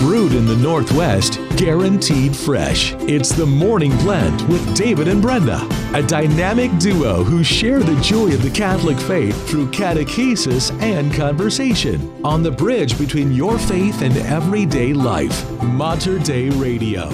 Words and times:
Brewed 0.00 0.34
in 0.34 0.46
the 0.46 0.56
Northwest, 0.56 1.38
guaranteed 1.56 2.36
fresh. 2.36 2.94
It's 3.00 3.30
the 3.30 3.44
Morning 3.44 3.96
Blend 3.98 4.40
with 4.48 4.76
David 4.76 5.08
and 5.08 5.20
Brenda, 5.20 5.66
a 5.92 6.02
dynamic 6.02 6.70
duo 6.78 7.22
who 7.22 7.44
share 7.44 7.80
the 7.80 8.00
joy 8.00 8.32
of 8.32 8.42
the 8.42 8.50
Catholic 8.50 8.98
faith 8.98 9.48
through 9.48 9.70
catechesis 9.70 10.70
and 10.80 11.12
conversation 11.12 12.24
on 12.24 12.42
the 12.42 12.50
bridge 12.50 12.98
between 12.98 13.32
your 13.32 13.58
faith 13.58 14.02
and 14.02 14.16
everyday 14.16 14.92
life. 14.92 15.50
Mater 15.62 16.18
Dei 16.18 16.50
Radio. 16.50 17.08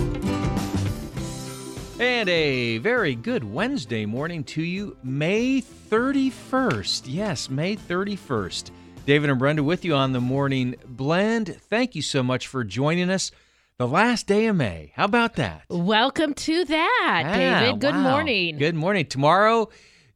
And 1.99 2.29
a 2.29 2.79
very 2.79 3.15
good 3.15 3.45
Wednesday 3.45 4.07
morning 4.07 4.45
to 4.45 4.63
you, 4.63 4.97
May 5.03 5.63
31st. 5.63 7.03
Yes, 7.07 7.51
May 7.51 7.77
31st. 7.77 8.71
David 9.11 9.29
and 9.29 9.41
Brenda 9.41 9.65
with 9.65 9.85
you 9.85 9.93
on 9.97 10.13
the 10.13 10.21
morning 10.21 10.77
blend. 10.87 11.57
Thank 11.69 11.97
you 11.97 12.01
so 12.01 12.23
much 12.23 12.47
for 12.47 12.63
joining 12.63 13.11
us. 13.11 13.33
The 13.77 13.89
last 13.89 14.29
day 14.29 14.47
of 14.47 14.55
May. 14.55 14.93
How 14.95 15.05
about 15.05 15.35
that? 15.35 15.63
Welcome 15.69 16.33
to 16.33 16.65
that, 16.67 17.23
Ah, 17.27 17.35
David. 17.35 17.81
Good 17.81 17.95
wow. 17.97 18.03
morning. 18.13 18.57
Good 18.57 18.77
morning. 18.77 19.07
Tomorrow, 19.07 19.71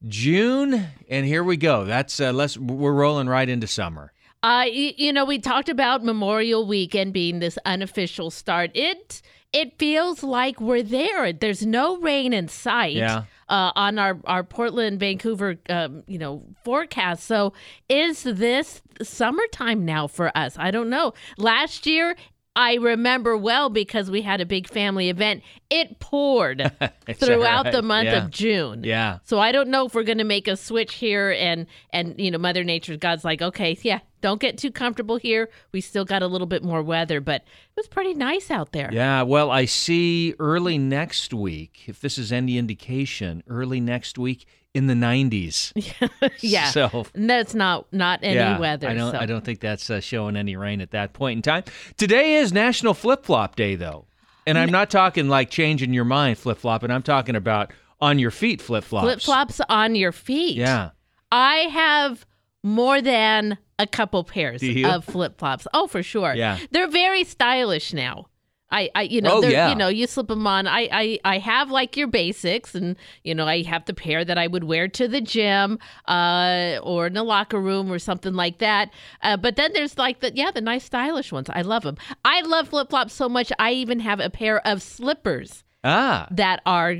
June, 0.06 0.86
and 1.08 1.26
here 1.26 1.42
we 1.42 1.56
go. 1.56 1.84
That's 1.84 2.20
uh, 2.20 2.32
let's 2.32 2.56
we're 2.56 2.92
rolling 2.92 3.28
right 3.28 3.48
into 3.48 3.66
summer. 3.66 4.12
Uh, 4.44 4.62
y- 4.66 4.94
you 4.96 5.12
know, 5.12 5.24
we 5.24 5.40
talked 5.40 5.68
about 5.68 6.04
Memorial 6.04 6.64
Weekend 6.64 7.12
being 7.12 7.40
this 7.40 7.58
unofficial 7.64 8.30
start. 8.30 8.70
It 8.74 9.22
it 9.52 9.76
feels 9.76 10.22
like 10.22 10.60
we're 10.60 10.84
there. 10.84 11.32
There's 11.32 11.66
no 11.66 11.96
rain 11.96 12.32
in 12.32 12.46
sight. 12.46 12.94
Yeah. 12.94 13.24
Uh, 13.48 13.72
on 13.76 13.98
our, 13.98 14.18
our 14.24 14.42
Portland, 14.42 14.98
Vancouver, 14.98 15.56
um, 15.68 16.02
you 16.06 16.18
know, 16.18 16.42
forecast. 16.64 17.24
So, 17.24 17.52
is 17.88 18.22
this 18.22 18.80
summertime 19.02 19.84
now 19.84 20.06
for 20.06 20.36
us? 20.36 20.56
I 20.58 20.70
don't 20.70 20.88
know. 20.90 21.12
Last 21.36 21.86
year, 21.86 22.16
I 22.56 22.74
remember 22.74 23.36
well 23.36 23.68
because 23.68 24.10
we 24.10 24.22
had 24.22 24.40
a 24.40 24.46
big 24.46 24.68
family 24.68 25.08
event. 25.10 25.42
It 25.70 25.98
poured 25.98 26.70
throughout 27.14 27.72
the 27.72 27.82
month 27.82 28.06
Yeah. 28.06 28.24
of 28.24 28.30
June. 28.30 28.84
Yeah. 28.84 29.18
So 29.24 29.38
I 29.40 29.50
don't 29.52 29.68
know 29.68 29.86
if 29.86 29.94
we're 29.94 30.04
going 30.04 30.18
to 30.18 30.24
make 30.24 30.46
a 30.46 30.56
switch 30.56 30.94
here 30.94 31.32
and 31.32 31.66
and 31.90 32.14
you 32.18 32.30
know 32.30 32.38
Mother 32.38 32.62
Nature 32.62 32.96
God's 32.96 33.24
like, 33.24 33.42
"Okay, 33.42 33.76
yeah, 33.82 34.00
don't 34.24 34.40
get 34.40 34.56
too 34.56 34.70
comfortable 34.70 35.18
here. 35.18 35.50
We 35.70 35.82
still 35.82 36.06
got 36.06 36.22
a 36.22 36.26
little 36.26 36.46
bit 36.46 36.64
more 36.64 36.82
weather, 36.82 37.20
but 37.20 37.42
it 37.42 37.76
was 37.76 37.86
pretty 37.86 38.14
nice 38.14 38.50
out 38.50 38.72
there." 38.72 38.88
Yeah, 38.90 39.20
well, 39.22 39.50
I 39.50 39.66
see 39.66 40.34
early 40.38 40.78
next 40.78 41.34
week, 41.34 41.82
if 41.86 42.00
this 42.00 42.16
is 42.16 42.32
any 42.32 42.56
indication, 42.56 43.42
early 43.46 43.80
next 43.80 44.16
week 44.18 44.46
in 44.72 44.86
the 44.86 44.94
90s. 44.94 45.72
Yeah. 46.40 46.70
So 46.70 47.06
And 47.14 47.28
that's 47.28 47.54
not 47.54 47.86
not 47.92 48.20
any 48.22 48.36
yeah, 48.36 48.58
weather. 48.58 48.88
I 48.88 48.94
don't. 48.94 49.12
so. 49.12 49.18
I 49.18 49.26
don't 49.26 49.44
think 49.44 49.60
that's 49.60 49.88
uh, 49.90 50.00
showing 50.00 50.36
any 50.36 50.56
rain 50.56 50.80
at 50.80 50.90
that 50.92 51.12
point 51.12 51.36
in 51.38 51.42
time. 51.42 51.64
Today 51.96 52.36
is 52.36 52.52
National 52.52 52.94
Flip 52.94 53.24
Flop 53.24 53.56
Day, 53.56 53.76
though, 53.76 54.06
and 54.46 54.58
I'm 54.58 54.70
not 54.70 54.88
talking 54.90 55.28
like 55.28 55.50
changing 55.50 55.92
your 55.92 56.04
mind 56.06 56.38
flip 56.38 56.58
flopping. 56.58 56.90
I'm 56.90 57.02
talking 57.02 57.36
about 57.36 57.72
on 58.00 58.18
your 58.18 58.30
feet 58.30 58.60
flip 58.62 58.84
flops. 58.84 59.04
Flip 59.04 59.20
flops 59.20 59.60
on 59.68 59.94
your 59.94 60.12
feet. 60.12 60.56
Yeah. 60.56 60.90
I 61.30 61.56
have 61.72 62.26
more 62.62 63.00
than 63.02 63.58
a 63.78 63.86
couple 63.86 64.24
pairs 64.24 64.62
of 64.84 65.04
flip 65.04 65.38
flops. 65.38 65.66
Oh, 65.74 65.86
for 65.86 66.02
sure. 66.02 66.34
Yeah. 66.34 66.58
They're 66.70 66.88
very 66.88 67.24
stylish 67.24 67.92
now. 67.92 68.26
I, 68.70 68.90
I 68.94 69.02
you 69.02 69.20
know, 69.20 69.36
Oh, 69.44 69.46
yeah. 69.46 69.68
you 69.68 69.74
know, 69.76 69.86
you 69.88 70.06
slip 70.08 70.26
them 70.26 70.46
on. 70.48 70.66
I, 70.66 70.88
I, 70.90 71.18
I 71.24 71.38
have 71.38 71.70
like 71.70 71.96
your 71.96 72.08
basics, 72.08 72.74
and 72.74 72.96
you 73.22 73.32
know, 73.34 73.46
I 73.46 73.62
have 73.62 73.84
the 73.84 73.94
pair 73.94 74.24
that 74.24 74.36
I 74.36 74.48
would 74.48 74.64
wear 74.64 74.88
to 74.88 75.06
the 75.06 75.20
gym, 75.20 75.78
uh, 76.08 76.78
or 76.82 77.06
in 77.06 77.12
the 77.12 77.22
locker 77.22 77.60
room 77.60 77.92
or 77.92 77.98
something 78.00 78.34
like 78.34 78.58
that. 78.58 78.90
Uh, 79.22 79.36
but 79.36 79.54
then 79.56 79.72
there's 79.74 79.96
like 79.98 80.20
the 80.20 80.32
yeah, 80.34 80.50
the 80.50 80.60
nice 80.60 80.82
stylish 80.84 81.30
ones. 81.30 81.48
I 81.52 81.62
love 81.62 81.82
them. 81.84 81.96
I 82.24 82.40
love 82.40 82.68
flip 82.68 82.90
flops 82.90 83.12
so 83.12 83.28
much. 83.28 83.52
I 83.58 83.72
even 83.72 84.00
have 84.00 84.18
a 84.18 84.30
pair 84.30 84.66
of 84.66 84.82
slippers 84.82 85.62
Ah. 85.84 86.26
that 86.32 86.60
are 86.66 86.96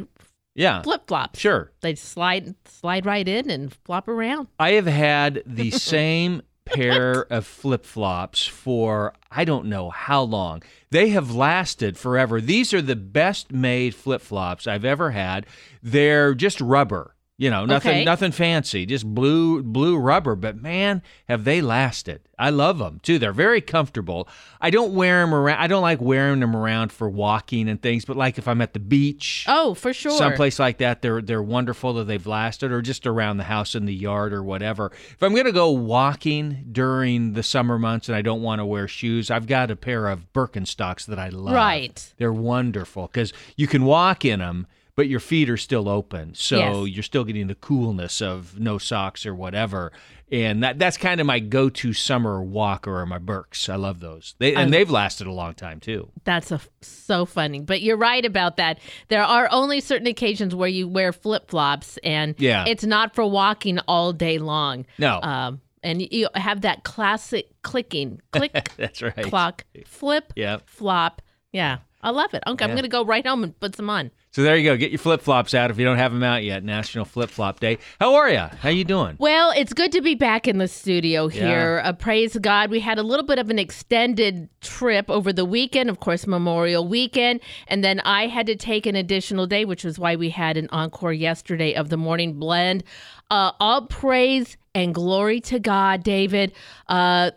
Yeah. 0.55 0.83
flip 0.83 1.09
flops. 1.09 1.41
Sure. 1.41 1.73
They 1.81 1.97
slide 1.97 2.55
slide 2.67 3.05
right 3.07 3.27
in 3.27 3.51
and 3.51 3.75
flop 3.85 4.07
around. 4.07 4.47
I 4.61 4.73
have 4.73 4.87
had 4.87 5.43
the 5.45 5.71
same 5.95 6.43
pair 6.65 7.23
of 7.33 7.47
flip 7.47 7.85
flops 7.85 8.47
for 8.47 9.13
I 9.31 9.45
don't 9.45 9.67
know 9.67 9.91
how 9.91 10.23
long. 10.23 10.63
They 10.91 11.11
have 11.11 11.35
lasted 11.35 11.99
forever. 11.99 12.41
These 12.41 12.73
are 12.73 12.83
the 12.83 12.97
best 12.97 13.53
made 13.53 13.95
flip 13.95 14.21
flops 14.23 14.67
I've 14.67 14.85
ever 14.85 15.11
had. 15.11 15.47
They're 15.83 16.35
just 16.35 16.61
rubber. 16.61 17.14
You 17.37 17.51
know, 17.51 17.67
nothing 17.67 17.91
Okay. 17.91 18.05
nothing 18.05 18.31
fancy, 18.31 18.87
just 18.87 19.05
blue 19.13 19.61
blue 19.61 19.97
rubber, 19.97 20.37
but 20.37 20.63
man, 20.63 21.03
have 21.29 21.43
they 21.43 21.61
lasted. 21.61 22.21
I 22.39 22.51
love 22.51 22.79
them 22.79 23.01
too. 23.03 23.19
They're 23.19 23.33
very 23.33 23.61
comfortable. 23.61 24.29
I 24.61 24.71
don't 24.71 24.95
wear 24.95 25.21
them 25.21 25.35
around 25.35 25.59
I 25.59 25.67
don't 25.67 25.83
like 25.83 26.01
wearing 26.01 26.39
them 26.39 26.55
around 26.55 26.93
for 26.93 27.11
walking 27.11 27.69
and 27.69 27.83
things, 27.83 28.05
but 28.05 28.17
like 28.17 28.39
if 28.39 28.47
I'm 28.47 28.61
at 28.61 28.73
the 28.73 28.79
beach, 28.79 29.47
Oh, 29.49 29.75
for 29.75 29.93
sure. 29.93 30.13
someplace 30.17 30.61
like 30.61 30.79
that 30.79 31.03
they're 31.03 31.21
they're 31.21 31.43
wonderful 31.43 31.95
that 31.95 32.05
they've 32.05 32.25
lasted 32.25 32.71
or 32.71 32.81
just 32.81 33.05
around 33.05 33.39
the 33.39 33.45
house 33.45 33.75
in 33.75 33.85
the 33.87 33.95
yard 33.95 34.33
or 34.33 34.43
whatever 34.45 34.93
if 35.11 35.21
i'm 35.23 35.33
going 35.33 35.45
to 35.47 35.53
go 35.53 35.71
walking 35.73 36.67
during 36.71 37.33
the 37.33 37.43
summer 37.43 37.79
months 37.81 38.09
and 38.09 38.15
i 38.17 38.23
don't 38.23 38.43
want 38.43 38.61
to 38.61 38.65
wear 38.67 38.87
shoes 38.87 39.31
i've 39.31 39.47
got 39.49 39.71
a 39.73 39.77
pair 39.77 40.07
of 40.07 40.33
birkenstocks 40.33 41.05
that 41.07 41.19
i 41.19 41.29
love 41.31 41.55
Right. 41.55 42.13
they're 42.17 42.33
wonderful 42.33 43.07
because 43.09 43.33
you 43.57 43.67
can 43.67 43.85
walk 43.85 44.25
in 44.25 44.39
them 44.41 44.67
but 44.97 45.09
your 45.09 45.21
feet 45.21 45.51
are 45.51 45.57
still 45.57 45.89
open 45.89 46.35
so 46.35 46.85
Yes. 46.85 46.95
you're 46.95 47.03
still 47.03 47.25
getting 47.25 47.47
the 47.49 47.55
coolness 47.55 48.23
of 48.23 48.59
no 48.59 48.79
socks 48.79 49.27
or 49.27 49.35
whatever 49.35 49.93
and 50.33 50.63
that 50.63 50.79
that's 50.79 50.97
kind 50.97 51.21
of 51.21 51.27
my 51.27 51.39
go-to 51.39 51.93
summer 51.93 52.43
walk 52.43 52.87
or 52.89 53.05
my 53.07 53.19
birks 53.19 53.69
i 53.69 53.77
love 53.77 54.01
those 54.01 54.35
they, 54.39 54.55
and 54.55 54.73
they've 54.73 54.91
lasted 54.91 55.27
a 55.27 55.33
long 55.33 55.55
time 55.55 55.81
too 55.81 56.11
That's 56.25 56.51
a, 56.53 56.61
so 56.81 57.27
funny. 57.27 57.61
But 57.61 57.83
you're 57.83 57.97
right 57.99 58.25
about 58.25 58.57
that. 58.57 58.79
There 59.09 59.23
are 59.23 59.47
only 59.51 59.81
certain 59.81 60.07
occasions 60.07 60.55
where 60.55 60.69
you 60.69 60.89
wear 60.89 61.13
flip 61.13 61.51
flops, 61.51 61.99
and 62.03 62.35
Yeah. 62.39 62.65
it's 62.67 62.85
not 62.85 63.15
for 63.15 63.27
walking 63.27 63.79
all 63.87 64.13
day 64.15 64.39
long. 64.39 64.87
No. 64.99 65.21
Um, 65.21 65.61
and 65.83 66.01
you- 66.01 66.29
have 66.35 66.63
that 66.63 66.83
classic 66.85 67.49
clicking, 67.63 68.23
click, 68.33 68.71
that's 68.79 69.03
right 69.03 69.15
clock, 69.23 69.65
flip, 69.87 70.33
Yep. 70.37 70.63
flop. 70.71 71.21
Yeah. 71.53 71.79
I 72.03 72.11
love 72.11 72.33
it. 72.35 72.43
Okay, 72.47 72.65
I'm 72.65 72.71
going 72.73 72.83
to 72.85 72.89
go 72.89 73.05
right 73.05 73.27
home 73.27 73.45
and 73.45 73.59
put 73.61 73.77
some 73.77 73.91
on. 73.91 74.11
So 74.35 74.43
there 74.43 74.57
you 74.57 74.69
go. 74.69 74.77
Get 74.77 74.91
your 74.91 74.99
flip 74.99 75.21
flops 75.21 75.55
out 75.55 75.71
if 75.71 75.79
you 75.79 75.85
don't 75.85 75.99
have 75.99 76.13
them 76.13 76.25
out 76.25 76.43
yet. 76.43 76.65
National 76.65 77.05
Flip 77.05 77.31
Flop 77.31 77.61
Day. 77.61 77.79
How 78.01 78.17
are 78.17 78.29
you? 78.29 78.39
How 78.39 78.69
you 78.69 78.83
doing? 78.83 79.15
Well, 79.21 79.53
it's 79.57 79.73
good 79.73 79.93
to 79.93 80.03
be 80.03 80.17
back 80.17 80.49
in 80.49 80.59
the 80.59 80.67
studio 80.67 81.29
here. 81.29 81.81
Uh, 81.85 81.93
praise 81.93 82.37
God. 82.39 82.69
We 82.69 82.81
had 82.81 82.99
a 82.99 83.05
little 83.05 83.25
bit 83.25 83.39
of 83.39 83.49
an 83.49 83.61
extended 83.61 84.49
trip 84.61 85.09
over 85.09 85.33
the 85.33 85.45
weekend, 85.45 85.89
of 85.89 86.01
course, 86.01 86.27
Memorial 86.27 86.89
weekend. 86.89 87.43
And 87.69 87.85
then 87.85 88.01
I 88.01 88.27
had 88.27 88.47
to 88.49 88.57
take 88.57 88.87
an 88.87 88.97
additional 88.97 89.47
day, 89.47 89.65
which 89.65 89.85
was 89.85 90.01
why 90.01 90.17
we 90.17 90.31
had 90.31 90.57
an 90.57 90.69
encore 90.73 91.13
yesterday 91.13 91.73
of 91.73 91.89
the 91.89 91.97
morning 91.97 92.33
blend. 92.33 92.83
Uh, 93.31 93.53
all 93.61 93.87
praise 93.87 94.57
and 94.75 94.93
glory 94.93 95.41
to 95.43 95.61
God, 95.61 96.03
David. 96.03 96.53
Uh, 96.89 97.31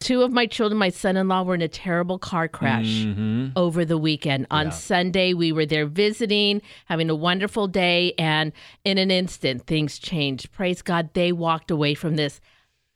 two 0.00 0.22
of 0.22 0.32
my 0.32 0.46
children, 0.46 0.78
my 0.78 0.90
son 0.90 1.16
in 1.16 1.28
law, 1.28 1.42
were 1.42 1.54
in 1.54 1.62
a 1.62 1.68
terrible 1.68 2.18
car 2.18 2.48
crash 2.48 2.86
Mm-hmm. 3.04 3.48
over 3.56 3.84
the 3.84 3.98
weekend. 3.98 4.46
On 4.50 4.70
Sunday, 4.72 5.34
we 5.34 5.50
were 5.52 5.66
there 5.66 5.86
visiting, 5.86 6.62
having 6.86 7.10
a 7.10 7.14
wonderful 7.14 7.66
day, 7.68 8.12
and 8.18 8.52
in 8.84 8.98
an 8.98 9.10
instant, 9.10 9.66
things 9.66 9.98
changed. 9.98 10.52
Praise 10.52 10.82
God, 10.82 11.10
they 11.14 11.32
walked 11.32 11.70
away 11.70 11.94
from 11.94 12.16
this 12.16 12.40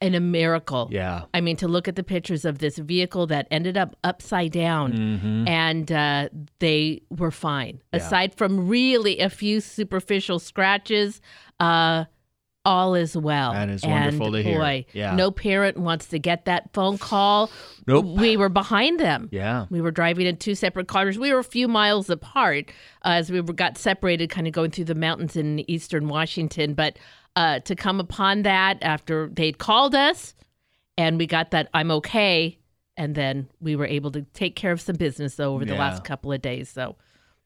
in 0.01 0.15
a 0.17 0.21
miracle. 0.21 0.89
Yeah. 0.91 1.23
I 1.33 1.41
mean, 1.41 1.57
to 1.59 1.69
look 1.69 1.87
at 1.87 1.95
the 1.95 2.03
pictures 2.03 2.45
of 2.45 2.59
this 2.59 2.77
vehicle 2.79 3.29
that 3.29 3.47
ended 3.53 3.77
up 3.77 3.95
upside 4.03 4.51
down 4.53 4.93
Mm-hmm. 4.93 5.47
and 5.49 5.93
uh, 5.93 6.29
they 6.59 7.03
were 7.09 7.31
fine. 7.31 7.81
Aside 7.93 8.35
from 8.35 8.67
really 8.69 9.21
a 9.21 9.31
few 9.31 9.61
superficial 9.61 10.41
scratches, 10.41 11.21
uh, 11.61 12.07
all 12.65 12.95
is 12.95 13.17
well. 13.17 13.53
That 13.53 13.69
is 13.69 13.83
And 13.83 13.93
wonderful 13.93 14.33
to 14.33 14.43
hear. 14.43 14.59
Boy, 14.59 14.87
Yeah. 14.93 15.15
no 15.17 15.31
parent 15.31 15.77
wants 15.79 16.07
to 16.09 16.19
get 16.19 16.45
that 16.45 16.73
phone 16.73 16.97
call. 16.99 17.51
Nope. 17.87 18.05
We 18.07 18.37
were 18.37 18.49
behind 18.49 19.01
them. 19.01 19.29
Yeah. 19.33 19.67
We 19.71 19.81
were 19.81 19.91
driving 19.91 20.27
in 20.27 20.37
two 20.37 20.55
separate 20.55 20.87
cars. 20.89 21.19
We 21.19 21.33
were 21.33 21.41
a 21.41 21.45
few 21.45 21.67
miles 21.67 22.09
apart 22.09 22.71
uh, 23.05 23.09
as 23.11 23.31
we 23.33 23.41
were, 23.41 23.53
got 23.53 23.79
separated, 23.79 24.31
kind 24.31 24.47
of 24.47 24.53
going 24.53 24.71
through 24.71 24.85
the 24.85 24.95
mountains 24.95 25.35
in 25.37 25.69
eastern 25.69 26.07
Washington. 26.09 26.75
But 26.75 26.99
uh, 27.35 27.59
to 27.61 27.75
come 27.75 27.99
upon 27.99 28.43
that 28.43 28.79
after 28.83 29.29
they'd 29.33 29.59
called 29.59 29.95
us 29.95 30.35
and 30.99 31.19
we 31.19 31.27
got 31.27 31.51
that 31.53 31.69
I'm 31.75 31.91
okay, 31.91 32.59
and 32.97 33.15
then 33.15 33.49
we 33.61 33.75
were 33.75 33.87
able 33.87 34.11
to 34.13 34.23
take 34.35 34.55
care 34.55 34.71
of 34.71 34.81
some 34.81 34.97
business 34.97 35.35
though 35.37 35.55
over 35.55 35.65
the 35.65 35.73
Yeah. 35.73 35.81
last 35.81 36.05
couple 36.05 36.31
of 36.31 36.43
days. 36.43 36.69
So, 36.69 36.97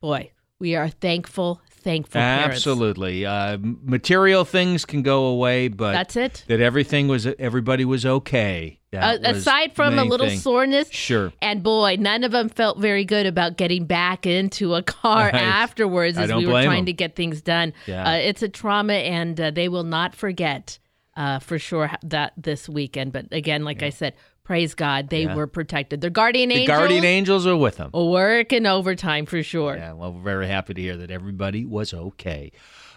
boy, 0.00 0.32
we 0.58 0.74
are 0.74 0.88
thankful, 0.88 1.60
thankful. 1.86 2.20
Absolutely. 2.20 3.24
Uh, 3.24 3.58
material 3.60 4.44
things 4.44 4.84
can 4.84 5.02
go 5.02 5.26
away, 5.26 5.68
but 5.68 5.92
That's 5.92 6.16
it. 6.16 6.44
that 6.48 6.60
everything 6.60 7.06
was 7.08 7.26
everybody 7.38 7.84
was 7.84 8.04
okay. 8.04 8.80
Uh, 8.92 9.18
aside 9.24 9.74
from 9.74 9.98
a 9.98 10.04
little 10.04 10.26
thing. 10.28 10.38
soreness, 10.38 10.90
Sure. 10.90 11.30
And 11.42 11.62
boy, 11.62 11.96
none 12.00 12.24
of 12.24 12.32
them 12.32 12.48
felt 12.48 12.78
very 12.78 13.04
good 13.04 13.26
about 13.26 13.58
getting 13.58 13.84
back 13.84 14.24
into 14.26 14.74
a 14.74 14.82
car 14.82 15.28
afterwards 15.32 16.16
as 16.16 16.32
we 16.32 16.46
were 16.46 16.52
trying 16.52 16.64
trying 16.66 16.78
'em. 16.80 16.86
to 16.86 16.92
get 16.94 17.14
things 17.14 17.42
done. 17.42 17.72
Yeah. 17.86 18.08
Uh, 18.08 18.14
it's 18.14 18.42
a 18.42 18.48
trauma, 18.48 18.94
and 18.94 19.38
uh, 19.40 19.50
they 19.50 19.68
will 19.68 19.84
not 19.84 20.14
forget 20.14 20.78
uh, 21.14 21.38
for 21.40 21.58
sure 21.58 21.90
that 22.04 22.32
this 22.38 22.68
weekend. 22.70 23.12
But 23.12 23.26
again, 23.32 23.64
like 23.64 23.82
I 23.82 23.90
said, 23.90 24.14
Praise 24.46 24.74
God, 24.76 25.08
they 25.08 25.24
Yeah. 25.24 25.34
were 25.34 25.48
protected. 25.48 26.00
Their 26.00 26.08
guardian 26.10 26.50
The 26.50 26.54
angels 26.54 26.78
guardian 26.78 27.04
angels 27.04 27.46
are 27.48 27.56
with 27.56 27.78
them. 27.78 27.90
working 27.92 28.64
overtime 28.64 29.26
for 29.26 29.42
sure. 29.42 29.74
Yeah, 29.76 29.92
well, 29.94 30.12
we're 30.12 30.22
very 30.22 30.46
happy 30.46 30.72
to 30.72 30.80
hear 30.80 30.96
that 30.98 31.10
everybody 31.10 31.64
was 31.64 31.92
okay. 31.92 32.52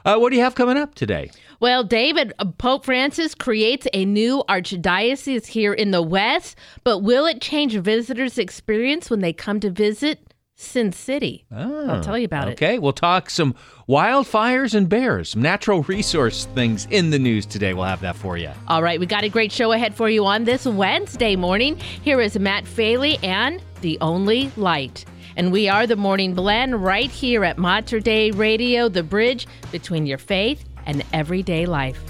Uh, 0.06 0.18
what 0.18 0.30
do 0.30 0.36
you 0.38 0.44
have 0.44 0.54
coming 0.54 0.78
up 0.78 0.94
today? 0.94 1.32
Well, 1.60 1.84
David, 1.84 2.34
uh, 2.38 2.46
Pope 2.60 2.86
Francis 2.86 3.34
creates 3.34 3.88
a 3.94 4.06
new 4.06 4.44
archdiocese 4.48 5.48
here 5.48 5.74
in 5.74 5.90
the 5.90 6.04
West, 6.04 6.56
but 6.84 7.00
will 7.00 7.26
it 7.26 7.42
change 7.42 7.74
visitors' 7.76 8.38
experience 8.38 9.10
when 9.10 9.22
they 9.22 9.34
come 9.34 9.60
to 9.62 9.72
visit 9.72 10.29
Sin 10.60 10.92
City? 10.92 11.46
I'll 11.50 11.92
ah, 11.92 12.02
tell 12.02 12.18
you 12.18 12.26
about 12.26 12.50
it. 12.50 12.52
Oh, 12.52 12.54
Okay, 12.54 12.80
we'll 12.80 12.92
talk 12.92 13.30
some 13.30 13.56
wildfires 13.88 14.76
and 14.76 14.90
bears, 14.90 15.30
some 15.30 15.42
natural 15.42 15.84
resource 15.84 16.46
things 16.54 16.86
in 16.92 17.12
the 17.12 17.18
news 17.18 17.46
today. 17.46 17.74
We'll 17.74 17.86
have 17.86 18.02
that 18.02 18.18
for 18.18 18.36
you. 18.36 18.52
All 18.68 18.84
right, 18.84 19.00
we 19.00 19.06
got 19.06 19.24
a 19.24 19.30
great 19.30 19.54
show 19.54 19.72
ahead 19.72 19.96
for 19.96 20.10
you 20.10 20.26
on 20.26 20.44
this 20.44 20.66
Wednesday 20.66 21.38
morning. 21.38 21.78
Here 21.78 22.20
is 22.20 22.38
Matt 22.38 22.66
Faley 22.66 23.18
and 23.24 23.64
The 23.80 23.98
Only 24.02 24.52
Light. 24.58 25.06
And 25.38 25.54
we 25.54 25.70
are 25.70 25.88
the 25.88 25.96
Morning 25.96 26.34
Blend 26.34 26.84
right 26.84 27.10
here 27.10 27.46
at 27.46 27.58
Mater 27.58 28.02
Dei 28.02 28.32
Radio, 28.32 28.90
the 28.90 29.04
bridge 29.04 29.48
between 29.72 30.06
your 30.06 30.18
faith 30.18 30.66
and 30.86 31.06
everyday 31.14 31.68
life. 31.68 32.04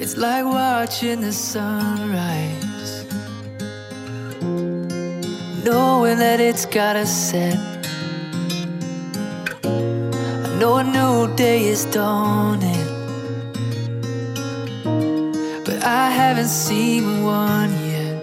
It's 0.00 0.16
like 0.16 0.44
watching 0.44 1.20
the 1.20 1.32
sunrise, 1.34 2.57
knowing 5.64 6.18
that 6.18 6.40
it's 6.40 6.66
gotta 6.66 7.06
set. 7.06 7.58
I 9.64 10.58
know 10.58 10.76
a 10.78 10.84
new 10.84 11.34
day 11.36 11.64
is 11.64 11.84
dawning, 11.86 12.86
but 15.64 15.82
I 15.84 16.10
haven't 16.10 16.48
seen 16.48 17.24
one 17.24 17.70
yet. 17.90 18.22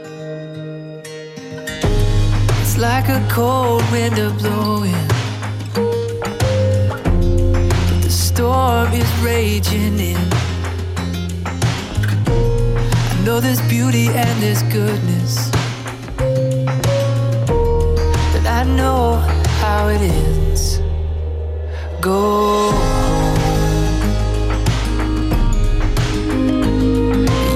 It's 2.62 2.78
like 2.78 3.08
a 3.10 3.26
cold 3.30 3.84
wind 3.92 4.18
a 4.18 4.30
blowing, 4.32 5.08
but 7.88 8.02
the 8.02 8.10
storm 8.10 8.92
is 8.94 9.10
raging 9.24 10.00
in. 10.00 10.18
I 13.12 13.22
know 13.26 13.40
there's 13.40 13.62
beauty 13.70 14.08
and 14.08 14.42
there's 14.42 14.64
goodness. 14.64 15.52
I 18.56 18.64
know 18.64 19.16
how 19.60 19.90
it 19.90 20.00
ends. 20.00 20.80
Go 22.00 22.72
home. 22.72 23.36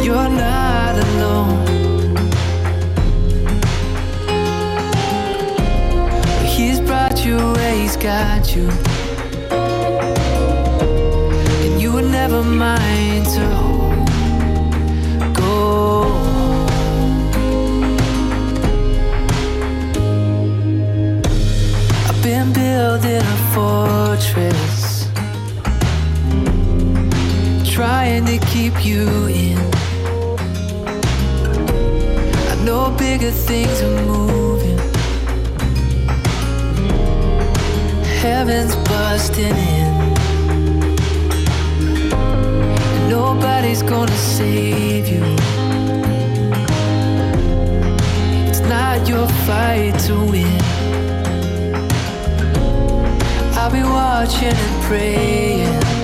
You're 0.04 0.30
not 0.46 0.96
alone. 1.08 1.66
He's 6.46 6.82
brought 6.82 7.24
you 7.26 7.38
where 7.38 7.76
he's 7.76 7.96
got 7.96 8.54
you. 8.54 8.89
Been 22.90 23.02
building 23.02 23.22
a 23.22 23.38
fortress 23.54 25.08
Trying 27.74 28.26
to 28.26 28.38
keep 28.48 28.86
you 28.86 29.28
in 29.28 29.58
I 32.50 32.56
know 32.64 32.96
bigger 32.98 33.32
things 33.32 33.82
are 33.82 34.06
moving 34.06 34.78
Heaven's 38.22 38.76
busting 38.76 39.56
in 39.56 40.14
Nobody's 43.10 43.82
gonna 43.82 44.12
save 44.12 45.08
you. 45.08 45.24
It's 48.48 48.62
not 48.62 49.08
your 49.08 49.28
fight 49.46 49.98
to 50.06 50.14
win. 50.32 50.79
I'll 53.62 53.70
be 53.70 53.84
watching 53.84 54.56
and 54.56 54.84
praying 54.84 55.99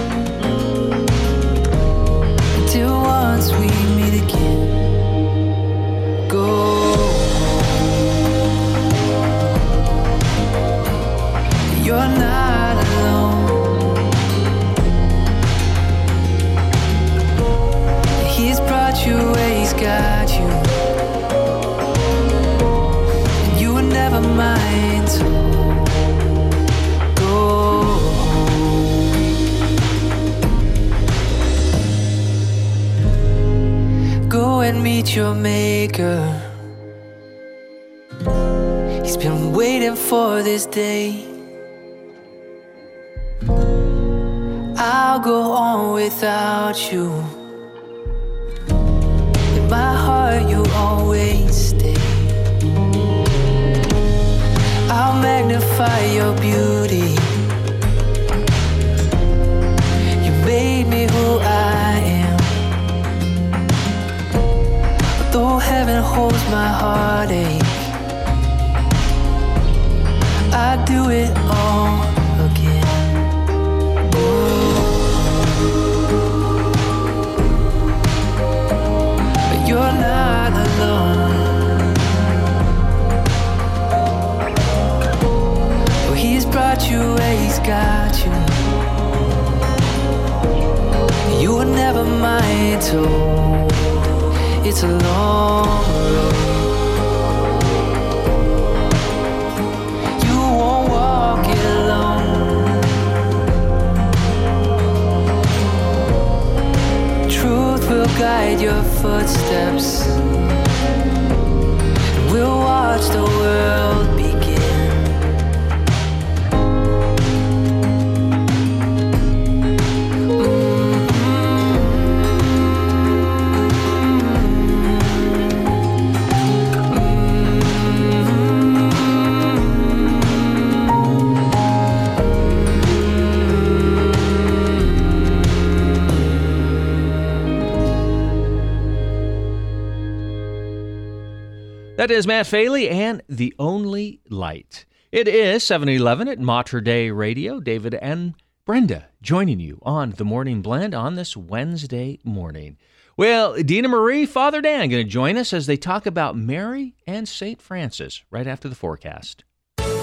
Faley 142.45 142.89
and 142.89 143.23
The 143.27 143.55
Only 143.57 144.21
Light. 144.29 144.85
It 145.11 145.27
is 145.27 145.63
7-Eleven 145.63 146.27
at 146.27 146.39
Mater 146.39 146.79
Dei 146.79 147.09
Radio. 147.09 147.59
David 147.59 147.95
and 147.95 148.35
Brenda 148.65 149.07
joining 149.21 149.59
you 149.59 149.79
on 149.81 150.11
the 150.11 150.25
Morning 150.25 150.61
Blend 150.61 150.93
on 150.93 151.15
this 151.15 151.35
Wednesday 151.35 152.19
morning. 152.23 152.77
Well, 153.17 153.55
Dina 153.63 153.87
Marie, 153.87 154.27
Father 154.27 154.61
Dan 154.61 154.89
going 154.89 155.03
to 155.03 155.11
join 155.11 155.37
us 155.37 155.53
as 155.53 155.65
they 155.65 155.77
talk 155.77 156.05
about 156.05 156.37
Mary 156.37 156.93
and 157.07 157.27
St. 157.27 157.59
Francis 157.59 158.23
right 158.29 158.45
after 158.45 158.69
the 158.69 158.75
forecast. 158.75 159.43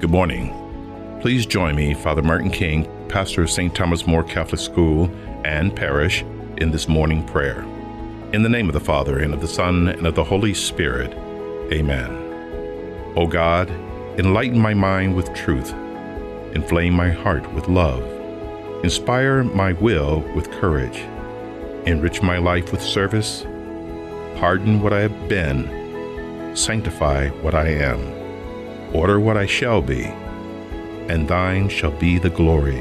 Good 0.00 0.10
morning. 0.10 1.18
Please 1.20 1.44
join 1.44 1.74
me, 1.74 1.92
Father 1.92 2.22
Martin 2.22 2.52
King, 2.52 2.88
pastor 3.08 3.42
of 3.42 3.50
St. 3.50 3.74
Thomas 3.74 4.06
More 4.06 4.22
Catholic 4.22 4.60
School 4.60 5.10
and 5.44 5.74
Parish, 5.74 6.22
in 6.58 6.70
this 6.70 6.86
morning 6.86 7.26
prayer. 7.26 7.62
In 8.32 8.44
the 8.44 8.48
name 8.48 8.68
of 8.68 8.74
the 8.74 8.80
Father, 8.80 9.18
and 9.18 9.34
of 9.34 9.40
the 9.40 9.48
Son, 9.48 9.88
and 9.88 10.06
of 10.06 10.14
the 10.14 10.22
Holy 10.22 10.54
Spirit. 10.54 11.12
Amen. 11.72 12.12
O 13.16 13.26
God, 13.26 13.70
enlighten 14.20 14.60
my 14.60 14.72
mind 14.72 15.16
with 15.16 15.34
truth, 15.34 15.72
inflame 16.54 16.94
my 16.94 17.10
heart 17.10 17.52
with 17.52 17.66
love, 17.66 18.04
inspire 18.84 19.42
my 19.42 19.72
will 19.72 20.20
with 20.32 20.48
courage, 20.52 20.98
enrich 21.88 22.22
my 22.22 22.38
life 22.38 22.70
with 22.70 22.80
service, 22.80 23.42
pardon 24.36 24.80
what 24.80 24.92
I 24.92 25.00
have 25.00 25.28
been, 25.28 26.54
sanctify 26.54 27.30
what 27.42 27.56
I 27.56 27.70
am 27.70 28.17
order 28.92 29.20
what 29.20 29.36
I 29.36 29.46
shall 29.46 29.82
be, 29.82 30.04
and 31.08 31.28
thine 31.28 31.68
shall 31.68 31.92
be 31.92 32.18
the 32.18 32.30
glory, 32.30 32.80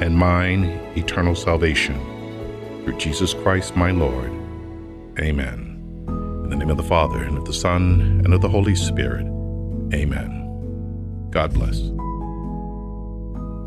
and 0.00 0.16
mine 0.16 0.64
eternal 0.96 1.34
salvation. 1.34 1.98
Through 2.84 2.98
Jesus 2.98 3.34
Christ 3.34 3.76
my 3.76 3.90
Lord. 3.90 4.30
Amen. 5.18 5.70
In 6.44 6.50
the 6.50 6.56
name 6.56 6.70
of 6.70 6.76
the 6.76 6.82
Father, 6.82 7.22
and 7.22 7.38
of 7.38 7.44
the 7.44 7.54
Son, 7.54 8.22
and 8.24 8.34
of 8.34 8.40
the 8.40 8.48
Holy 8.48 8.74
Spirit. 8.74 9.26
Amen. 9.94 11.28
God 11.30 11.54
bless. 11.54 11.80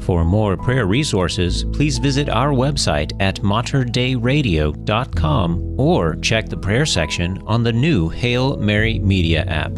For 0.06 0.24
more 0.24 0.56
prayer 0.56 0.86
resources, 0.86 1.64
please 1.74 1.98
visit 1.98 2.30
our 2.30 2.52
website 2.52 3.12
at 3.20 3.42
materdeiradio.com 3.42 5.76
or 5.78 6.16
check 6.18 6.48
the 6.48 6.56
prayer 6.56 6.86
section 6.86 7.42
on 7.46 7.64
the 7.64 7.74
new 7.74 8.08
Hail 8.08 8.56
Mary 8.58 9.00
Media 9.00 9.44
app. 9.46 9.78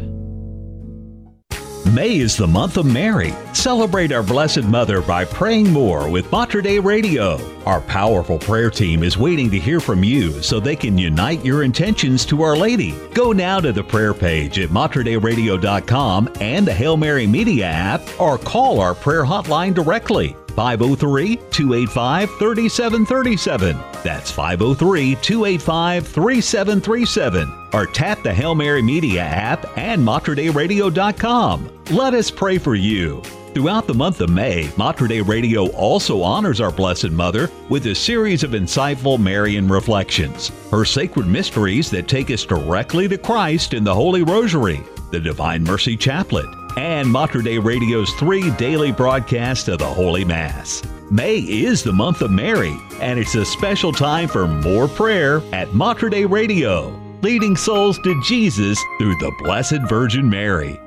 May 1.94 2.18
is 2.18 2.38
the 2.38 2.48
month 2.48 2.78
of 2.78 2.86
Mary. 2.86 3.34
Celebrate 3.54 4.12
our 4.12 4.22
Blessed 4.22 4.64
Mother 4.64 5.02
by 5.02 5.26
praying 5.26 5.72
more 5.72 6.10
with 6.10 6.32
Mater 6.32 6.62
Dei 6.62 6.80
Radio. 6.80 7.40
Our 7.66 7.82
powerful 7.82 8.38
prayer 8.38 8.70
team 8.70 9.02
is 9.02 9.18
waiting 9.18 9.50
to 9.52 9.60
hear 9.60 9.80
from 9.80 10.04
you 10.04 10.42
so 10.44 10.60
they 10.60 10.76
can 10.76 10.98
unite 10.98 11.44
your 11.44 11.64
intentions 11.64 12.26
to 12.26 12.44
Our 12.44 12.56
Lady. 12.56 12.94
Go 13.14 13.32
now 13.32 13.60
to 13.60 13.72
the 13.72 13.84
prayer 13.84 14.14
page 14.14 14.60
at 14.60 14.70
materdeiradio.com 14.70 16.30
and 16.40 16.68
the 16.68 16.74
Hail 16.74 16.96
Mary 16.96 17.26
Media 17.26 17.66
app 17.66 18.02
or 18.20 18.38
call 18.38 18.80
our 18.80 18.94
prayer 18.94 19.24
hotline 19.24 19.74
directly 19.74 20.36
503 20.56 21.36
285 21.36 22.30
3737. 22.38 23.78
That's 24.04 24.32
503 24.32 25.16
285 25.16 26.08
3737. 26.08 27.59
Or 27.74 27.86
tap 27.86 28.24
the 28.24 28.34
Hail 28.34 28.56
Mary 28.56 28.82
Media 28.82 29.22
app 29.22 29.78
and 29.78 30.06
materdeiradio.com. 30.06 31.70
Let 31.92 32.14
us 32.14 32.32
pray 32.32 32.58
for 32.58 32.76
you. 32.76 33.22
Throughout 33.54 33.88
the 33.88 33.94
month 33.96 34.22
of 34.22 34.30
May, 34.30 34.70
Mater 34.78 35.08
Dei 35.08 35.22
Radio 35.22 35.68
also 35.72 36.22
honors 36.22 36.62
our 36.62 36.72
Blessed 36.72 37.10
Mother 37.10 37.50
with 37.68 37.88
a 37.88 37.96
series 37.96 38.44
of 38.44 38.52
insightful 38.52 39.20
Marian 39.20 39.68
reflections, 39.68 40.52
her 40.70 40.86
sacred 40.86 41.26
mysteries 41.26 41.90
that 41.90 42.08
take 42.08 42.30
us 42.30 42.46
directly 42.46 43.08
to 43.08 43.18
Christ 43.18 43.74
in 43.74 43.84
the 43.84 43.94
Holy 43.94 44.22
Rosary, 44.22 44.82
the 45.12 45.20
Divine 45.20 45.64
Mercy 45.64 45.98
Chaplet, 45.98 46.46
and 46.78 47.10
Mater 47.12 47.42
Dei 47.42 47.58
Radio's 47.58 48.14
three 48.14 48.52
daily 48.52 48.92
broadcasts 48.92 49.68
of 49.68 49.80
the 49.80 49.86
Holy 49.86 50.24
Mass. 50.24 50.84
May 51.10 51.40
is 51.40 51.82
the 51.82 51.92
month 51.92 52.22
of 52.22 52.30
Mary, 52.30 52.78
and 53.02 53.20
it's 53.20 53.34
a 53.34 53.44
special 53.44 53.92
time 53.92 54.28
for 54.28 54.48
more 54.48 54.88
prayer 54.88 55.42
at 55.52 55.74
Mater 55.74 56.10
Dei 56.10 56.26
Radio, 56.26 56.92
leading 57.22 57.56
souls 57.56 57.98
to 58.00 58.22
Jesus 58.22 58.80
through 58.98 59.16
the 59.18 59.32
Blessed 59.40 59.82
Virgin 59.88 60.30
Mary. 60.30 60.80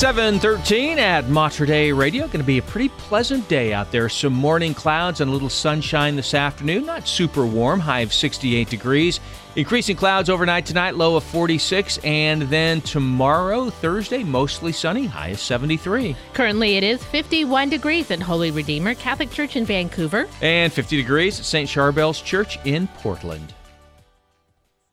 713 0.00 0.98
at 0.98 1.28
Mater 1.28 1.66
Dei 1.66 1.92
Radio. 1.92 2.24
Going 2.26 2.40
to 2.40 2.42
be 2.42 2.56
a 2.56 2.62
pretty 2.62 2.88
pleasant 2.88 3.46
day 3.48 3.74
out 3.74 3.92
there. 3.92 4.08
Some 4.08 4.32
morning 4.32 4.72
clouds 4.72 5.20
and 5.20 5.28
a 5.28 5.32
little 5.34 5.50
sunshine 5.50 6.16
this 6.16 6.32
afternoon. 6.32 6.86
Not 6.86 7.06
super 7.06 7.44
warm, 7.44 7.80
high 7.80 8.00
of 8.00 8.10
68 8.10 8.70
degrees. 8.70 9.20
Increasing 9.56 9.96
clouds 9.96 10.30
overnight 10.30 10.64
tonight, 10.64 10.94
low 10.94 11.16
of 11.16 11.24
46. 11.24 11.98
And 11.98 12.40
then 12.44 12.80
tomorrow, 12.80 13.68
Thursday, 13.68 14.24
mostly 14.24 14.72
sunny, 14.72 15.04
high 15.04 15.28
of 15.28 15.38
73. 15.38 16.16
Currently, 16.32 16.78
it 16.78 16.82
is 16.82 17.04
51 17.04 17.68
degrees 17.68 18.10
at 18.10 18.22
Holy 18.22 18.50
Redeemer 18.50 18.94
Catholic 18.94 19.30
Church 19.30 19.56
in 19.56 19.66
Vancouver. 19.66 20.26
And 20.40 20.72
50 20.72 20.96
degrees 20.96 21.38
at 21.38 21.44
St. 21.44 21.68
Charbel's 21.68 22.22
Church 22.22 22.58
in 22.64 22.86
Portland. 22.86 23.52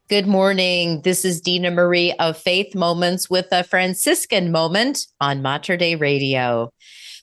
Good 0.09 0.25
morning. 0.25 1.01
This 1.01 1.25
is 1.25 1.41
Dina 1.41 1.69
Marie 1.69 2.13
of 2.13 2.37
Faith 2.37 2.73
Moments 2.73 3.29
with 3.29 3.47
a 3.51 3.61
Franciscan 3.61 4.53
moment 4.53 5.05
on 5.19 5.41
Mater 5.41 5.75
Dei 5.75 5.97
Radio. 5.97 6.71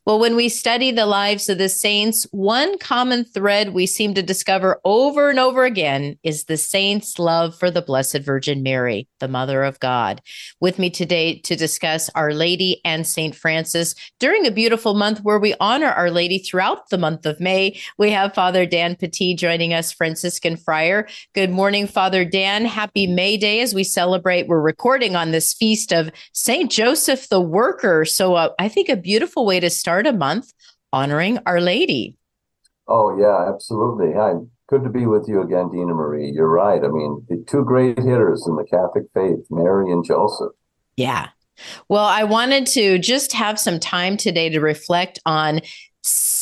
Well, 0.07 0.19
when 0.19 0.37
we 0.37 0.51
study 0.51 0.91
the 0.91 1.07
lives 1.07 1.49
of 1.49 1.57
the 1.57 1.71
saints, 1.71 2.27
one 2.31 2.77
common 2.77 3.25
thread 3.25 3.73
we 3.73 3.87
seem 3.87 4.13
to 4.13 4.23
discover 4.23 4.79
over 4.85 5.31
and 5.31 5.39
over 5.39 5.65
again 5.65 6.19
is 6.23 6.45
the 6.45 6.59
saints' 6.59 7.19
love 7.19 7.59
for 7.59 7.71
the 7.71 7.81
Blessed 7.81 8.19
Virgin 8.19 8.63
Mary, 8.63 9.09
the 9.21 9.29
Mother 9.29 9.63
of 9.63 9.81
God. 9.81 10.21
With 10.61 10.79
me 10.79 10.91
today 10.91 11.39
to 11.45 11.57
discuss 11.57 12.11
Our 12.15 12.35
Lady 12.35 12.83
and 12.85 13.07
Saint 13.07 13.35
Francis 13.35 13.95
during 14.21 14.47
a 14.47 14.51
beautiful 14.51 14.93
month 14.93 15.21
where 15.23 15.39
we 15.39 15.55
honor 15.59 15.89
Our 15.89 16.11
Lady 16.11 16.39
throughout 16.39 16.91
the 16.91 16.99
month 16.99 17.25
of 17.25 17.41
May, 17.41 17.81
we 17.97 18.11
have 18.11 18.35
Father 18.35 18.67
Dan 18.67 18.97
Petit 18.97 19.35
joining 19.37 19.73
us, 19.73 19.91
Franciscan 19.91 20.59
friar. 20.59 21.09
Good 21.35 21.49
morning, 21.49 21.87
Father 21.87 22.27
Dan. 22.27 22.67
Happy 22.67 23.07
May 23.07 23.39
Day 23.39 23.61
as 23.63 23.73
we 23.73 23.85
celebrate. 23.85 24.49
We're 24.49 24.61
recording 24.61 25.17
on 25.17 25.31
this 25.31 25.55
feast 25.55 25.93
of 25.93 26.11
Saint 26.35 26.71
Joseph 26.71 27.31
the 27.31 27.41
Worker. 27.41 28.05
So 28.05 28.35
uh, 28.35 28.51
I 28.59 28.69
think 28.69 28.91
a 28.91 28.97
beautiful 28.97 29.47
way 29.47 29.61
to 29.61 29.71
start 29.71 29.94
start 29.95 30.09
a 30.09 30.13
month 30.13 30.53
honoring 30.93 31.39
Our 31.47 31.61
Lady. 31.61 32.17
Oh, 32.89 33.17
yeah, 33.17 33.49
absolutely. 33.55 34.13
Hi. 34.13 34.33
Good 34.69 34.83
to 34.83 34.91
be 34.91 35.07
with 35.07 35.29
you 35.29 35.41
again, 35.41 35.71
Dina 35.71 35.95
Marie. 35.95 36.33
You're 36.35 36.51
right. 36.51 36.83
I 36.83 36.89
mean, 36.89 37.25
the 37.29 37.45
two 37.47 37.65
great 37.65 37.97
hitters 37.97 38.45
in 38.49 38.57
the 38.57 38.65
Catholic 38.65 39.05
faith, 39.15 39.47
Mary 39.51 39.93
and 39.93 40.05
Joseph. 40.05 40.51
Yeah. 40.97 41.29
Well, 41.89 42.07
I 42.07 42.25
wanted 42.25 42.67
to 42.69 42.99
just 42.99 43.33
have 43.35 43.61
some 43.61 43.79
time 43.79 44.17
today 44.17 44.49
to 44.49 44.59
reflect 44.59 45.21
on 45.27 45.61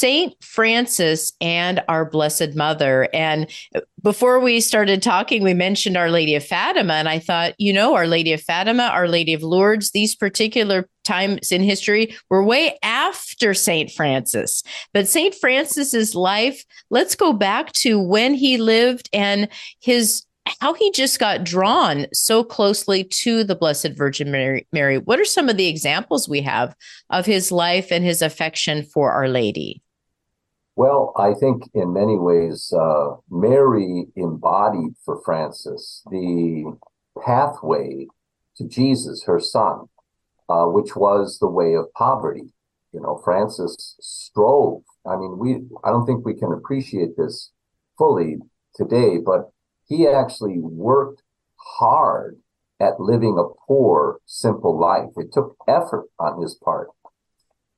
Saint 0.03 0.35
Francis 0.43 1.33
and 1.41 1.81
our 1.87 2.05
Blessed 2.05 2.57
Mother. 2.57 3.09
And 3.15 3.49
before 4.03 4.41
we 4.41 4.61
started 4.61 5.01
talking, 5.01 5.45
we 5.45 5.55
mentioned 5.55 5.97
Our 5.97 6.11
Lady 6.11 6.35
of 6.35 6.45
Fatima. 6.45 6.95
And 6.95 7.09
I 7.09 7.21
thought, 7.21 7.55
you 7.57 7.73
know, 7.73 7.95
Our 7.95 8.09
Lady 8.09 8.33
of 8.33 8.43
Fatima, 8.43 8.83
Our 8.83 9.07
Lady 9.07 9.33
of 9.33 9.45
Lourdes, 9.45 9.93
these 9.93 10.17
particular 10.17 10.89
times 11.05 11.53
in 11.53 11.63
history 11.63 12.17
were 12.31 12.43
way 12.43 12.81
after 12.83 13.55
Saint 13.55 13.93
Francis. 13.93 14.65
But 14.93 15.07
Saint 15.07 15.37
Francis's 15.37 16.17
life, 16.17 16.65
let's 16.91 17.15
go 17.15 17.33
back 17.33 17.71
to 17.75 18.01
when 18.01 18.35
he 18.35 18.57
lived 18.57 19.09
and 19.13 19.49
his 19.79 20.27
how 20.61 20.75
he 20.75 20.91
just 20.91 21.21
got 21.21 21.45
drawn 21.45 22.07
so 22.13 22.43
closely 22.43 23.05
to 23.05 23.45
the 23.45 23.55
Blessed 23.55 23.91
Virgin 23.91 24.33
Mary, 24.33 24.67
Mary. 24.73 24.99
What 24.99 25.21
are 25.21 25.25
some 25.25 25.49
of 25.49 25.57
the 25.57 25.69
examples 25.69 26.29
we 26.29 26.41
have 26.41 26.75
of 27.11 27.25
his 27.25 27.53
life 27.53 27.93
and 27.93 28.05
his 28.05 28.21
affection 28.21 28.83
for 28.83 29.13
Our 29.13 29.29
Lady? 29.29 29.82
Well, 30.75 31.13
I 31.17 31.35
think 31.35 31.65
in 31.75 31.93
many 31.93 32.17
ways, 32.17 32.73
uh, 32.73 33.17
Mary 33.31 34.07
embodied 34.17 34.95
for 35.05 35.21
Francis 35.23 36.03
the 36.11 36.77
pathway 37.23 38.07
to 38.57 38.67
Jesus, 38.67 39.25
her 39.25 39.39
son, 39.39 39.89
uh, 40.49 40.65
which 40.67 40.97
was 40.97 41.39
the 41.39 41.49
way 41.49 41.75
of 41.75 41.93
poverty. 41.93 42.53
You 42.93 43.01
know, 43.01 43.21
Francis 43.23 43.97
strove. 44.01 44.83
I 45.07 45.17
mean, 45.17 45.39
we, 45.39 45.63
I 45.85 45.91
don't 45.91 46.07
think 46.07 46.25
we 46.25 46.35
can 46.35 46.53
appreciate 46.53 47.17
this 47.17 47.51
fully 47.99 48.39
today, 48.75 49.19
but 49.19 49.51
he 49.87 50.07
actually 50.07 50.59
worked 50.59 51.23
hard 51.79 52.39
at 52.81 52.99
living 52.99 53.39
a 53.39 53.55
poor, 53.67 54.19
simple 54.27 54.79
life. 54.79 55.11
It 55.17 55.33
took 55.33 55.57
effort 55.69 56.07
on 56.19 56.41
his 56.41 56.55
part. 56.55 56.89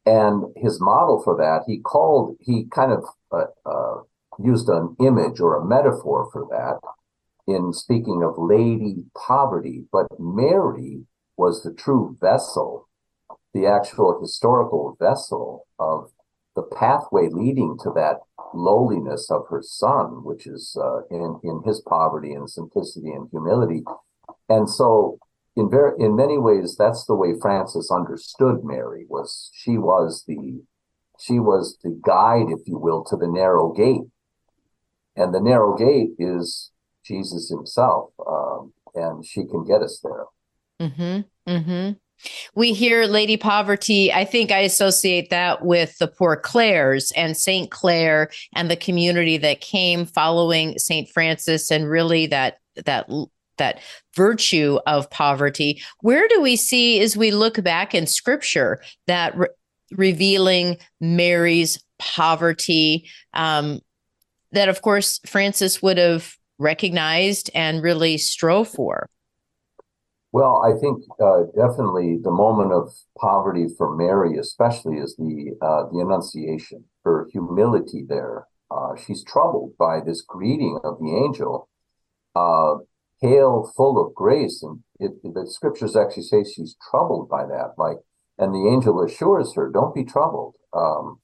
And 0.07 0.45
his 0.57 0.81
model 0.81 1.23
for 1.23 1.37
that, 1.37 1.65
he 1.67 1.79
called, 1.79 2.37
he 2.41 2.67
kind 2.67 2.93
of 2.93 3.05
uh, 3.33 3.45
uh, 3.65 4.03
used 4.39 4.69
an 4.69 4.97
image 5.01 5.41
or 5.41 5.57
a 5.57 5.65
metaphor 5.65 6.29
for 6.33 6.47
that 6.51 6.81
in 7.47 7.73
speaking 7.73 8.23
of 8.23 8.35
lady 8.37 9.05
poverty. 9.17 9.85
But 9.91 10.07
Mary 10.19 11.05
was 11.37 11.63
the 11.63 11.73
true 11.73 12.17
vessel, 12.21 12.89
the 13.53 13.67
actual 13.67 14.21
historical 14.21 14.97
vessel 15.01 15.67
of 15.79 16.11
the 16.55 16.63
pathway 16.63 17.29
leading 17.31 17.77
to 17.83 17.91
that 17.95 18.19
lowliness 18.53 19.31
of 19.31 19.47
her 19.51 19.63
son, 19.63 20.25
which 20.25 20.47
is 20.47 20.77
uh, 20.81 21.01
in 21.11 21.41
in 21.43 21.63
his 21.65 21.81
poverty 21.81 22.33
and 22.33 22.49
simplicity 22.49 23.11
and 23.11 23.29
humility. 23.31 23.83
And 24.49 24.71
so, 24.71 25.19
in 25.57 25.71
very 25.71 25.93
in 25.99 26.17
many 26.17 26.39
ways, 26.39 26.77
that's 26.77 27.05
the 27.07 27.15
way 27.15 27.35
Francis 27.41 27.91
understood 27.91 28.65
Mary. 28.65 29.07
Was 29.09 29.51
she 29.55 29.79
was 29.79 30.25
the 30.27 30.63
she 31.21 31.39
was 31.39 31.79
the 31.83 31.99
guide, 32.05 32.47
if 32.49 32.67
you 32.67 32.79
will, 32.79 33.05
to 33.05 33.17
the 33.17 33.29
narrow 33.29 33.73
gate, 33.73 34.03
and 35.17 35.33
the 35.33 35.41
narrow 35.41 35.77
gate 35.77 36.11
is 36.19 36.71
Jesus 37.05 37.49
Himself, 37.49 38.11
um, 38.27 38.73
and 38.95 39.25
she 39.25 39.45
can 39.45 39.65
get 39.65 39.83
us 39.83 40.03
there. 40.03 40.89
Hmm. 40.89 41.21
Hmm. 41.47 41.91
We 42.55 42.73
hear 42.73 43.07
Lady 43.07 43.37
Poverty. 43.37 44.13
I 44.13 44.25
think 44.25 44.51
I 44.51 44.61
associate 44.61 45.31
that 45.31 45.65
with 45.65 45.99
the 45.99 46.09
Poor 46.09 46.37
Clares 46.37 47.13
and 47.17 47.37
Saint 47.37 47.71
Clare 47.71 48.31
and 48.55 48.71
the 48.71 48.77
community 48.77 49.37
that 49.39 49.61
came 49.61 50.07
following 50.07 50.79
Saint 50.79 51.09
Francis, 51.09 51.71
and 51.71 51.89
really 51.89 52.27
that 52.27 52.59
that 52.85 53.09
that 53.59 53.81
virtue 54.17 54.79
of 54.87 55.11
poverty. 55.11 55.83
Where 56.01 56.29
do 56.29 56.41
we 56.41 56.57
see, 56.57 57.01
as 57.01 57.17
we 57.17 57.31
look 57.31 57.63
back 57.63 57.95
in 57.95 58.07
Scripture, 58.07 58.83
that 59.07 59.37
re- 59.37 59.49
revealing 59.93 60.79
Mary's 61.01 61.83
poverty? 61.99 63.09
Um, 63.33 63.81
that, 64.53 64.69
of 64.69 64.83
course, 64.83 65.21
Francis 65.27 65.83
would 65.83 65.99
have 65.99 66.37
recognized 66.59 67.51
and 67.55 67.83
really 67.83 68.19
strove 68.19 68.69
for. 68.69 69.09
Well, 70.35 70.63
I 70.65 70.77
think 70.81 71.05
uh, 71.23 71.45
definitely 71.55 72.19
the 72.21 72.33
moment 72.33 72.73
of 72.73 72.93
poverty 73.17 73.69
for 73.79 73.95
Mary, 73.95 74.37
especially, 74.37 74.97
is 74.97 75.15
the 75.15 75.57
uh, 75.63 75.85
the 75.93 76.01
Annunciation. 76.01 76.85
Her 77.05 77.29
humility 77.31 78.05
there. 78.09 78.49
Uh, 78.69 78.97
she's 78.97 79.23
troubled 79.23 79.77
by 79.79 80.01
this 80.01 80.23
greeting 80.23 80.81
of 80.83 80.99
the 80.99 81.15
angel, 81.25 81.69
uh, 82.35 82.79
"Hail, 83.21 83.73
full 83.77 83.99
of 83.99 84.15
grace," 84.15 84.63
and 84.63 84.81
it, 84.99 85.23
the 85.23 85.47
scriptures 85.47 85.97
actually 85.97 86.25
say 86.25 86.45
she's 86.45 86.77
troubled 86.91 87.29
by 87.29 87.47
that. 87.47 87.75
Like, 87.77 87.99
and 88.39 88.55
the 88.55 88.69
angel 88.69 89.03
assures 89.03 89.55
her, 89.55 89.71
"Don't 89.71 89.95
be 89.95 90.05
troubled." 90.05 90.55
Um, 90.73 91.21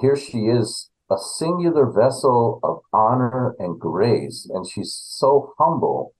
here 0.00 0.16
she 0.16 0.46
is, 0.46 0.90
a 1.10 1.16
singular 1.18 1.86
vessel 1.90 2.60
of 2.62 2.80
honor 2.92 3.56
and 3.58 3.80
grace, 3.80 4.48
and 4.52 4.68
she's 4.68 4.94
so 4.94 5.54
humble 5.58 6.14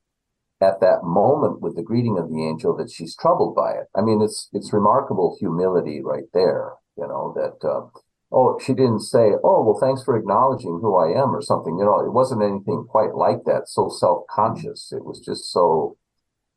at 0.61 0.81
that 0.81 1.05
moment 1.05 1.61
with 1.61 1.77
the 1.77 1.83
greeting 1.83 2.19
of 2.19 2.31
the 2.31 2.45
angel 2.45 2.77
that 2.77 2.91
she's 2.91 3.15
troubled 3.15 3.55
by 3.55 3.73
it. 3.73 3.87
I 3.95 4.01
mean, 4.01 4.21
it's 4.23 4.49
it's 4.53 4.73
remarkable 4.73 5.37
humility 5.39 6.03
right 6.03 6.29
there. 6.33 6.75
You 6.97 7.07
know 7.07 7.33
that. 7.37 7.67
Uh, 7.67 7.89
oh, 8.31 8.59
she 8.65 8.75
didn't 8.75 9.01
say, 9.01 9.33
"Oh, 9.43 9.63
well, 9.63 9.79
thanks 9.81 10.03
for 10.03 10.17
acknowledging 10.17 10.81
who 10.81 10.97
I 10.97 11.21
am" 11.21 11.35
or 11.35 11.43
something. 11.43 11.79
You 11.79 11.85
know, 11.85 12.01
it 12.01 12.13
wasn't 12.13 12.43
anything 12.43 12.87
quite 12.89 13.15
like 13.15 13.45
that. 13.45 13.69
So 13.69 13.89
self 13.89 14.27
conscious. 14.31 14.93
It 14.93 15.05
was 15.05 15.21
just 15.21 15.53
so 15.53 15.97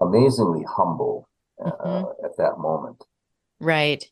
amazingly 0.01 0.65
humble 0.67 1.29
uh, 1.63 1.71
mm-hmm. 1.71 2.25
at 2.25 2.37
that 2.37 2.57
moment. 2.57 3.03
Right. 3.61 4.03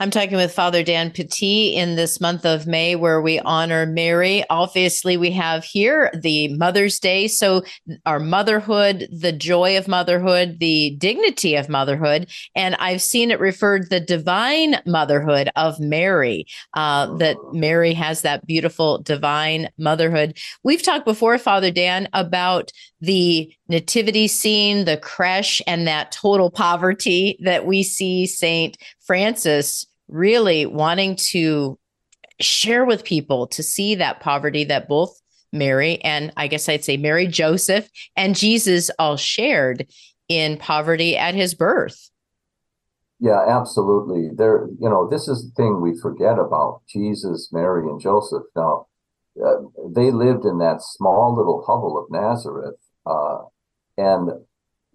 I'm 0.00 0.10
talking 0.10 0.36
with 0.36 0.52
Father 0.52 0.82
Dan 0.82 1.12
Petit 1.12 1.76
in 1.76 1.94
this 1.94 2.20
month 2.20 2.44
of 2.44 2.66
May 2.66 2.96
where 2.96 3.20
we 3.20 3.38
honor 3.40 3.86
Mary. 3.86 4.44
Obviously, 4.50 5.16
we 5.16 5.30
have 5.32 5.62
here 5.62 6.10
the 6.20 6.48
Mother's 6.56 6.98
Day. 6.98 7.28
So, 7.28 7.62
our 8.06 8.18
motherhood, 8.18 9.06
the 9.12 9.30
joy 9.30 9.78
of 9.78 9.86
motherhood, 9.86 10.58
the 10.58 10.96
dignity 10.98 11.54
of 11.54 11.68
motherhood. 11.68 12.28
And 12.56 12.74
I've 12.76 13.02
seen 13.02 13.30
it 13.30 13.38
referred 13.38 13.88
the 13.88 14.00
divine 14.00 14.76
motherhood 14.84 15.50
of 15.54 15.78
Mary, 15.78 16.46
uh, 16.74 17.16
that 17.18 17.36
Mary 17.52 17.94
has 17.94 18.22
that 18.22 18.46
beautiful 18.46 18.98
divine 18.98 19.68
motherhood. 19.78 20.36
We've 20.64 20.82
talked 20.82 21.04
before, 21.04 21.38
Father 21.38 21.70
Dan, 21.70 22.08
about 22.14 22.72
the 23.00 23.52
nativity 23.68 24.26
scene, 24.26 24.84
the 24.84 24.96
creche, 24.96 25.62
and 25.66 25.86
that 25.86 26.10
total 26.10 26.50
poverty 26.50 27.38
that 27.42 27.66
we 27.66 27.82
see 27.82 28.26
Saint 28.26 28.76
Francis 29.06 29.86
really 30.08 30.66
wanting 30.66 31.16
to 31.16 31.78
share 32.40 32.84
with 32.84 33.04
people 33.04 33.46
to 33.48 33.62
see 33.62 33.94
that 33.96 34.20
poverty 34.20 34.64
that 34.64 34.88
both 34.88 35.20
Mary 35.52 36.00
and 36.02 36.32
I 36.36 36.46
guess 36.46 36.68
I'd 36.68 36.84
say 36.84 36.96
Mary 36.96 37.26
Joseph 37.26 37.88
and 38.16 38.36
Jesus 38.36 38.90
all 38.98 39.16
shared 39.16 39.86
in 40.28 40.58
poverty 40.58 41.16
at 41.16 41.34
his 41.34 41.54
birth. 41.54 42.10
Yeah, 43.20 43.44
absolutely. 43.48 44.30
There, 44.36 44.68
you 44.78 44.88
know, 44.88 45.08
this 45.08 45.26
is 45.26 45.44
the 45.44 45.50
thing 45.56 45.80
we 45.80 45.98
forget 46.00 46.38
about 46.38 46.82
Jesus, 46.88 47.48
Mary, 47.52 47.88
and 47.88 48.00
Joseph. 48.00 48.44
Now, 48.54 48.86
uh, 49.44 49.56
they 49.88 50.12
lived 50.12 50.44
in 50.44 50.58
that 50.58 50.82
small 50.82 51.34
little 51.36 51.64
hovel 51.66 51.98
of 51.98 52.10
Nazareth, 52.10 52.76
uh, 53.06 53.38
and 53.96 54.30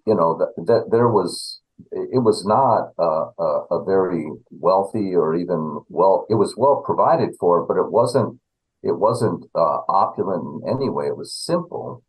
you 0.06 0.16
know 0.16 0.38
that, 0.38 0.54
that 0.66 0.86
there 0.92 1.10
was 1.10 1.53
it 1.92 2.24
was 2.24 2.46
not 2.46 2.92
a, 2.98 3.42
a, 3.42 3.66
a, 3.72 3.84
very 3.84 4.30
wealthy 4.52 5.16
or 5.16 5.36
even 5.36 5.82
well 5.90 6.26
it 6.30 6.36
was 6.36 6.56
well 6.58 6.84
provided 6.86 7.32
for 7.40 7.66
but 7.66 7.78
it 7.78 7.92
wasn't 7.92 8.40
it 8.84 9.00
wasn't 9.00 9.46
uh, 9.56 9.80
opulent 9.88 10.64
in 10.64 10.70
any 10.70 10.90
way. 10.90 11.08
It 11.08 11.16
was 11.16 11.34
simple. 11.34 12.04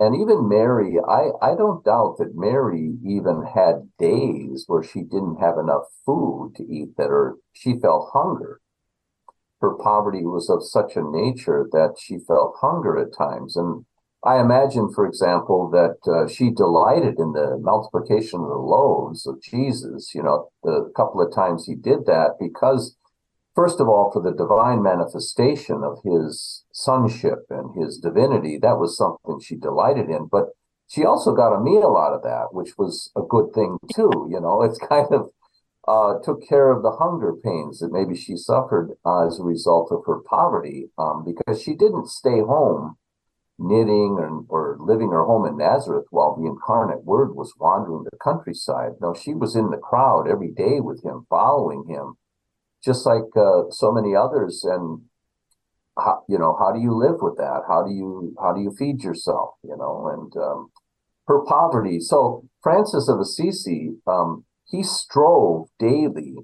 And 0.00 0.16
even 0.16 0.48
mary 0.48 0.96
i 1.06 1.28
i 1.42 1.54
don't 1.54 1.84
doubt 1.84 2.16
that 2.18 2.34
mary 2.34 2.96
even 3.04 3.44
had 3.54 3.90
days 3.98 4.64
where 4.66 4.82
she 4.82 5.02
didn't 5.02 5.36
have 5.36 5.58
enough 5.58 5.84
food 6.06 6.54
to 6.56 6.62
eat 6.64 6.96
that 6.96 7.10
or 7.10 7.36
she 7.52 7.78
felt 7.78 8.10
hunger. 8.14 8.60
Her 9.60 9.74
poverty 9.74 10.24
was 10.24 10.48
of 10.48 10.64
such 10.64 10.96
a 10.96 11.02
nature 11.02 11.68
that 11.72 11.96
she 11.98 12.18
felt 12.18 12.56
hunger 12.62 12.96
at 12.96 13.12
times. 13.12 13.56
And 13.56 13.84
I 14.22 14.38
imagine, 14.38 14.92
for 14.92 15.06
example, 15.06 15.70
that 15.70 15.96
uh, 16.06 16.28
she 16.28 16.50
delighted 16.50 17.18
in 17.18 17.32
the 17.32 17.58
multiplication 17.60 18.40
of 18.40 18.48
the 18.48 18.54
loaves 18.54 19.26
of 19.26 19.40
Jesus, 19.40 20.14
you 20.14 20.22
know, 20.22 20.50
the 20.62 20.92
couple 20.94 21.22
of 21.22 21.34
times 21.34 21.64
he 21.64 21.74
did 21.74 22.04
that 22.04 22.32
because, 22.38 22.96
first 23.54 23.80
of 23.80 23.88
all, 23.88 24.10
for 24.12 24.20
the 24.20 24.36
divine 24.36 24.82
manifestation 24.82 25.82
of 25.82 26.00
his 26.04 26.64
sonship 26.72 27.46
and 27.48 27.74
his 27.74 27.96
divinity, 27.96 28.58
that 28.60 28.78
was 28.78 28.96
something 28.96 29.40
she 29.40 29.56
delighted 29.56 30.10
in. 30.10 30.28
But 30.30 30.50
she 30.86 31.04
also 31.04 31.34
got 31.34 31.54
a 31.54 31.60
meal 31.60 31.96
out 31.96 32.12
of 32.12 32.22
that, 32.22 32.52
which 32.52 32.76
was 32.76 33.10
a 33.16 33.22
good 33.22 33.54
thing 33.54 33.78
too. 33.94 34.28
You 34.30 34.40
know, 34.40 34.62
it's 34.62 34.78
kind 34.78 35.08
of 35.12 35.30
uh, 35.88 36.18
took 36.22 36.46
care 36.46 36.70
of 36.70 36.82
the 36.82 36.92
hunger 36.92 37.32
pains 37.42 37.78
that 37.78 37.90
maybe 37.90 38.14
she 38.14 38.36
suffered 38.36 38.90
uh, 39.06 39.26
as 39.26 39.38
a 39.38 39.44
result 39.44 39.90
of 39.90 40.02
her 40.06 40.20
poverty 40.28 40.90
um, 40.98 41.24
because 41.24 41.62
she 41.62 41.74
didn't 41.74 42.08
stay 42.08 42.40
home 42.40 42.96
knitting 43.60 44.16
or, 44.18 44.44
or 44.48 44.76
living 44.80 45.10
her 45.10 45.24
home 45.24 45.46
in 45.46 45.58
Nazareth 45.58 46.06
while 46.10 46.34
the 46.34 46.46
incarnate 46.46 47.04
word 47.04 47.36
was 47.36 47.52
wandering 47.58 48.04
the 48.04 48.16
countryside. 48.16 48.92
No, 49.00 49.14
she 49.14 49.34
was 49.34 49.54
in 49.54 49.70
the 49.70 49.76
crowd 49.76 50.26
every 50.28 50.50
day 50.50 50.80
with 50.80 51.04
him, 51.04 51.26
following 51.28 51.84
him, 51.86 52.14
just 52.82 53.04
like 53.04 53.36
uh, 53.36 53.70
so 53.70 53.92
many 53.92 54.16
others. 54.16 54.64
And 54.64 55.02
how, 55.98 56.24
you 56.28 56.38
know, 56.38 56.56
how 56.58 56.72
do 56.72 56.80
you 56.80 56.96
live 56.96 57.20
with 57.20 57.36
that? 57.36 57.62
How 57.68 57.84
do 57.84 57.92
you 57.92 58.34
how 58.40 58.54
do 58.54 58.60
you 58.60 58.74
feed 58.78 59.04
yourself? 59.04 59.50
You 59.62 59.76
know, 59.76 60.08
and 60.08 60.42
um, 60.42 60.70
her 61.26 61.44
poverty. 61.44 62.00
So 62.00 62.48
Francis 62.62 63.08
of 63.08 63.20
Assisi, 63.20 63.90
um, 64.06 64.44
he 64.64 64.82
strove 64.82 65.68
daily 65.78 66.36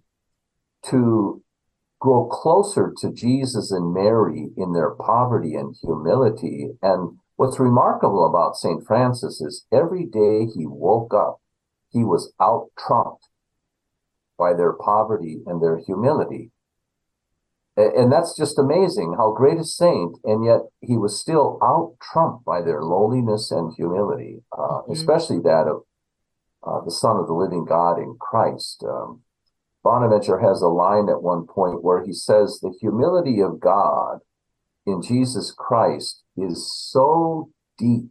to 0.90 1.42
grow 2.07 2.29
closer 2.29 2.95
to 2.97 3.12
Jesus 3.12 3.73
and 3.73 3.92
Mary 3.92 4.51
in 4.57 4.73
their 4.73 4.90
poverty 4.90 5.57
and 5.57 5.75
humility. 5.83 6.69
And 6.81 7.19
what's 7.35 7.59
remarkable 7.59 8.25
about 8.25 8.55
St. 8.55 8.87
Francis 8.87 9.40
is 9.40 9.66
every 9.73 10.07
day 10.07 10.47
he 10.47 10.66
woke 10.66 11.12
up, 11.12 11.40
he 11.90 12.05
was 12.05 12.33
out 12.40 12.69
trumped 12.79 13.27
by 14.38 14.55
their 14.55 14.73
poverty 14.73 15.42
and 15.47 15.61
their 15.61 15.79
humility. 15.79 16.53
And 17.77 18.12
that's 18.12 18.37
just 18.37 18.57
amazing 18.57 19.16
how 19.19 19.33
great 19.33 19.59
a 19.59 19.64
saint, 19.64 20.16
and 20.23 20.45
yet 20.45 20.61
he 20.81 20.97
was 20.97 21.21
still 21.21 21.59
out 21.61 21.97
trumped 22.01 22.45
by 22.45 22.62
their 22.62 22.83
lowliness 22.83 23.51
and 23.51 23.75
humility, 23.77 24.45
uh, 24.57 24.62
mm-hmm. 24.62 24.92
especially 24.92 25.40
that 25.40 25.66
of 25.66 25.83
uh, 26.62 26.85
the 26.85 26.92
Son 26.92 27.16
of 27.16 27.27
the 27.27 27.35
living 27.35 27.64
God 27.64 27.99
in 27.99 28.16
Christ. 28.19 28.85
Um, 28.88 29.23
Bonaventure 29.87 30.40
has 30.40 30.62
a 30.62 30.66
line 30.66 31.09
at 31.09 31.22
one 31.22 31.46
point 31.46 31.85
where 31.85 32.05
he 32.05 32.12
says, 32.12 32.59
The 32.61 32.75
humility 32.81 33.40
of 33.40 33.61
God 33.61 34.18
in 34.85 35.01
Jesus 35.01 35.55
Christ 35.57 36.25
is 36.37 36.68
so 36.77 37.51
deep 37.79 38.11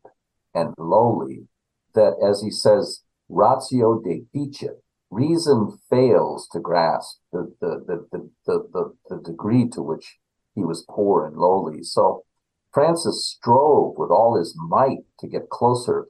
and 0.53 0.73
lowly 0.77 1.49
that, 1.93 2.13
as 2.25 2.41
he 2.41 2.49
says, 2.49 3.01
ratio 3.27 4.01
deficit. 4.01 4.81
Reason 5.09 5.77
fails 5.89 6.47
to 6.53 6.61
grasp 6.61 7.17
the, 7.33 7.53
the, 7.59 7.83
the, 7.85 8.29
the, 8.45 8.69
the, 8.71 8.93
the 9.09 9.21
degree 9.21 9.67
to 9.71 9.81
which 9.81 10.19
he 10.55 10.61
was 10.61 10.85
poor 10.89 11.25
and 11.25 11.35
lowly. 11.35 11.83
So 11.83 12.23
Francis 12.71 13.27
strove 13.27 13.95
with 13.97 14.11
all 14.11 14.37
his 14.39 14.55
might 14.55 15.03
to 15.19 15.27
get 15.27 15.49
closer 15.49 16.07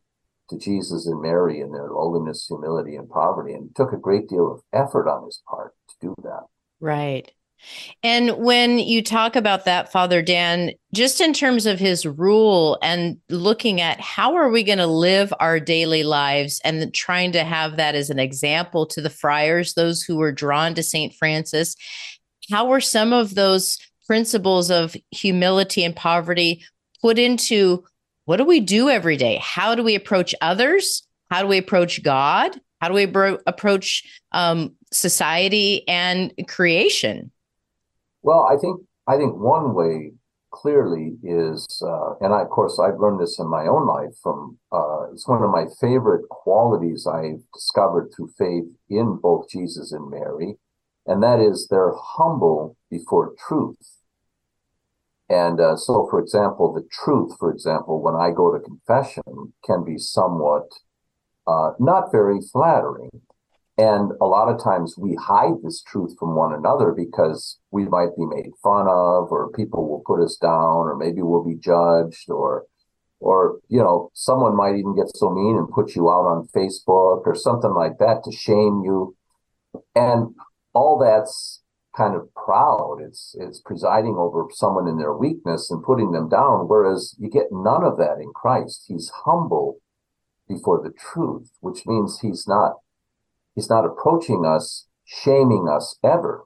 to 0.50 0.58
Jesus 0.58 1.08
and 1.08 1.22
Mary 1.22 1.60
in 1.60 1.72
their 1.72 1.90
lowliness, 1.90 2.46
humility, 2.48 2.96
and 2.96 3.10
poverty, 3.10 3.54
and 3.54 3.70
it 3.70 3.76
took 3.76 3.94
a 3.94 3.98
great 3.98 4.28
deal 4.28 4.52
of 4.52 4.62
effort 4.74 5.10
on 5.10 5.26
his 5.26 5.42
part 5.50 5.74
to 5.90 5.96
do 6.08 6.16
that. 6.24 6.44
Right. 6.80 7.32
And 8.04 8.38
when 8.38 8.80
you 8.80 9.02
talk 9.02 9.36
about 9.36 9.66
that, 9.66 9.92
Father 9.92 10.22
Dan, 10.22 10.72
just 10.94 11.22
in 11.22 11.34
terms 11.34 11.66
of 11.66 11.80
his 11.80 12.06
rule 12.06 12.78
and 12.82 13.18
looking 13.30 13.82
at 13.82 14.00
how 14.00 14.36
are 14.36 14.50
we 14.50 14.64
going 14.64 14.78
to 14.78 14.88
live 14.88 15.34
our 15.40 15.60
daily 15.60 16.04
lives 16.04 16.62
and 16.64 16.94
trying 16.94 17.32
to 17.32 17.44
have 17.44 17.78
that 17.78 17.96
as 17.96 18.10
an 18.10 18.20
example 18.20 18.86
to 18.88 19.02
the 19.02 19.10
friars, 19.10 19.74
those 19.74 20.04
who 20.04 20.18
were 20.18 20.32
drawn 20.32 20.76
to 20.76 20.84
St. 20.84 21.14
Francis, 21.14 21.76
how 22.50 22.68
were 22.68 22.82
some 22.82 23.14
of 23.14 23.36
those 23.36 23.80
principles 24.06 24.70
of 24.70 24.96
humility 25.12 25.84
and 25.84 25.96
poverty 25.96 26.64
put 27.02 27.18
into 27.18 27.84
what 28.26 28.38
do 28.38 28.44
we 28.44 28.60
do 28.60 28.90
every 28.90 29.18
day? 29.18 29.40
How 29.42 29.76
do 29.76 29.84
we 29.84 29.96
approach 29.96 30.36
others? 30.42 31.08
How 31.32 31.42
do 31.42 31.48
we 31.48 31.58
approach 31.58 32.04
God? 32.04 32.60
How 32.82 32.90
do 32.90 32.94
we 32.94 33.06
bro- 33.06 33.40
approach 33.48 34.04
um, 34.32 34.76
society 34.92 35.88
and 35.88 36.34
creation? 36.48 37.32
Well, 38.22 38.48
I 38.52 38.58
think 38.58 38.82
I 39.08 39.18
think 39.18 39.36
one 39.36 39.74
way 39.74 40.14
clearly 40.52 41.18
is, 41.22 41.68
uh, 41.86 42.16
and 42.22 42.34
I, 42.34 42.42
of 42.42 42.50
course 42.50 42.80
I've 42.80 43.00
learned 43.00 43.20
this 43.20 43.40
in 43.40 43.48
my 43.48 43.68
own 43.68 43.86
life. 43.86 44.16
From 44.22 44.58
uh, 44.72 45.12
it's 45.12 45.28
one 45.28 45.44
of 45.44 45.52
my 45.52 45.66
favorite 45.80 46.28
qualities 46.30 47.08
I've 47.08 47.42
discovered 47.54 48.10
through 48.16 48.30
faith 48.38 48.66
in 48.90 49.20
both 49.22 49.50
Jesus 49.50 49.92
and 49.92 50.10
Mary, 50.10 50.56
and 51.06 51.22
that 51.22 51.40
is 51.40 51.68
they're 51.70 51.94
humble 51.96 52.76
before 52.90 53.34
truth. 53.48 53.78
And 55.30 55.60
uh, 55.60 55.76
so, 55.76 56.08
for 56.10 56.20
example, 56.20 56.72
the 56.72 56.88
truth, 56.92 57.36
for 57.40 57.52
example, 57.52 58.02
when 58.02 58.16
I 58.16 58.30
go 58.32 58.54
to 58.54 58.60
confession, 58.60 59.54
can 59.66 59.84
be 59.84 59.98
somewhat 59.98 60.70
uh, 61.48 61.72
not 61.80 62.12
very 62.12 62.40
flattering. 62.52 63.10
And 63.78 64.12
a 64.22 64.26
lot 64.26 64.48
of 64.48 64.64
times 64.64 64.96
we 64.98 65.16
hide 65.16 65.62
this 65.64 65.82
truth 65.82 66.16
from 66.18 66.36
one 66.36 66.54
another 66.54 66.94
because 66.96 67.60
we 67.72 67.86
might 67.86 68.16
be 68.16 68.26
made 68.26 68.52
fun 68.64 68.88
of, 68.88 69.32
or 69.32 69.52
people 69.54 69.90
will 69.90 70.04
put 70.06 70.24
us 70.24 70.38
down, 70.38 70.88
or 70.88 70.96
maybe 70.96 71.22
we'll 71.22 71.44
be 71.44 71.56
judged, 71.56 72.30
or, 72.30 72.66
or, 73.20 73.60
you 73.68 73.80
know, 73.80 74.12
someone 74.14 74.56
might 74.56 74.76
even 74.76 74.96
get 74.96 75.14
so 75.16 75.30
mean 75.30 75.58
and 75.58 75.70
put 75.70 75.96
you 75.96 76.10
out 76.10 76.26
on 76.26 76.48
Facebook 76.56 77.24
or 77.26 77.36
something 77.36 77.74
like 77.74 77.98
that 77.98 78.24
to 78.24 78.32
shame 78.32 78.84
you. 78.86 79.16
And 79.94 80.36
all 80.74 80.98
that's 80.98 81.62
kind 81.96 82.16
of 82.16 82.34
proud. 82.34 83.00
It's 83.02 83.36
it's 83.40 83.60
presiding 83.60 84.16
over 84.18 84.48
someone 84.52 84.88
in 84.88 84.98
their 84.98 85.14
weakness 85.14 85.72
and 85.72 85.84
putting 85.84 86.12
them 86.12 86.30
down. 86.30 86.68
Whereas 86.68 87.16
you 87.20 87.30
get 87.30 87.48
none 87.52 87.84
of 87.84 87.98
that 87.98 88.18
in 88.20 88.32
Christ. 88.34 88.86
He's 88.88 89.12
humble 89.26 89.80
before 90.48 90.82
the 90.84 90.92
truth, 90.92 91.52
which 91.62 91.86
means 91.86 92.20
he's 92.20 92.48
not 92.48 92.74
he's 93.56 93.70
not 93.70 93.86
approaching 93.86 94.46
us, 94.46 94.88
shaming 95.06 95.68
us 95.70 95.98
ever, 96.04 96.46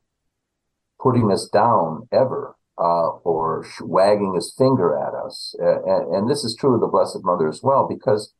putting 1.01 1.31
us 1.31 1.47
down 1.51 2.07
ever, 2.11 2.55
uh, 2.77 3.09
or 3.23 3.65
sh- 3.65 3.81
wagging 3.81 4.35
his 4.35 4.53
finger 4.57 4.97
at 4.97 5.13
us. 5.13 5.55
Uh, 5.61 5.83
and, 5.83 6.15
and 6.15 6.29
this 6.29 6.43
is 6.43 6.55
true 6.55 6.75
of 6.75 6.81
the 6.81 6.87
Blessed 6.87 7.23
Mother 7.23 7.49
as 7.49 7.61
well, 7.63 7.87
because 7.87 8.33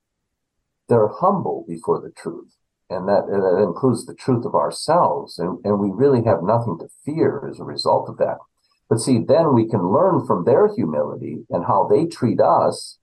they're 0.87 1.09
humble 1.09 1.65
before 1.67 1.99
the 1.99 2.11
truth 2.11 2.58
and 2.89 3.07
that, 3.07 3.27
that 3.27 3.63
includes 3.63 4.05
the 4.05 4.15
truth 4.15 4.45
of 4.45 4.55
ourselves. 4.55 5.37
And, 5.37 5.59
and 5.63 5.79
we 5.79 5.91
really 5.91 6.23
have 6.23 6.41
nothing 6.41 6.77
to 6.79 6.89
fear 7.05 7.47
as 7.49 7.59
a 7.59 7.63
result 7.63 8.09
of 8.09 8.17
that. 8.17 8.37
But 8.89 8.99
see, 8.99 9.19
then 9.19 9.53
we 9.53 9.69
can 9.69 9.93
learn 9.93 10.25
from 10.25 10.45
their 10.45 10.73
humility 10.73 11.45
and 11.51 11.65
how 11.65 11.87
they 11.87 12.05
treat 12.05 12.41
us. 12.41 12.97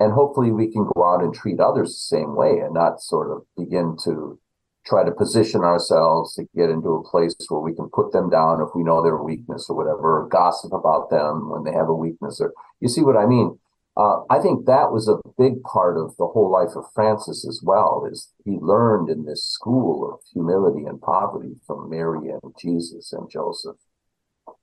And 0.00 0.12
hopefully 0.12 0.52
we 0.52 0.72
can 0.72 0.88
go 0.94 1.04
out 1.04 1.22
and 1.22 1.34
treat 1.34 1.60
others 1.60 1.90
the 1.90 2.16
same 2.16 2.34
way 2.34 2.58
and 2.58 2.72
not 2.72 3.02
sort 3.02 3.30
of 3.30 3.42
begin 3.56 3.96
to 4.04 4.38
try 4.86 5.04
to 5.04 5.10
position 5.10 5.60
ourselves 5.60 6.34
to 6.34 6.48
get 6.56 6.70
into 6.70 6.88
a 6.94 7.10
place 7.10 7.34
where 7.48 7.60
we 7.60 7.74
can 7.74 7.90
put 7.90 8.12
them 8.12 8.30
down 8.30 8.62
if 8.62 8.68
we 8.74 8.82
know 8.82 9.02
their 9.02 9.22
weakness 9.22 9.66
or 9.68 9.76
whatever, 9.76 10.22
or 10.22 10.28
gossip 10.28 10.72
about 10.72 11.10
them 11.10 11.50
when 11.50 11.64
they 11.64 11.72
have 11.72 11.90
a 11.90 11.94
weakness. 11.94 12.40
Or 12.40 12.54
you 12.80 12.88
see 12.88 13.02
what 13.02 13.16
I 13.16 13.26
mean? 13.26 13.58
Uh, 13.98 14.22
I 14.30 14.38
think 14.38 14.66
that 14.66 14.92
was 14.92 15.08
a 15.08 15.18
big 15.36 15.60
part 15.64 15.98
of 15.98 16.16
the 16.18 16.28
whole 16.28 16.52
life 16.52 16.76
of 16.76 16.84
Francis 16.94 17.44
as 17.44 17.60
well. 17.64 18.06
Is 18.10 18.32
he 18.44 18.52
learned 18.52 19.10
in 19.10 19.24
this 19.24 19.44
school 19.44 20.08
of 20.08 20.20
humility 20.32 20.84
and 20.84 21.00
poverty 21.00 21.56
from 21.66 21.90
Mary 21.90 22.30
and 22.30 22.54
Jesus 22.60 23.12
and 23.12 23.28
Joseph. 23.28 23.76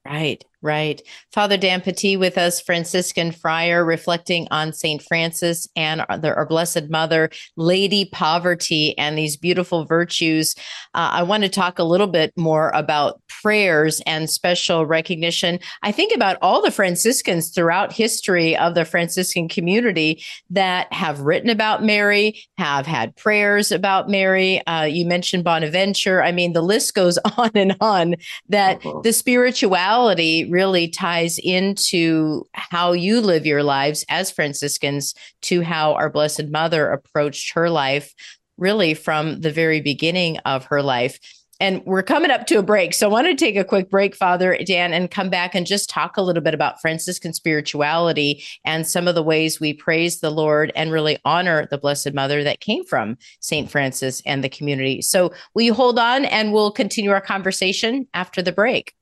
Right, 0.05 0.43
right. 0.65 1.01
Father 1.31 1.55
Dan 1.55 1.79
Petit 1.79 2.17
with 2.17 2.37
us, 2.37 2.59
Franciscan 2.59 3.31
friar, 3.31 3.85
reflecting 3.85 4.47
on 4.49 4.73
St. 4.73 5.01
Francis 5.01 5.67
and 5.75 6.01
our, 6.09 6.19
our 6.35 6.45
Blessed 6.45 6.89
Mother, 6.89 7.29
Lady 7.55 8.05
Poverty, 8.11 8.97
and 8.97 9.17
these 9.17 9.37
beautiful 9.37 9.85
virtues. 9.85 10.55
Uh, 10.95 11.11
I 11.13 11.23
want 11.23 11.43
to 11.43 11.49
talk 11.49 11.77
a 11.77 11.83
little 11.83 12.07
bit 12.07 12.33
more 12.35 12.71
about 12.73 13.21
prayers 13.41 14.01
and 14.07 14.29
special 14.29 14.87
recognition. 14.87 15.59
I 15.83 15.91
think 15.91 16.13
about 16.15 16.37
all 16.41 16.63
the 16.63 16.71
Franciscans 16.71 17.49
throughout 17.51 17.93
history 17.93 18.57
of 18.57 18.73
the 18.73 18.85
Franciscan 18.85 19.47
community 19.47 20.23
that 20.49 20.91
have 20.91 21.19
written 21.19 21.49
about 21.51 21.83
Mary, 21.83 22.41
have 22.57 22.87
had 22.87 23.15
prayers 23.15 23.71
about 23.71 24.09
Mary. 24.09 24.65
Uh, 24.65 24.83
you 24.83 25.05
mentioned 25.05 25.43
Bonaventure. 25.43 26.23
I 26.23 26.31
mean, 26.31 26.53
the 26.53 26.63
list 26.63 26.95
goes 26.95 27.19
on 27.37 27.51
and 27.53 27.75
on 27.79 28.15
that 28.49 28.77
uh-huh. 28.77 29.01
the 29.03 29.13
spirituality 29.13 30.49
really 30.55 30.87
ties 30.87 31.37
into 31.37 32.45
how 32.53 32.93
you 32.93 33.19
live 33.19 33.45
your 33.45 33.61
lives 33.61 34.05
as 34.07 34.31
Franciscans 34.31 35.13
to 35.41 35.61
how 35.61 35.93
our 35.95 36.09
Blessed 36.09 36.45
Mother 36.45 36.89
approached 36.89 37.51
her 37.55 37.69
life, 37.69 38.13
really 38.57 38.93
from 38.93 39.41
the 39.41 39.51
very 39.51 39.81
beginning 39.81 40.37
of 40.45 40.63
her 40.63 40.81
life. 40.81 41.19
And 41.59 41.83
we're 41.85 42.03
coming 42.03 42.31
up 42.31 42.47
to 42.47 42.59
a 42.59 42.63
break. 42.63 42.93
So 42.93 43.09
I 43.09 43.11
want 43.11 43.27
to 43.27 43.35
take 43.35 43.57
a 43.57 43.65
quick 43.65 43.89
break, 43.89 44.15
Father 44.15 44.57
Dan, 44.65 44.93
and 44.93 45.11
come 45.11 45.29
back 45.29 45.55
and 45.55 45.67
just 45.67 45.89
talk 45.89 46.15
a 46.15 46.21
little 46.21 46.41
bit 46.41 46.53
about 46.53 46.79
Franciscan 46.79 47.33
spirituality 47.33 48.41
and 48.63 48.87
some 48.87 49.09
of 49.09 49.15
the 49.15 49.23
ways 49.23 49.59
we 49.59 49.73
praise 49.73 50.21
the 50.21 50.29
Lord 50.29 50.71
and 50.73 50.89
really 50.89 51.17
honor 51.25 51.67
the 51.69 51.77
Blessed 51.77 52.13
Mother 52.13 52.45
that 52.45 52.61
came 52.61 52.85
from 52.85 53.17
St. 53.41 53.69
Francis 53.69 54.21
and 54.25 54.41
the 54.41 54.49
community. 54.49 55.01
So 55.01 55.33
will 55.53 55.63
you 55.63 55.73
hold 55.73 55.99
on 55.99 56.23
and 56.23 56.53
we'll 56.53 56.71
continue 56.71 57.11
our 57.11 57.19
conversation 57.19 58.07
after 58.13 58.41
the 58.41 58.53
break? 58.53 58.93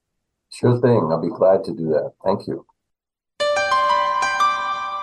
Sure 0.53 0.79
thing. 0.79 1.09
I'll 1.11 1.21
be 1.21 1.29
glad 1.29 1.63
to 1.65 1.73
do 1.73 1.89
that. 1.89 2.13
Thank 2.23 2.47
you. 2.47 2.65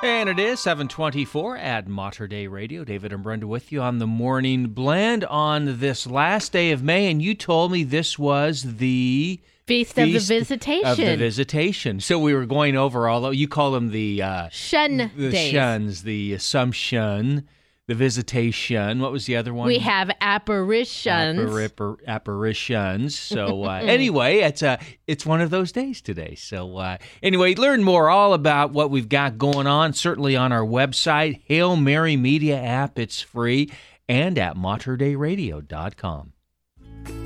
And 0.02 0.30
it 0.30 0.38
is 0.38 0.60
724 0.60 1.58
at 1.58 1.86
Mater 1.86 2.26
Dei 2.26 2.46
Radio. 2.46 2.84
David 2.84 3.12
and 3.12 3.22
Brenda 3.22 3.46
with 3.46 3.70
you 3.70 3.82
on 3.82 3.98
the 3.98 4.06
morning 4.06 4.68
blend 4.68 5.24
on 5.24 5.78
this 5.78 6.06
last 6.06 6.52
day 6.52 6.70
of 6.70 6.82
May. 6.82 7.10
And 7.10 7.20
you 7.20 7.34
told 7.34 7.72
me 7.72 7.82
this 7.82 8.18
was 8.18 8.76
the 8.76 9.40
Feast, 9.66 9.94
Feast 9.94 9.98
of 9.98 10.28
the 10.28 10.38
Visitation. 10.38 10.86
Of 10.86 10.96
the 10.96 11.16
Visitation. 11.16 12.00
So 12.00 12.18
we 12.18 12.32
were 12.32 12.46
going 12.46 12.76
over 12.76 13.08
all, 13.08 13.32
you 13.32 13.46
call 13.46 13.72
them 13.72 13.90
the 13.90 14.22
uh, 14.22 14.48
Shun 14.50 15.10
the 15.16 15.30
days. 15.30 15.52
Shuns, 15.52 16.02
the 16.04 16.32
Assumption 16.32 17.46
the 17.90 17.96
visitation. 17.96 19.00
What 19.00 19.10
was 19.10 19.26
the 19.26 19.34
other 19.34 19.52
one? 19.52 19.66
We 19.66 19.80
have 19.80 20.12
apparitions. 20.20 21.40
Appar- 21.40 21.98
apparitions. 22.06 23.18
So 23.18 23.64
uh, 23.68 23.80
anyway, 23.82 24.38
it's 24.38 24.62
a 24.62 24.78
it's 25.08 25.26
one 25.26 25.40
of 25.40 25.50
those 25.50 25.72
days 25.72 26.00
today. 26.00 26.36
So 26.36 26.76
uh, 26.76 26.98
anyway, 27.20 27.56
learn 27.56 27.82
more 27.82 28.08
all 28.08 28.32
about 28.32 28.70
what 28.70 28.92
we've 28.92 29.08
got 29.08 29.38
going 29.38 29.66
on. 29.66 29.92
Certainly 29.92 30.36
on 30.36 30.52
our 30.52 30.64
website, 30.64 31.42
Hail 31.46 31.74
Mary 31.74 32.16
Media 32.16 32.62
app. 32.62 32.96
It's 32.96 33.20
free 33.20 33.72
and 34.08 34.38
at 34.38 34.54
materdeiradio.com. 34.54 36.32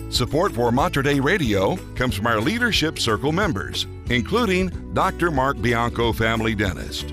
Support 0.09 0.53
for 0.53 0.73
Mater 0.73 1.03
Dei 1.03 1.21
Radio 1.21 1.77
comes 1.95 2.15
from 2.15 2.27
our 2.27 2.41
Leadership 2.41 2.99
Circle 2.99 3.33
members, 3.33 3.87
including 4.09 4.95
Dr. 4.95 5.31
Mark 5.31 5.61
Bianco, 5.61 6.13
family 6.15 6.55
dentist. 6.55 7.13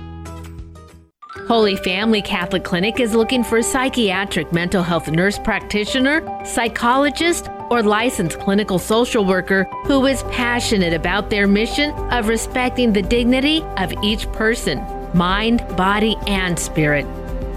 Holy 1.51 1.75
Family 1.75 2.21
Catholic 2.21 2.63
Clinic 2.63 3.01
is 3.01 3.13
looking 3.13 3.43
for 3.43 3.57
a 3.57 3.63
psychiatric 3.63 4.53
mental 4.53 4.81
health 4.81 5.09
nurse 5.09 5.37
practitioner, 5.37 6.23
psychologist, 6.45 7.49
or 7.69 7.83
licensed 7.83 8.39
clinical 8.39 8.79
social 8.79 9.25
worker 9.25 9.65
who 9.83 10.05
is 10.05 10.23
passionate 10.31 10.93
about 10.93 11.29
their 11.29 11.47
mission 11.47 11.91
of 12.09 12.29
respecting 12.29 12.93
the 12.93 13.01
dignity 13.01 13.61
of 13.75 13.91
each 14.01 14.31
person, 14.31 14.81
mind, 15.13 15.59
body, 15.75 16.15
and 16.25 16.57
spirit. 16.57 17.05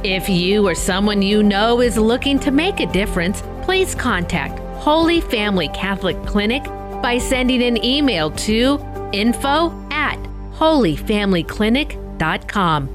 If 0.02 0.28
you 0.28 0.66
or 0.66 0.74
someone 0.74 1.22
you 1.22 1.44
know 1.44 1.80
is 1.80 1.96
looking 1.96 2.40
to 2.40 2.50
make 2.50 2.80
a 2.80 2.86
difference, 2.86 3.44
please 3.62 3.94
contact 3.94 4.58
Holy 4.80 5.20
Family 5.20 5.68
Catholic 5.68 6.20
Clinic 6.26 6.64
by 7.00 7.18
sending 7.18 7.62
an 7.62 7.84
email 7.84 8.32
to 8.32 8.84
info 9.12 9.72
at 9.92 10.18
holyfamilyclinic.com. 10.54 12.93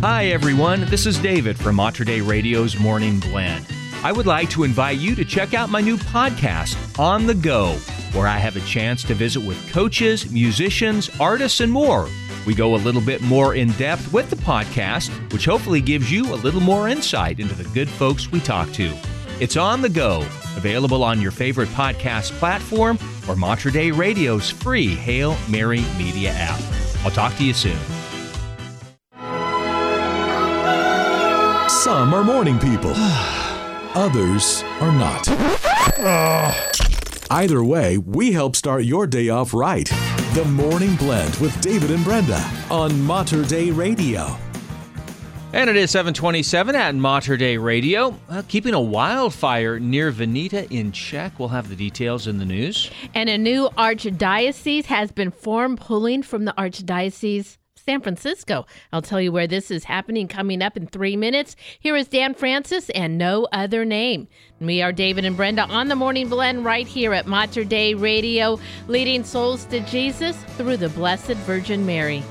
Hi, 0.00 0.26
everyone. 0.26 0.84
This 0.84 1.06
is 1.06 1.18
David 1.18 1.58
from 1.58 1.76
Mater 1.76 2.04
Dei 2.04 2.20
Radio's 2.20 2.78
Morning 2.78 3.18
Blend. 3.18 3.64
I 4.04 4.12
would 4.12 4.26
like 4.26 4.50
to 4.50 4.62
invite 4.62 4.98
you 4.98 5.14
to 5.16 5.24
check 5.24 5.54
out 5.54 5.70
my 5.70 5.80
new 5.80 5.96
podcast, 5.96 6.76
On 6.98 7.26
the 7.26 7.34
Go, 7.34 7.72
where 8.12 8.28
I 8.28 8.36
have 8.36 8.56
a 8.56 8.60
chance 8.60 9.02
to 9.04 9.14
visit 9.14 9.40
with 9.42 9.72
coaches, 9.72 10.30
musicians, 10.30 11.08
artists, 11.18 11.60
and 11.60 11.72
more. 11.72 12.08
We 12.46 12.54
go 12.54 12.74
a 12.74 12.76
little 12.76 13.00
bit 13.00 13.22
more 13.22 13.54
in 13.54 13.72
depth 13.72 14.12
with 14.12 14.28
the 14.28 14.36
podcast, 14.36 15.08
which 15.32 15.46
hopefully 15.46 15.80
gives 15.80 16.12
you 16.12 16.32
a 16.32 16.36
little 16.36 16.60
more 16.60 16.88
insight 16.88 17.40
into 17.40 17.54
the 17.54 17.68
good 17.70 17.88
folks 17.88 18.30
we 18.30 18.40
talk 18.40 18.70
to. 18.74 18.94
It's 19.40 19.56
On 19.56 19.80
the 19.80 19.88
Go, 19.88 20.20
available 20.56 21.02
on 21.02 21.22
your 21.22 21.32
favorite 21.32 21.70
podcast 21.70 22.32
platform 22.32 22.98
or 23.26 23.34
Mater 23.34 23.70
Dei 23.70 23.90
Radio's 23.92 24.50
free 24.50 24.94
Hail 24.94 25.38
Mary 25.48 25.84
Media 25.96 26.32
app. 26.32 26.60
I'll 27.02 27.10
talk 27.10 27.34
to 27.36 27.44
you 27.44 27.54
soon. 27.54 27.78
Some 31.86 32.12
are 32.14 32.24
morning 32.24 32.58
people, 32.58 32.90
others 33.94 34.64
are 34.80 34.90
not. 34.90 35.28
Either 37.30 37.62
way, 37.62 37.96
we 37.98 38.32
help 38.32 38.56
start 38.56 38.82
your 38.82 39.06
day 39.06 39.28
off 39.28 39.54
right. 39.54 39.88
The 40.34 40.44
Morning 40.46 40.96
Blend 40.96 41.36
with 41.36 41.60
David 41.60 41.92
and 41.92 42.02
Brenda 42.02 42.44
on 42.72 43.00
Mater 43.02 43.44
Dei 43.44 43.70
Radio. 43.70 44.36
And 45.52 45.70
it 45.70 45.76
is 45.76 45.92
727 45.92 46.74
at 46.74 46.96
Mater 46.96 47.36
Dei 47.36 47.56
Radio. 47.56 48.18
Uh, 48.28 48.42
keeping 48.48 48.74
a 48.74 48.80
wildfire 48.80 49.78
near 49.78 50.10
Veneta 50.10 50.68
in 50.72 50.90
check. 50.90 51.38
We'll 51.38 51.50
have 51.50 51.68
the 51.68 51.76
details 51.76 52.26
in 52.26 52.38
the 52.38 52.44
news. 52.44 52.90
And 53.14 53.28
a 53.28 53.38
new 53.38 53.68
archdiocese 53.78 54.86
has 54.86 55.12
been 55.12 55.30
formed, 55.30 55.80
pulling 55.80 56.24
from 56.24 56.46
the 56.46 56.54
archdiocese 56.58 57.58
San 57.88 58.00
Francisco. 58.00 58.66
I'll 58.92 59.00
tell 59.00 59.20
you 59.20 59.30
where 59.30 59.46
this 59.46 59.70
is 59.70 59.84
happening 59.84 60.26
coming 60.26 60.60
up 60.60 60.76
in 60.76 60.88
three 60.88 61.16
minutes. 61.16 61.54
Here 61.78 61.94
is 61.94 62.08
Dan 62.08 62.34
Francis 62.34 62.90
and 62.90 63.16
No 63.16 63.46
Other 63.52 63.84
Name. 63.84 64.26
We 64.58 64.82
are 64.82 64.90
David 64.90 65.24
and 65.24 65.36
Brenda 65.36 65.62
on 65.62 65.86
the 65.86 65.94
Morning 65.94 66.28
Blend 66.28 66.64
right 66.64 66.86
here 66.86 67.14
at 67.14 67.28
Mater 67.28 67.62
Dei 67.62 67.94
Radio, 67.94 68.58
leading 68.88 69.22
souls 69.22 69.66
to 69.66 69.78
Jesus 69.80 70.36
through 70.56 70.78
the 70.78 70.88
Blessed 70.88 71.34
Virgin 71.46 71.86
Mary. 71.86 72.24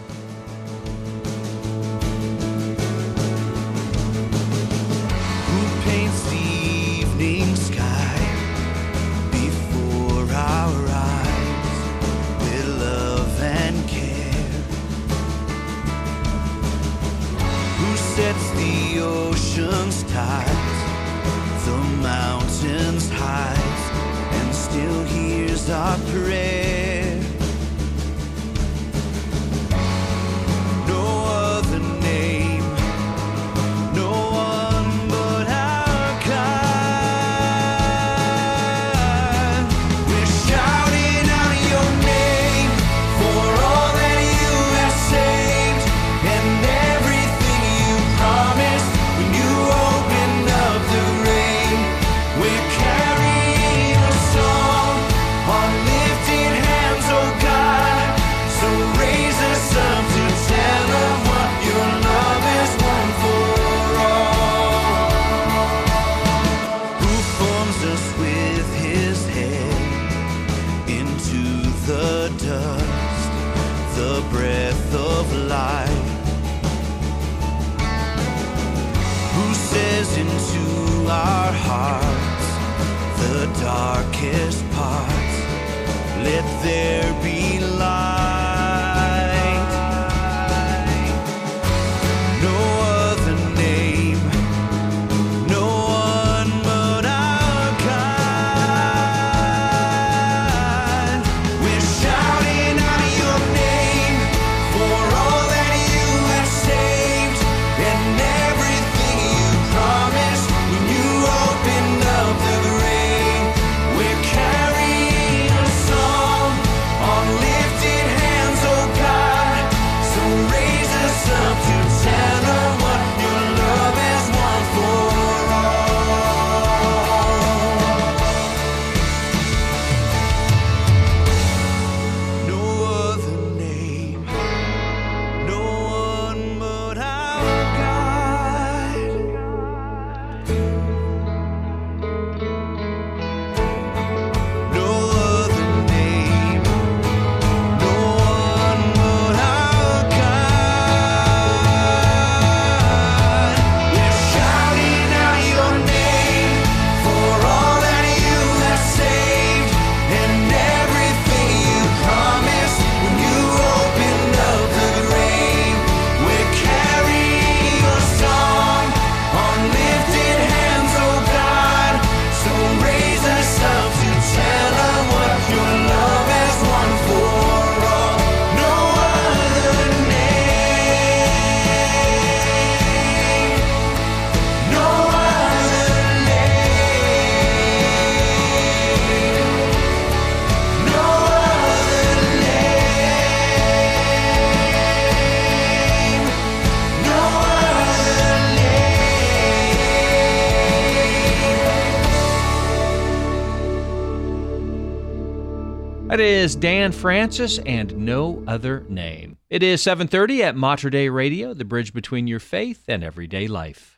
That 206.16 206.24
is 206.24 206.56
Dan 206.56 206.94
Francis 206.94 207.60
and 207.66 207.94
no 207.98 208.42
other 208.48 208.86
name. 208.88 209.36
It 209.50 209.62
is 209.62 209.82
7:30 209.82 210.44
at 210.44 210.56
Mater 210.56 210.90
Dei 210.90 211.10
Radio, 211.10 211.54
the 211.54 211.66
bridge 211.66 211.92
between 211.92 212.26
your 212.26 212.40
faith 212.40 212.86
and 212.88 213.04
everyday 213.04 213.50
life. 213.50 213.98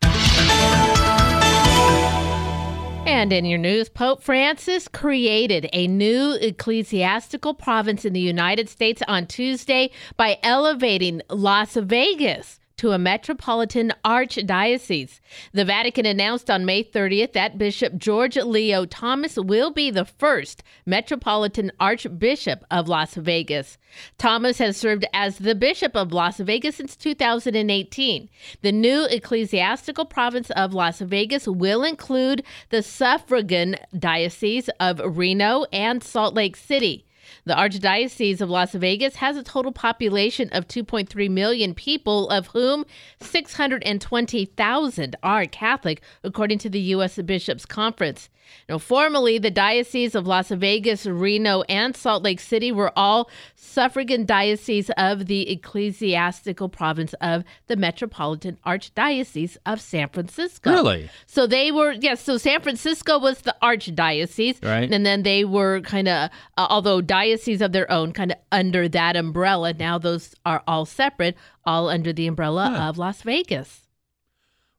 And 3.06 3.32
in 3.32 3.46
your 3.46 3.60
news, 3.60 3.90
Pope 3.90 4.24
Francis 4.24 4.88
created 4.88 5.70
a 5.72 5.86
new 5.86 6.34
ecclesiastical 6.42 7.54
province 7.54 8.04
in 8.04 8.14
the 8.14 8.20
United 8.20 8.68
States 8.68 9.04
on 9.08 9.28
Tuesday 9.28 9.92
by 10.16 10.40
elevating 10.42 11.22
Las 11.30 11.76
Vegas 11.76 12.60
to 12.78 12.92
a 12.92 13.00
metropolitan 13.00 13.92
archdiocese. 14.06 15.20
The 15.52 15.66
Vatican 15.66 16.06
announced 16.06 16.50
on 16.50 16.66
May 16.66 16.84
30th 16.84 17.34
that 17.34 17.58
Bishop 17.58 17.98
George 17.98 18.36
Leo 18.36 18.86
Thomas 18.86 19.36
will 19.36 19.72
be 19.72 19.90
the 19.90 20.06
first 20.06 20.62
metropolitan 20.86 21.72
archbishop 21.80 22.64
of 22.70 22.88
Las 22.88 23.16
Vegas. 23.16 23.80
Thomas 24.20 24.60
has 24.60 24.78
served 24.78 25.06
as 25.12 25.40
the 25.40 25.56
bishop 25.56 25.96
of 25.96 26.14
Las 26.14 26.38
Vegas 26.38 26.76
since 26.76 26.96
2018. 26.96 28.30
The 28.62 28.72
new 28.72 29.06
ecclesiastical 29.06 30.06
province 30.06 30.52
of 30.52 30.74
Las 30.74 31.00
Vegas 31.00 31.48
will 31.48 31.84
include 31.84 32.44
the 32.70 32.84
suffragan 32.84 33.78
diocese 33.98 34.70
of 34.80 35.02
Reno 35.04 35.66
and 35.74 36.04
Salt 36.04 36.36
Lake 36.36 36.56
City. 36.56 37.07
The 37.48 37.56
Archdiocese 37.56 38.42
of 38.42 38.50
Las 38.50 38.74
Vegas 38.74 39.16
has 39.16 39.38
a 39.38 39.44
total 39.44 39.72
population 39.72 40.50
of 40.52 40.68
2.3 40.68 41.30
million 41.30 41.74
people, 41.74 42.30
of 42.30 42.48
whom 42.48 42.86
620,000 43.22 45.16
are 45.24 45.46
Catholic, 45.46 46.02
according 46.26 46.58
to 46.60 46.70
the 46.70 46.82
U.S. 46.82 47.16
Bishops' 47.16 47.66
Conference. 47.66 48.30
Now, 48.70 48.78
formerly, 48.78 49.38
the 49.38 49.52
Diocese 49.52 50.16
of 50.16 50.28
Las 50.28 50.50
Vegas, 50.50 51.06
Reno, 51.06 51.64
and 51.64 51.96
Salt 51.96 52.24
Lake 52.24 52.40
City 52.40 52.72
were 52.72 52.92
all 52.96 53.30
suffragan 53.56 54.26
dioceses 54.26 54.92
of 54.98 55.28
the 55.28 55.50
ecclesiastical 55.50 56.70
province 56.70 57.14
of 57.22 57.44
the 57.68 57.76
Metropolitan 57.76 58.58
Archdiocese 58.66 59.58
of 59.66 59.80
San 59.80 60.10
Francisco. 60.10 60.72
Really? 60.72 61.10
So 61.26 61.48
they 61.48 61.72
were, 61.72 61.94
yes, 61.94 62.22
so 62.22 62.38
San 62.38 62.62
Francisco 62.62 63.20
was 63.20 63.42
the 63.42 63.56
archdiocese. 63.62 64.64
Right. 64.64 64.92
And 64.92 65.06
then 65.06 65.24
they 65.24 65.46
were 65.46 65.82
kind 65.82 66.08
of, 66.08 66.30
uh, 66.58 66.68
although 66.70 67.02
dioceses 67.38 67.62
of 67.62 67.72
their 67.72 67.90
own, 67.92 68.12
kind 68.12 68.32
of 68.32 68.38
under 68.52 68.88
that 68.90 69.16
umbrella. 69.16 69.74
Now 69.74 69.98
those 69.98 70.36
are 70.46 70.64
all 70.68 70.86
separate, 70.86 71.38
all 71.66 71.90
under 71.90 72.12
the 72.14 72.28
umbrella 72.28 72.88
of 72.90 72.98
Las 72.98 73.22
Vegas. 73.22 73.87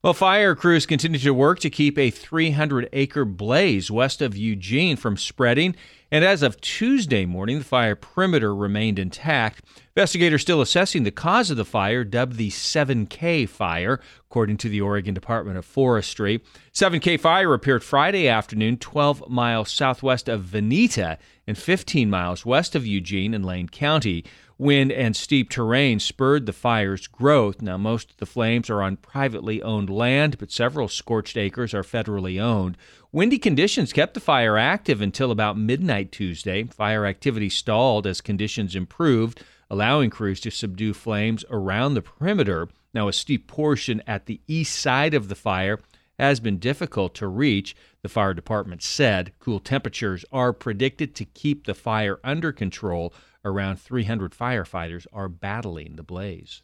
Well, 0.00 0.14
fire 0.14 0.54
crews 0.54 0.86
continue 0.86 1.18
to 1.18 1.34
work 1.34 1.58
to 1.58 1.70
keep 1.70 1.98
a 1.98 2.10
300 2.10 2.88
acre 2.92 3.24
blaze 3.24 3.90
west 3.90 4.22
of 4.22 4.36
Eugene 4.36 4.96
from 4.96 5.16
spreading. 5.16 5.74
And 6.12 6.24
as 6.24 6.44
of 6.44 6.60
Tuesday 6.60 7.26
morning, 7.26 7.58
the 7.58 7.64
fire 7.64 7.96
perimeter 7.96 8.54
remained 8.54 9.00
intact. 9.00 9.64
Investigators 9.96 10.42
still 10.42 10.60
assessing 10.60 11.02
the 11.02 11.10
cause 11.10 11.50
of 11.50 11.56
the 11.56 11.64
fire, 11.64 12.04
dubbed 12.04 12.36
the 12.36 12.50
7K 12.50 13.48
fire, 13.48 14.00
according 14.20 14.58
to 14.58 14.68
the 14.68 14.80
Oregon 14.80 15.14
Department 15.14 15.58
of 15.58 15.64
Forestry. 15.64 16.44
7K 16.72 17.18
fire 17.18 17.52
appeared 17.52 17.82
Friday 17.82 18.28
afternoon, 18.28 18.76
12 18.76 19.28
miles 19.28 19.68
southwest 19.68 20.28
of 20.28 20.44
Veneta 20.44 21.18
and 21.44 21.58
15 21.58 22.08
miles 22.08 22.46
west 22.46 22.76
of 22.76 22.86
Eugene 22.86 23.34
in 23.34 23.42
Lane 23.42 23.68
County. 23.68 24.24
Wind 24.60 24.90
and 24.90 25.14
steep 25.14 25.50
terrain 25.50 26.00
spurred 26.00 26.46
the 26.46 26.52
fire's 26.52 27.06
growth. 27.06 27.62
Now, 27.62 27.76
most 27.76 28.10
of 28.10 28.16
the 28.16 28.26
flames 28.26 28.68
are 28.68 28.82
on 28.82 28.96
privately 28.96 29.62
owned 29.62 29.88
land, 29.88 30.36
but 30.36 30.50
several 30.50 30.88
scorched 30.88 31.36
acres 31.36 31.72
are 31.72 31.84
federally 31.84 32.40
owned. 32.40 32.76
Windy 33.12 33.38
conditions 33.38 33.92
kept 33.92 34.14
the 34.14 34.20
fire 34.20 34.58
active 34.58 35.00
until 35.00 35.30
about 35.30 35.56
midnight 35.56 36.10
Tuesday. 36.10 36.64
Fire 36.64 37.06
activity 37.06 37.48
stalled 37.48 38.04
as 38.04 38.20
conditions 38.20 38.74
improved, 38.74 39.44
allowing 39.70 40.10
crews 40.10 40.40
to 40.40 40.50
subdue 40.50 40.92
flames 40.92 41.44
around 41.50 41.94
the 41.94 42.02
perimeter. 42.02 42.68
Now, 42.92 43.06
a 43.06 43.12
steep 43.12 43.46
portion 43.46 44.02
at 44.08 44.26
the 44.26 44.40
east 44.48 44.76
side 44.76 45.14
of 45.14 45.28
the 45.28 45.36
fire 45.36 45.78
has 46.18 46.40
been 46.40 46.58
difficult 46.58 47.14
to 47.14 47.28
reach, 47.28 47.76
the 48.02 48.08
fire 48.08 48.34
department 48.34 48.82
said. 48.82 49.32
Cool 49.38 49.60
temperatures 49.60 50.24
are 50.32 50.52
predicted 50.52 51.14
to 51.14 51.24
keep 51.24 51.64
the 51.64 51.74
fire 51.74 52.18
under 52.24 52.50
control. 52.50 53.14
Around 53.44 53.80
300 53.80 54.32
firefighters 54.32 55.06
are 55.12 55.28
battling 55.28 55.96
the 55.96 56.02
blaze. 56.02 56.62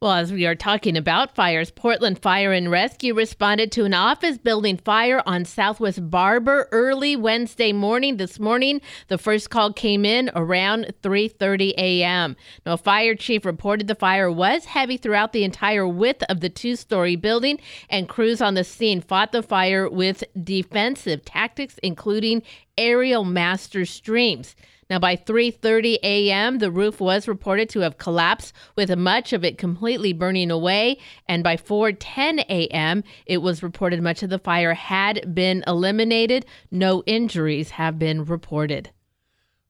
Well, 0.00 0.12
as 0.12 0.32
we 0.32 0.44
are 0.44 0.54
talking 0.54 0.98
about 0.98 1.34
fires, 1.34 1.70
Portland 1.70 2.18
Fire 2.18 2.52
and 2.52 2.70
Rescue 2.70 3.14
responded 3.14 3.72
to 3.72 3.84
an 3.84 3.94
office 3.94 4.36
building 4.36 4.76
fire 4.76 5.22
on 5.24 5.46
Southwest 5.46 6.10
Barbur 6.10 6.66
early 6.72 7.16
Wednesday 7.16 7.72
morning. 7.72 8.18
This 8.18 8.38
morning, 8.38 8.82
the 9.08 9.16
first 9.16 9.48
call 9.48 9.72
came 9.72 10.04
in 10.04 10.30
around 10.34 10.92
3:30 11.02 11.72
a.m. 11.78 12.36
Now, 12.66 12.74
a 12.74 12.76
fire 12.76 13.14
chief 13.14 13.46
reported 13.46 13.86
the 13.86 13.94
fire 13.94 14.30
was 14.30 14.66
heavy 14.66 14.98
throughout 14.98 15.32
the 15.32 15.44
entire 15.44 15.88
width 15.88 16.22
of 16.28 16.40
the 16.40 16.50
two-story 16.50 17.16
building, 17.16 17.58
and 17.88 18.06
crews 18.06 18.42
on 18.42 18.54
the 18.54 18.64
scene 18.64 19.00
fought 19.00 19.32
the 19.32 19.42
fire 19.42 19.88
with 19.88 20.22
defensive 20.42 21.24
tactics, 21.24 21.78
including 21.82 22.42
aerial 22.76 23.24
master 23.24 23.86
streams. 23.86 24.54
Now, 24.90 24.98
by 24.98 25.16
3:30 25.16 25.98
a.m., 26.02 26.58
the 26.58 26.70
roof 26.70 27.00
was 27.00 27.26
reported 27.26 27.68
to 27.70 27.80
have 27.80 27.98
collapsed, 27.98 28.52
with 28.76 28.96
much 28.96 29.32
of 29.32 29.44
it 29.44 29.58
completely 29.58 30.12
burning 30.12 30.50
away. 30.50 30.98
And 31.26 31.42
by 31.42 31.56
4:10 31.56 32.40
a.m., 32.48 33.04
it 33.26 33.38
was 33.38 33.62
reported 33.62 34.02
much 34.02 34.22
of 34.22 34.30
the 34.30 34.38
fire 34.38 34.74
had 34.74 35.34
been 35.34 35.64
eliminated. 35.66 36.46
No 36.70 37.02
injuries 37.06 37.70
have 37.70 37.98
been 37.98 38.24
reported. 38.24 38.90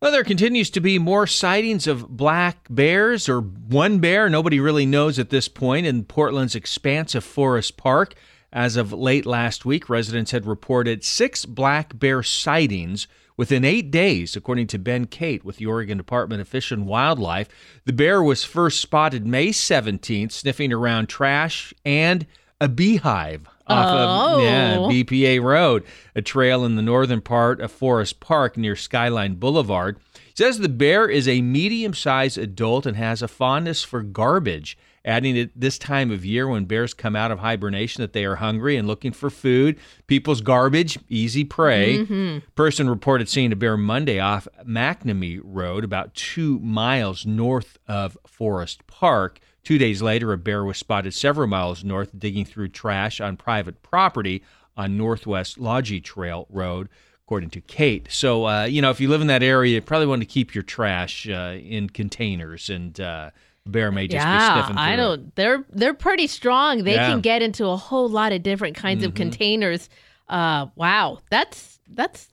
Well, 0.01 0.13
there 0.13 0.25
continues 0.25 0.69
to 0.71 0.81
be 0.81 0.99
more 0.99 1.27
sightings 1.27 1.87
of 1.87 2.09
black 2.09 2.67
bears 2.69 3.27
or 3.27 3.41
one 3.41 4.01
bear. 4.01 4.29
Nobody 4.29 4.61
really 4.61 4.85
knows 4.85 5.19
at 5.19 5.31
this 5.31 5.49
point 5.49 5.87
in 5.87 6.05
Portland's 6.05 6.55
expansive 6.55 7.25
forest 7.25 7.79
park. 7.79 8.15
As 8.53 8.77
of 8.77 8.93
late 8.93 9.25
last 9.25 9.65
week, 9.65 9.89
residents 9.89 10.31
had 10.33 10.45
reported 10.45 11.03
six 11.05 11.47
black 11.47 11.99
bear 11.99 12.23
sightings 12.23 13.09
within 13.37 13.65
eight 13.65 13.91
days, 13.91 14.37
according 14.37 14.67
to 14.69 14.79
Ben 14.79 15.07
Kate 15.07 15.45
with 15.45 15.57
the 15.57 15.67
Oregon 15.67 15.99
Department 15.99 16.41
of 16.41 16.49
Fish 16.49 16.71
and 16.71 16.87
Wildlife. 16.87 17.49
The 17.85 17.93
bear 17.93 18.23
was 18.23 18.45
first 18.45 18.81
spotted 18.81 19.27
May 19.27 19.49
17th, 19.49 20.33
sniffing 20.33 20.73
around 20.73 21.09
trash 21.09 21.75
and 21.85 22.27
a 22.61 22.69
beehive 22.69 23.47
off 23.67 23.87
Oh. 23.89 24.37
of 24.37 24.43
yeah, 24.43 24.77
BPA 24.77 25.41
Road, 25.43 25.85
a 26.15 26.23
trail 26.23 26.65
in 26.65 26.77
the 26.77 26.83
northern 26.83 27.21
part 27.21 27.61
of 27.61 27.73
Forest 27.73 28.21
Park 28.21 28.57
near 28.57 28.77
Skyline 28.77 29.35
Boulevard. 29.35 29.97
It 30.15 30.39
says 30.39 30.59
the 30.59 30.69
bear 30.69 31.09
is 31.09 31.27
a 31.29 31.41
medium-sized 31.43 32.39
adult 32.39 32.87
and 32.87 32.97
has 32.97 33.23
a 33.23 33.29
fondness 33.29 33.83
for 33.83 34.03
garbage, 34.03 34.77
adding 35.05 35.39
at 35.39 35.51
this 35.55 35.79
time 35.79 36.11
of 36.11 36.25
year 36.25 36.49
when 36.49 36.65
bears 36.65 36.95
come 36.95 37.15
out 37.15 37.31
of 37.31 37.39
hibernation 37.41 38.01
that 38.01 38.13
they 38.15 38.25
are 38.25 38.37
hungry 38.37 38.77
and 38.77 38.89
looking 38.89 39.13
for 39.13 39.29
food. 39.29 39.79
People's 40.07 40.41
garbage, 40.41 40.99
easy 41.09 41.45
prey. 41.45 41.99
Mhm. 41.99 42.43
Person 42.55 42.89
reported 42.89 43.29
seeing 43.29 43.53
a 43.53 43.57
bear 43.57 43.77
Monday 43.77 44.19
off 44.19 44.49
McNamee 44.67 45.41
Road, 45.45 45.85
about 45.85 46.15
two 46.15 46.59
miles 46.61 47.27
north 47.27 47.79
of 47.87 48.17
Forest 48.27 48.87
Park. 48.87 49.41
Two 49.63 49.79
days 49.79 50.03
later, 50.03 50.33
a 50.33 50.39
bear 50.39 50.65
was 50.65 50.79
spotted 50.79 51.13
several 51.15 51.49
miles 51.49 51.85
north 51.85 52.11
digging 52.19 52.45
through 52.45 52.69
trash 52.69 53.21
on 53.21 53.37
private 53.37 53.83
property 53.83 54.43
on 54.77 54.97
Northwest 54.97 55.59
Logie 55.59 56.01
Trail 56.01 56.47
Road, 56.51 56.89
according 57.27 57.51
to 57.51 57.61
Kate. 57.61 58.07
So, 58.11 58.47
uh, 58.47 58.65
you 58.65 58.83
know, 58.83 58.91
if 58.91 59.01
you 59.01 59.09
live 59.09 59.21
in 59.21 59.27
that 59.29 59.43
area, 59.43 59.75
you 59.75 59.81
probably 59.81 60.07
want 60.07 60.21
to 60.23 60.27
keep 60.27 60.55
your 60.55 60.63
trash 60.63 61.29
uh, 61.29 61.57
in 61.63 61.89
containers, 61.91 62.69
and 62.69 62.99
uh, 63.01 63.31
bear 63.67 63.91
may 63.91 64.07
just 64.07 64.25
be 64.27 64.31
yeah, 64.31 64.55
sniffing 64.63 64.77
I 64.79 64.97
don't. 64.97 65.35
They're 65.37 65.65
they're 65.71 65.95
pretty 65.95 66.27
strong. 66.27 66.85
They 66.85 66.95
Yeah. 66.95 67.09
can 67.11 67.21
get 67.21 67.43
into 67.43 67.67
a 67.67 67.77
whole 67.77 68.09
lot 68.09 68.33
of 68.33 68.43
different 68.43 68.77
kinds 68.77 69.05
of 69.05 69.13
Mhm. 69.13 69.17
containers. 69.17 69.89
Uh, 70.29 70.67
wow, 70.77 71.21
that's 71.31 71.79
that's 71.89 72.29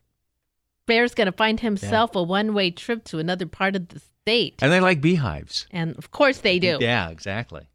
Bear's 0.87 1.13
going 1.13 1.27
to 1.27 1.31
find 1.31 1.59
himself 1.59 2.15
a 2.15 2.23
one-way 2.23 2.71
trip 2.71 3.03
to 3.05 3.19
another 3.19 3.45
part 3.45 3.75
of 3.75 3.87
the 3.89 3.99
state, 4.23 4.55
And 4.61 4.71
they 4.71 4.79
like 4.79 4.99
beehives. 4.99 5.67
and 5.71 5.95
of 5.97 6.11
course 6.11 6.39
they 6.39 6.59
do. 6.59 6.77
Yeah, 6.81 7.09
exactly. 7.09 7.67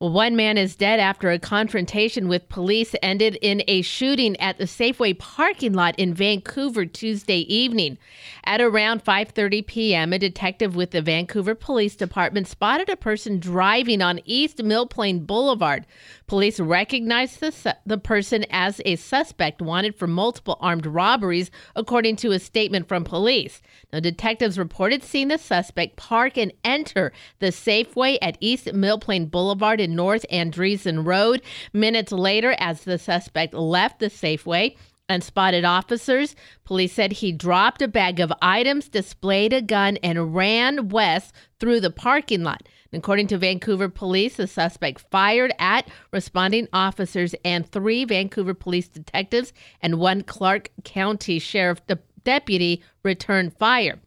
One 0.00 0.34
man 0.34 0.56
is 0.56 0.76
dead 0.76 0.98
after 0.98 1.30
a 1.30 1.38
confrontation 1.38 2.26
with 2.26 2.48
police 2.48 2.94
ended 3.02 3.36
in 3.42 3.62
a 3.68 3.82
shooting 3.82 4.34
at 4.40 4.56
the 4.56 4.64
Safeway 4.64 5.18
parking 5.18 5.74
lot 5.74 5.94
in 5.98 6.14
Vancouver 6.14 6.86
Tuesday 6.86 7.40
evening. 7.40 7.98
At 8.44 8.62
around 8.62 9.04
5:30 9.04 9.66
p.m., 9.66 10.14
a 10.14 10.18
detective 10.18 10.74
with 10.74 10.92
the 10.92 11.02
Vancouver 11.02 11.54
Police 11.54 11.96
Department 11.96 12.48
spotted 12.48 12.88
a 12.88 12.96
person 12.96 13.38
driving 13.38 14.00
on 14.00 14.20
East 14.24 14.62
Mill 14.62 14.86
Plain 14.86 15.26
Boulevard. 15.26 15.84
Police 16.30 16.60
recognized 16.60 17.40
the, 17.40 17.76
the 17.84 17.98
person 17.98 18.44
as 18.50 18.80
a 18.84 18.94
suspect 18.94 19.60
wanted 19.60 19.96
for 19.96 20.06
multiple 20.06 20.56
armed 20.60 20.86
robberies, 20.86 21.50
according 21.74 22.14
to 22.14 22.30
a 22.30 22.38
statement 22.38 22.86
from 22.86 23.02
police. 23.02 23.60
Now, 23.92 23.98
detectives 23.98 24.56
reported 24.56 25.02
seeing 25.02 25.26
the 25.26 25.38
suspect 25.38 25.96
park 25.96 26.38
and 26.38 26.52
enter 26.62 27.12
the 27.40 27.48
Safeway 27.48 28.16
at 28.22 28.38
East 28.38 28.72
Mill 28.72 29.00
Plain 29.00 29.26
Boulevard 29.26 29.80
and 29.80 29.96
North 29.96 30.24
Andresen 30.30 31.04
Road. 31.04 31.42
Minutes 31.72 32.12
later, 32.12 32.54
as 32.60 32.84
the 32.84 32.96
suspect 32.96 33.52
left 33.52 33.98
the 33.98 34.06
Safeway, 34.06 34.76
and 35.08 35.24
spotted 35.24 35.64
officers. 35.64 36.36
Police 36.64 36.92
said 36.92 37.10
he 37.10 37.32
dropped 37.32 37.82
a 37.82 37.88
bag 37.88 38.20
of 38.20 38.32
items, 38.40 38.88
displayed 38.88 39.52
a 39.52 39.60
gun, 39.60 39.96
and 40.04 40.36
ran 40.36 40.88
west 40.88 41.34
through 41.58 41.80
the 41.80 41.90
parking 41.90 42.44
lot. 42.44 42.62
According 42.92 43.28
to 43.28 43.38
Vancouver 43.38 43.88
police, 43.88 44.36
the 44.36 44.46
suspect 44.46 45.04
fired 45.10 45.52
at 45.58 45.88
responding 46.12 46.66
officers 46.72 47.34
and 47.44 47.66
three 47.70 48.04
Vancouver 48.04 48.54
police 48.54 48.88
detectives 48.88 49.52
and 49.80 49.98
one 49.98 50.22
Clark 50.22 50.70
County 50.82 51.38
Sheriff 51.38 51.86
de- 51.86 51.98
deputy 52.24 52.82
returned 53.04 53.56
fire. 53.56 53.98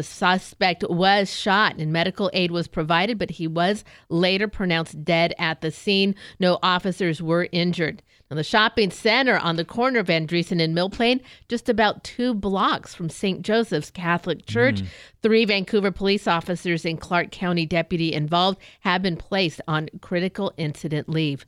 The 0.00 0.04
suspect 0.04 0.82
was 0.88 1.30
shot 1.30 1.76
and 1.76 1.92
medical 1.92 2.30
aid 2.32 2.52
was 2.52 2.68
provided, 2.68 3.18
but 3.18 3.32
he 3.32 3.46
was 3.46 3.84
later 4.08 4.48
pronounced 4.48 5.04
dead 5.04 5.34
at 5.38 5.60
the 5.60 5.70
scene. 5.70 6.14
No 6.38 6.58
officers 6.62 7.20
were 7.20 7.50
injured. 7.52 8.02
Now, 8.30 8.38
the 8.38 8.42
shopping 8.42 8.90
center 8.90 9.36
on 9.36 9.56
the 9.56 9.64
corner 9.66 9.98
of 9.98 10.06
Andresen 10.06 10.58
and 10.58 10.74
Mill 10.74 10.88
Plain, 10.88 11.20
just 11.48 11.68
about 11.68 12.02
two 12.02 12.32
blocks 12.32 12.94
from 12.94 13.10
St. 13.10 13.42
Joseph's 13.42 13.90
Catholic 13.90 14.46
Church. 14.46 14.80
Mm. 14.80 14.86
Three 15.20 15.44
Vancouver 15.44 15.90
police 15.90 16.26
officers 16.26 16.86
and 16.86 16.98
Clark 16.98 17.30
County 17.30 17.66
deputy 17.66 18.14
involved 18.14 18.58
have 18.80 19.02
been 19.02 19.18
placed 19.18 19.60
on 19.68 19.90
critical 20.00 20.54
incident 20.56 21.10
leave. 21.10 21.44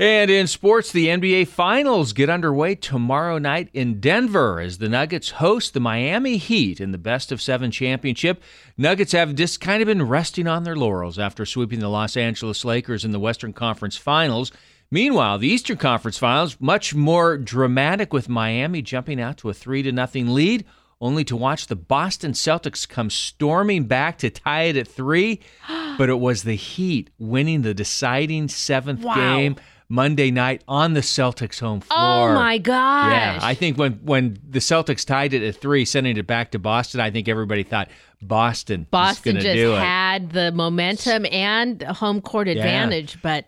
And 0.00 0.30
in 0.30 0.46
sports, 0.46 0.92
the 0.92 1.08
NBA 1.08 1.48
Finals 1.48 2.12
get 2.12 2.30
underway 2.30 2.76
tomorrow 2.76 3.38
night 3.38 3.68
in 3.72 3.98
Denver 3.98 4.60
as 4.60 4.78
the 4.78 4.88
Nuggets 4.88 5.30
host 5.30 5.74
the 5.74 5.80
Miami 5.80 6.36
Heat 6.36 6.80
in 6.80 6.92
the 6.92 6.98
best 6.98 7.32
of 7.32 7.42
seven 7.42 7.72
championship. 7.72 8.40
Nuggets 8.76 9.10
have 9.10 9.34
just 9.34 9.60
kind 9.60 9.82
of 9.82 9.86
been 9.86 10.06
resting 10.06 10.46
on 10.46 10.62
their 10.62 10.76
laurels 10.76 11.18
after 11.18 11.44
sweeping 11.44 11.80
the 11.80 11.88
Los 11.88 12.16
Angeles 12.16 12.64
Lakers 12.64 13.04
in 13.04 13.10
the 13.10 13.18
Western 13.18 13.52
Conference 13.52 13.96
Finals. 13.96 14.52
Meanwhile, 14.88 15.38
the 15.38 15.48
Eastern 15.48 15.78
Conference 15.78 16.16
Finals 16.16 16.56
much 16.60 16.94
more 16.94 17.36
dramatic 17.36 18.12
with 18.12 18.28
Miami 18.28 18.82
jumping 18.82 19.20
out 19.20 19.38
to 19.38 19.50
a 19.50 19.54
3 19.54 19.82
to 19.82 19.90
nothing 19.90 20.28
lead 20.28 20.64
only 21.00 21.24
to 21.24 21.36
watch 21.36 21.66
the 21.66 21.76
Boston 21.76 22.32
Celtics 22.32 22.88
come 22.88 23.10
storming 23.10 23.84
back 23.84 24.18
to 24.18 24.30
tie 24.30 24.62
it 24.62 24.76
at 24.76 24.86
3, 24.86 25.40
but 25.98 26.08
it 26.08 26.20
was 26.20 26.44
the 26.44 26.54
Heat 26.54 27.10
winning 27.18 27.62
the 27.62 27.74
deciding 27.74 28.46
7th 28.46 29.00
Wow. 29.02 29.14
game 29.16 29.56
Monday 29.88 30.30
night 30.30 30.62
on 30.68 30.92
the 30.92 31.00
Celtics 31.00 31.60
home 31.60 31.80
floor. 31.80 32.30
Oh 32.30 32.34
my 32.34 32.58
gosh. 32.58 33.12
Yeah, 33.12 33.38
I 33.40 33.54
think 33.54 33.78
when 33.78 33.94
when 34.04 34.38
the 34.46 34.58
Celtics 34.58 35.06
tied 35.06 35.32
it 35.32 35.42
at 35.42 35.56
3 35.56 35.84
sending 35.84 36.16
it 36.16 36.26
back 36.26 36.50
to 36.50 36.58
Boston, 36.58 37.00
I 37.00 37.10
think 37.10 37.28
everybody 37.28 37.62
thought 37.62 37.88
Boston 38.20 38.86
Boston 38.90 39.36
just 39.36 39.46
to 39.46 39.74
it. 39.74 39.78
had 39.78 40.30
the 40.32 40.52
momentum 40.52 41.24
and 41.26 41.82
home 41.82 42.20
court 42.20 42.48
advantage, 42.48 43.18
but 43.22 43.46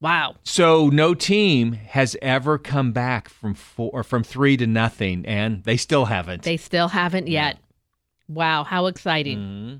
wow. 0.00 0.34
So 0.42 0.88
no 0.88 1.14
team 1.14 1.74
has 1.74 2.16
ever 2.20 2.58
come 2.58 2.92
back 2.92 3.28
from 3.28 3.54
four 3.54 3.90
or 3.92 4.02
from 4.02 4.24
three 4.24 4.56
to 4.56 4.66
nothing, 4.66 5.24
and 5.24 5.62
they 5.62 5.76
still 5.76 6.06
haven't. 6.06 6.42
They 6.42 6.56
still 6.56 6.88
haven't 6.88 7.28
yet. 7.28 7.58
Wow, 8.28 8.64
how 8.64 8.86
exciting. 8.86 9.38
Mm-hmm. 9.38 9.76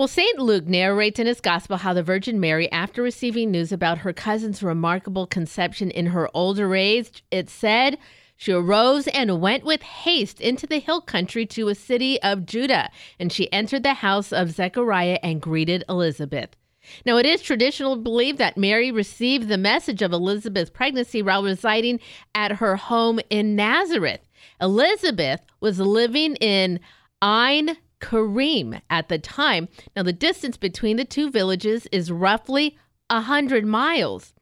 Well, 0.00 0.08
St. 0.08 0.38
Luke 0.38 0.66
narrates 0.66 1.20
in 1.20 1.26
his 1.26 1.42
gospel 1.42 1.76
how 1.76 1.92
the 1.92 2.02
Virgin 2.02 2.40
Mary, 2.40 2.72
after 2.72 3.02
receiving 3.02 3.50
news 3.50 3.70
about 3.70 3.98
her 3.98 4.14
cousin's 4.14 4.62
remarkable 4.62 5.26
conception 5.26 5.90
in 5.90 6.06
her 6.06 6.30
older 6.32 6.74
age, 6.74 7.22
it 7.30 7.50
said, 7.50 7.98
she 8.34 8.50
arose 8.50 9.08
and 9.08 9.42
went 9.42 9.62
with 9.62 9.82
haste 9.82 10.40
into 10.40 10.66
the 10.66 10.78
hill 10.78 11.02
country 11.02 11.44
to 11.44 11.68
a 11.68 11.74
city 11.74 12.18
of 12.22 12.46
Judah, 12.46 12.88
and 13.18 13.30
she 13.30 13.52
entered 13.52 13.82
the 13.82 13.92
house 13.92 14.32
of 14.32 14.52
Zechariah 14.52 15.18
and 15.22 15.42
greeted 15.42 15.84
Elizabeth. 15.86 16.56
Now, 17.04 17.18
it 17.18 17.26
is 17.26 17.42
traditional 17.42 17.96
believed 17.96 18.38
that 18.38 18.56
Mary 18.56 18.90
received 18.90 19.48
the 19.48 19.58
message 19.58 20.00
of 20.00 20.14
Elizabeth's 20.14 20.70
pregnancy 20.70 21.20
while 21.20 21.44
residing 21.44 22.00
at 22.34 22.52
her 22.52 22.76
home 22.76 23.20
in 23.28 23.54
Nazareth. 23.54 24.26
Elizabeth 24.62 25.42
was 25.60 25.78
living 25.78 26.36
in 26.36 26.80
Ein 27.20 27.76
Karim 28.00 28.80
at 28.88 29.08
the 29.08 29.18
time. 29.18 29.68
Now, 29.94 30.02
the 30.02 30.12
distance 30.12 30.56
between 30.56 30.96
the 30.96 31.04
two 31.04 31.30
villages 31.30 31.86
is 31.92 32.10
roughly 32.10 32.76
100 33.10 33.64
miles. 33.64 34.32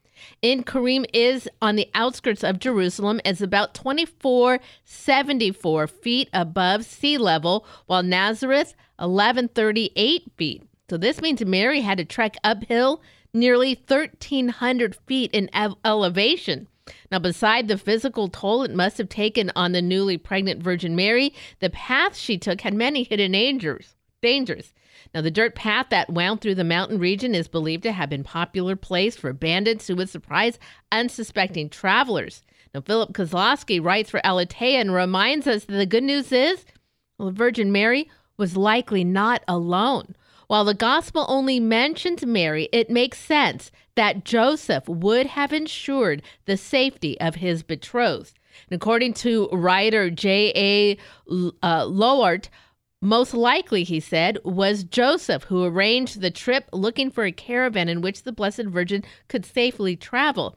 Ein 0.42 0.64
Karim 0.64 1.04
is 1.12 1.48
on 1.62 1.76
the 1.76 1.88
outskirts 1.94 2.42
of 2.42 2.58
Jerusalem, 2.58 3.20
is 3.24 3.40
about 3.40 3.72
2474 3.74 5.86
feet 5.86 6.28
above 6.32 6.84
sea 6.84 7.16
level, 7.18 7.64
while 7.86 8.02
Nazareth 8.02 8.74
1138 8.96 10.24
feet. 10.36 10.64
So 10.90 10.96
this 10.96 11.20
means 11.20 11.44
Mary 11.44 11.82
had 11.82 11.98
to 11.98 12.04
trek 12.04 12.36
uphill 12.42 13.00
nearly 13.34 13.74
1300 13.74 14.96
feet 15.06 15.30
in 15.32 15.50
ev- 15.52 15.74
elevation. 15.84 16.66
Now, 17.10 17.18
beside 17.18 17.68
the 17.68 17.78
physical 17.78 18.28
toll 18.28 18.62
it 18.62 18.74
must 18.74 18.98
have 18.98 19.08
taken 19.08 19.50
on 19.56 19.72
the 19.72 19.82
newly 19.82 20.18
pregnant 20.18 20.62
Virgin 20.62 20.94
Mary, 20.94 21.32
the 21.60 21.70
path 21.70 22.16
she 22.16 22.36
took 22.36 22.60
had 22.60 22.74
many 22.74 23.02
hidden 23.02 23.32
dangers. 23.32 23.94
Dangers. 24.20 24.74
Now, 25.14 25.20
the 25.20 25.30
dirt 25.30 25.54
path 25.54 25.86
that 25.90 26.10
wound 26.10 26.40
through 26.40 26.56
the 26.56 26.64
mountain 26.64 26.98
region 26.98 27.34
is 27.34 27.48
believed 27.48 27.84
to 27.84 27.92
have 27.92 28.10
been 28.10 28.22
a 28.22 28.24
popular 28.24 28.76
place 28.76 29.16
for 29.16 29.32
bandits 29.32 29.86
who 29.86 29.96
would 29.96 30.10
surprise 30.10 30.58
unsuspecting 30.92 31.70
travelers. 31.70 32.42
Now, 32.74 32.80
Philip 32.80 33.12
Kosloski 33.12 33.82
writes 33.82 34.10
for 34.10 34.20
Aleteia 34.20 34.80
and 34.80 34.92
reminds 34.92 35.46
us 35.46 35.64
that 35.64 35.76
the 35.76 35.86
good 35.86 36.04
news 36.04 36.32
is 36.32 36.64
well, 37.18 37.30
the 37.30 37.34
Virgin 37.34 37.72
Mary 37.72 38.08
was 38.36 38.56
likely 38.56 39.02
not 39.02 39.42
alone. 39.48 40.14
While 40.46 40.64
the 40.64 40.74
gospel 40.74 41.26
only 41.28 41.60
mentions 41.60 42.24
Mary, 42.24 42.68
it 42.72 42.88
makes 42.88 43.18
sense 43.18 43.70
that 43.98 44.24
Joseph 44.24 44.88
would 44.88 45.26
have 45.26 45.52
ensured 45.52 46.22
the 46.44 46.56
safety 46.56 47.20
of 47.20 47.34
his 47.34 47.64
betrothed. 47.64 48.38
And 48.70 48.76
according 48.80 49.14
to 49.14 49.48
writer 49.50 50.08
J.A. 50.08 50.96
Uh, 51.28 51.82
Lowart, 51.82 52.48
most 53.02 53.34
likely, 53.34 53.82
he 53.82 53.98
said, 53.98 54.38
was 54.44 54.84
Joseph 54.84 55.42
who 55.44 55.64
arranged 55.64 56.20
the 56.20 56.30
trip 56.30 56.68
looking 56.72 57.10
for 57.10 57.24
a 57.24 57.32
caravan 57.32 57.88
in 57.88 58.00
which 58.00 58.22
the 58.22 58.30
Blessed 58.30 58.66
Virgin 58.66 59.02
could 59.26 59.44
safely 59.44 59.96
travel. 59.96 60.56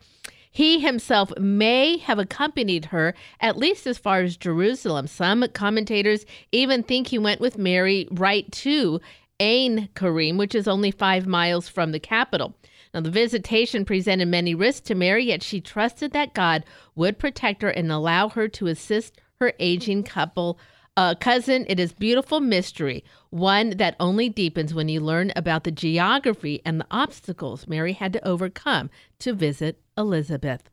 He 0.52 0.80
himself 0.80 1.36
may 1.40 1.98
have 1.98 2.20
accompanied 2.20 2.86
her 2.86 3.16
at 3.40 3.58
least 3.58 3.88
as 3.88 3.98
far 3.98 4.22
as 4.22 4.38
Jerusalem. 4.38 5.08
Some 5.08 5.44
commentators 5.52 6.28
even 6.52 6.84
think 6.84 7.08
he 7.08 7.18
went 7.18 7.42
with 7.42 7.58
Mary 7.58 8.08
right 8.12 8.52
to 8.52 9.02
Ain 9.40 9.90
Karim, 9.96 10.38
which 10.38 10.54
is 10.54 10.68
only 10.68 10.92
five 10.92 11.26
miles 11.26 11.68
from 11.68 11.92
the 11.92 12.00
capital. 12.00 12.54
Now, 12.94 13.02
the 13.02 13.12
visitation 13.12 13.86
presented 13.86 14.28
many 14.28 14.54
risks 14.54 14.82
to 14.88 14.96
Mary, 14.96 15.26
yet 15.26 15.44
she 15.44 15.62
trusted 15.62 16.12
that 16.12 16.34
God 16.34 16.66
would 16.96 17.20
protect 17.20 17.62
her 17.62 17.70
and 17.70 17.92
allow 17.92 18.30
her 18.30 18.48
to 18.50 18.68
assist 18.68 19.20
her 19.40 19.54
aging 19.60 20.04
couple. 20.04 20.60
Uh, 20.98 21.16
cousin, 21.16 21.66
it 21.70 21.80
is 21.80 21.94
beautiful 21.94 22.42
mystery, 22.42 23.04
one 23.30 23.72
that 23.78 23.96
only 24.00 24.28
deepens 24.28 24.74
when 24.74 24.90
you 24.90 25.00
learn 25.00 25.32
about 25.38 25.64
the 25.64 25.72
geography 25.72 26.62
and 26.66 26.82
the 26.82 26.88
obstacles 26.92 27.66
Mary 27.66 27.94
had 27.94 28.12
to 28.12 28.28
overcome 28.28 28.90
to 29.20 29.34
visit 29.34 29.80
Elizabeth. 29.98 30.70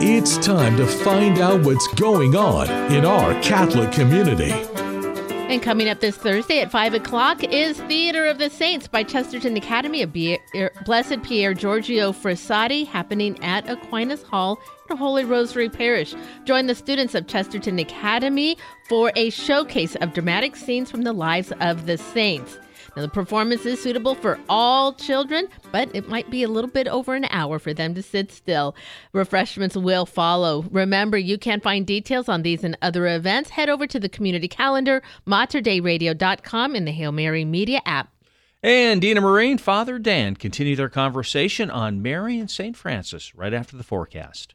It's 0.00 0.36
time 0.38 0.76
to 0.76 0.86
find 0.86 1.38
out 1.38 1.64
what's 1.64 1.88
going 1.94 2.36
on 2.36 2.68
in 2.92 3.04
our 3.04 3.34
Catholic 3.42 3.90
community. 3.90 4.52
And 5.48 5.62
coming 5.62 5.88
up 5.88 6.00
this 6.00 6.18
Thursday 6.18 6.60
at 6.60 6.70
5 6.70 6.92
o'clock 6.92 7.42
is 7.42 7.80
Theater 7.80 8.26
of 8.26 8.36
the 8.36 8.50
Saints 8.50 8.86
by 8.86 9.02
Chesterton 9.02 9.56
Academy 9.56 10.02
of 10.02 10.14
er, 10.54 10.70
Blessed 10.84 11.22
Pier 11.22 11.54
Giorgio 11.54 12.12
Frassati 12.12 12.86
happening 12.86 13.42
at 13.42 13.66
Aquinas 13.66 14.22
Hall 14.22 14.60
in 14.90 14.98
Holy 14.98 15.24
Rosary 15.24 15.70
Parish. 15.70 16.14
Join 16.44 16.66
the 16.66 16.74
students 16.74 17.14
of 17.14 17.28
Chesterton 17.28 17.78
Academy 17.78 18.58
for 18.90 19.10
a 19.16 19.30
showcase 19.30 19.96
of 20.02 20.12
dramatic 20.12 20.54
scenes 20.54 20.90
from 20.90 21.00
the 21.00 21.14
lives 21.14 21.50
of 21.60 21.86
the 21.86 21.96
saints. 21.96 22.58
Now, 22.96 23.02
the 23.02 23.08
performance 23.08 23.64
is 23.66 23.80
suitable 23.80 24.14
for 24.14 24.38
all 24.48 24.92
children, 24.92 25.48
but 25.72 25.94
it 25.94 26.08
might 26.08 26.30
be 26.30 26.42
a 26.42 26.48
little 26.48 26.70
bit 26.70 26.88
over 26.88 27.14
an 27.14 27.26
hour 27.30 27.58
for 27.58 27.72
them 27.72 27.94
to 27.94 28.02
sit 28.02 28.32
still. 28.32 28.74
Refreshments 29.12 29.76
will 29.76 30.06
follow. 30.06 30.64
Remember, 30.70 31.16
you 31.18 31.38
can 31.38 31.60
find 31.60 31.86
details 31.86 32.28
on 32.28 32.42
these 32.42 32.64
and 32.64 32.76
other 32.82 33.06
events. 33.06 33.50
Head 33.50 33.68
over 33.68 33.86
to 33.86 34.00
the 34.00 34.08
community 34.08 34.48
calendar, 34.48 35.02
materdeiradio.com, 35.26 36.74
in 36.74 36.84
the 36.84 36.92
Hail 36.92 37.12
Mary 37.12 37.44
Media 37.44 37.80
app. 37.86 38.12
And 38.62 39.00
Dina 39.00 39.20
Marine, 39.20 39.58
Father 39.58 40.00
Dan 40.00 40.34
continue 40.34 40.74
their 40.74 40.88
conversation 40.88 41.70
on 41.70 42.02
Mary 42.02 42.40
and 42.40 42.50
St. 42.50 42.76
Francis 42.76 43.32
right 43.34 43.54
after 43.54 43.76
the 43.76 43.84
forecast. 43.84 44.54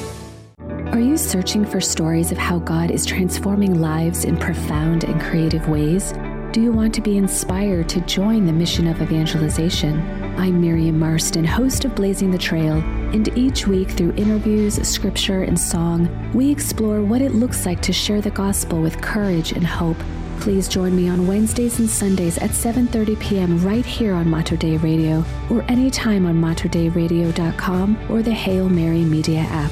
Are 0.91 0.99
you 0.99 1.15
searching 1.15 1.63
for 1.63 1.79
stories 1.79 2.33
of 2.33 2.37
how 2.37 2.59
God 2.59 2.91
is 2.91 3.05
transforming 3.05 3.79
lives 3.79 4.25
in 4.25 4.35
profound 4.35 5.05
and 5.05 5.21
creative 5.21 5.69
ways? 5.69 6.11
Do 6.51 6.59
you 6.59 6.73
want 6.73 6.93
to 6.95 7.01
be 7.01 7.15
inspired 7.15 7.87
to 7.89 8.01
join 8.01 8.45
the 8.45 8.51
mission 8.51 8.87
of 8.87 9.01
evangelization? 9.01 10.01
I'm 10.37 10.59
Miriam 10.59 10.99
Marston, 10.99 11.45
host 11.45 11.85
of 11.85 11.95
Blazing 11.95 12.29
the 12.29 12.37
Trail, 12.37 12.73
and 13.13 13.29
each 13.37 13.67
week 13.67 13.91
through 13.91 14.15
interviews, 14.17 14.85
scripture, 14.85 15.43
and 15.43 15.57
song, 15.57 16.09
we 16.33 16.51
explore 16.51 17.01
what 17.01 17.21
it 17.21 17.35
looks 17.35 17.65
like 17.65 17.81
to 17.83 17.93
share 17.93 18.19
the 18.19 18.29
gospel 18.29 18.81
with 18.81 19.01
courage 19.01 19.53
and 19.53 19.65
hope. 19.65 19.97
Please 20.41 20.67
join 20.67 20.93
me 20.93 21.07
on 21.07 21.25
Wednesdays 21.25 21.79
and 21.79 21.89
Sundays 21.89 22.37
at 22.39 22.49
7:30 22.49 23.17
p.m. 23.21 23.63
right 23.63 23.85
here 23.85 24.13
on 24.13 24.29
Mater 24.29 24.57
Dei 24.57 24.75
Radio 24.75 25.23
or 25.49 25.63
anytime 25.71 26.25
on 26.25 26.35
materdeiradio.com 26.35 27.97
or 28.09 28.21
the 28.21 28.33
Hail 28.33 28.67
Mary 28.67 29.05
Media 29.05 29.47
app. 29.49 29.71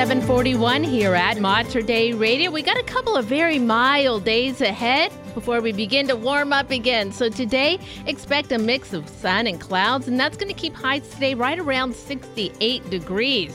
741 0.00 0.82
here 0.82 1.14
at 1.14 1.38
Mater 1.40 1.82
Dei 1.82 2.14
Radio. 2.14 2.50
We 2.50 2.62
got 2.62 2.78
a 2.78 2.82
couple 2.84 3.16
of 3.18 3.26
very 3.26 3.58
mild 3.58 4.24
days 4.24 4.62
ahead 4.62 5.12
before 5.34 5.60
we 5.60 5.72
begin 5.72 6.08
to 6.08 6.16
warm 6.16 6.54
up 6.54 6.70
again. 6.70 7.12
So 7.12 7.28
today, 7.28 7.78
expect 8.06 8.50
a 8.50 8.58
mix 8.58 8.94
of 8.94 9.06
sun 9.06 9.46
and 9.46 9.60
clouds, 9.60 10.08
and 10.08 10.18
that's 10.18 10.38
going 10.38 10.48
to 10.48 10.58
keep 10.58 10.74
highs 10.74 11.06
today 11.10 11.34
right 11.34 11.58
around 11.58 11.94
68 11.94 12.88
degrees. 12.88 13.54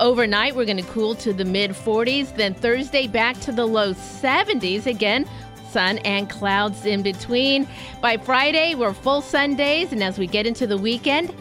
Overnight, 0.00 0.56
we're 0.56 0.64
going 0.64 0.78
to 0.78 0.90
cool 0.90 1.14
to 1.16 1.34
the 1.34 1.44
mid 1.44 1.72
40s. 1.72 2.34
Then 2.36 2.54
Thursday, 2.54 3.06
back 3.06 3.38
to 3.40 3.52
the 3.52 3.66
low 3.66 3.92
70s 3.92 4.86
again. 4.86 5.28
Sun 5.72 5.98
and 5.98 6.30
clouds 6.30 6.86
in 6.86 7.02
between. 7.02 7.68
By 8.00 8.16
Friday, 8.16 8.74
we're 8.74 8.94
full 8.94 9.20
sun 9.20 9.56
days, 9.56 9.92
and 9.92 10.02
as 10.02 10.18
we 10.18 10.26
get 10.26 10.46
into 10.46 10.66
the 10.66 10.78
weekend, 10.78 11.34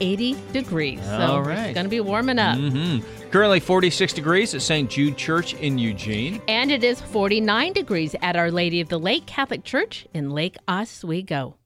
80 0.00 0.36
degrees. 0.52 1.02
So 1.02 1.18
All 1.18 1.48
it's 1.48 1.74
going 1.74 1.86
to 1.86 1.90
be 1.90 2.00
warming 2.00 2.38
up. 2.38 2.56
hmm 2.56 3.00
Currently 3.30 3.60
46 3.60 4.12
degrees 4.12 4.54
at 4.54 4.62
St. 4.62 4.88
Jude 4.88 5.16
Church 5.16 5.54
in 5.54 5.78
Eugene. 5.78 6.40
And 6.48 6.70
it 6.70 6.84
is 6.84 7.00
49 7.00 7.72
degrees 7.72 8.14
at 8.22 8.36
Our 8.36 8.50
Lady 8.50 8.80
of 8.80 8.88
the 8.88 8.98
Lake 8.98 9.26
Catholic 9.26 9.64
Church 9.64 10.06
in 10.14 10.30
Lake 10.30 10.56
Oswego. 10.68 11.56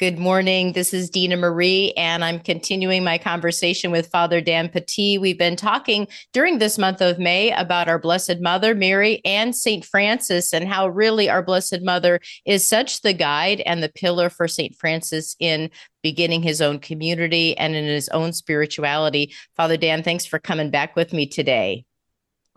Good 0.00 0.18
morning. 0.18 0.72
This 0.72 0.94
is 0.94 1.10
Dina 1.10 1.36
Marie, 1.36 1.92
and 1.94 2.24
I'm 2.24 2.40
continuing 2.40 3.04
my 3.04 3.18
conversation 3.18 3.90
with 3.90 4.08
Father 4.08 4.40
Dan 4.40 4.70
Petit. 4.70 5.18
We've 5.18 5.38
been 5.38 5.56
talking 5.56 6.08
during 6.32 6.56
this 6.56 6.78
month 6.78 7.02
of 7.02 7.18
May 7.18 7.52
about 7.52 7.86
our 7.86 7.98
Blessed 7.98 8.40
Mother, 8.40 8.74
Mary, 8.74 9.20
and 9.26 9.54
St. 9.54 9.84
Francis, 9.84 10.54
and 10.54 10.66
how 10.66 10.88
really 10.88 11.28
our 11.28 11.42
Blessed 11.42 11.82
Mother 11.82 12.18
is 12.46 12.66
such 12.66 13.02
the 13.02 13.12
guide 13.12 13.60
and 13.66 13.82
the 13.82 13.90
pillar 13.90 14.30
for 14.30 14.48
St. 14.48 14.74
Francis 14.74 15.36
in 15.38 15.68
beginning 16.02 16.42
his 16.42 16.60
own 16.60 16.78
community 16.78 17.56
and 17.56 17.74
in 17.74 17.84
his 17.84 18.08
own 18.10 18.32
spirituality. 18.32 19.34
Father 19.56 19.76
Dan, 19.76 20.02
thanks 20.02 20.26
for 20.26 20.38
coming 20.38 20.70
back 20.70 20.96
with 20.96 21.12
me 21.12 21.26
today. 21.26 21.84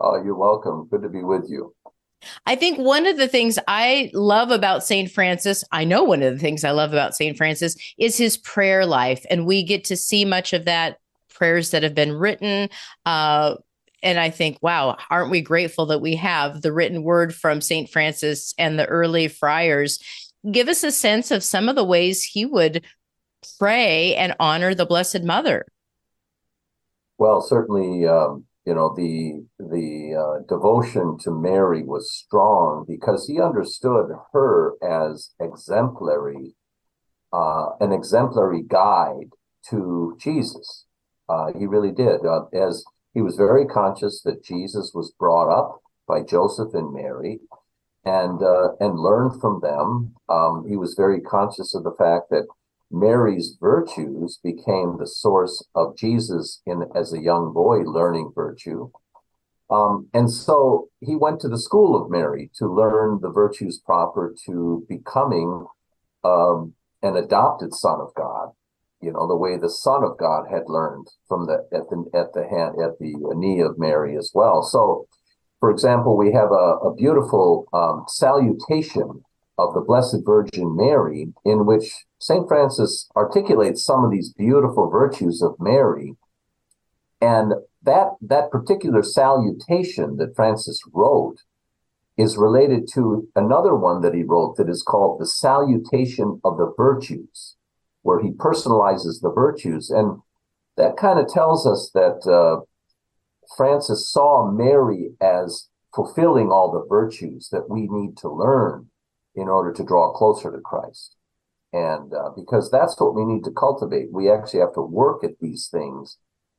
Oh, 0.00 0.22
you're 0.22 0.34
welcome. 0.34 0.88
Good 0.90 1.02
to 1.02 1.08
be 1.08 1.22
with 1.22 1.48
you. 1.48 1.74
I 2.46 2.56
think 2.56 2.78
one 2.78 3.06
of 3.06 3.16
the 3.16 3.28
things 3.28 3.58
I 3.68 4.10
love 4.14 4.50
about 4.50 4.84
St. 4.84 5.10
Francis, 5.10 5.64
I 5.72 5.84
know 5.84 6.04
one 6.04 6.22
of 6.22 6.32
the 6.32 6.38
things 6.38 6.64
I 6.64 6.70
love 6.70 6.92
about 6.92 7.14
St. 7.14 7.36
Francis 7.36 7.76
is 7.98 8.16
his 8.16 8.36
prayer 8.38 8.86
life. 8.86 9.24
And 9.30 9.46
we 9.46 9.62
get 9.62 9.84
to 9.84 9.96
see 9.96 10.24
much 10.24 10.52
of 10.52 10.64
that 10.64 10.98
prayers 11.32 11.70
that 11.70 11.82
have 11.82 11.94
been 11.94 12.12
written. 12.12 12.68
Uh, 13.04 13.56
and 14.02 14.18
I 14.18 14.30
think, 14.30 14.58
wow, 14.60 14.96
aren't 15.10 15.30
we 15.30 15.40
grateful 15.40 15.86
that 15.86 16.00
we 16.00 16.16
have 16.16 16.62
the 16.62 16.72
written 16.72 17.02
word 17.02 17.34
from 17.34 17.60
St. 17.60 17.90
Francis 17.90 18.54
and 18.58 18.78
the 18.78 18.86
early 18.86 19.28
friars? 19.28 19.98
Give 20.50 20.68
us 20.68 20.84
a 20.84 20.92
sense 20.92 21.30
of 21.30 21.42
some 21.42 21.68
of 21.68 21.76
the 21.76 21.84
ways 21.84 22.22
he 22.22 22.44
would 22.44 22.84
pray 23.58 24.14
and 24.16 24.34
honor 24.40 24.74
the 24.74 24.86
Blessed 24.86 25.22
Mother. 25.22 25.66
Well, 27.18 27.40
certainly, 27.40 28.06
um, 28.06 28.44
you 28.66 28.74
know, 28.74 28.94
the 28.96 29.46
the 29.58 30.14
uh, 30.14 30.42
devotion 30.48 31.18
to 31.20 31.30
Mary 31.30 31.82
was 31.82 32.12
strong 32.12 32.84
because 32.88 33.26
he 33.26 33.40
understood 33.40 34.10
her 34.32 34.74
as 34.82 35.30
exemplary, 35.40 36.54
uh, 37.32 37.70
an 37.80 37.92
exemplary 37.92 38.62
guide 38.62 39.30
to 39.70 40.16
Jesus. 40.20 40.86
Uh, 41.28 41.52
he 41.58 41.66
really 41.66 41.92
did. 41.92 42.24
Uh, 42.26 42.46
as 42.52 42.84
he 43.12 43.22
was 43.22 43.36
very 43.36 43.64
conscious 43.64 44.22
that 44.22 44.44
Jesus 44.44 44.90
was 44.92 45.12
brought 45.18 45.50
up 45.50 45.80
by 46.08 46.22
Joseph 46.22 46.74
and 46.74 46.92
Mary, 46.92 47.40
and 48.04 48.42
uh, 48.42 48.72
and 48.80 48.98
learned 48.98 49.40
from 49.40 49.60
them. 49.60 50.14
Um, 50.28 50.66
he 50.68 50.76
was 50.76 50.94
very 50.94 51.20
conscious 51.20 51.74
of 51.74 51.84
the 51.84 51.94
fact 51.98 52.30
that 52.30 52.46
Mary's 52.94 53.56
virtues 53.60 54.38
became 54.42 54.96
the 54.98 55.06
source 55.06 55.66
of 55.74 55.96
Jesus 55.96 56.62
in 56.64 56.84
as 56.94 57.12
a 57.12 57.20
young 57.20 57.52
boy 57.52 57.78
learning 57.78 58.32
virtue. 58.34 58.90
Um, 59.68 60.08
and 60.14 60.30
so 60.30 60.88
he 61.00 61.16
went 61.16 61.40
to 61.40 61.48
the 61.48 61.58
school 61.58 62.00
of 62.00 62.10
Mary 62.10 62.50
to 62.58 62.72
learn 62.72 63.18
the 63.20 63.30
virtues 63.30 63.80
proper 63.84 64.34
to 64.46 64.86
becoming 64.88 65.66
um, 66.22 66.74
an 67.02 67.16
adopted 67.16 67.74
son 67.74 68.00
of 68.00 68.14
God. 68.14 68.50
You 69.00 69.12
know 69.12 69.26
the 69.26 69.36
way 69.36 69.58
the 69.58 69.68
Son 69.68 70.02
of 70.02 70.16
God 70.16 70.46
had 70.50 70.62
learned 70.66 71.08
from 71.28 71.46
the 71.46 71.66
at 71.72 71.90
the 71.90 72.04
at 72.14 72.32
the 72.32 72.48
hand 72.48 72.80
at 72.82 72.98
the 72.98 73.12
knee 73.36 73.60
of 73.60 73.78
Mary 73.78 74.16
as 74.16 74.30
well. 74.32 74.62
So, 74.62 75.06
for 75.60 75.70
example, 75.70 76.16
we 76.16 76.32
have 76.32 76.50
a, 76.50 76.78
a 76.88 76.94
beautiful 76.94 77.66
um, 77.74 78.04
salutation 78.08 79.23
of 79.58 79.74
the 79.74 79.80
Blessed 79.80 80.18
Virgin 80.24 80.76
Mary, 80.76 81.32
in 81.44 81.66
which 81.66 82.04
St. 82.18 82.46
Francis 82.48 83.08
articulates 83.14 83.84
some 83.84 84.04
of 84.04 84.10
these 84.10 84.32
beautiful 84.32 84.90
virtues 84.90 85.42
of 85.42 85.54
Mary. 85.60 86.16
And 87.20 87.54
that, 87.82 88.10
that 88.20 88.50
particular 88.50 89.02
salutation 89.02 90.16
that 90.16 90.34
Francis 90.34 90.80
wrote 90.92 91.42
is 92.16 92.36
related 92.36 92.88
to 92.94 93.28
another 93.34 93.74
one 93.74 94.00
that 94.02 94.14
he 94.14 94.22
wrote 94.22 94.56
that 94.56 94.68
is 94.68 94.82
called 94.82 95.20
the 95.20 95.26
Salutation 95.26 96.40
of 96.44 96.58
the 96.58 96.72
Virtues, 96.76 97.56
where 98.02 98.20
he 98.20 98.30
personalizes 98.30 99.20
the 99.20 99.32
virtues. 99.34 99.90
And 99.90 100.20
that 100.76 100.96
kind 100.96 101.18
of 101.18 101.28
tells 101.28 101.66
us 101.66 101.90
that 101.94 102.26
uh, 102.30 102.64
Francis 103.56 104.10
saw 104.10 104.50
Mary 104.50 105.10
as 105.20 105.68
fulfilling 105.94 106.50
all 106.50 106.72
the 106.72 106.86
virtues 106.88 107.48
that 107.50 107.68
we 107.68 107.88
need 107.88 108.16
to 108.18 108.28
learn 108.28 108.90
in 109.34 109.48
order 109.48 109.72
to 109.72 109.84
draw 109.84 110.12
closer 110.12 110.50
to 110.52 110.60
Christ. 110.60 111.16
And 111.72 112.12
uh, 112.14 112.30
because 112.36 112.70
that's 112.70 112.98
what 113.00 113.14
we 113.14 113.24
need 113.24 113.42
to 113.44 113.50
cultivate, 113.50 114.12
we 114.12 114.30
actually 114.30 114.60
have 114.60 114.74
to 114.74 114.82
work 114.82 115.24
at 115.24 115.40
these 115.40 115.68
things 115.68 116.18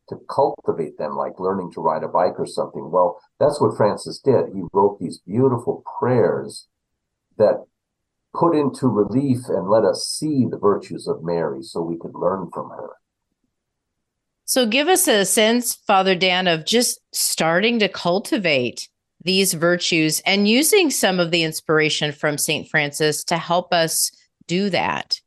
to 0.09 0.17
cultivate 0.29 0.97
them, 0.97 1.15
like 1.15 1.39
learning 1.39 1.71
to 1.73 1.81
ride 1.81 2.03
a 2.03 2.07
bike 2.07 2.37
or 2.37 2.45
something. 2.45 2.91
Well, 2.91 3.19
that's 3.39 3.59
what 3.59 3.77
Francis 3.77 4.19
did. 4.19 4.47
He 4.53 4.61
wrote 4.73 4.99
these 4.99 5.19
beautiful 5.25 5.83
prayers 5.99 6.67
that 7.37 7.65
put 8.33 8.55
into 8.55 8.87
relief 8.87 9.47
and 9.47 9.69
let 9.69 9.83
us 9.83 10.05
see 10.05 10.45
the 10.49 10.57
virtues 10.57 11.07
of 11.07 11.23
Mary 11.23 11.63
so 11.63 11.81
we 11.81 11.97
could 11.97 12.13
learn 12.13 12.49
from 12.53 12.69
her. 12.69 12.91
So, 14.43 14.67
give 14.67 14.87
us 14.87 15.07
a 15.07 15.25
sense, 15.25 15.73
Father 15.73 16.13
Dan, 16.13 16.47
of 16.47 16.65
just 16.65 16.99
starting 17.11 17.79
to 17.79 17.89
cultivate 17.89 18.89
these 19.25 19.53
virtues 19.53 20.21
and 20.25 20.47
using 20.47 20.89
some 20.89 21.19
of 21.19 21.31
the 21.31 21.43
inspiration 21.43 22.11
from 22.11 22.37
St. 22.37 22.69
Francis 22.69 23.23
to 23.25 23.37
help 23.37 23.73
us 23.73 24.11
do 24.47 24.69
that. 24.69 25.19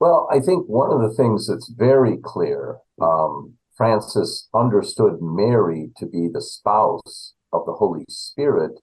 Well, 0.00 0.28
I 0.32 0.38
think 0.38 0.66
one 0.68 0.92
of 0.92 1.02
the 1.02 1.14
things 1.14 1.48
that's 1.48 1.68
very 1.76 2.16
clear, 2.22 2.78
um, 3.02 3.54
Francis 3.76 4.48
understood 4.54 5.18
Mary 5.20 5.90
to 5.96 6.06
be 6.06 6.28
the 6.32 6.40
spouse 6.40 7.34
of 7.52 7.66
the 7.66 7.72
Holy 7.72 8.04
Spirit, 8.08 8.80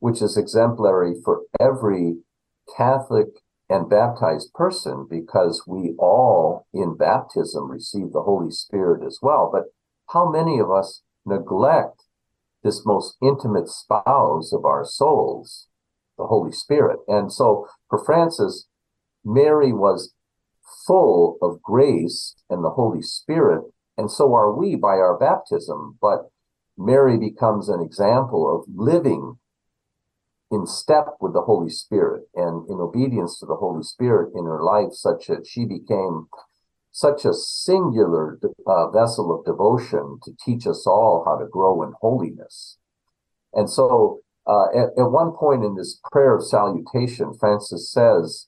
which 0.00 0.20
is 0.20 0.36
exemplary 0.36 1.14
for 1.24 1.42
every 1.60 2.16
Catholic 2.76 3.28
and 3.68 3.88
baptized 3.88 4.52
person 4.54 5.06
because 5.08 5.64
we 5.66 5.94
all 5.98 6.66
in 6.74 6.96
baptism 6.96 7.70
receive 7.70 8.12
the 8.12 8.22
Holy 8.22 8.50
Spirit 8.50 9.04
as 9.06 9.18
well. 9.22 9.48
But 9.52 9.64
how 10.10 10.30
many 10.30 10.58
of 10.58 10.70
us 10.70 11.02
neglect 11.24 12.03
this 12.64 12.84
most 12.84 13.16
intimate 13.22 13.68
spouse 13.68 14.52
of 14.52 14.64
our 14.64 14.84
souls, 14.84 15.68
the 16.18 16.24
Holy 16.24 16.52
Spirit? 16.52 16.98
And 17.06 17.32
so 17.32 17.68
for 17.88 18.04
Francis, 18.04 18.66
Mary 19.24 19.72
was 19.72 20.12
full 20.86 21.38
of 21.40 21.62
grace 21.62 22.34
and 22.50 22.64
the 22.64 22.70
Holy 22.70 23.02
Spirit, 23.02 23.64
and 23.96 24.10
so 24.10 24.34
are 24.34 24.52
we 24.52 24.74
by 24.74 24.96
our 24.96 25.16
baptism. 25.16 25.98
But 26.00 26.30
Mary 26.76 27.16
becomes 27.16 27.68
an 27.68 27.80
example 27.80 28.52
of 28.52 28.66
living 28.74 29.38
in 30.50 30.66
step 30.66 31.06
with 31.20 31.32
the 31.32 31.42
Holy 31.42 31.70
Spirit 31.70 32.24
and 32.34 32.68
in 32.68 32.80
obedience 32.80 33.38
to 33.38 33.46
the 33.46 33.56
Holy 33.56 33.82
Spirit 33.82 34.32
in 34.34 34.44
her 34.44 34.62
life, 34.62 34.92
such 34.92 35.26
that 35.28 35.46
she 35.46 35.64
became 35.64 36.26
such 36.94 37.24
a 37.24 37.34
singular 37.34 38.38
uh, 38.68 38.88
vessel 38.90 39.36
of 39.36 39.44
devotion 39.44 40.20
to 40.22 40.30
teach 40.44 40.64
us 40.64 40.86
all 40.86 41.24
how 41.26 41.36
to 41.36 41.44
grow 41.44 41.82
in 41.82 41.92
holiness. 42.00 42.78
And 43.52 43.68
so, 43.68 44.20
uh, 44.46 44.66
at, 44.68 44.90
at 44.96 45.10
one 45.10 45.32
point 45.32 45.64
in 45.64 45.74
this 45.74 45.98
prayer 46.12 46.36
of 46.36 46.46
salutation, 46.46 47.34
Francis 47.34 47.90
says, 47.90 48.46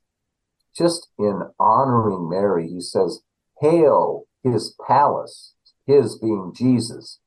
just 0.72 1.08
in 1.18 1.42
honoring 1.58 2.28
Mary, 2.28 2.68
he 2.68 2.80
says, 2.80 3.22
Hail 3.60 4.26
his 4.44 4.76
palace, 4.86 5.54
his 5.84 6.16
being 6.16 6.52
Jesus. 6.54 7.18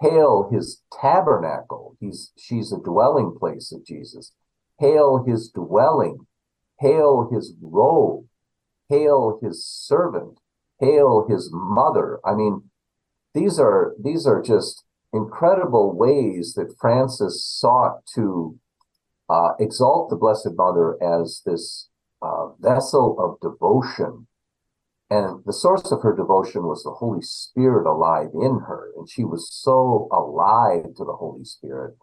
Hail 0.00 0.48
his 0.50 0.82
tabernacle. 1.00 1.96
He's 2.00 2.32
she's 2.36 2.72
a 2.72 2.78
dwelling 2.78 3.36
place 3.38 3.70
of 3.70 3.86
Jesus. 3.86 4.32
Hail 4.80 5.22
his 5.24 5.50
dwelling. 5.50 6.26
Hail 6.80 7.28
his 7.32 7.54
robe. 7.62 8.26
Hail 8.88 9.38
his 9.40 9.64
servant. 9.64 10.40
Hail 10.80 11.26
his 11.28 11.50
mother. 11.52 12.20
I 12.24 12.34
mean, 12.34 12.70
these 13.32 13.58
are 13.58 13.94
these 14.02 14.26
are 14.26 14.42
just 14.42 14.84
incredible 15.12 15.96
ways 15.96 16.54
that 16.54 16.76
Francis 16.78 17.44
sought 17.44 18.04
to 18.14 18.58
uh, 19.28 19.52
exalt 19.58 20.10
the 20.10 20.16
Blessed 20.16 20.50
Mother 20.56 20.96
as 21.02 21.42
this 21.46 21.88
uh, 22.20 22.48
vessel 22.60 23.16
of 23.18 23.40
devotion. 23.40 24.26
And 25.10 25.44
the 25.44 25.52
source 25.52 25.92
of 25.92 26.02
her 26.02 26.14
devotion 26.16 26.64
was 26.64 26.82
the 26.82 26.90
Holy 26.90 27.22
Spirit 27.22 27.86
alive 27.86 28.30
in 28.34 28.60
her. 28.66 28.90
And 28.96 29.08
she 29.08 29.22
was 29.22 29.48
so 29.52 30.08
alive 30.10 30.94
to 30.96 31.04
the 31.04 31.12
Holy 31.12 31.44
Spirit 31.44 31.96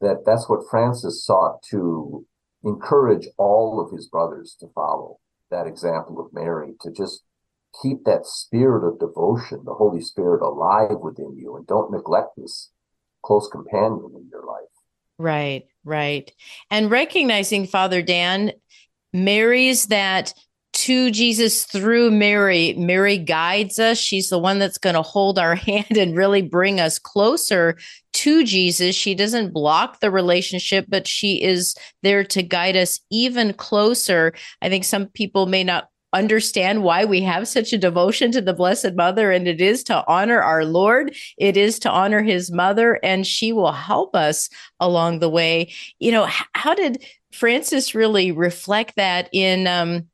that 0.00 0.24
that's 0.26 0.48
what 0.48 0.68
Francis 0.68 1.24
sought 1.24 1.62
to 1.70 2.26
encourage 2.64 3.28
all 3.38 3.80
of 3.80 3.96
his 3.96 4.08
brothers 4.08 4.56
to 4.60 4.66
follow 4.74 5.18
that 5.50 5.66
example 5.66 6.20
of 6.20 6.32
Mary, 6.32 6.74
to 6.80 6.90
just 6.90 7.22
keep 7.80 8.04
that 8.04 8.26
spirit 8.26 8.86
of 8.86 8.98
devotion, 8.98 9.62
the 9.64 9.74
Holy 9.74 10.02
Spirit 10.02 10.42
alive 10.42 10.98
within 11.00 11.36
you, 11.36 11.56
and 11.56 11.66
don't 11.66 11.90
neglect 11.90 12.30
this 12.36 12.70
close 13.22 13.48
companion 13.48 14.12
in 14.16 14.28
your 14.30 14.44
life. 14.44 14.68
Right, 15.18 15.66
right. 15.84 16.30
And 16.70 16.90
recognizing, 16.90 17.66
Father 17.66 18.02
Dan, 18.02 18.52
Mary's 19.12 19.86
that 19.86 20.34
to 20.72 21.10
Jesus 21.10 21.64
through 21.64 22.10
Mary. 22.10 22.72
Mary 22.74 23.18
guides 23.18 23.78
us. 23.78 23.98
She's 23.98 24.30
the 24.30 24.38
one 24.38 24.58
that's 24.58 24.78
going 24.78 24.94
to 24.94 25.02
hold 25.02 25.38
our 25.38 25.54
hand 25.68 25.96
and 25.96 26.16
really 26.16 26.42
bring 26.42 26.80
us 26.80 26.98
closer 26.98 27.76
to 28.14 28.44
Jesus. 28.44 28.96
She 28.96 29.14
doesn't 29.14 29.52
block 29.52 30.00
the 30.00 30.10
relationship, 30.10 30.86
but 30.88 31.06
she 31.06 31.42
is 31.42 31.74
there 32.02 32.24
to 32.24 32.42
guide 32.42 32.76
us 32.76 33.00
even 33.10 33.52
closer. 33.52 34.32
I 34.60 34.68
think 34.68 34.84
some 34.84 35.06
people 35.06 35.46
may 35.46 35.62
not 35.62 35.88
understand 36.12 36.82
why 36.82 37.04
we 37.04 37.22
have 37.22 37.48
such 37.48 37.72
a 37.72 37.78
devotion 37.78 38.32
to 38.32 38.40
the 38.40 38.52
Blessed 38.52 38.94
Mother, 38.94 39.30
and 39.30 39.48
it 39.48 39.60
is 39.60 39.82
to 39.84 40.04
honor 40.06 40.40
our 40.40 40.64
Lord, 40.64 41.14
it 41.38 41.56
is 41.56 41.78
to 41.80 41.90
honor 41.90 42.22
his 42.22 42.50
mother, 42.50 42.98
and 43.02 43.26
she 43.26 43.52
will 43.52 43.72
help 43.72 44.14
us 44.14 44.48
along 44.80 45.18
the 45.18 45.30
way. 45.30 45.72
You 45.98 46.12
know, 46.12 46.28
how 46.54 46.74
did 46.74 47.04
Francis 47.32 47.94
really 47.94 48.30
reflect 48.30 48.96
that 48.96 49.28
in 49.32 49.66
um, 49.66 50.08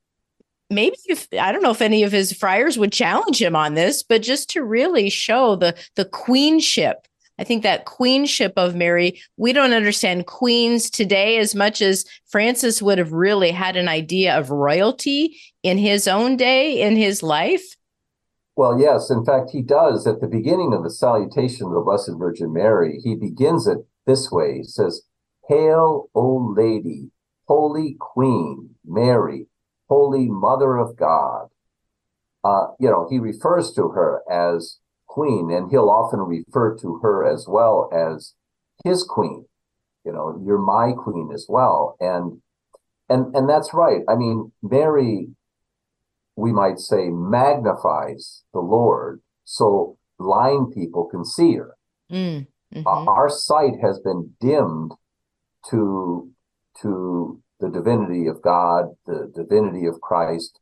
maybe 0.69 0.95
if 1.07 1.27
I 1.39 1.51
don't 1.51 1.63
know 1.63 1.71
if 1.71 1.81
any 1.81 2.03
of 2.03 2.11
his 2.11 2.33
friars 2.33 2.77
would 2.77 2.91
challenge 2.91 3.41
him 3.41 3.55
on 3.55 3.73
this, 3.73 4.03
but 4.03 4.21
just 4.21 4.49
to 4.51 4.63
really 4.63 5.09
show 5.09 5.55
the 5.55 5.75
the 5.95 6.05
queenship. 6.05 7.07
I 7.39 7.45
think 7.45 7.63
that 7.63 7.85
queenship 7.85 8.51
of 8.57 8.75
Mary, 8.75 9.21
we 9.37 9.53
don't 9.53 9.71
understand 9.71 10.27
queens 10.27 10.89
today 10.89 11.37
as 11.37 11.55
much 11.55 11.81
as 11.81 12.03
Francis 12.27 12.81
would 12.81 12.97
have 12.97 13.13
really 13.13 13.51
had 13.51 13.77
an 13.77 13.87
idea 13.87 14.37
of 14.37 14.51
royalty 14.51 15.39
in 15.63 15.77
his 15.77 16.05
own 16.05 16.35
day, 16.35 16.81
in 16.81 16.97
his 16.97 17.23
life. 17.23 17.63
Well, 18.57 18.77
yes. 18.77 19.09
In 19.09 19.23
fact, 19.23 19.51
he 19.51 19.61
does 19.61 20.05
at 20.05 20.19
the 20.19 20.27
beginning 20.27 20.73
of 20.73 20.83
the 20.83 20.89
salutation 20.89 21.67
of 21.67 21.71
the 21.71 21.79
Blessed 21.79 22.11
Virgin 22.19 22.51
Mary. 22.51 22.99
He 23.01 23.15
begins 23.15 23.67
it 23.67 23.77
this 24.05 24.29
way. 24.29 24.57
He 24.57 24.63
says, 24.63 25.03
Hail, 25.47 26.09
O 26.13 26.53
Lady, 26.57 27.09
Holy 27.47 27.95
Queen, 27.99 28.71
Mary, 28.85 29.47
Holy 29.87 30.27
Mother 30.27 30.75
of 30.75 30.97
God. 30.97 31.47
Uh, 32.43 32.67
you 32.81 32.89
know, 32.89 33.07
he 33.09 33.17
refers 33.17 33.71
to 33.73 33.89
her 33.89 34.23
as 34.29 34.79
queen, 35.09 35.51
and 35.51 35.69
he'll 35.69 35.89
often 35.89 36.19
refer 36.19 36.77
to 36.77 36.99
her 37.01 37.27
as 37.27 37.45
well 37.49 37.89
as 37.91 38.35
his 38.85 39.03
queen. 39.03 39.45
You 40.05 40.13
know, 40.13 40.41
you're 40.45 40.57
my 40.57 40.93
queen 40.93 41.31
as 41.33 41.45
well. 41.49 41.97
And 41.99 42.41
and 43.09 43.35
and 43.35 43.49
that's 43.49 43.73
right. 43.73 44.01
I 44.07 44.15
mean, 44.15 44.53
Mary, 44.63 45.27
we 46.37 46.53
might 46.53 46.79
say, 46.79 47.09
magnifies 47.09 48.43
the 48.53 48.61
Lord 48.61 49.21
so 49.43 49.97
blind 50.17 50.73
people 50.73 51.09
can 51.09 51.25
see 51.25 51.55
her. 51.55 51.75
Mm, 52.11 52.47
mm-hmm. 52.73 52.87
uh, 52.87 53.05
our 53.11 53.29
sight 53.29 53.73
has 53.81 53.99
been 53.99 54.33
dimmed 54.39 54.93
to 55.69 56.31
to 56.81 57.41
the 57.59 57.69
divinity 57.69 58.27
of 58.27 58.41
God, 58.41 58.85
the 59.05 59.31
divinity 59.35 59.85
of 59.85 59.99
Christ. 59.99 60.59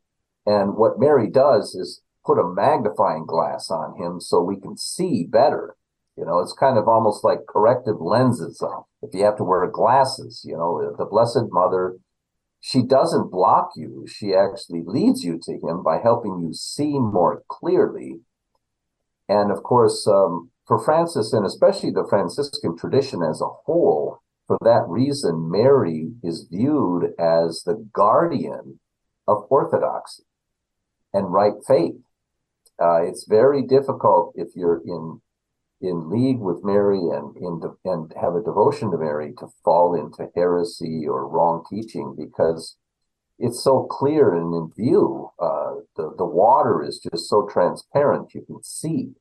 And 0.48 0.76
what 0.78 1.00
Mary 1.00 1.30
does 1.30 1.76
is 1.76 2.02
put 2.28 2.38
a 2.38 2.54
magnifying 2.54 3.26
glass 3.26 3.72
on 3.72 3.98
him 3.98 4.20
so 4.20 4.44
we 4.44 4.60
can 4.60 4.76
see 4.76 5.24
better. 5.24 5.78
You 6.18 6.26
know, 6.26 6.40
it's 6.40 6.54
kind 6.54 6.78
of 6.78 6.88
almost 6.88 7.24
like 7.24 7.48
corrective 7.48 8.02
lenses. 8.02 8.62
If 9.02 9.14
you 9.14 9.24
have 9.24 9.38
to 9.38 9.44
wear 9.44 9.66
glasses, 9.68 10.44
you 10.44 10.58
know, 10.58 10.94
the 10.98 11.06
Blessed 11.06 11.52
Mother, 11.52 11.96
she 12.60 12.82
doesn't 12.82 13.32
block 13.32 13.72
you. 13.76 14.06
She 14.08 14.34
actually 14.34 14.84
leads 14.86 15.24
you 15.24 15.40
to 15.44 15.54
him 15.54 15.84
by 15.84 16.00
helping 16.00 16.42
you 16.42 16.54
see 16.54 17.00
more 17.00 17.44
clearly. 17.48 18.20
And 19.30 19.52
of 19.52 19.64
course, 19.64 20.08
um, 20.08 20.52
for 20.68 20.84
Francis 20.84 21.34
and 21.34 21.46
especially 21.46 21.92
the 21.92 22.08
Franciscan 22.10 22.78
tradition 22.78 23.22
as 23.24 23.42
a 23.42 23.54
whole, 23.66 24.20
for 24.48 24.58
that 24.62 24.86
reason, 24.88 25.52
Mary 25.52 26.12
is 26.24 26.48
viewed 26.50 27.14
as 27.20 27.64
the 27.64 27.88
guardian 27.94 28.80
of 29.28 29.46
orthodoxy 29.50 30.24
and 31.14 31.32
right 31.32 31.54
faith. 31.68 31.96
Uh, 32.82 33.02
it's 33.04 33.26
very 33.28 33.62
difficult 33.64 34.34
if 34.36 34.50
you're 34.56 34.82
in 34.86 35.22
in 35.80 36.10
league 36.10 36.40
with 36.40 36.64
Mary 36.64 36.98
and 37.00 37.38
in 37.38 37.60
de- 37.60 37.76
and 37.86 38.12
have 38.20 38.34
a 38.34 38.42
devotion 38.42 38.90
to 38.92 38.98
Mary 38.98 39.34
to 39.38 39.48
fall 39.64 39.94
into 39.94 40.32
heresy 40.36 41.06
or 41.08 41.28
wrong 41.28 41.64
teaching 41.70 42.16
because 42.18 42.78
it's 43.38 43.64
so 43.64 43.84
clear 43.84 44.34
and 44.34 44.54
in 44.56 44.72
view. 44.76 45.30
Uh, 45.40 45.76
the 45.96 46.14
the 46.18 46.26
water 46.26 46.84
is 46.84 47.00
just 47.00 47.30
so 47.30 47.48
transparent 47.52 48.34
you 48.34 48.42
can 48.42 48.64
see. 48.64 49.12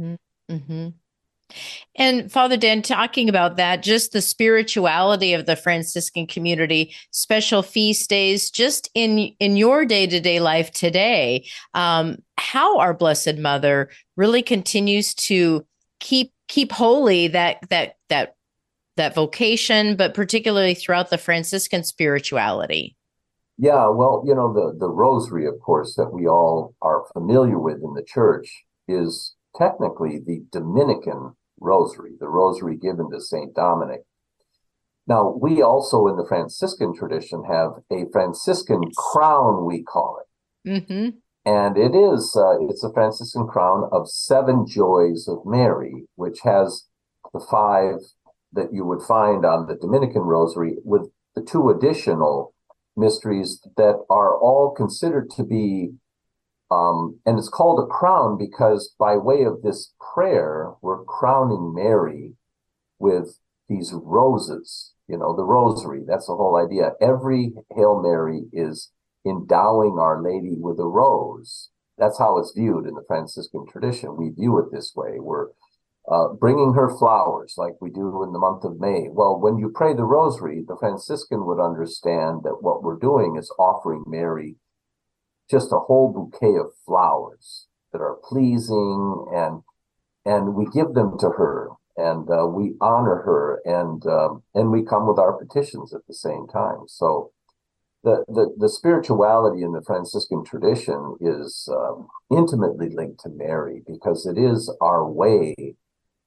Mm-hmm. 0.00 0.14
Mm-hmm. 0.54 0.88
And 1.96 2.30
Father 2.30 2.56
Dan, 2.56 2.82
talking 2.82 3.28
about 3.28 3.56
that, 3.56 3.82
just 3.82 4.12
the 4.12 4.22
spirituality 4.22 5.34
of 5.34 5.46
the 5.46 5.56
Franciscan 5.56 6.26
community, 6.26 6.94
special 7.10 7.62
feast 7.62 8.08
days, 8.08 8.50
just 8.50 8.90
in 8.94 9.18
in 9.38 9.56
your 9.56 9.84
day 9.84 10.06
to 10.06 10.20
day 10.20 10.40
life 10.40 10.70
today, 10.72 11.46
um, 11.74 12.18
how 12.38 12.78
our 12.78 12.94
Blessed 12.94 13.36
Mother 13.36 13.90
really 14.16 14.42
continues 14.42 15.14
to 15.14 15.66
keep 16.00 16.32
keep 16.48 16.72
holy 16.72 17.28
that 17.28 17.58
that 17.70 17.96
that 18.08 18.36
that 18.96 19.14
vocation, 19.14 19.96
but 19.96 20.14
particularly 20.14 20.74
throughout 20.74 21.10
the 21.10 21.18
Franciscan 21.18 21.84
spirituality. 21.84 22.96
Yeah, 23.58 23.88
well, 23.88 24.22
you 24.26 24.34
know 24.34 24.52
the 24.52 24.76
the 24.78 24.88
Rosary, 24.88 25.46
of 25.46 25.60
course, 25.60 25.94
that 25.96 26.12
we 26.12 26.26
all 26.26 26.74
are 26.80 27.04
familiar 27.12 27.58
with 27.58 27.82
in 27.82 27.94
the 27.94 28.02
Church 28.02 28.64
is 28.88 29.34
technically 29.56 30.18
the 30.18 30.42
Dominican 30.50 31.34
rosary, 31.60 32.12
the 32.18 32.28
rosary 32.28 32.76
given 32.76 33.10
to 33.10 33.20
Saint 33.20 33.54
Dominic. 33.54 34.02
Now, 35.06 35.36
we 35.40 35.62
also 35.62 36.06
in 36.06 36.16
the 36.16 36.26
Franciscan 36.26 36.94
tradition 36.94 37.44
have 37.44 37.70
a 37.90 38.04
Franciscan 38.12 38.82
crown, 38.96 39.64
we 39.64 39.82
call 39.82 40.20
it. 40.20 40.68
Mm-hmm. 40.68 41.08
And 41.44 41.76
it 41.76 41.94
is, 41.94 42.36
uh, 42.36 42.60
it's 42.68 42.84
a 42.84 42.92
Franciscan 42.92 43.46
crown 43.46 43.88
of 43.92 44.08
seven 44.08 44.66
joys 44.66 45.26
of 45.26 45.38
Mary, 45.44 46.04
which 46.16 46.40
has 46.44 46.86
the 47.32 47.44
five 47.50 47.96
that 48.52 48.72
you 48.72 48.84
would 48.84 49.02
find 49.02 49.44
on 49.44 49.66
the 49.66 49.74
Dominican 49.74 50.22
rosary 50.22 50.76
with 50.84 51.10
the 51.34 51.42
two 51.42 51.70
additional 51.70 52.54
mysteries 52.96 53.60
that 53.76 54.04
are 54.10 54.36
all 54.36 54.72
considered 54.76 55.30
to 55.30 55.44
be 55.44 55.92
um, 56.70 57.18
and 57.26 57.38
it's 57.38 57.48
called 57.48 57.82
a 57.82 57.92
crown 57.92 58.38
because 58.38 58.94
by 58.98 59.16
way 59.16 59.42
of 59.42 59.62
this 59.62 59.92
prayer, 60.14 60.74
we're 60.82 61.04
crowning 61.04 61.74
Mary 61.74 62.34
with 62.98 63.38
these 63.68 63.92
roses, 63.92 64.92
you 65.08 65.18
know, 65.18 65.34
the 65.34 65.44
rosary. 65.44 66.02
That's 66.06 66.26
the 66.26 66.36
whole 66.36 66.56
idea. 66.56 66.92
Every 67.00 67.52
Hail 67.74 68.00
Mary 68.00 68.42
is 68.52 68.92
endowing 69.26 69.98
Our 69.98 70.22
Lady 70.22 70.56
with 70.58 70.78
a 70.78 70.86
rose. 70.86 71.70
That's 71.98 72.18
how 72.18 72.38
it's 72.38 72.52
viewed 72.56 72.86
in 72.86 72.94
the 72.94 73.04
Franciscan 73.06 73.66
tradition. 73.66 74.16
We 74.16 74.30
view 74.30 74.58
it 74.58 74.72
this 74.72 74.92
way. 74.94 75.18
We're 75.18 75.48
uh, 76.10 76.34
bringing 76.34 76.74
her 76.74 76.96
flowers 76.98 77.54
like 77.56 77.74
we 77.80 77.90
do 77.90 78.22
in 78.22 78.32
the 78.32 78.38
month 78.38 78.64
of 78.64 78.80
May. 78.80 79.08
Well, 79.10 79.38
when 79.38 79.58
you 79.58 79.70
pray 79.74 79.94
the 79.94 80.04
rosary, 80.04 80.64
the 80.66 80.76
Franciscan 80.78 81.44
would 81.46 81.60
understand 81.60 82.40
that 82.44 82.58
what 82.62 82.82
we're 82.82 82.98
doing 82.98 83.36
is 83.36 83.52
offering 83.58 84.04
Mary 84.06 84.56
just 85.50 85.72
a 85.72 85.78
whole 85.78 86.12
bouquet 86.12 86.56
of 86.58 86.72
flowers 86.86 87.66
that 87.92 88.00
are 88.00 88.18
pleasing 88.22 89.26
and 89.34 89.62
and 90.24 90.54
we 90.54 90.66
give 90.66 90.94
them 90.94 91.18
to 91.18 91.30
her 91.30 91.70
and 91.96 92.28
uh, 92.30 92.46
we 92.46 92.74
honor 92.80 93.22
her 93.22 93.60
and 93.64 94.06
um, 94.06 94.42
and 94.54 94.70
we 94.70 94.84
come 94.84 95.06
with 95.06 95.18
our 95.18 95.32
petitions 95.32 95.92
at 95.94 96.06
the 96.06 96.14
same 96.14 96.46
time 96.46 96.84
so 96.86 97.32
the, 98.02 98.24
the, 98.28 98.54
the 98.56 98.68
spirituality 98.68 99.62
in 99.62 99.72
the 99.72 99.82
Franciscan 99.82 100.44
tradition 100.44 101.16
is 101.20 101.68
um, 101.70 102.08
intimately 102.30 102.88
linked 102.88 103.20
to 103.20 103.28
Mary 103.28 103.82
because 103.86 104.26
it 104.26 104.38
is 104.38 104.74
our 104.80 105.06
way 105.06 105.74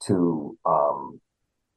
to 0.05 0.57
um, 0.65 1.19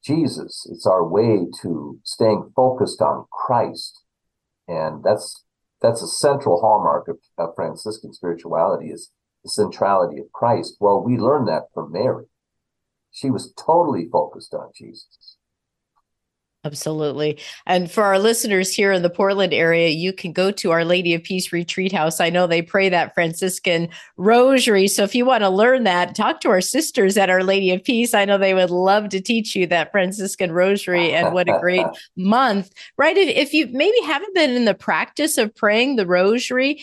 Jesus. 0.04 0.66
It's 0.70 0.86
our 0.86 1.06
way 1.06 1.46
to 1.62 1.98
staying 2.04 2.52
focused 2.54 3.00
on 3.00 3.24
Christ, 3.30 4.02
and 4.68 5.02
that's 5.02 5.44
that's 5.80 6.02
a 6.02 6.08
central 6.08 6.60
hallmark 6.60 7.08
of, 7.08 7.18
of 7.38 7.54
Franciscan 7.54 8.12
spirituality 8.12 8.88
is 8.88 9.10
the 9.44 9.50
centrality 9.50 10.18
of 10.18 10.32
Christ. 10.32 10.76
Well, 10.80 11.02
we 11.02 11.16
learn 11.16 11.44
that 11.46 11.64
from 11.74 11.92
Mary. 11.92 12.26
She 13.12 13.30
was 13.30 13.52
totally 13.54 14.08
focused 14.10 14.54
on 14.54 14.70
Jesus. 14.74 15.36
Absolutely. 16.66 17.38
And 17.64 17.88
for 17.88 18.02
our 18.02 18.18
listeners 18.18 18.74
here 18.74 18.90
in 18.90 19.02
the 19.02 19.10
Portland 19.10 19.54
area, 19.54 19.88
you 19.88 20.12
can 20.12 20.32
go 20.32 20.50
to 20.50 20.72
Our 20.72 20.84
Lady 20.84 21.14
of 21.14 21.22
Peace 21.22 21.52
Retreat 21.52 21.92
House. 21.92 22.18
I 22.18 22.28
know 22.28 22.48
they 22.48 22.60
pray 22.60 22.88
that 22.88 23.14
Franciscan 23.14 23.88
rosary. 24.16 24.88
So 24.88 25.04
if 25.04 25.14
you 25.14 25.24
want 25.24 25.44
to 25.44 25.48
learn 25.48 25.84
that, 25.84 26.16
talk 26.16 26.40
to 26.40 26.48
our 26.48 26.60
sisters 26.60 27.16
at 27.16 27.30
Our 27.30 27.44
Lady 27.44 27.70
of 27.70 27.84
Peace. 27.84 28.14
I 28.14 28.24
know 28.24 28.36
they 28.36 28.52
would 28.52 28.70
love 28.70 29.10
to 29.10 29.20
teach 29.20 29.54
you 29.54 29.68
that 29.68 29.92
Franciscan 29.92 30.50
rosary 30.50 31.12
and 31.12 31.32
what 31.32 31.48
a 31.48 31.56
great 31.60 31.86
month, 32.16 32.72
right? 32.96 33.16
If, 33.16 33.28
if 33.28 33.52
you 33.54 33.68
maybe 33.70 34.00
haven't 34.04 34.34
been 34.34 34.50
in 34.50 34.64
the 34.64 34.74
practice 34.74 35.38
of 35.38 35.54
praying 35.54 35.94
the 35.94 36.06
rosary, 36.06 36.82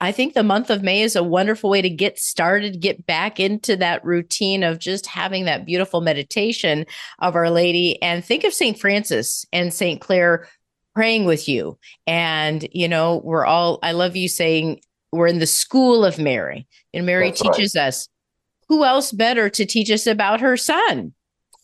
I 0.00 0.12
think 0.12 0.34
the 0.34 0.42
month 0.42 0.70
of 0.70 0.82
May 0.82 1.02
is 1.02 1.16
a 1.16 1.22
wonderful 1.22 1.70
way 1.70 1.82
to 1.82 1.90
get 1.90 2.18
started, 2.18 2.80
get 2.80 3.06
back 3.06 3.40
into 3.40 3.76
that 3.76 4.04
routine 4.04 4.62
of 4.62 4.78
just 4.78 5.06
having 5.06 5.44
that 5.44 5.66
beautiful 5.66 6.00
meditation 6.00 6.86
of 7.18 7.34
Our 7.34 7.50
Lady. 7.50 8.00
And 8.02 8.24
think 8.24 8.44
of 8.44 8.52
St. 8.52 8.78
Francis 8.78 9.44
and 9.52 9.72
St. 9.72 10.00
Clare 10.00 10.48
praying 10.94 11.24
with 11.24 11.48
you. 11.48 11.78
And, 12.06 12.66
you 12.72 12.88
know, 12.88 13.20
we're 13.24 13.44
all, 13.44 13.78
I 13.82 13.92
love 13.92 14.16
you 14.16 14.28
saying 14.28 14.80
we're 15.12 15.26
in 15.26 15.38
the 15.38 15.46
school 15.46 16.04
of 16.04 16.18
Mary. 16.18 16.66
And 16.94 17.06
Mary 17.06 17.30
That's 17.30 17.44
right. 17.44 17.54
teaches 17.54 17.76
us 17.76 18.08
who 18.68 18.84
else 18.84 19.12
better 19.12 19.48
to 19.50 19.64
teach 19.64 19.90
us 19.90 20.06
about 20.06 20.40
her 20.40 20.56
son? 20.56 21.14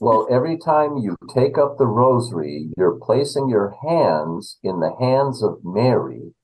Well, 0.00 0.26
every 0.30 0.58
time 0.58 0.96
you 0.96 1.16
take 1.32 1.58
up 1.58 1.78
the 1.78 1.86
rosary, 1.86 2.70
you're 2.76 2.98
placing 3.00 3.48
your 3.48 3.74
hands 3.86 4.58
in 4.62 4.80
the 4.80 4.94
hands 4.98 5.42
of 5.42 5.58
Mary 5.62 6.34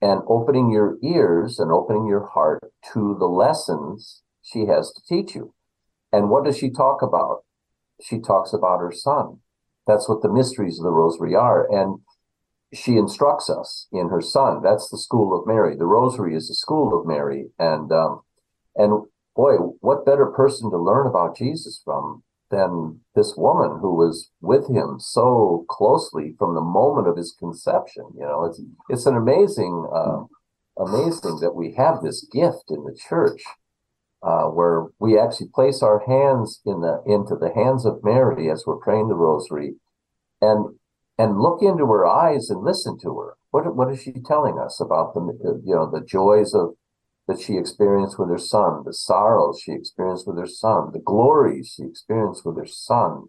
and 0.00 0.22
opening 0.28 0.70
your 0.70 0.96
ears 1.02 1.58
and 1.58 1.72
opening 1.72 2.06
your 2.06 2.26
heart 2.26 2.60
to 2.92 3.16
the 3.18 3.26
lessons 3.26 4.22
she 4.42 4.66
has 4.66 4.92
to 4.92 5.02
teach 5.08 5.34
you. 5.34 5.54
And 6.12 6.30
what 6.30 6.44
does 6.44 6.56
she 6.56 6.70
talk 6.70 7.02
about? 7.02 7.44
She 8.02 8.20
talks 8.20 8.52
about 8.52 8.80
her 8.80 8.92
son. 8.92 9.38
That's 9.86 10.08
what 10.08 10.22
the 10.22 10.32
mysteries 10.32 10.78
of 10.78 10.84
the 10.84 10.90
rosary 10.90 11.34
are. 11.34 11.66
And 11.70 12.00
she 12.72 12.96
instructs 12.96 13.50
us 13.50 13.88
in 13.92 14.08
her 14.10 14.20
son. 14.20 14.62
That's 14.62 14.88
the 14.88 14.98
school 14.98 15.38
of 15.38 15.46
Mary. 15.46 15.74
The 15.76 15.86
rosary 15.86 16.36
is 16.36 16.48
the 16.48 16.54
school 16.54 16.98
of 16.98 17.06
Mary. 17.06 17.46
And, 17.58 17.90
um, 17.90 18.20
and 18.76 19.06
boy, 19.34 19.54
what 19.80 20.06
better 20.06 20.26
person 20.26 20.70
to 20.70 20.78
learn 20.78 21.06
about 21.06 21.36
Jesus 21.36 21.80
from 21.84 22.22
than 22.50 23.00
this 23.14 23.34
woman 23.36 23.78
who 23.80 23.94
was 23.94 24.30
with 24.40 24.68
him 24.68 24.96
so 24.98 25.64
closely 25.68 26.34
from 26.38 26.54
the 26.54 26.60
moment 26.60 27.08
of 27.08 27.16
his 27.16 27.34
conception. 27.38 28.04
You 28.14 28.22
know, 28.22 28.44
it's 28.44 28.60
it's 28.88 29.06
an 29.06 29.16
amazing, 29.16 29.88
uh, 29.92 30.24
amazing 30.78 31.38
that 31.40 31.54
we 31.54 31.74
have 31.76 32.02
this 32.02 32.26
gift 32.32 32.70
in 32.70 32.84
the 32.84 32.98
church, 33.08 33.42
uh, 34.22 34.44
where 34.44 34.86
we 34.98 35.18
actually 35.18 35.48
place 35.54 35.82
our 35.82 36.02
hands 36.06 36.60
in 36.64 36.80
the 36.80 37.02
into 37.06 37.36
the 37.36 37.52
hands 37.54 37.84
of 37.84 38.02
Mary 38.02 38.50
as 38.50 38.64
we're 38.66 38.76
praying 38.76 39.08
the 39.08 39.14
Rosary, 39.14 39.74
and 40.40 40.74
and 41.18 41.40
look 41.40 41.62
into 41.62 41.86
her 41.86 42.06
eyes 42.06 42.48
and 42.48 42.64
listen 42.64 42.98
to 43.02 43.18
her. 43.18 43.36
What 43.50 43.74
what 43.76 43.92
is 43.92 44.02
she 44.02 44.12
telling 44.12 44.58
us 44.58 44.80
about 44.80 45.14
the 45.14 45.60
you 45.64 45.74
know 45.74 45.90
the 45.90 46.04
joys 46.04 46.54
of 46.54 46.74
that 47.28 47.40
she 47.40 47.56
experienced 47.56 48.18
with 48.18 48.30
her 48.30 48.38
son, 48.38 48.82
the 48.84 48.92
sorrows 48.92 49.60
she 49.62 49.72
experienced 49.72 50.26
with 50.26 50.38
her 50.38 50.46
son, 50.46 50.90
the 50.92 50.98
glories 50.98 51.74
she 51.76 51.84
experienced 51.84 52.44
with 52.44 52.56
her 52.56 52.66
son, 52.66 53.28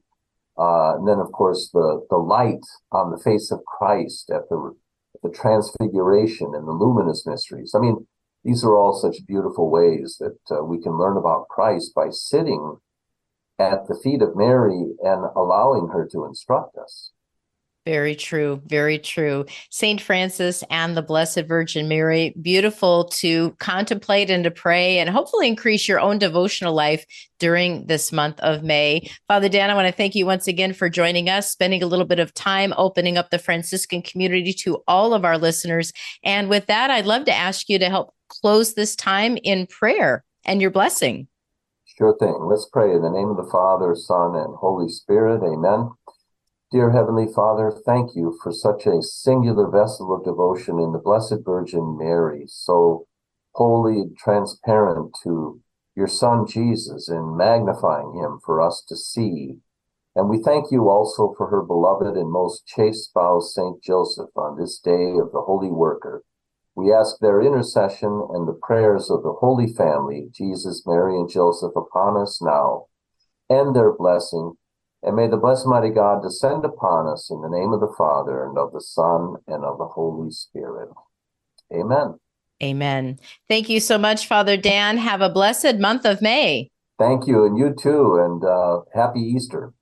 uh, 0.58 0.96
and 0.96 1.08
then 1.08 1.20
of 1.20 1.32
course 1.32 1.70
the 1.72 2.06
the 2.10 2.18
light 2.18 2.66
on 2.92 3.12
the 3.12 3.22
face 3.24 3.52
of 3.52 3.64
Christ 3.66 4.32
at 4.32 4.50
the 4.50 4.76
the 5.22 5.30
transfiguration 5.30 6.54
and 6.56 6.68
the 6.68 6.72
luminous 6.72 7.26
mysteries. 7.28 7.74
I 7.76 7.80
mean, 7.80 8.08
these 8.44 8.64
are 8.64 8.78
all 8.78 8.94
such 8.94 9.28
beautiful 9.28 9.70
ways 9.70 10.18
that 10.20 10.40
uh, 10.50 10.64
we 10.64 10.82
can 10.82 10.98
learn 10.98 11.18
about 11.18 11.50
Christ 11.50 11.94
by 11.94 12.10
sitting 12.10 12.78
at 13.60 13.88
the 13.88 14.00
feet 14.02 14.22
of 14.22 14.38
Mary 14.38 14.94
and 15.04 15.26
allowing 15.36 15.90
her 15.90 16.08
to 16.14 16.26
instruct 16.26 16.78
us. 16.78 17.12
Very 17.86 18.16
true. 18.16 18.62
Very 18.68 19.00
true. 19.00 19.46
Saint 19.72 20.02
Francis 20.02 20.64
and 20.70 20.96
the 20.96 21.02
Blessed 21.02 21.46
Virgin 21.48 21.88
Mary, 21.88 22.36
beautiful 22.42 23.06
to 23.06 23.52
contemplate 23.60 24.30
and 24.30 24.44
to 24.44 24.52
pray 24.52 25.00
and 25.00 25.10
hopefully 25.10 25.48
increase 25.48 25.88
your 25.88 26.00
own 26.00 26.20
devotional 26.20 26.74
life 26.74 27.06
during 27.40 27.88
this 27.88 28.12
month 28.12 28.40
of 28.42 28.64
May. 28.64 29.10
Father 29.28 29.50
Dan, 29.50 29.70
I 29.70 29.76
want 29.76 29.88
to 29.88 29.94
thank 29.94 30.14
you 30.14 30.26
once 30.26 30.48
again 30.48 30.74
for 30.74 30.90
joining 30.90 31.30
us, 31.30 31.50
spending 31.50 31.82
a 31.82 31.88
little 31.88 32.06
bit 32.06 32.20
of 32.20 32.34
time 32.34 32.74
opening 32.78 33.18
up 33.18 33.30
the 33.30 33.40
Franciscan 33.40 34.02
community 34.02 34.54
to 34.54 34.84
all 34.88 35.14
of 35.14 35.24
our 35.24 35.38
listeners. 35.38 35.94
And 36.24 36.50
with 36.50 36.66
that, 36.68 36.92
I'd 36.92 37.06
love 37.06 37.26
to 37.26 37.34
ask 37.34 37.70
you 37.70 37.80
to 37.80 37.90
help 37.90 38.14
close 38.28 38.74
this 38.74 38.96
time 38.96 39.38
in 39.44 39.68
prayer 39.68 40.24
and 40.46 40.62
your 40.62 40.72
blessing. 40.72 41.28
Sure 41.86 42.16
thing. 42.18 42.48
Let's 42.50 42.70
pray 42.72 42.94
in 42.94 43.02
the 43.02 43.10
name 43.10 43.30
of 43.30 43.38
the 43.38 43.50
Father, 43.52 43.94
Son, 43.96 44.36
and 44.36 44.56
Holy 44.56 44.90
Spirit. 44.90 45.42
Amen. 45.44 45.90
Dear 46.72 46.92
Heavenly 46.92 47.26
Father, 47.26 47.72
thank 47.84 48.16
you 48.16 48.38
for 48.44 48.54
such 48.54 48.86
a 48.86 49.02
singular 49.02 49.72
vessel 49.72 50.14
of 50.14 50.24
devotion 50.24 50.80
in 50.80 50.92
the 50.92 51.00
Blessed 51.00 51.38
Virgin 51.44 51.98
Mary, 51.98 52.44
so 52.46 53.08
holy 53.56 54.02
and 54.02 54.16
transparent 54.16 55.18
to 55.24 55.62
your 55.96 56.08
Son 56.08 56.46
Jesus 56.46 57.10
in 57.10 57.36
magnifying 57.36 58.14
him 58.14 58.40
for 58.46 58.62
us 58.62 58.84
to 58.88 58.96
see. 58.96 59.58
And 60.16 60.30
we 60.30 60.44
thank 60.44 60.70
you 60.70 60.90
also 60.90 61.34
for 61.36 61.48
her 61.48 61.64
beloved 61.64 62.16
and 62.16 62.30
most 62.30 62.68
chaste 62.68 63.06
spouse, 63.06 63.56
Saint 63.56 63.82
Joseph, 63.82 64.30
on 64.36 64.56
this 64.56 64.78
day 64.78 65.14
of 65.18 65.32
the 65.32 65.42
Holy 65.42 65.72
Worker. 65.72 66.24
We 66.76 66.94
ask 66.94 67.18
their 67.18 67.42
intercession 67.42 68.28
and 68.32 68.48
the 68.48 68.60
prayers 68.62 69.10
of 69.10 69.24
the 69.24 69.34
Holy 69.34 69.74
Family, 69.74 70.30
Jesus, 70.32 70.84
Mary, 70.86 71.16
and 71.16 71.28
Joseph, 71.28 71.76
upon 71.76 72.16
us 72.16 72.40
now, 72.44 72.86
and 73.50 73.76
their 73.76 73.92
blessing 73.92 74.54
and 75.04 75.16
may 75.16 75.28
the 75.28 75.38
blessed 75.38 75.68
mighty 75.68 75.90
God 75.90 76.22
descend 76.22 76.66
upon 76.66 77.08
us 77.08 77.30
in 77.30 77.42
the 77.42 77.50
name 77.50 77.72
of 77.74 77.80
the 77.80 77.94
Father 77.98 78.44
and 78.44 78.58
of 78.58 78.74
the 78.74 78.82
Son 78.82 79.36
and 79.48 79.64
of 79.64 79.78
the 79.78 79.88
Holy 79.88 80.32
Spirit. 80.32 80.90
Amen. 81.74 82.16
Amen. 82.62 83.20
Thank 83.48 83.70
you 83.70 83.80
so 83.80 83.98
much, 83.98 84.28
Father 84.28 84.58
Dan. 84.58 84.98
Have 84.98 85.22
a 85.22 85.30
blessed 85.30 85.76
month 85.76 86.06
of 86.06 86.22
May. 86.22 86.70
Thank 86.98 87.28
you, 87.28 87.46
and 87.46 87.58
you 87.58 87.74
too, 87.74 88.18
and 88.18 88.44
uh, 88.44 88.82
happy 88.94 89.22
Easter. 89.22 89.74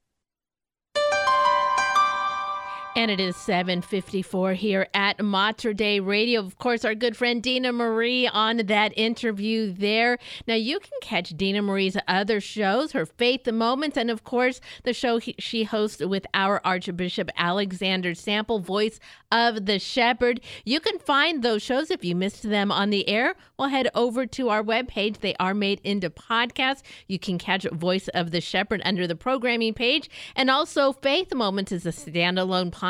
And 2.98 3.12
it 3.12 3.20
is 3.20 3.36
754 3.36 4.54
here 4.54 4.88
at 4.92 5.24
Mater 5.24 5.72
Dei 5.72 6.00
Radio. 6.00 6.40
Of 6.42 6.58
course, 6.58 6.84
our 6.84 6.96
good 6.96 7.16
friend 7.16 7.44
Dina 7.44 7.72
Marie 7.72 8.28
on 8.28 8.58
that 8.58 8.92
interview 8.98 9.72
there. 9.72 10.18
Now, 10.48 10.56
you 10.56 10.80
can 10.80 11.00
catch 11.00 11.38
Dina 11.38 11.62
Marie's 11.62 11.96
other 12.08 12.42
shows, 12.42 12.94
her 12.94 13.06
Faith 13.06 13.44
the 13.44 13.52
Moments, 13.52 13.98
and 13.98 14.10
of 14.10 14.24
course, 14.24 14.60
the 14.84 14.94
show 14.94 15.20
he, 15.20 15.36
she 15.38 15.64
hosts 15.64 16.04
with 16.04 16.26
our 16.34 16.60
Archbishop 16.66 17.30
Alexander 17.38 18.16
Sample, 18.16 18.58
voice 18.58 19.00
of 19.32 19.68
the 19.68 19.78
Shepherd. 19.78 20.42
You 20.66 20.80
can 20.80 20.98
find 20.98 21.44
those 21.44 21.62
shows 21.62 21.92
if 21.92 22.04
you 22.04 22.16
missed 22.16 22.50
them 22.50 22.72
on 22.72 22.90
the 22.90 23.08
air. 23.08 23.36
Well, 23.60 23.70
head 23.70 23.92
over 23.94 24.26
to 24.26 24.50
our 24.50 24.64
webpage. 24.64 25.20
They 25.20 25.36
are 25.40 25.54
made 25.54 25.82
into 25.84 26.10
podcasts. 26.10 26.82
You 27.06 27.20
can 27.20 27.38
catch 27.38 27.68
Voice 27.72 28.08
of 28.08 28.32
the 28.32 28.42
Shepherd 28.42 28.82
under 28.86 29.06
the 29.06 29.16
programming 29.16 29.76
page. 29.76 30.10
And 30.36 30.50
also, 30.50 30.94
Faith 30.94 31.32
Moments 31.36 31.72
is 31.72 31.86
a 31.86 31.90
standalone 31.90 32.72
podcast 32.72 32.87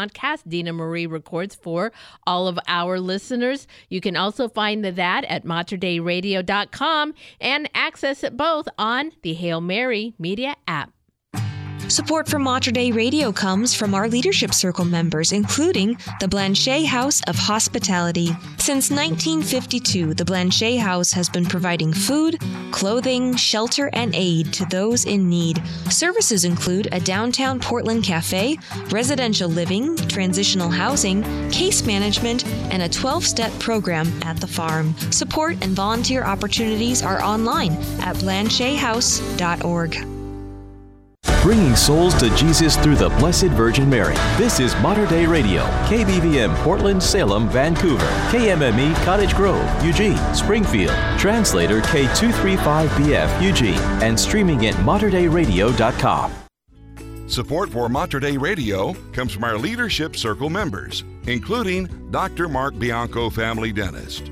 Dina 0.48 0.74
Marie 0.74 1.06
records 1.06 1.56
for 1.56 1.92
all 2.26 2.48
of 2.48 2.60
our 2.68 3.00
listeners. 3.00 3.68
You 3.90 4.02
can 4.02 4.16
also 4.16 4.48
find 4.48 4.84
the 4.84 4.92
that 4.94 5.26
at 5.26 5.46
materdeiradio.com 5.46 7.14
and 7.40 7.70
access 7.74 8.24
it 8.24 8.38
both 8.38 8.68
on 8.78 9.12
the 9.22 9.34
Hail 9.34 9.62
Mary 9.62 10.14
Media 10.18 10.56
app. 10.68 10.92
Support 11.90 12.28
for 12.28 12.38
Mater 12.38 12.72
Dei 12.72 12.92
Radio 12.92 13.32
comes 13.32 13.74
from 13.74 13.96
our 13.96 14.10
Leadership 14.10 14.54
Circle 14.54 14.84
members, 14.84 15.32
including 15.32 15.98
the 16.20 16.28
Blanchet 16.28 16.86
House 16.86 17.22
of 17.28 17.38
Hospitality. 17.38 18.28
Since 18.58 18.92
1952, 18.92 20.14
the 20.14 20.26
Blanchet 20.26 20.80
House 20.80 21.14
has 21.14 21.30
been 21.30 21.46
providing 21.46 21.94
food, 21.94 22.42
clothing, 22.72 23.38
shelter, 23.38 23.90
and 23.94 24.14
aid 24.14 24.52
to 24.54 24.66
those 24.66 25.06
in 25.06 25.30
need. 25.30 25.64
Services 25.90 26.44
include 26.44 26.90
a 26.92 27.00
downtown 27.00 27.58
Portland 27.58 28.04
cafe, 28.04 28.58
residential 28.90 29.50
living, 29.50 29.96
transitional 29.96 30.70
housing, 30.70 31.24
case 31.52 31.86
management, 31.86 32.46
and 32.74 32.84
a 32.84 32.90
12 32.90 33.24
step 33.24 33.58
program 33.60 34.08
at 34.24 34.42
the 34.42 34.48
farm. 34.48 34.94
Support 35.12 35.64
and 35.64 35.72
volunteer 35.72 36.26
opportunities 36.26 37.02
are 37.02 37.24
online 37.24 37.72
at 38.02 38.18
blanchethouse.org. 38.18 40.17
Bringing 41.42 41.76
souls 41.76 42.14
to 42.16 42.30
Jesus 42.36 42.76
through 42.78 42.96
the 42.96 43.10
Blessed 43.10 43.52
Virgin 43.56 43.90
Mary. 43.90 44.16
This 44.38 44.60
is 44.60 44.76
Mater 44.82 45.06
Dei 45.06 45.26
Radio, 45.26 45.64
KBVM 45.88 46.56
Portland, 46.64 47.02
Salem, 47.02 47.48
Vancouver, 47.50 48.06
KMME 48.30 48.96
Cottage 49.06 49.36
Grove, 49.36 49.68
Eugene, 49.84 50.18
Springfield, 50.34 50.96
translator 51.18 51.82
K235BF 51.82 53.42
Eugene, 53.42 53.80
and 54.04 54.20
streaming 54.20 54.66
at 54.66 54.76
materdeiradio.com. 54.76 56.34
Support 57.28 57.70
for 57.70 57.90
Mater 57.90 58.22
Dei 58.22 58.38
Radio 58.38 58.94
comes 59.12 59.34
from 59.34 59.44
our 59.44 59.58
Leadership 59.58 60.16
Circle 60.16 60.50
members, 60.50 61.04
including 61.28 62.10
Dr. 62.10 62.48
Mark 62.48 62.80
Bianco, 62.80 63.30
family 63.30 63.74
dentist. 63.74 64.32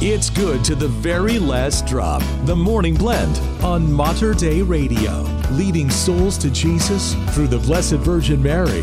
It's 0.00 0.28
good 0.28 0.64
to 0.64 0.74
the 0.74 0.88
very 0.88 1.38
last 1.38 1.86
drop. 1.86 2.20
The 2.46 2.56
Morning 2.56 2.96
Blend 2.96 3.38
on 3.64 3.90
Mater 3.90 4.34
Dei 4.34 4.60
Radio, 4.60 5.22
leading 5.52 5.88
souls 5.88 6.36
to 6.38 6.50
Jesus 6.50 7.14
through 7.30 7.46
the 7.46 7.60
Blessed 7.60 7.94
Virgin 7.94 8.42
Mary. 8.42 8.82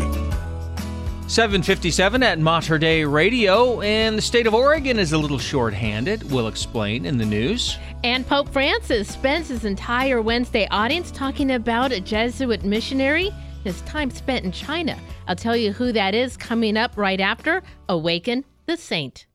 757 1.28 2.22
at 2.22 2.38
Mater 2.38 2.78
Dei 2.78 3.04
Radio, 3.04 3.82
and 3.82 4.16
the 4.16 4.22
state 4.22 4.46
of 4.46 4.54
Oregon 4.54 4.98
is 4.98 5.12
a 5.12 5.18
little 5.18 5.38
short-handed. 5.38 6.32
We'll 6.32 6.48
explain 6.48 7.04
in 7.04 7.18
the 7.18 7.26
news. 7.26 7.76
And 8.02 8.26
Pope 8.26 8.48
Francis 8.48 9.12
spends 9.12 9.48
his 9.48 9.66
entire 9.66 10.22
Wednesday 10.22 10.66
audience 10.70 11.10
talking 11.10 11.52
about 11.52 11.92
a 11.92 12.00
Jesuit 12.00 12.64
missionary, 12.64 13.30
his 13.64 13.82
time 13.82 14.10
spent 14.10 14.46
in 14.46 14.50
China. 14.50 14.98
I'll 15.28 15.36
tell 15.36 15.56
you 15.56 15.72
who 15.72 15.92
that 15.92 16.14
is 16.14 16.38
coming 16.38 16.78
up 16.78 16.96
right 16.96 17.20
after 17.20 17.62
Awaken 17.90 18.46
the 18.64 18.78
Saint. 18.78 19.26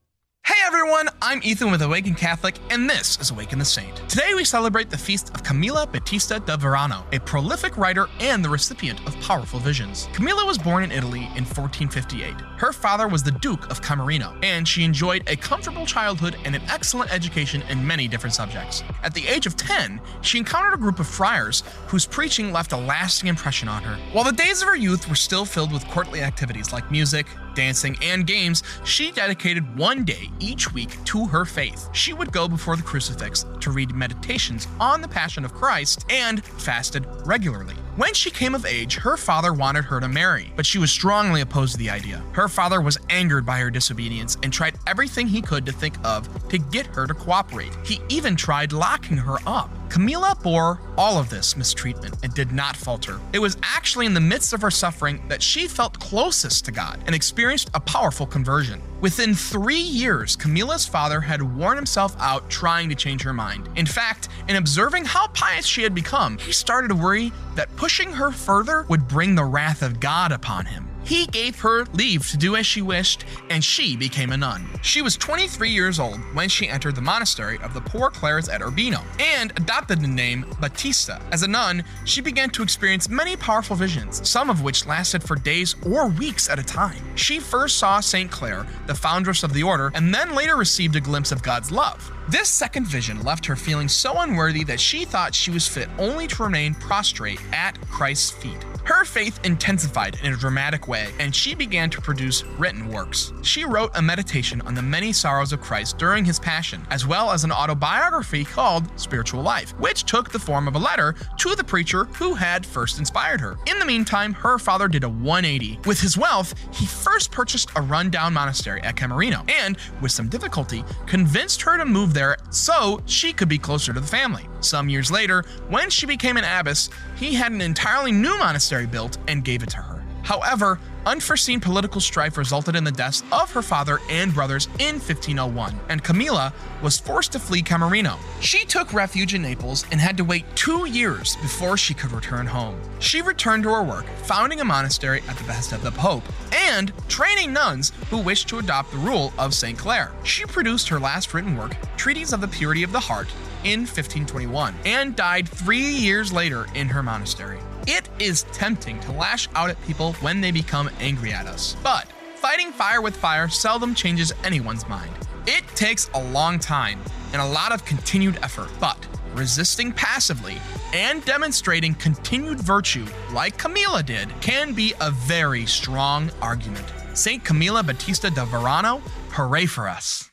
Hey 0.44 0.54
everyone, 0.66 1.08
I'm 1.20 1.40
Ethan 1.42 1.70
with 1.70 1.82
Awaken 1.82 2.14
Catholic, 2.14 2.56
and 2.70 2.88
this 2.88 3.18
is 3.20 3.30
Awaken 3.30 3.58
the 3.58 3.64
Saint. 3.64 3.96
Today 4.08 4.32
we 4.34 4.44
celebrate 4.44 4.88
the 4.88 4.96
feast 4.96 5.28
of 5.34 5.42
Camilla 5.42 5.86
Battista 5.86 6.40
da 6.40 6.56
Varano, 6.56 7.04
a 7.14 7.20
prolific 7.20 7.76
writer 7.76 8.06
and 8.20 8.42
the 8.42 8.48
recipient 8.48 8.98
of 9.06 9.18
powerful 9.20 9.60
visions. 9.60 10.08
Camilla 10.14 10.46
was 10.46 10.56
born 10.56 10.84
in 10.84 10.90
Italy 10.90 11.24
in 11.36 11.44
1458. 11.44 12.34
Her 12.56 12.72
father 12.72 13.08
was 13.08 13.22
the 13.22 13.30
Duke 13.30 13.70
of 13.70 13.82
Camerino, 13.82 14.42
and 14.42 14.66
she 14.66 14.84
enjoyed 14.84 15.22
a 15.28 15.36
comfortable 15.36 15.84
childhood 15.84 16.36
and 16.44 16.56
an 16.56 16.62
excellent 16.70 17.12
education 17.12 17.62
in 17.68 17.86
many 17.86 18.08
different 18.08 18.34
subjects. 18.34 18.82
At 19.02 19.12
the 19.12 19.28
age 19.28 19.46
of 19.46 19.56
10, 19.56 20.00
she 20.22 20.38
encountered 20.38 20.72
a 20.74 20.78
group 20.78 20.98
of 20.98 21.06
friars 21.06 21.62
whose 21.88 22.06
preaching 22.06 22.52
left 22.52 22.72
a 22.72 22.76
lasting 22.76 23.28
impression 23.28 23.68
on 23.68 23.82
her. 23.82 23.96
While 24.12 24.24
the 24.24 24.32
days 24.32 24.62
of 24.62 24.68
her 24.68 24.76
youth 24.76 25.08
were 25.08 25.14
still 25.14 25.44
filled 25.44 25.72
with 25.72 25.86
courtly 25.88 26.22
activities 26.22 26.72
like 26.72 26.90
music, 26.90 27.26
dancing, 27.58 27.98
and 28.02 28.24
games, 28.24 28.62
she 28.84 29.10
dedicated 29.10 29.76
one 29.76 30.04
day 30.04 30.30
each 30.38 30.72
week 30.72 30.96
to 31.06 31.26
her 31.26 31.44
faith. 31.44 31.88
She 31.92 32.12
would 32.12 32.30
go 32.30 32.46
before 32.46 32.76
the 32.76 32.84
crucifix 32.84 33.44
to 33.60 33.72
read 33.72 33.94
meditations 33.94 34.68
on 34.78 35.02
the 35.02 35.08
Passion 35.08 35.44
of 35.44 35.52
Christ 35.52 36.06
and 36.08 36.44
fasted 36.44 37.04
regularly. 37.26 37.74
When 37.98 38.14
she 38.14 38.30
came 38.30 38.54
of 38.54 38.64
age, 38.64 38.94
her 38.98 39.16
father 39.16 39.52
wanted 39.52 39.86
her 39.86 39.98
to 39.98 40.06
marry, 40.06 40.52
but 40.54 40.64
she 40.64 40.78
was 40.78 40.92
strongly 40.92 41.40
opposed 41.40 41.72
to 41.72 41.78
the 41.78 41.90
idea. 41.90 42.22
Her 42.30 42.46
father 42.46 42.80
was 42.80 42.96
angered 43.10 43.44
by 43.44 43.58
her 43.58 43.72
disobedience 43.72 44.36
and 44.44 44.52
tried 44.52 44.78
everything 44.86 45.26
he 45.26 45.42
could 45.42 45.66
to 45.66 45.72
think 45.72 45.96
of 46.04 46.28
to 46.48 46.58
get 46.58 46.86
her 46.86 47.08
to 47.08 47.14
cooperate. 47.14 47.76
He 47.84 48.00
even 48.08 48.36
tried 48.36 48.72
locking 48.72 49.16
her 49.16 49.38
up. 49.48 49.68
Camilla 49.90 50.36
bore 50.44 50.80
all 50.96 51.18
of 51.18 51.28
this 51.28 51.56
mistreatment 51.56 52.14
and 52.22 52.32
did 52.34 52.52
not 52.52 52.76
falter. 52.76 53.18
It 53.32 53.40
was 53.40 53.56
actually 53.64 54.06
in 54.06 54.14
the 54.14 54.20
midst 54.20 54.52
of 54.52 54.60
her 54.60 54.70
suffering 54.70 55.26
that 55.26 55.42
she 55.42 55.66
felt 55.66 55.98
closest 55.98 56.66
to 56.66 56.70
God 56.70 57.02
and 57.06 57.16
experienced 57.16 57.68
a 57.74 57.80
powerful 57.80 58.26
conversion. 58.26 58.80
Within 59.00 59.32
three 59.32 59.78
years, 59.78 60.34
Camilla's 60.34 60.84
father 60.84 61.20
had 61.20 61.40
worn 61.40 61.76
himself 61.76 62.16
out 62.18 62.50
trying 62.50 62.88
to 62.88 62.96
change 62.96 63.22
her 63.22 63.32
mind. 63.32 63.68
In 63.76 63.86
fact, 63.86 64.28
in 64.48 64.56
observing 64.56 65.04
how 65.04 65.28
pious 65.28 65.64
she 65.64 65.84
had 65.84 65.94
become, 65.94 66.36
he 66.38 66.50
started 66.50 66.88
to 66.88 66.96
worry 66.96 67.32
that 67.54 67.74
pushing 67.76 68.12
her 68.12 68.32
further 68.32 68.84
would 68.88 69.06
bring 69.06 69.36
the 69.36 69.44
wrath 69.44 69.82
of 69.82 70.00
God 70.00 70.32
upon 70.32 70.66
him. 70.66 70.87
He 71.08 71.26
gave 71.26 71.58
her 71.60 71.86
leave 71.94 72.28
to 72.28 72.36
do 72.36 72.54
as 72.54 72.66
she 72.66 72.82
wished, 72.82 73.24
and 73.48 73.64
she 73.64 73.96
became 73.96 74.30
a 74.30 74.36
nun. 74.36 74.68
She 74.82 75.00
was 75.00 75.16
23 75.16 75.70
years 75.70 75.98
old 75.98 76.18
when 76.34 76.50
she 76.50 76.68
entered 76.68 76.96
the 76.96 77.00
monastery 77.00 77.58
of 77.62 77.72
the 77.72 77.80
Poor 77.80 78.10
Clares 78.10 78.50
at 78.50 78.60
Urbino 78.60 79.00
and 79.18 79.50
adopted 79.56 80.02
the 80.02 80.06
name 80.06 80.44
Battista. 80.60 81.18
As 81.32 81.42
a 81.42 81.48
nun, 81.48 81.82
she 82.04 82.20
began 82.20 82.50
to 82.50 82.62
experience 82.62 83.08
many 83.08 83.36
powerful 83.36 83.74
visions, 83.74 84.28
some 84.28 84.50
of 84.50 84.60
which 84.60 84.84
lasted 84.84 85.22
for 85.22 85.36
days 85.36 85.76
or 85.86 86.08
weeks 86.08 86.50
at 86.50 86.58
a 86.58 86.62
time. 86.62 87.02
She 87.16 87.38
first 87.38 87.78
saw 87.78 88.00
St. 88.00 88.30
Clare, 88.30 88.66
the 88.86 88.94
foundress 88.94 89.42
of 89.42 89.54
the 89.54 89.62
order, 89.62 89.90
and 89.94 90.14
then 90.14 90.34
later 90.34 90.56
received 90.56 90.94
a 90.94 91.00
glimpse 91.00 91.32
of 91.32 91.42
God's 91.42 91.72
love. 91.72 92.12
This 92.30 92.50
second 92.50 92.86
vision 92.86 93.22
left 93.22 93.46
her 93.46 93.56
feeling 93.56 93.88
so 93.88 94.20
unworthy 94.20 94.62
that 94.64 94.78
she 94.78 95.06
thought 95.06 95.34
she 95.34 95.50
was 95.50 95.66
fit 95.66 95.88
only 95.98 96.26
to 96.26 96.42
remain 96.42 96.74
prostrate 96.74 97.40
at 97.54 97.80
Christ's 97.88 98.32
feet. 98.32 98.62
Her 98.84 99.06
faith 99.06 99.40
intensified 99.44 100.18
in 100.22 100.34
a 100.34 100.36
dramatic 100.36 100.88
way, 100.88 101.08
and 101.18 101.34
she 101.34 101.54
began 101.54 101.88
to 101.88 102.02
produce 102.02 102.44
written 102.58 102.88
works. 102.88 103.32
She 103.42 103.64
wrote 103.64 103.92
a 103.94 104.02
meditation 104.02 104.60
on 104.62 104.74
the 104.74 104.82
many 104.82 105.10
sorrows 105.10 105.54
of 105.54 105.62
Christ 105.62 105.96
during 105.96 106.22
his 106.22 106.38
passion, 106.38 106.86
as 106.90 107.06
well 107.06 107.30
as 107.30 107.44
an 107.44 107.52
autobiography 107.52 108.44
called 108.44 108.84
Spiritual 109.00 109.42
Life, 109.42 109.70
which 109.78 110.04
took 110.04 110.30
the 110.30 110.38
form 110.38 110.68
of 110.68 110.74
a 110.74 110.78
letter 110.78 111.14
to 111.38 111.54
the 111.54 111.64
preacher 111.64 112.04
who 112.16 112.34
had 112.34 112.64
first 112.64 112.98
inspired 112.98 113.40
her. 113.40 113.58
In 113.66 113.78
the 113.78 113.86
meantime, 113.86 114.34
her 114.34 114.58
father 114.58 114.88
did 114.88 115.04
a 115.04 115.08
180. 115.08 115.80
With 115.86 116.00
his 116.00 116.18
wealth, 116.18 116.54
he 116.74 116.84
first 116.84 117.30
purchased 117.30 117.70
a 117.74 117.80
rundown 117.80 118.34
monastery 118.34 118.82
at 118.82 118.96
Camerino, 118.96 119.50
and, 119.50 119.78
with 120.02 120.12
some 120.12 120.28
difficulty, 120.28 120.84
convinced 121.06 121.62
her 121.62 121.78
to 121.78 121.86
move 121.86 122.14
there 122.18 122.36
so 122.50 123.00
she 123.06 123.32
could 123.32 123.48
be 123.48 123.58
closer 123.58 123.92
to 123.92 124.00
the 124.00 124.06
family. 124.06 124.48
Some 124.60 124.88
years 124.88 125.10
later, 125.10 125.44
when 125.68 125.88
she 125.88 126.04
became 126.04 126.36
an 126.36 126.44
abbess, 126.44 126.90
he 127.16 127.34
had 127.34 127.52
an 127.52 127.60
entirely 127.60 128.10
new 128.10 128.36
monastery 128.38 128.86
built 128.86 129.18
and 129.28 129.44
gave 129.44 129.62
it 129.62 129.70
to 129.70 129.76
her. 129.76 129.97
However, 130.28 130.78
unforeseen 131.06 131.58
political 131.58 132.02
strife 132.02 132.36
resulted 132.36 132.76
in 132.76 132.84
the 132.84 132.92
deaths 132.92 133.22
of 133.32 133.50
her 133.52 133.62
father 133.62 133.98
and 134.10 134.34
brothers 134.34 134.66
in 134.78 134.96
1501, 134.96 135.74
and 135.88 136.04
Camilla 136.04 136.52
was 136.82 137.00
forced 137.00 137.32
to 137.32 137.38
flee 137.38 137.62
Camerino. 137.62 138.18
She 138.42 138.66
took 138.66 138.92
refuge 138.92 139.32
in 139.32 139.40
Naples 139.40 139.86
and 139.90 139.98
had 139.98 140.18
to 140.18 140.24
wait 140.24 140.44
two 140.54 140.84
years 140.84 141.36
before 141.36 141.78
she 141.78 141.94
could 141.94 142.12
return 142.12 142.46
home. 142.46 142.78
She 142.98 143.22
returned 143.22 143.62
to 143.62 143.70
her 143.70 143.82
work, 143.82 144.04
founding 144.24 144.60
a 144.60 144.66
monastery 144.66 145.22
at 145.26 145.38
the 145.38 145.44
behest 145.44 145.72
of 145.72 145.82
the 145.82 145.92
Pope, 145.92 146.24
and 146.52 146.92
training 147.08 147.54
nuns 147.54 147.92
who 148.10 148.18
wished 148.18 148.48
to 148.48 148.58
adopt 148.58 148.90
the 148.90 148.98
rule 148.98 149.32
of 149.38 149.54
St. 149.54 149.78
Clare. 149.78 150.12
She 150.24 150.44
produced 150.44 150.90
her 150.90 151.00
last 151.00 151.32
written 151.32 151.56
work, 151.56 151.74
Treatise 151.96 152.34
of 152.34 152.42
the 152.42 152.48
Purity 152.48 152.82
of 152.82 152.92
the 152.92 153.00
Heart, 153.00 153.28
in 153.64 153.80
1521, 153.80 154.74
and 154.84 155.16
died 155.16 155.48
three 155.48 155.80
years 155.80 156.34
later 156.34 156.66
in 156.74 156.88
her 156.88 157.02
monastery. 157.02 157.60
It 157.90 158.06
is 158.18 158.42
tempting 158.52 159.00
to 159.00 159.12
lash 159.12 159.48
out 159.54 159.70
at 159.70 159.82
people 159.86 160.12
when 160.20 160.42
they 160.42 160.50
become 160.50 160.90
angry 161.00 161.32
at 161.32 161.46
us. 161.46 161.74
But 161.82 162.06
fighting 162.34 162.70
fire 162.70 163.00
with 163.00 163.16
fire 163.16 163.48
seldom 163.48 163.94
changes 163.94 164.30
anyone's 164.44 164.86
mind. 164.90 165.10
It 165.46 165.66
takes 165.68 166.10
a 166.12 166.22
long 166.22 166.58
time 166.58 167.00
and 167.32 167.40
a 167.40 167.46
lot 167.46 167.72
of 167.72 167.86
continued 167.86 168.38
effort, 168.42 168.68
but 168.78 169.06
resisting 169.34 169.90
passively 169.90 170.58
and 170.92 171.24
demonstrating 171.24 171.94
continued 171.94 172.60
virtue, 172.60 173.06
like 173.32 173.56
Camilla 173.56 174.02
did, 174.02 174.28
can 174.42 174.74
be 174.74 174.92
a 175.00 175.10
very 175.10 175.64
strong 175.64 176.30
argument. 176.42 176.84
St. 177.14 177.42
Camilla 177.42 177.82
Battista 177.82 178.28
de 178.28 178.44
Varano, 178.44 179.00
hooray 179.30 179.64
for 179.64 179.88
us. 179.88 180.30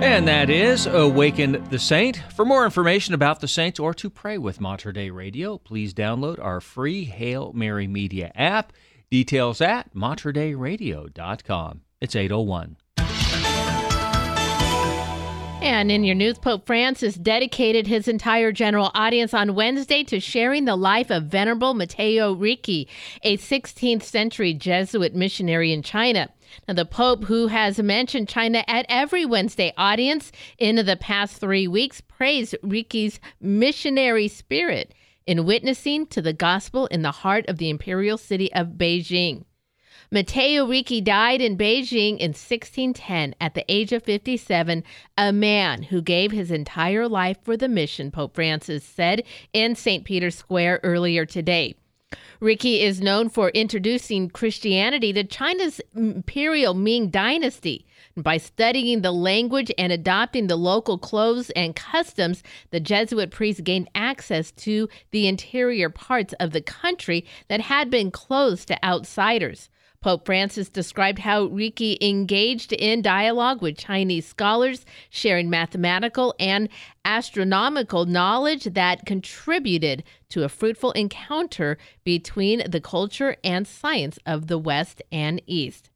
And 0.00 0.28
that 0.28 0.48
is 0.48 0.86
Awaken 0.86 1.66
the 1.70 1.78
Saint. 1.78 2.22
For 2.34 2.44
more 2.44 2.64
information 2.64 3.14
about 3.14 3.40
the 3.40 3.48
saints 3.48 3.80
or 3.80 3.92
to 3.94 4.08
pray 4.08 4.38
with 4.38 4.60
Mater 4.60 4.92
Dei 4.92 5.10
Radio, 5.10 5.58
please 5.58 5.92
download 5.92 6.38
our 6.38 6.60
free 6.60 7.04
Hail 7.04 7.52
Mary 7.52 7.88
Media 7.88 8.30
app. 8.36 8.72
Details 9.10 9.60
at 9.60 9.92
materdeiradio.com. 9.94 11.80
It's 12.00 12.14
801. 12.14 12.76
And 15.60 15.90
in 15.90 16.04
your 16.04 16.14
news, 16.14 16.38
Pope 16.38 16.64
Francis 16.64 17.16
dedicated 17.16 17.88
his 17.88 18.06
entire 18.06 18.52
general 18.52 18.92
audience 18.94 19.34
on 19.34 19.56
Wednesday 19.56 20.04
to 20.04 20.20
sharing 20.20 20.64
the 20.64 20.76
life 20.76 21.10
of 21.10 21.24
Venerable 21.24 21.74
Matteo 21.74 22.34
Ricci, 22.34 22.88
a 23.24 23.36
16th 23.36 24.04
century 24.04 24.54
Jesuit 24.54 25.16
missionary 25.16 25.72
in 25.72 25.82
China. 25.82 26.28
Now, 26.66 26.74
the 26.74 26.84
Pope, 26.84 27.24
who 27.24 27.48
has 27.48 27.78
mentioned 27.78 28.28
China 28.28 28.64
at 28.66 28.86
every 28.88 29.24
Wednesday 29.24 29.72
audience 29.76 30.32
in 30.58 30.76
the 30.76 30.96
past 30.96 31.38
three 31.38 31.68
weeks, 31.68 32.00
praised 32.00 32.56
Ricci's 32.62 33.20
missionary 33.40 34.28
spirit 34.28 34.94
in 35.26 35.44
witnessing 35.44 36.06
to 36.06 36.22
the 36.22 36.32
gospel 36.32 36.86
in 36.86 37.02
the 37.02 37.10
heart 37.10 37.46
of 37.48 37.58
the 37.58 37.68
imperial 37.68 38.16
city 38.16 38.52
of 38.54 38.78
Beijing. 38.78 39.44
Matteo 40.10 40.66
Ricci 40.66 41.02
died 41.02 41.42
in 41.42 41.58
Beijing 41.58 42.16
in 42.16 42.30
1610 42.30 43.34
at 43.38 43.52
the 43.52 43.64
age 43.68 43.92
of 43.92 44.02
57, 44.04 44.82
a 45.18 45.32
man 45.34 45.82
who 45.82 46.00
gave 46.00 46.32
his 46.32 46.50
entire 46.50 47.06
life 47.06 47.36
for 47.42 47.58
the 47.58 47.68
mission, 47.68 48.10
Pope 48.10 48.34
Francis 48.34 48.82
said 48.82 49.22
in 49.52 49.74
St. 49.74 50.06
Peter's 50.06 50.36
Square 50.36 50.80
earlier 50.82 51.26
today. 51.26 51.74
Ricci 52.40 52.82
is 52.82 53.00
known 53.00 53.28
for 53.28 53.48
introducing 53.48 54.30
Christianity 54.30 55.12
to 55.12 55.24
China's 55.24 55.80
imperial 55.96 56.72
Ming 56.72 57.10
dynasty. 57.10 57.84
By 58.16 58.36
studying 58.36 59.02
the 59.02 59.10
language 59.10 59.72
and 59.76 59.92
adopting 59.92 60.46
the 60.46 60.56
local 60.56 60.98
clothes 60.98 61.50
and 61.50 61.74
customs, 61.74 62.44
the 62.70 62.78
Jesuit 62.78 63.32
priests 63.32 63.60
gained 63.60 63.90
access 63.94 64.52
to 64.52 64.88
the 65.10 65.26
interior 65.26 65.90
parts 65.90 66.32
of 66.34 66.52
the 66.52 66.60
country 66.60 67.26
that 67.48 67.60
had 67.60 67.90
been 67.90 68.12
closed 68.12 68.68
to 68.68 68.84
outsiders. 68.84 69.68
Pope 70.00 70.26
Francis 70.26 70.68
described 70.68 71.18
how 71.18 71.46
Ricci 71.46 71.98
engaged 72.00 72.72
in 72.72 73.02
dialogue 73.02 73.60
with 73.60 73.76
Chinese 73.76 74.26
scholars, 74.26 74.86
sharing 75.10 75.50
mathematical 75.50 76.34
and 76.38 76.68
astronomical 77.04 78.06
knowledge 78.06 78.64
that 78.64 79.06
contributed 79.06 80.04
to 80.28 80.44
a 80.44 80.48
fruitful 80.48 80.92
encounter 80.92 81.78
between 82.04 82.62
the 82.70 82.80
culture 82.80 83.36
and 83.42 83.66
science 83.66 84.20
of 84.24 84.46
the 84.46 84.58
West 84.58 85.02
and 85.10 85.42
East. 85.46 85.90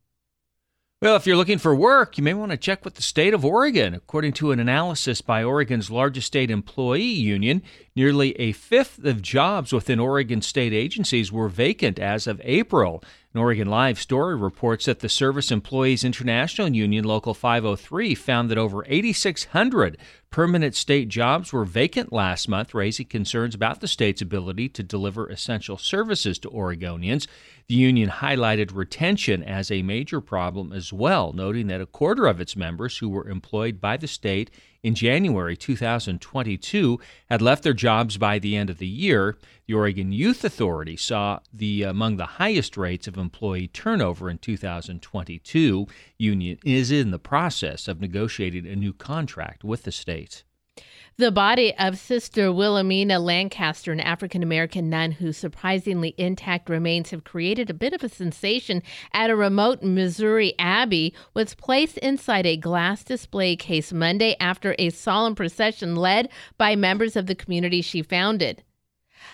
Well, 1.01 1.17
if 1.17 1.27
you're 1.27 1.37
looking 1.37 1.59
for 1.59 1.75
work, 1.75 2.17
you 2.17 2.23
may 2.23 2.33
want 2.33 2.53
to 2.53 2.57
check 2.57 2.85
with 2.85 2.95
the 2.95 3.03
state 3.03 3.35
of 3.35 3.45
Oregon. 3.45 3.93
According 3.93 4.35
to 4.35 4.53
an 4.53 4.61
analysis 4.61 5.21
by 5.21 5.43
Oregon's 5.43 5.91
largest 5.91 6.29
state 6.29 6.49
employee 6.49 7.03
union, 7.03 7.63
nearly 7.97 8.39
a 8.39 8.53
fifth 8.53 9.05
of 9.05 9.21
jobs 9.21 9.73
within 9.73 9.99
Oregon 9.99 10.43
state 10.43 10.73
agencies 10.73 11.33
were 11.33 11.49
vacant 11.49 11.99
as 11.99 12.29
of 12.29 12.41
April. 12.45 13.03
An 13.35 13.41
Oregon 13.41 13.69
Live 13.69 13.99
story 13.99 14.37
reports 14.37 14.85
that 14.85 15.01
the 15.01 15.09
Service 15.09 15.51
Employees 15.51 16.05
International 16.05 16.69
Union 16.69 17.03
Local 17.03 17.33
503 17.33 18.15
found 18.15 18.51
that 18.51 18.59
over 18.59 18.85
8,600 18.87 19.97
permanent 20.29 20.75
state 20.75 21.09
jobs 21.09 21.51
were 21.51 21.65
vacant 21.65 22.13
last 22.13 22.47
month, 22.47 22.75
raising 22.75 23.07
concerns 23.07 23.55
about 23.55 23.81
the 23.81 23.89
state's 23.89 24.21
ability 24.21 24.69
to 24.69 24.83
deliver 24.83 25.29
essential 25.29 25.79
services 25.79 26.39
to 26.41 26.51
Oregonians. 26.51 27.27
The 27.73 27.79
union 27.79 28.11
highlighted 28.11 28.75
retention 28.75 29.43
as 29.43 29.71
a 29.71 29.81
major 29.81 30.21
problem 30.21 30.75
as 30.75 30.93
well, 30.93 31.33
noting 31.33 31.69
that 31.69 31.81
a 31.81 31.87
quarter 31.87 32.27
of 32.27 32.39
its 32.39 32.55
members 32.55 32.99
who 32.99 33.09
were 33.09 33.27
employed 33.27 33.81
by 33.81 33.97
the 33.97 34.07
state 34.07 34.51
in 34.83 34.95
January 34.95 35.57
2022 35.57 37.01
had 37.31 37.41
left 37.41 37.63
their 37.63 37.73
jobs 37.73 38.19
by 38.19 38.39
the 38.39 38.57
end 38.57 38.69
of 38.69 38.77
the 38.77 38.87
year. 38.87 39.39
The 39.67 39.73
Oregon 39.73 40.13
Youth 40.13 40.45
Authority 40.45 40.99
saw 40.99 41.39
the 41.51 41.85
among 41.85 42.19
the 42.19 42.37
highest 42.37 42.77
rates 42.77 43.09
of 43.09 43.17
employee 43.17 43.69
turnover 43.69 44.29
in 44.29 44.37
2022. 44.37 45.87
Union 46.19 46.59
is 46.67 46.91
in 46.91 47.11
the 47.11 47.19
process 47.19 47.89
of 47.89 48.03
negotiating 48.03 48.67
a 48.67 48.77
new 48.77 48.93
contract 48.93 49.65
with 49.65 49.85
the 49.85 49.93
state. 49.93 50.45
The 51.19 51.31
body 51.31 51.75
of 51.79 51.99
Sister 51.99 52.51
Wilhelmina 52.51 53.19
Lancaster, 53.19 53.93
an 53.93 54.01
African 54.01 54.43
American 54.43 54.89
nun 54.89 55.13
whose 55.13 55.37
surprisingly 55.37 56.15
intact 56.17 56.71
remains 56.71 57.11
have 57.11 57.23
created 57.23 57.69
a 57.69 57.75
bit 57.75 57.93
of 57.93 58.03
a 58.03 58.09
sensation 58.09 58.83
at 59.13 59.29
a 59.29 59.37
remote 59.37 59.83
Missouri 59.83 60.55
abbey, 60.59 61.13
was 61.35 61.55
placed 61.55 61.99
inside 61.99 62.47
a 62.47 62.57
glass 62.57 63.05
display 63.05 63.57
case 63.57 63.93
Monday 63.93 64.37
after 64.41 64.75
a 64.79 64.89
solemn 64.89 65.35
procession 65.35 65.97
led 65.97 66.31
by 66.57 66.75
members 66.75 67.15
of 67.15 67.27
the 67.27 67.35
community 67.35 67.83
she 67.83 68.01
founded. 68.01 68.63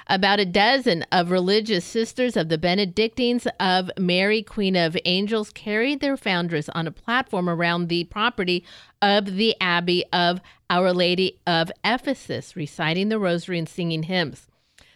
About 0.06 0.40
a 0.40 0.44
dozen 0.44 1.04
of 1.12 1.30
religious 1.30 1.84
sisters 1.84 2.36
of 2.36 2.48
the 2.48 2.58
Benedictines 2.58 3.46
of 3.60 3.90
Mary, 3.98 4.42
Queen 4.42 4.76
of 4.76 4.96
Angels, 5.04 5.50
carried 5.50 6.00
their 6.00 6.16
foundress 6.16 6.68
on 6.70 6.86
a 6.86 6.92
platform 6.92 7.48
around 7.48 7.88
the 7.88 8.04
property 8.04 8.64
of 9.02 9.36
the 9.36 9.54
Abbey 9.60 10.04
of 10.12 10.40
Our 10.70 10.92
Lady 10.92 11.38
of 11.46 11.70
Ephesus, 11.84 12.56
reciting 12.56 13.08
the 13.08 13.18
rosary 13.18 13.58
and 13.58 13.68
singing 13.68 14.04
hymns. 14.04 14.48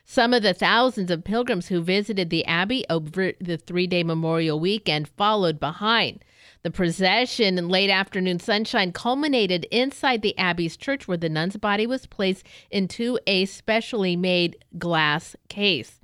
Some 0.05 0.35
of 0.35 0.43
the 0.43 0.55
thousands 0.55 1.11
of 1.11 1.25
pilgrims 1.25 1.69
who 1.69 1.81
visited 1.81 2.29
the 2.29 2.45
Abbey 2.45 2.85
over 2.91 3.33
the 3.41 3.57
three 3.57 3.87
day 3.87 4.03
memorial 4.03 4.61
weekend 4.61 5.09
followed 5.09 5.59
behind. 5.59 6.25
The 6.63 6.71
procession 6.71 7.59
in 7.59 7.69
late 7.69 7.91
afternoon 7.91 8.39
sunshine 8.39 8.93
culminated 8.93 9.65
inside 9.73 10.23
the 10.23 10.39
Abbey's 10.39 10.77
church, 10.77 11.09
where 11.09 11.17
the 11.17 11.29
nun's 11.29 11.57
body 11.57 11.89
was 11.89 12.07
placed 12.07 12.47
into 12.71 13.19
a 13.27 13.47
specially 13.47 14.15
made 14.15 14.65
glass 14.79 15.35
case. 15.49 15.99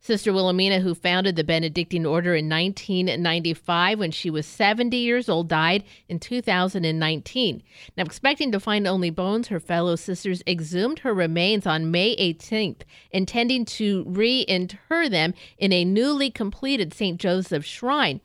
Sister 0.00 0.32
Wilhelmina, 0.32 0.80
who 0.80 0.94
founded 0.94 1.36
the 1.36 1.44
Benedictine 1.44 2.06
order 2.06 2.34
in 2.34 2.48
1995 2.48 3.98
when 3.98 4.10
she 4.10 4.30
was 4.30 4.46
70 4.46 4.96
years 4.96 5.28
old, 5.28 5.48
died 5.48 5.84
in 6.08 6.18
2019. 6.18 7.62
Now, 7.94 8.04
expecting 8.04 8.50
to 8.52 8.60
find 8.60 8.86
only 8.86 9.10
bones, 9.10 9.48
her 9.48 9.60
fellow 9.60 9.96
sisters 9.96 10.42
exhumed 10.46 11.00
her 11.00 11.12
remains 11.12 11.66
on 11.66 11.90
May 11.90 12.16
18th, 12.16 12.82
intending 13.10 13.66
to 13.66 14.04
reinter 14.06 15.10
them 15.10 15.34
in 15.58 15.74
a 15.74 15.84
newly 15.84 16.30
completed 16.30 16.94
St. 16.94 17.20
Joseph 17.20 17.66
shrine 17.66 18.22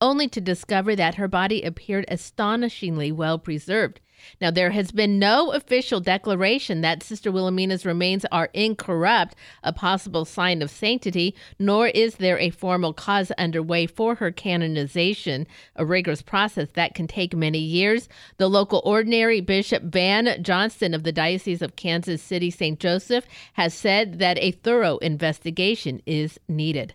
only 0.00 0.28
to 0.28 0.40
discover 0.40 0.96
that 0.96 1.16
her 1.16 1.28
body 1.28 1.62
appeared 1.62 2.04
astonishingly 2.08 3.12
well 3.12 3.38
preserved. 3.38 4.00
Now, 4.40 4.50
there 4.50 4.70
has 4.70 4.92
been 4.92 5.18
no 5.18 5.52
official 5.52 6.00
declaration 6.00 6.80
that 6.82 7.02
Sister 7.02 7.32
Wilhelmina's 7.32 7.86
remains 7.86 8.26
are 8.30 8.50
incorrupt, 8.52 9.34
a 9.62 9.72
possible 9.72 10.24
sign 10.24 10.62
of 10.62 10.70
sanctity, 10.70 11.34
nor 11.58 11.88
is 11.88 12.16
there 12.16 12.38
a 12.38 12.50
formal 12.50 12.92
cause 12.92 13.30
underway 13.32 13.86
for 13.86 14.16
her 14.16 14.30
canonization, 14.30 15.46
a 15.76 15.86
rigorous 15.86 16.22
process 16.22 16.68
that 16.74 16.94
can 16.94 17.06
take 17.06 17.34
many 17.34 17.58
years. 17.58 18.08
The 18.36 18.48
local 18.48 18.82
ordinary 18.84 19.40
Bishop 19.40 19.84
Van 19.84 20.42
Johnston 20.42 20.94
of 20.94 21.02
the 21.02 21.12
Diocese 21.12 21.62
of 21.62 21.76
Kansas 21.76 22.22
City 22.22 22.50
St. 22.50 22.78
Joseph 22.78 23.26
has 23.54 23.74
said 23.74 24.18
that 24.18 24.38
a 24.38 24.52
thorough 24.52 24.98
investigation 24.98 26.02
is 26.06 26.38
needed. 26.48 26.94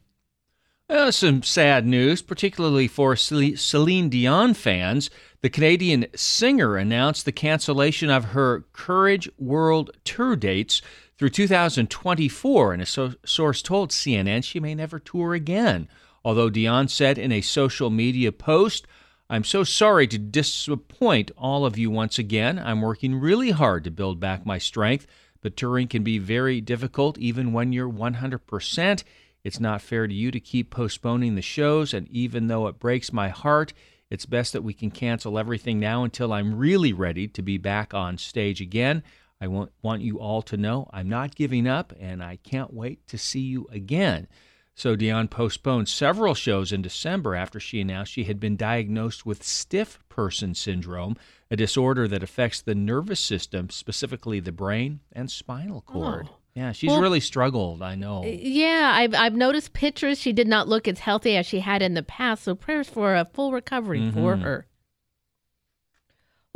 Uh, 0.88 1.10
some 1.10 1.42
sad 1.42 1.84
news, 1.84 2.22
particularly 2.22 2.88
for 2.88 3.16
Celine 3.16 4.08
Dion 4.08 4.54
fans. 4.54 5.10
The 5.42 5.50
Canadian 5.50 6.06
singer 6.16 6.78
announced 6.78 7.26
the 7.26 7.32
cancellation 7.32 8.12
of 8.12 8.26
her 8.26 8.66
Courage 8.72 9.28
World 9.40 9.90
tour 10.04 10.36
dates 10.36 10.84
through 11.18 11.30
2024, 11.30 12.74
and 12.74 12.84
a 12.84 12.86
so- 12.86 13.16
source 13.26 13.64
told 13.64 13.90
CNN 13.90 14.44
she 14.44 14.60
may 14.60 14.76
never 14.76 15.00
tour 15.00 15.34
again. 15.34 15.88
Although 16.24 16.52
Dion 16.52 16.88
said 16.88 17.18
in 17.18 17.32
a 17.32 17.42
social 17.42 17.90
media 17.90 18.32
post, 18.32 18.86
I'm 19.28 19.44
so 19.44 19.64
sorry 19.64 20.06
to 20.06 20.20
disappoint 20.20 21.32
all 21.36 21.66
of 21.66 21.80
you 21.80 21.90
once 21.90 22.20
again. 22.20 22.60
I'm 22.60 22.82
working 22.82 23.16
really 23.16 23.50
hard 23.50 23.86
to 23.86 23.92
build 23.92 24.20
back 24.20 24.46
my 24.46 24.60
strength, 24.60 25.08
but 25.42 25.58
touring 25.58 25.88
can 25.88 26.04
be 26.04 26.20
very 26.20 26.62
difficult 26.62 27.18
even 27.18 27.54
when 27.54 27.74
you're 27.74 27.90
100%. 27.90 29.04
It's 29.46 29.60
not 29.60 29.84
fair 29.84 30.08
to 30.08 30.14
you 30.14 30.32
to 30.32 30.40
keep 30.40 30.72
postponing 30.72 31.36
the 31.36 31.42
shows, 31.44 31.94
and 31.94 32.08
even 32.10 32.48
though 32.48 32.66
it 32.66 32.80
breaks 32.80 33.14
my 33.14 33.30
heart, 33.30 33.74
it's 34.10 34.26
best 34.26 34.54
that 34.54 34.64
we 34.64 34.74
can 34.74 34.90
cancel 34.90 35.38
everything 35.38 35.80
now 35.80 36.04
until 36.04 36.34
I'm 36.34 36.56
really 36.56 36.94
ready 36.94 37.28
to 37.28 37.44
be 37.44 37.60
back 37.60 37.94
on 37.94 38.18
stage 38.18 38.60
again. 38.60 39.04
I 39.40 39.46
want, 39.46 39.72
want 39.84 40.02
you 40.02 40.20
all 40.20 40.42
to 40.42 40.58
know 40.58 40.90
I'm 40.92 41.08
not 41.08 41.36
giving 41.36 41.68
up, 41.68 41.94
and 42.00 42.24
I 42.24 42.38
can't 42.38 42.74
wait 42.74 43.06
to 43.10 43.20
see 43.20 43.42
you 43.42 43.68
again. 43.72 44.28
So 44.74 44.96
Dion 44.96 45.28
postponed 45.28 45.90
several 45.90 46.34
shows 46.34 46.72
in 46.72 46.82
December 46.82 47.36
after 47.36 47.60
she 47.60 47.80
announced 47.80 48.14
she 48.14 48.24
had 48.24 48.40
been 48.40 48.58
diagnosed 48.58 49.28
with 49.28 49.44
stiff 49.44 50.00
person 50.10 50.56
syndrome, 50.56 51.18
a 51.52 51.56
disorder 51.56 52.08
that 52.08 52.24
affects 52.24 52.64
the 52.64 52.74
nervous 52.74 53.20
system, 53.20 53.70
specifically 53.70 54.40
the 54.40 54.52
brain 54.52 55.02
and 55.12 55.30
spinal 55.30 55.82
cord. 55.82 56.30
Oh. 56.32 56.38
Yeah, 56.56 56.72
she's 56.72 56.90
Well- 56.90 57.02
really 57.02 57.20
struggled, 57.20 57.82
I 57.82 57.96
know. 57.96 58.24
Yeah, 58.26 58.92
I've, 58.96 59.14
I've 59.14 59.36
noticed 59.36 59.74
pictures. 59.74 60.20
She 60.22 60.32
did 60.32 60.48
not 60.48 60.70
look 60.70 60.88
as 60.88 61.00
healthy 61.00 61.36
as 61.36 61.46
she 61.46 61.60
had 61.60 61.82
in 61.82 61.96
the 61.96 62.04
past. 62.04 62.44
So 62.44 62.56
prayers 62.56 62.88
for 62.88 63.14
a 63.16 63.26
full 63.26 63.52
recovery 63.52 64.10
for 64.12 64.36
Mhm. 64.38 64.42
her. 64.42 64.68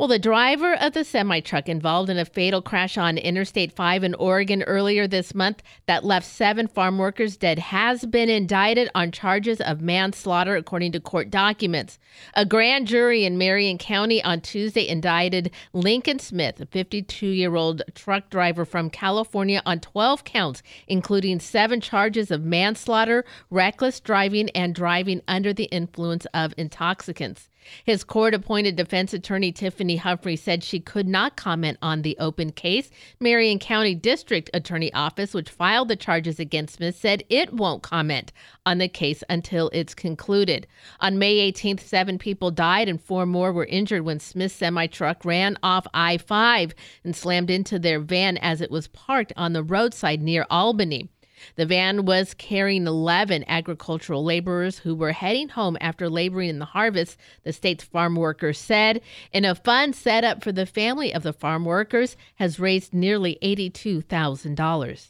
Well, 0.00 0.08
the 0.08 0.18
driver 0.18 0.72
of 0.80 0.94
the 0.94 1.04
semi 1.04 1.40
truck 1.40 1.68
involved 1.68 2.08
in 2.08 2.16
a 2.16 2.24
fatal 2.24 2.62
crash 2.62 2.96
on 2.96 3.18
Interstate 3.18 3.70
5 3.70 4.02
in 4.02 4.14
Oregon 4.14 4.62
earlier 4.62 5.06
this 5.06 5.34
month 5.34 5.62
that 5.84 6.06
left 6.06 6.24
seven 6.24 6.68
farm 6.68 6.96
workers 6.96 7.36
dead 7.36 7.58
has 7.58 8.06
been 8.06 8.30
indicted 8.30 8.88
on 8.94 9.12
charges 9.12 9.60
of 9.60 9.82
manslaughter, 9.82 10.56
according 10.56 10.92
to 10.92 11.00
court 11.00 11.28
documents. 11.28 11.98
A 12.32 12.46
grand 12.46 12.86
jury 12.86 13.26
in 13.26 13.36
Marion 13.36 13.76
County 13.76 14.24
on 14.24 14.40
Tuesday 14.40 14.88
indicted 14.88 15.50
Lincoln 15.74 16.18
Smith, 16.18 16.62
a 16.62 16.64
52 16.64 17.26
year 17.26 17.54
old 17.54 17.82
truck 17.94 18.30
driver 18.30 18.64
from 18.64 18.88
California, 18.88 19.60
on 19.66 19.80
12 19.80 20.24
counts, 20.24 20.62
including 20.88 21.40
seven 21.40 21.78
charges 21.78 22.30
of 22.30 22.42
manslaughter, 22.42 23.22
reckless 23.50 24.00
driving, 24.00 24.48
and 24.54 24.74
driving 24.74 25.20
under 25.28 25.52
the 25.52 25.64
influence 25.64 26.24
of 26.32 26.54
intoxicants. 26.56 27.49
His 27.84 28.04
court 28.04 28.34
appointed 28.34 28.76
defense 28.76 29.12
attorney 29.12 29.52
Tiffany 29.52 29.96
Humphrey 29.96 30.36
said 30.36 30.62
she 30.62 30.80
could 30.80 31.06
not 31.06 31.36
comment 31.36 31.78
on 31.82 32.02
the 32.02 32.16
open 32.18 32.52
case. 32.52 32.90
Marion 33.20 33.58
County 33.58 33.94
District 33.94 34.50
Attorney 34.54 34.92
Office, 34.92 35.34
which 35.34 35.50
filed 35.50 35.88
the 35.88 35.96
charges 35.96 36.40
against 36.40 36.76
Smith, 36.76 36.96
said 36.96 37.24
it 37.28 37.52
won't 37.52 37.82
comment 37.82 38.32
on 38.66 38.78
the 38.78 38.88
case 38.88 39.22
until 39.28 39.70
it's 39.72 39.94
concluded. 39.94 40.66
On 41.00 41.18
May 41.18 41.50
18th, 41.50 41.80
seven 41.80 42.18
people 42.18 42.50
died 42.50 42.88
and 42.88 43.00
four 43.00 43.26
more 43.26 43.52
were 43.52 43.66
injured 43.66 44.02
when 44.02 44.20
Smith's 44.20 44.54
semi 44.54 44.86
truck 44.86 45.24
ran 45.24 45.56
off 45.62 45.86
I 45.94 46.18
5 46.18 46.74
and 47.04 47.14
slammed 47.14 47.50
into 47.50 47.78
their 47.78 48.00
van 48.00 48.36
as 48.38 48.60
it 48.60 48.70
was 48.70 48.88
parked 48.88 49.32
on 49.36 49.52
the 49.52 49.62
roadside 49.62 50.22
near 50.22 50.46
Albany. 50.50 51.08
The 51.56 51.66
van 51.66 52.04
was 52.04 52.34
carrying 52.34 52.86
11 52.86 53.44
agricultural 53.46 54.24
laborers 54.24 54.78
who 54.78 54.94
were 54.94 55.12
heading 55.12 55.48
home 55.48 55.76
after 55.80 56.08
laboring 56.08 56.50
in 56.50 56.58
the 56.58 56.64
harvest, 56.64 57.18
the 57.44 57.52
state's 57.52 57.84
farm 57.84 58.16
workers 58.16 58.58
said. 58.58 59.00
And 59.32 59.46
a 59.46 59.54
fund 59.54 59.94
set 59.94 60.24
up 60.24 60.42
for 60.42 60.52
the 60.52 60.66
family 60.66 61.12
of 61.12 61.22
the 61.22 61.32
farm 61.32 61.64
workers 61.64 62.16
has 62.36 62.60
raised 62.60 62.92
nearly 62.94 63.38
$82,000. 63.42 65.08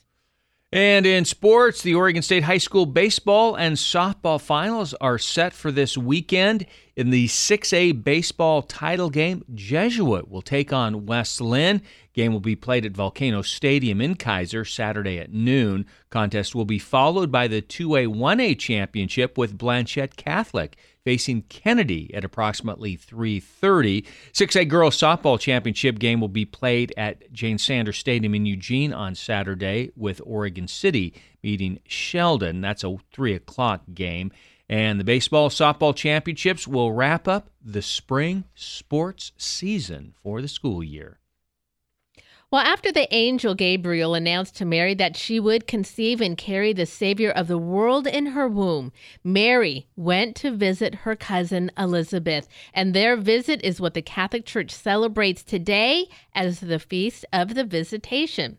And 0.73 1.05
in 1.05 1.25
sports, 1.25 1.83
the 1.83 1.97
Oregon 1.97 2.23
State 2.23 2.45
High 2.45 2.59
School 2.59 2.87
baseball 2.87 3.57
and 3.57 3.75
softball 3.75 4.41
finals 4.41 4.95
are 4.95 5.19
set 5.19 5.53
for 5.53 5.73
this 5.73 5.99
weekend. 5.99 6.65
In 6.95 7.11
the 7.11 7.27
6A 7.27 8.05
baseball 8.05 8.63
title 8.63 9.11
game, 9.11 9.45
Jesuit 9.53 10.31
will 10.31 10.43
take 10.43 10.73
on 10.73 11.07
West 11.07 11.41
Linn. 11.41 11.83
Game 12.13 12.33
will 12.33 12.39
be 12.39 12.55
played 12.55 12.87
at 12.87 12.93
Volcano 12.93 13.43
Stadium 13.43 14.01
in 14.01 14.15
Keizer 14.15 14.69
Saturday 14.69 15.19
at 15.19 15.33
noon. 15.33 15.87
Contest 16.09 16.55
will 16.55 16.65
be 16.65 16.79
followed 16.79 17.33
by 17.33 17.49
the 17.49 17.63
2A 17.63 18.07
1A 18.07 18.57
championship 18.57 19.37
with 19.37 19.59
Blanchet 19.59 20.15
Catholic 20.15 20.77
facing 21.05 21.43
Kennedy 21.43 22.13
at 22.15 22.25
approximately 22.25 22.97
3:30. 22.97 24.05
6A 24.33 24.69
girls 24.69 24.99
softball 24.99 25.39
championship 25.39 25.99
game 25.99 26.21
will 26.21 26.29
be 26.29 26.45
played 26.45 26.93
at 26.97 27.33
Jane 27.33 27.59
Sanders 27.59 27.99
Stadium 27.99 28.35
in 28.35 28.47
Eugene 28.47 28.93
on 28.93 29.15
Saturday 29.15 29.91
with 29.97 30.21
Oregon 30.25 30.69
City 30.69 31.15
meeting 31.43 31.81
Sheldon. 31.87 32.61
That's 32.61 32.85
a 32.85 32.97
three 33.13 33.35
o'clock 33.35 33.83
game. 33.95 34.33
And 34.69 35.01
the 35.01 35.05
baseball 35.05 35.49
softball 35.49 35.97
championships 35.97 36.69
will 36.69 36.93
wrap 36.93 37.27
up 37.27 37.51
the 37.61 37.83
spring 37.83 38.45
sports 38.55 39.33
season 39.37 40.15
for 40.23 40.41
the 40.41 40.49
school 40.49 40.85
year. 40.85 41.20
Well, 42.53 42.63
after 42.63 42.91
the 42.91 43.07
angel 43.15 43.55
Gabriel 43.55 44.17
announced 44.17 44.57
to 44.57 44.65
Mary 44.65 44.93
that 44.95 45.17
she 45.17 45.39
would 45.39 45.69
conceive 45.69 46.21
and 46.21 46.37
carry 46.37 46.73
the 46.73 46.85
Savior 46.85 47.31
of 47.31 47.47
the 47.47 47.57
world 47.57 48.09
in 48.09 48.27
her 48.27 48.49
womb, 48.49 48.91
Mary 49.23 49.87
went 49.95 50.35
to 50.37 50.51
visit 50.51 50.97
her 50.97 51.15
cousin 51.15 51.71
Elizabeth. 51.79 52.49
And 52.75 52.93
their 52.93 53.17
visit 53.17 53.63
is 53.63 53.81
what 53.81 53.95
the 53.95 54.03
Catholic 54.03 54.47
Church 54.47 54.73
celebrates 54.73 55.45
today 55.45 56.09
as 56.35 56.59
the 56.59 56.81
Feast 56.81 57.25
of 57.33 57.55
the 57.55 57.63
Visitation. 57.63 58.59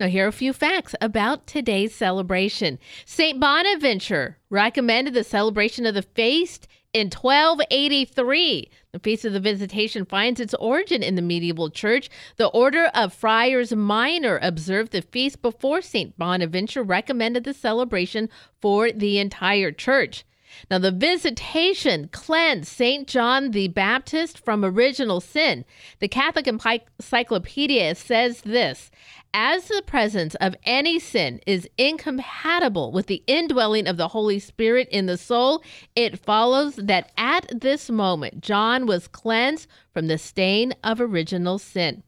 Now, 0.00 0.08
here 0.08 0.24
are 0.24 0.28
a 0.28 0.32
few 0.32 0.52
facts 0.52 0.96
about 1.00 1.46
today's 1.46 1.94
celebration. 1.94 2.80
St. 3.04 3.38
Bonaventure 3.38 4.38
recommended 4.50 5.14
the 5.14 5.22
celebration 5.22 5.86
of 5.86 5.94
the 5.94 6.02
feast 6.02 6.66
in 6.94 7.10
1283. 7.10 8.70
The 8.92 8.98
Feast 9.00 9.24
of 9.24 9.32
the 9.32 9.40
Visitation 9.40 10.06
finds 10.06 10.40
its 10.40 10.54
origin 10.54 11.02
in 11.02 11.16
the 11.16 11.22
medieval 11.22 11.68
church. 11.68 12.08
The 12.36 12.46
Order 12.46 12.86
of 12.94 13.12
Friars 13.12 13.74
Minor 13.74 14.38
observed 14.40 14.92
the 14.92 15.02
feast 15.02 15.42
before 15.42 15.82
St. 15.82 16.16
Bonaventure 16.16 16.84
recommended 16.84 17.42
the 17.44 17.52
celebration 17.52 18.30
for 18.62 18.92
the 18.92 19.18
entire 19.18 19.72
church. 19.72 20.24
Now, 20.70 20.78
the 20.78 20.92
visitation 20.92 22.08
cleansed 22.12 22.68
St. 22.68 23.08
John 23.08 23.50
the 23.50 23.66
Baptist 23.66 24.38
from 24.38 24.64
original 24.64 25.20
sin. 25.20 25.64
The 25.98 26.06
Catholic 26.06 26.46
Encyclopedia 26.46 27.96
says 27.96 28.42
this 28.42 28.92
As 29.36 29.66
the 29.66 29.82
presence 29.84 30.36
of 30.36 30.54
any 30.62 31.00
sin 31.00 31.40
is 31.44 31.68
incompatible 31.76 32.92
with 32.92 33.08
the 33.08 33.24
indwelling 33.26 33.88
of 33.88 33.96
the 33.96 34.06
Holy 34.06 34.38
Spirit 34.38 34.88
in 34.90 35.06
the 35.06 35.18
soul, 35.18 35.60
it 35.96 36.20
follows 36.20 36.76
that 36.76 37.10
at 37.18 37.60
this 37.60 37.90
moment 37.90 38.40
John 38.40 38.86
was 38.86 39.08
cleansed 39.08 39.66
from 39.92 40.06
the 40.06 40.18
stain 40.18 40.72
of 40.84 41.00
original 41.00 41.58
sin. 41.58 42.04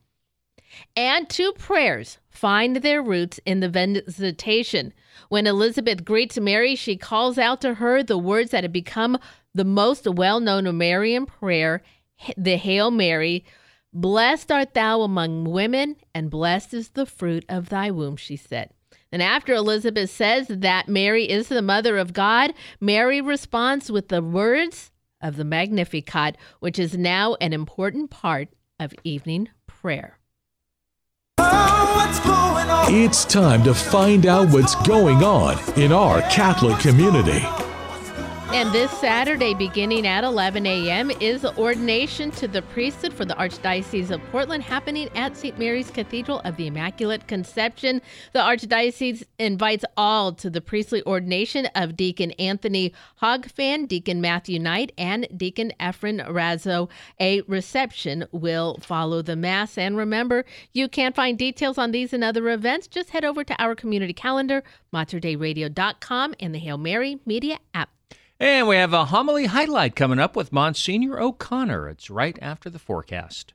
And 0.94 1.28
two 1.28 1.52
prayers 1.54 2.18
find 2.30 2.76
their 2.76 3.02
roots 3.02 3.40
in 3.44 3.58
the 3.58 3.68
visitation. 3.68 4.92
When 5.28 5.48
Elizabeth 5.48 6.04
greets 6.04 6.38
Mary, 6.38 6.76
she 6.76 6.96
calls 6.96 7.38
out 7.38 7.60
to 7.62 7.74
her 7.74 8.04
the 8.04 8.18
words 8.18 8.52
that 8.52 8.62
have 8.62 8.72
become 8.72 9.18
the 9.52 9.64
most 9.64 10.06
well 10.06 10.38
known 10.38 10.78
Marian 10.78 11.26
prayer, 11.26 11.82
the 12.36 12.56
Hail 12.56 12.92
Mary. 12.92 13.44
Blessed 13.98 14.52
art 14.52 14.74
thou 14.74 15.00
among 15.00 15.44
women, 15.44 15.96
and 16.14 16.28
blessed 16.28 16.74
is 16.74 16.90
the 16.90 17.06
fruit 17.06 17.46
of 17.48 17.70
thy 17.70 17.90
womb, 17.90 18.16
she 18.16 18.36
said. 18.36 18.68
And 19.10 19.22
after 19.22 19.54
Elizabeth 19.54 20.10
says 20.10 20.48
that 20.48 20.86
Mary 20.86 21.24
is 21.24 21.48
the 21.48 21.62
mother 21.62 21.96
of 21.96 22.12
God, 22.12 22.52
Mary 22.78 23.22
responds 23.22 23.90
with 23.90 24.08
the 24.08 24.20
words 24.20 24.90
of 25.22 25.36
the 25.36 25.46
Magnificat, 25.46 26.36
which 26.60 26.78
is 26.78 26.98
now 26.98 27.36
an 27.40 27.54
important 27.54 28.10
part 28.10 28.48
of 28.78 28.92
evening 29.02 29.48
prayer. 29.66 30.18
It's 31.38 33.24
time 33.24 33.64
to 33.64 33.72
find 33.72 34.26
out 34.26 34.50
what's 34.50 34.74
going 34.86 35.24
on 35.24 35.56
in 35.80 35.90
our 35.90 36.20
Catholic 36.30 36.78
community. 36.80 37.46
And 38.54 38.72
this 38.72 38.92
Saturday, 38.92 39.54
beginning 39.54 40.06
at 40.06 40.22
11 40.22 40.66
a.m., 40.66 41.10
is 41.20 41.42
the 41.42 41.54
ordination 41.58 42.30
to 42.32 42.46
the 42.46 42.62
priesthood 42.62 43.12
for 43.12 43.24
the 43.24 43.34
Archdiocese 43.34 44.10
of 44.10 44.22
Portland 44.30 44.62
happening 44.62 45.10
at 45.16 45.36
St. 45.36 45.58
Mary's 45.58 45.90
Cathedral 45.90 46.40
of 46.44 46.56
the 46.56 46.68
Immaculate 46.68 47.26
Conception. 47.26 48.00
The 48.32 48.38
Archdiocese 48.38 49.24
invites 49.40 49.84
all 49.96 50.32
to 50.34 50.48
the 50.48 50.60
priestly 50.60 51.02
ordination 51.04 51.66
of 51.74 51.96
Deacon 51.96 52.30
Anthony 52.32 52.94
Hogfan, 53.20 53.88
Deacon 53.88 54.20
Matthew 54.20 54.60
Knight, 54.60 54.92
and 54.96 55.26
Deacon 55.36 55.72
Efren 55.80 56.26
Razzo. 56.26 56.88
A 57.20 57.42
reception 57.42 58.26
will 58.30 58.78
follow 58.80 59.22
the 59.22 59.36
Mass. 59.36 59.76
And 59.76 59.96
remember, 59.96 60.44
you 60.72 60.88
can 60.88 61.12
find 61.12 61.36
details 61.36 61.78
on 61.78 61.90
these 61.90 62.12
and 62.12 62.22
other 62.22 62.48
events. 62.48 62.86
Just 62.86 63.10
head 63.10 63.24
over 63.24 63.42
to 63.42 63.60
our 63.60 63.74
community 63.74 64.14
calendar, 64.14 64.62
materdeiradio.com, 64.94 66.34
and 66.38 66.54
the 66.54 66.60
Hail 66.60 66.78
Mary 66.78 67.18
Media 67.26 67.58
app. 67.74 67.90
And 68.38 68.68
we 68.68 68.76
have 68.76 68.92
a 68.92 69.06
homily 69.06 69.46
highlight 69.46 69.96
coming 69.96 70.18
up 70.18 70.36
with 70.36 70.52
Monsignor 70.52 71.18
O'Connor. 71.18 71.88
It's 71.88 72.10
right 72.10 72.38
after 72.42 72.68
the 72.68 72.78
forecast. 72.78 73.54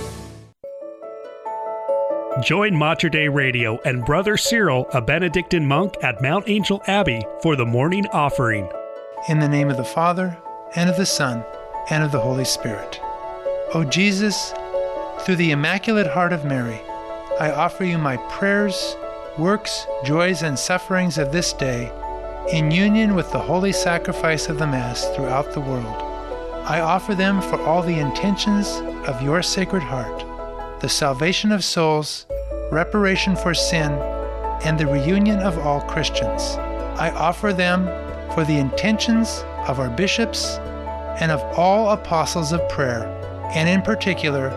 Join 2.39 2.73
Mater 2.73 3.09
Dei 3.09 3.27
Radio 3.27 3.77
and 3.83 4.05
Brother 4.05 4.37
Cyril, 4.37 4.87
a 4.93 5.01
Benedictine 5.01 5.65
monk 5.65 5.97
at 6.01 6.21
Mount 6.21 6.47
Angel 6.47 6.81
Abbey, 6.87 7.21
for 7.41 7.57
the 7.57 7.65
morning 7.65 8.07
offering. 8.13 8.71
In 9.27 9.39
the 9.39 9.49
name 9.49 9.69
of 9.69 9.75
the 9.75 9.83
Father, 9.83 10.37
and 10.73 10.89
of 10.89 10.95
the 10.95 11.05
Son, 11.05 11.43
and 11.89 12.05
of 12.05 12.13
the 12.13 12.21
Holy 12.21 12.45
Spirit. 12.45 13.01
O 13.73 13.83
Jesus, 13.83 14.53
through 15.19 15.35
the 15.35 15.51
Immaculate 15.51 16.07
Heart 16.07 16.31
of 16.31 16.45
Mary, 16.45 16.79
I 17.37 17.51
offer 17.51 17.83
you 17.83 17.97
my 17.97 18.15
prayers, 18.29 18.95
works, 19.37 19.85
joys, 20.05 20.41
and 20.41 20.57
sufferings 20.57 21.17
of 21.17 21.33
this 21.33 21.51
day 21.51 21.91
in 22.53 22.71
union 22.71 23.13
with 23.13 23.29
the 23.33 23.39
holy 23.39 23.73
sacrifice 23.73 24.47
of 24.47 24.57
the 24.57 24.67
Mass 24.67 25.05
throughout 25.15 25.51
the 25.51 25.59
world. 25.59 26.01
I 26.65 26.79
offer 26.79 27.13
them 27.13 27.41
for 27.41 27.61
all 27.61 27.83
the 27.83 27.99
intentions 27.99 28.69
of 29.05 29.21
your 29.21 29.43
Sacred 29.43 29.83
Heart, 29.83 30.23
the 30.81 30.89
salvation 30.89 31.51
of 31.51 31.63
souls, 31.63 32.25
reparation 32.71 33.35
for 33.35 33.53
sin, 33.53 33.91
and 34.65 34.79
the 34.79 34.87
reunion 34.87 35.37
of 35.39 35.59
all 35.59 35.81
Christians. 35.81 36.55
I 36.97 37.11
offer 37.11 37.53
them 37.53 37.85
for 38.33 38.43
the 38.43 38.57
intentions 38.57 39.45
of 39.67 39.79
our 39.79 39.91
bishops 39.91 40.57
and 41.19 41.31
of 41.31 41.39
all 41.57 41.91
apostles 41.91 42.51
of 42.51 42.67
prayer, 42.67 43.05
and 43.53 43.69
in 43.69 43.83
particular 43.83 44.49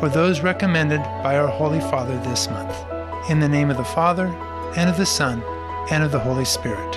for 0.00 0.08
those 0.08 0.40
recommended 0.40 1.00
by 1.22 1.38
our 1.38 1.46
Holy 1.46 1.80
Father 1.80 2.18
this 2.18 2.50
month. 2.50 2.76
In 3.30 3.38
the 3.38 3.48
name 3.48 3.70
of 3.70 3.76
the 3.76 3.84
Father, 3.84 4.26
and 4.76 4.90
of 4.90 4.96
the 4.96 5.06
Son, 5.06 5.44
and 5.92 6.02
of 6.02 6.10
the 6.10 6.18
Holy 6.18 6.44
Spirit. 6.44 6.96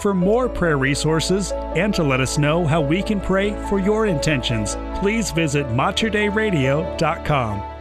For 0.00 0.14
more 0.14 0.48
prayer 0.48 0.78
resources 0.78 1.52
and 1.52 1.94
to 1.94 2.02
let 2.02 2.20
us 2.20 2.38
know 2.38 2.66
how 2.66 2.80
we 2.80 3.02
can 3.02 3.20
pray 3.20 3.50
for 3.68 3.78
your 3.78 4.06
intentions, 4.06 4.76
please 5.00 5.30
visit 5.30 5.66
materdeiradio.com. 5.66 7.75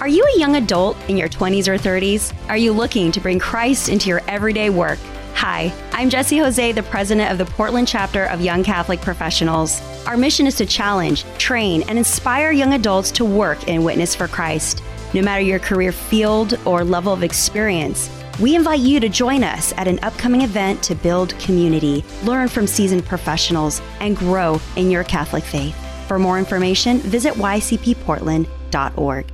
Are 0.00 0.08
you 0.08 0.24
a 0.24 0.38
young 0.38 0.56
adult 0.56 0.96
in 1.08 1.16
your 1.16 1.28
20s 1.28 1.68
or 1.68 1.78
30s? 1.78 2.34
Are 2.48 2.56
you 2.56 2.72
looking 2.72 3.12
to 3.12 3.20
bring 3.20 3.38
Christ 3.38 3.88
into 3.88 4.08
your 4.08 4.22
everyday 4.26 4.68
work? 4.68 4.98
Hi, 5.34 5.72
I'm 5.92 6.10
Jesse 6.10 6.38
Jose, 6.38 6.72
the 6.72 6.82
president 6.82 7.30
of 7.30 7.38
the 7.38 7.44
Portland 7.44 7.86
chapter 7.86 8.24
of 8.24 8.40
Young 8.40 8.64
Catholic 8.64 9.00
Professionals. 9.00 9.80
Our 10.06 10.16
mission 10.16 10.48
is 10.48 10.56
to 10.56 10.66
challenge, 10.66 11.24
train, 11.38 11.84
and 11.88 11.96
inspire 11.96 12.50
young 12.50 12.74
adults 12.74 13.12
to 13.12 13.24
work 13.24 13.68
and 13.68 13.84
witness 13.84 14.16
for 14.16 14.26
Christ. 14.26 14.82
No 15.14 15.22
matter 15.22 15.42
your 15.42 15.60
career 15.60 15.92
field 15.92 16.58
or 16.66 16.82
level 16.82 17.12
of 17.12 17.22
experience, 17.22 18.10
we 18.40 18.56
invite 18.56 18.80
you 18.80 18.98
to 18.98 19.08
join 19.08 19.44
us 19.44 19.72
at 19.76 19.86
an 19.86 20.00
upcoming 20.02 20.42
event 20.42 20.82
to 20.82 20.96
build 20.96 21.38
community, 21.38 22.04
learn 22.24 22.48
from 22.48 22.66
seasoned 22.66 23.06
professionals, 23.06 23.80
and 24.00 24.16
grow 24.16 24.60
in 24.74 24.90
your 24.90 25.04
Catholic 25.04 25.44
faith. 25.44 25.76
For 26.08 26.18
more 26.18 26.40
information, 26.40 26.98
visit 26.98 27.34
ycpportland.org. 27.34 29.26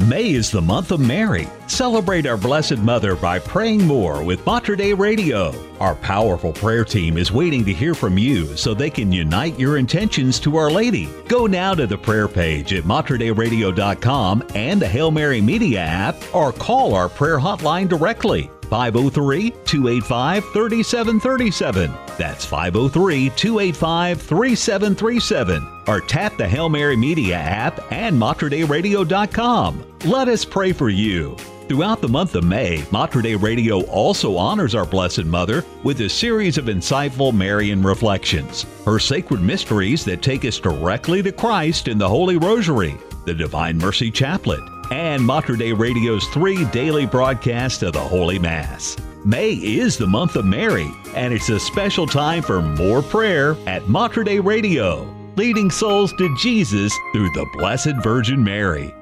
May 0.00 0.32
is 0.32 0.50
the 0.50 0.62
month 0.62 0.92
of 0.92 1.00
Mary. 1.00 1.46
Celebrate 1.66 2.26
our 2.26 2.36
Blessed 2.36 2.78
Mother 2.78 3.14
by 3.14 3.38
praying 3.38 3.86
more 3.86 4.24
with 4.24 4.44
Mater 4.46 4.74
Dei 4.74 4.94
Radio. 4.94 5.54
Our 5.78 5.94
powerful 5.94 6.52
prayer 6.52 6.84
team 6.84 7.16
is 7.16 7.30
waiting 7.30 7.64
to 7.66 7.72
hear 7.72 7.94
from 7.94 8.16
you 8.16 8.56
so 8.56 8.72
they 8.72 8.90
can 8.90 9.12
unite 9.12 9.58
your 9.58 9.76
intentions 9.76 10.40
to 10.40 10.56
Our 10.56 10.70
Lady. 10.70 11.08
Go 11.28 11.46
now 11.46 11.74
to 11.74 11.86
the 11.86 11.98
prayer 11.98 12.28
page 12.28 12.72
at 12.72 12.84
materdeiradio.com 12.84 14.44
and 14.54 14.80
the 14.80 14.88
Hail 14.88 15.10
Mary 15.10 15.40
Media 15.40 15.80
app 15.80 16.16
or 16.34 16.52
call 16.52 16.94
our 16.94 17.08
prayer 17.08 17.38
hotline 17.38 17.88
directly. 17.88 18.50
503 18.70 19.50
285 19.50 20.44
3737. 20.52 21.92
That's 22.16 22.44
503 22.46 23.30
285 23.30 24.22
3737. 24.22 25.68
Or 25.88 26.00
tap 26.00 26.36
the 26.36 26.48
Hail 26.48 26.68
Mary 26.68 26.96
Media 26.96 27.36
app 27.36 27.92
and 27.92 28.16
materdeiradio.com. 28.16 29.84
Let 30.04 30.28
us 30.28 30.44
pray 30.44 30.72
for 30.72 30.88
you. 30.88 31.36
Throughout 31.70 32.00
the 32.00 32.08
month 32.08 32.34
of 32.34 32.42
May, 32.42 32.84
Mater 32.90 33.22
Dei 33.22 33.36
Radio 33.36 33.82
also 33.82 34.36
honors 34.36 34.74
our 34.74 34.84
Blessed 34.84 35.24
Mother 35.24 35.64
with 35.84 36.00
a 36.00 36.08
series 36.08 36.58
of 36.58 36.64
insightful 36.64 37.32
Marian 37.32 37.80
reflections. 37.80 38.66
Her 38.84 38.98
sacred 38.98 39.40
mysteries 39.40 40.04
that 40.04 40.20
take 40.20 40.44
us 40.44 40.58
directly 40.58 41.22
to 41.22 41.30
Christ 41.30 41.86
in 41.86 41.96
the 41.96 42.08
Holy 42.08 42.38
Rosary, 42.38 42.96
the 43.24 43.34
Divine 43.34 43.78
Mercy 43.78 44.10
Chaplet, 44.10 44.79
and 44.90 45.24
Mater 45.24 45.56
Dei 45.56 45.72
Radio's 45.72 46.26
three 46.28 46.64
daily 46.66 47.06
broadcasts 47.06 47.82
of 47.82 47.92
the 47.92 48.00
Holy 48.00 48.38
Mass. 48.38 48.96
May 49.24 49.52
is 49.52 49.96
the 49.96 50.06
month 50.06 50.36
of 50.36 50.44
Mary, 50.44 50.90
and 51.14 51.34
it's 51.34 51.50
a 51.50 51.60
special 51.60 52.06
time 52.06 52.42
for 52.42 52.62
more 52.62 53.02
prayer 53.02 53.56
at 53.66 53.88
Mater 53.88 54.24
Dei 54.24 54.40
Radio, 54.40 55.02
leading 55.36 55.70
souls 55.70 56.12
to 56.14 56.34
Jesus 56.36 56.92
through 57.12 57.30
the 57.32 57.46
Blessed 57.52 58.02
Virgin 58.02 58.42
Mary. 58.42 58.94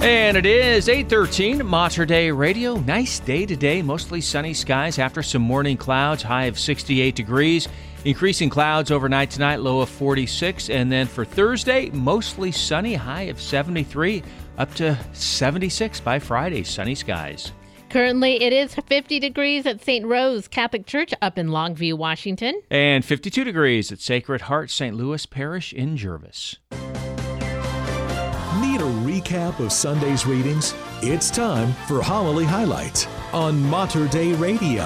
And 0.00 0.36
it 0.36 0.46
is 0.46 0.88
8:13 0.88 1.66
Mater 1.66 2.06
Dei 2.06 2.30
Radio. 2.30 2.76
Nice 2.76 3.18
day 3.18 3.44
today, 3.44 3.82
mostly 3.82 4.20
sunny 4.20 4.54
skies 4.54 4.98
after 4.98 5.22
some 5.22 5.42
morning 5.42 5.76
clouds, 5.76 6.22
high 6.22 6.44
of 6.44 6.58
68 6.58 7.16
degrees. 7.16 7.68
Increasing 8.04 8.48
clouds 8.48 8.92
overnight 8.92 9.30
tonight, 9.30 9.60
low 9.60 9.80
of 9.80 9.88
46, 9.88 10.70
and 10.70 10.90
then 10.90 11.08
for 11.08 11.24
Thursday, 11.24 11.90
mostly 11.90 12.52
sunny, 12.52 12.94
high 12.94 13.22
of 13.22 13.40
73, 13.40 14.22
up 14.56 14.72
to 14.76 14.96
76 15.12 16.00
by 16.00 16.20
Friday, 16.20 16.62
sunny 16.62 16.94
skies. 16.94 17.52
Currently, 17.90 18.42
it 18.42 18.52
is 18.52 18.74
50 18.74 19.18
degrees 19.18 19.66
at 19.66 19.82
St. 19.82 20.06
Rose 20.06 20.46
Catholic 20.46 20.86
Church 20.86 21.12
up 21.20 21.38
in 21.38 21.48
Longview, 21.48 21.94
Washington. 21.94 22.62
And 22.70 23.04
52 23.04 23.42
degrees 23.44 23.90
at 23.90 24.00
Sacred 24.00 24.42
Heart 24.42 24.70
St. 24.70 24.94
Louis 24.94 25.26
Parish 25.26 25.72
in 25.72 25.96
Gervais. 25.96 26.58
Need 28.56 28.80
a 28.80 28.84
recap 29.04 29.60
of 29.60 29.70
Sunday's 29.70 30.24
readings? 30.24 30.74
It's 31.02 31.30
time 31.30 31.74
for 31.86 32.00
Homily 32.02 32.46
Highlights 32.46 33.06
on 33.34 33.62
Mater 33.68 34.08
Dei 34.08 34.32
Radio. 34.32 34.84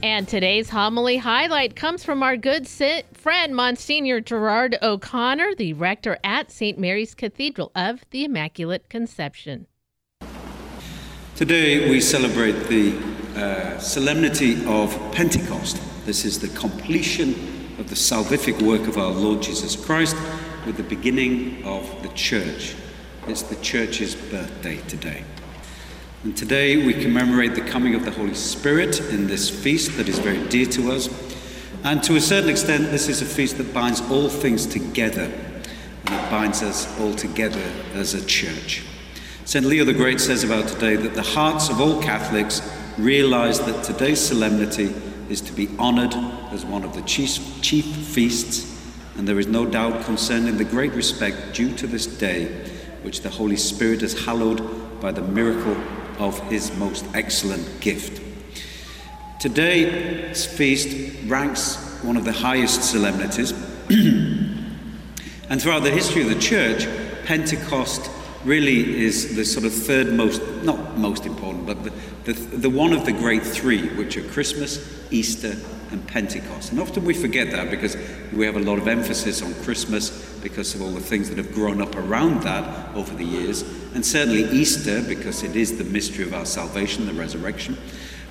And 0.00 0.28
today's 0.28 0.70
homily 0.70 1.16
highlight 1.16 1.74
comes 1.74 2.04
from 2.04 2.22
our 2.22 2.36
good 2.36 2.68
si- 2.68 3.02
friend, 3.12 3.56
Monsignor 3.56 4.20
Gerard 4.20 4.78
O'Connor, 4.80 5.56
the 5.56 5.72
rector 5.72 6.16
at 6.22 6.52
St. 6.52 6.78
Mary's 6.78 7.12
Cathedral 7.12 7.72
of 7.74 8.04
the 8.12 8.24
Immaculate 8.24 8.88
Conception. 8.88 9.66
Today 11.34 11.90
we 11.90 12.00
celebrate 12.00 12.68
the 12.68 12.96
uh, 13.34 13.78
solemnity 13.80 14.64
of 14.66 14.96
Pentecost. 15.10 15.82
This 16.06 16.24
is 16.24 16.38
the 16.38 16.56
completion 16.56 17.30
of 17.80 17.88
the 17.88 17.96
salvific 17.96 18.62
work 18.62 18.86
of 18.86 18.96
our 18.96 19.10
Lord 19.10 19.42
Jesus 19.42 19.74
Christ 19.74 20.16
with 20.68 20.76
the 20.76 20.82
beginning 20.82 21.64
of 21.64 22.02
the 22.02 22.10
church. 22.10 22.76
It's 23.26 23.40
the 23.40 23.56
church's 23.56 24.14
birthday 24.14 24.76
today. 24.86 25.24
And 26.24 26.36
today 26.36 26.84
we 26.84 26.92
commemorate 26.92 27.54
the 27.54 27.62
coming 27.62 27.94
of 27.94 28.04
the 28.04 28.10
Holy 28.10 28.34
Spirit 28.34 29.00
in 29.00 29.28
this 29.28 29.48
feast 29.48 29.96
that 29.96 30.10
is 30.10 30.18
very 30.18 30.46
dear 30.48 30.66
to 30.66 30.92
us. 30.92 31.08
And 31.84 32.02
to 32.02 32.16
a 32.16 32.20
certain 32.20 32.50
extent, 32.50 32.90
this 32.90 33.08
is 33.08 33.22
a 33.22 33.24
feast 33.24 33.56
that 33.56 33.72
binds 33.72 34.02
all 34.10 34.28
things 34.28 34.66
together 34.66 35.32
and 36.04 36.14
it 36.14 36.30
binds 36.30 36.62
us 36.62 37.00
all 37.00 37.14
together 37.14 37.64
as 37.94 38.12
a 38.12 38.22
church. 38.26 38.84
St. 39.46 39.64
Leo 39.64 39.86
the 39.86 39.94
Great 39.94 40.20
says 40.20 40.44
about 40.44 40.68
today 40.68 40.96
that 40.96 41.14
the 41.14 41.22
hearts 41.22 41.70
of 41.70 41.80
all 41.80 42.02
Catholics 42.02 42.60
realize 42.98 43.58
that 43.60 43.84
today's 43.84 44.20
solemnity 44.20 44.94
is 45.30 45.40
to 45.40 45.54
be 45.54 45.70
honored 45.78 46.12
as 46.52 46.66
one 46.66 46.84
of 46.84 46.94
the 46.94 47.02
chief, 47.02 47.62
chief 47.62 47.86
feasts, 47.86 48.77
and 49.18 49.26
there 49.26 49.38
is 49.40 49.48
no 49.48 49.66
doubt 49.66 50.04
concerning 50.04 50.56
the 50.56 50.64
great 50.64 50.92
respect 50.92 51.52
due 51.52 51.74
to 51.74 51.88
this 51.88 52.06
day, 52.06 52.46
which 53.02 53.20
the 53.20 53.28
Holy 53.28 53.56
Spirit 53.56 54.00
has 54.00 54.24
hallowed 54.24 55.00
by 55.00 55.10
the 55.10 55.20
miracle 55.20 55.76
of 56.18 56.38
his 56.48 56.74
most 56.76 57.04
excellent 57.14 57.80
gift. 57.80 58.22
Today's 59.40 60.46
feast 60.46 61.16
ranks 61.26 61.76
one 62.02 62.16
of 62.16 62.24
the 62.24 62.32
highest 62.32 62.84
solemnities, 62.84 63.52
and 63.90 65.60
throughout 65.60 65.82
the 65.82 65.90
history 65.90 66.22
of 66.22 66.28
the 66.28 66.38
church, 66.38 66.86
Pentecost 67.24 68.08
really 68.44 69.02
is 69.02 69.34
the 69.34 69.44
sort 69.44 69.66
of 69.66 69.74
third 69.74 70.12
most, 70.12 70.40
not 70.62 70.96
most 70.96 71.26
important, 71.26 71.66
but 71.66 71.82
the, 71.82 71.90
the, 72.24 72.32
the 72.56 72.70
one 72.70 72.92
of 72.92 73.04
the 73.04 73.12
great 73.12 73.42
three, 73.42 73.88
which 73.96 74.16
are 74.16 74.22
Christmas, 74.28 74.78
Easter, 75.10 75.56
and 75.90 76.06
Pentecost. 76.06 76.70
And 76.70 76.80
often 76.80 77.04
we 77.04 77.14
forget 77.14 77.50
that 77.52 77.70
because 77.70 77.96
we 78.32 78.46
have 78.46 78.56
a 78.56 78.60
lot 78.60 78.78
of 78.78 78.88
emphasis 78.88 79.42
on 79.42 79.54
Christmas 79.64 80.10
because 80.42 80.74
of 80.74 80.82
all 80.82 80.90
the 80.90 81.00
things 81.00 81.28
that 81.28 81.38
have 81.38 81.52
grown 81.52 81.80
up 81.80 81.96
around 81.96 82.42
that 82.42 82.94
over 82.94 83.14
the 83.14 83.24
years, 83.24 83.62
and 83.94 84.04
certainly 84.04 84.44
Easter 84.50 85.02
because 85.02 85.42
it 85.42 85.56
is 85.56 85.78
the 85.78 85.84
mystery 85.84 86.24
of 86.24 86.34
our 86.34 86.46
salvation, 86.46 87.06
the 87.06 87.12
resurrection. 87.12 87.76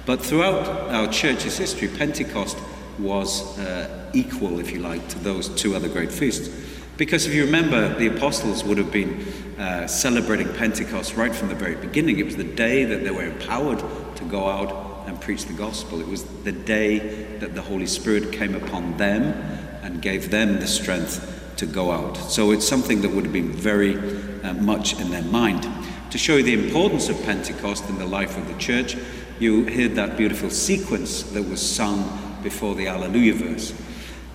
But 0.05 0.21
throughout 0.21 0.67
our 0.89 1.07
church's 1.11 1.57
history, 1.57 1.89
Pentecost 1.89 2.57
was 2.97 3.57
uh, 3.59 4.09
equal, 4.13 4.59
if 4.59 4.71
you 4.71 4.79
like, 4.79 5.07
to 5.09 5.19
those 5.19 5.49
two 5.49 5.75
other 5.75 5.89
great 5.89 6.11
feasts. 6.11 6.49
Because 6.95 7.27
if 7.27 7.33
you 7.33 7.45
remember, 7.45 7.93
the 7.99 8.07
apostles 8.07 8.63
would 8.63 8.77
have 8.77 8.91
been 8.91 9.25
uh, 9.59 9.85
celebrating 9.85 10.51
Pentecost 10.53 11.15
right 11.15 11.35
from 11.35 11.49
the 11.49 11.55
very 11.55 11.75
beginning. 11.75 12.19
It 12.19 12.25
was 12.25 12.37
the 12.37 12.43
day 12.43 12.85
that 12.85 13.03
they 13.03 13.11
were 13.11 13.25
empowered 13.25 13.79
to 14.15 14.23
go 14.25 14.47
out 14.47 14.86
and 15.07 15.19
preach 15.19 15.45
the 15.45 15.53
gospel. 15.53 15.99
It 16.01 16.07
was 16.07 16.23
the 16.43 16.51
day 16.51 16.99
that 17.39 17.55
the 17.55 17.61
Holy 17.61 17.87
Spirit 17.87 18.31
came 18.31 18.53
upon 18.53 18.97
them 18.97 19.33
and 19.81 20.01
gave 20.01 20.29
them 20.29 20.59
the 20.59 20.67
strength 20.67 21.55
to 21.57 21.65
go 21.65 21.91
out. 21.91 22.17
So 22.17 22.51
it's 22.51 22.67
something 22.67 23.01
that 23.01 23.09
would 23.09 23.23
have 23.23 23.33
been 23.33 23.53
very 23.53 23.97
uh, 24.43 24.53
much 24.53 24.99
in 24.99 25.09
their 25.09 25.23
mind. 25.23 25.67
To 26.11 26.17
show 26.17 26.35
you 26.35 26.43
the 26.43 26.65
importance 26.65 27.09
of 27.09 27.21
Pentecost 27.23 27.89
in 27.89 27.97
the 27.97 28.05
life 28.05 28.37
of 28.37 28.47
the 28.47 28.57
church, 28.59 28.95
you 29.39 29.65
heard 29.65 29.95
that 29.95 30.17
beautiful 30.17 30.49
sequence 30.49 31.23
that 31.23 31.43
was 31.43 31.61
sung 31.61 32.39
before 32.43 32.75
the 32.75 32.87
Alleluia 32.87 33.33
verse. 33.33 33.73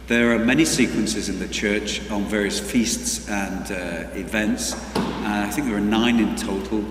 There 0.07 0.35
are 0.35 0.39
many 0.39 0.65
sequences 0.65 1.28
in 1.28 1.39
the 1.39 1.49
church 1.49 2.11
on 2.11 2.24
various 2.24 2.59
feasts 2.59 3.28
and 3.28 3.70
uh, 3.70 4.11
events. 4.19 4.74
Uh, 4.97 5.47
I 5.47 5.51
think 5.51 5.69
there 5.69 5.77
are 5.77 5.81
nine 5.81 6.19
in 6.19 6.35
total. 6.36 6.85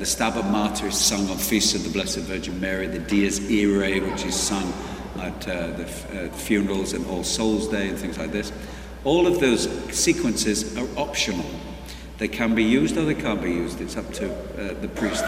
The 0.00 0.06
Stabat 0.06 0.50
Mater 0.50 0.86
is 0.86 0.98
sung 0.98 1.28
on 1.28 1.36
feasts 1.36 1.74
of 1.74 1.84
the 1.84 1.90
Blessed 1.90 2.20
Virgin 2.20 2.58
Mary. 2.58 2.86
The 2.86 3.00
Dies 3.00 3.38
Irae, 3.50 4.00
which 4.00 4.24
is 4.24 4.34
sung 4.34 4.72
at 5.18 5.46
uh, 5.46 5.72
the 5.72 5.82
f- 5.82 6.14
uh, 6.16 6.28
funerals 6.30 6.94
and 6.94 7.04
All 7.04 7.22
Souls 7.22 7.68
Day 7.68 7.90
and 7.90 7.98
things 7.98 8.16
like 8.16 8.32
this. 8.32 8.50
All 9.04 9.26
of 9.26 9.40
those 9.40 9.68
sequences 9.94 10.74
are 10.78 10.88
optional. 10.98 11.44
They 12.16 12.28
can 12.28 12.54
be 12.54 12.64
used 12.64 12.96
or 12.96 13.04
they 13.04 13.14
can't 13.14 13.42
be 13.42 13.50
used. 13.50 13.82
It's 13.82 13.98
up 13.98 14.10
to 14.14 14.32
uh, 14.32 14.80
the 14.80 14.88
priest. 14.88 15.22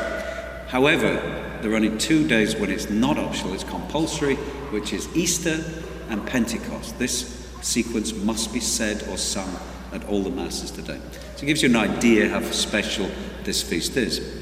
However, 0.69 1.21
there 1.61 1.71
are 1.71 1.77
only 1.77 1.95
two 1.99 2.27
days 2.27 2.57
when 2.57 2.71
it's 2.71 2.89
not 2.89 3.19
optional, 3.19 3.53
it's 3.53 3.65
compulsory, 3.65 4.37
which 4.71 4.95
is 4.95 5.07
Easter 5.15 5.63
and 6.09 6.27
Pentecost. 6.27 6.99
This 6.99 7.47
sequence 7.61 8.15
must 8.15 8.55
be 8.55 8.61
said 8.61 9.07
or 9.11 9.19
sung 9.19 9.55
at 9.93 10.03
all 10.07 10.23
the 10.23 10.31
Masses 10.31 10.71
today. 10.71 10.99
So 11.37 11.43
it 11.43 11.47
gives 11.47 11.63
you 11.63 11.69
an 11.69 11.77
idea 11.77 12.31
how 12.31 12.41
special 12.53 13.11
this 13.45 13.63
feast 13.63 13.99
is. 13.99 14.42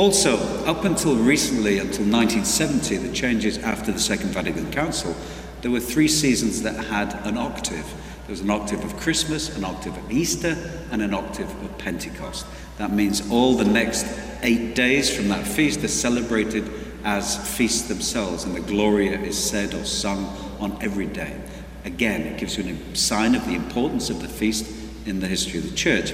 Also, 0.00 0.38
up 0.64 0.86
until 0.86 1.14
recently, 1.14 1.72
until 1.78 2.06
1970, 2.06 2.96
the 2.96 3.12
changes 3.12 3.58
after 3.58 3.92
the 3.92 4.00
Second 4.00 4.30
Vatican 4.30 4.72
Council, 4.72 5.14
there 5.60 5.70
were 5.70 5.78
three 5.78 6.08
seasons 6.08 6.62
that 6.62 6.86
had 6.86 7.12
an 7.26 7.36
octave. 7.36 7.84
There 8.22 8.30
was 8.30 8.40
an 8.40 8.48
octave 8.48 8.82
of 8.82 8.96
Christmas, 8.96 9.54
an 9.54 9.62
octave 9.62 9.94
of 9.94 10.10
Easter, 10.10 10.56
and 10.90 11.02
an 11.02 11.12
octave 11.12 11.50
of 11.62 11.76
Pentecost. 11.76 12.46
That 12.78 12.92
means 12.92 13.30
all 13.30 13.56
the 13.56 13.66
next 13.66 14.06
eight 14.40 14.74
days 14.74 15.14
from 15.14 15.28
that 15.28 15.46
feast 15.46 15.84
are 15.84 15.88
celebrated 15.88 16.70
as 17.04 17.36
feasts 17.54 17.86
themselves, 17.86 18.44
and 18.44 18.54
the 18.54 18.60
Gloria 18.60 19.20
is 19.20 19.36
said 19.36 19.74
or 19.74 19.84
sung 19.84 20.24
on 20.60 20.78
every 20.80 21.08
day. 21.08 21.38
Again, 21.84 22.22
it 22.22 22.38
gives 22.38 22.56
you 22.56 22.74
a 22.74 22.96
sign 22.96 23.34
of 23.34 23.44
the 23.44 23.54
importance 23.54 24.08
of 24.08 24.22
the 24.22 24.28
feast 24.28 24.66
in 25.04 25.20
the 25.20 25.28
history 25.28 25.58
of 25.58 25.68
the 25.68 25.76
church. 25.76 26.12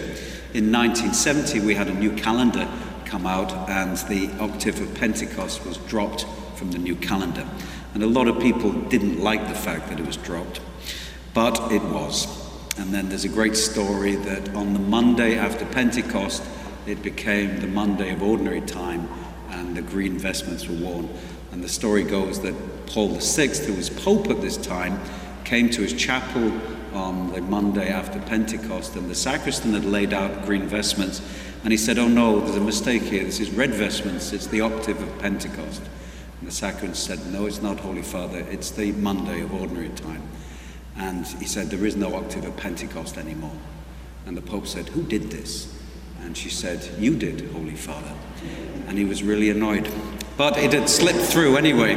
In 0.55 0.73
1970, 0.73 1.61
we 1.61 1.77
had 1.77 1.87
a 1.87 1.95
new 1.95 2.11
calendar 2.17 2.69
come 3.07 3.27
out, 3.27 3.53
and 3.70 3.97
the 4.09 4.31
octave 4.41 4.81
of 4.81 4.95
Pentecost 4.95 5.65
was 5.65 5.78
dropped 5.78 6.27
from 6.57 6.73
the 6.73 6.78
new 6.78 6.97
calendar. 6.97 7.47
And 7.95 8.03
a 8.03 8.07
lot 8.07 8.28
of 8.28 8.41
people 8.41 8.73
didn't 8.73 9.20
like 9.20 9.49
the 9.49 9.55
fact 9.55 9.89
that 9.89 9.99
it 9.99 10.07
was 10.07 10.16
dropped, 10.19 10.61
but 11.33 11.73
it 11.73 11.83
was. 11.83 12.27
And 12.78 12.93
then 12.93 13.09
there's 13.09 13.24
a 13.24 13.31
great 13.31 13.57
story 13.57 14.16
that 14.16 14.55
on 14.55 14.74
the 14.74 14.78
Monday 14.78 15.39
after 15.39 15.65
Pentecost, 15.65 16.43
it 16.87 17.03
became 17.03 17.61
the 17.61 17.66
Monday 17.66 18.12
of 18.12 18.23
ordinary 18.23 18.61
time, 18.61 19.09
and 19.51 19.77
the 19.77 19.83
green 19.83 20.19
vestments 20.19 20.69
were 20.69 20.74
worn. 20.74 21.09
And 21.53 21.65
the 21.65 21.69
story 21.69 22.03
goes 22.03 22.41
that 22.43 22.55
Paul 22.87 23.09
VI, 23.09 23.49
who 23.65 23.74
was 23.74 23.89
Pope 23.89 24.28
at 24.28 24.43
this 24.43 24.59
time, 24.59 25.01
came 25.45 25.70
to 25.70 25.83
his 25.83 25.95
chapel 25.95 26.53
on 26.93 27.33
the 27.33 27.41
Monday 27.41 27.89
after 27.89 28.19
Pentecost, 28.20 28.97
and 28.97 29.09
the 29.09 29.15
sacristan 29.15 29.73
had 29.73 29.85
laid 29.85 30.12
out 30.12 30.45
green 30.45 30.66
vestments. 30.66 31.20
And 31.62 31.73
he 31.73 31.77
said, 31.77 31.99
Oh 31.99 32.09
no, 32.09 32.41
there's 32.41 32.57
a 32.57 32.61
mistake 32.61 33.03
here. 33.03 33.24
This 33.24 33.41
is 33.41 33.51
red 33.51 33.74
vestments, 33.74 34.33
it's 34.33 34.47
the 34.47 34.61
octave 34.61 35.01
of 35.03 35.19
Pentecost. 35.19 35.83
And 36.41 36.49
the 36.49 36.53
sacristan 36.53 36.95
said, 36.95 37.33
No, 37.33 37.47
it's 37.47 37.62
not, 37.62 37.81
Holy 37.81 38.03
Father, 38.03 38.47
it's 38.51 38.70
the 38.70 38.93
Monday 38.93 39.41
of 39.41 39.53
ordinary 39.53 39.89
time. 39.91 40.23
And 40.97 41.27
he 41.27 41.47
said, 41.47 41.70
There 41.70 41.87
is 41.87 41.97
no 41.97 42.15
octave 42.15 42.45
of 42.45 42.57
Pentecost 42.57 43.19
anymore. 43.19 43.57
And 44.27 44.37
the 44.37 44.43
Pope 44.43 44.66
said, 44.66 44.89
Who 44.91 45.03
did 45.03 45.31
this? 45.31 45.73
And 46.23 46.37
she 46.37 46.51
said, 46.51 46.89
You 46.99 47.16
did, 47.16 47.51
Holy 47.53 47.77
Father. 47.77 48.12
And 48.87 48.99
he 48.99 49.05
was 49.05 49.23
really 49.23 49.51
annoyed. 49.51 49.89
But 50.37 50.59
it 50.59 50.73
had 50.73 50.89
slipped 50.89 51.20
through 51.20 51.57
anyway. 51.57 51.95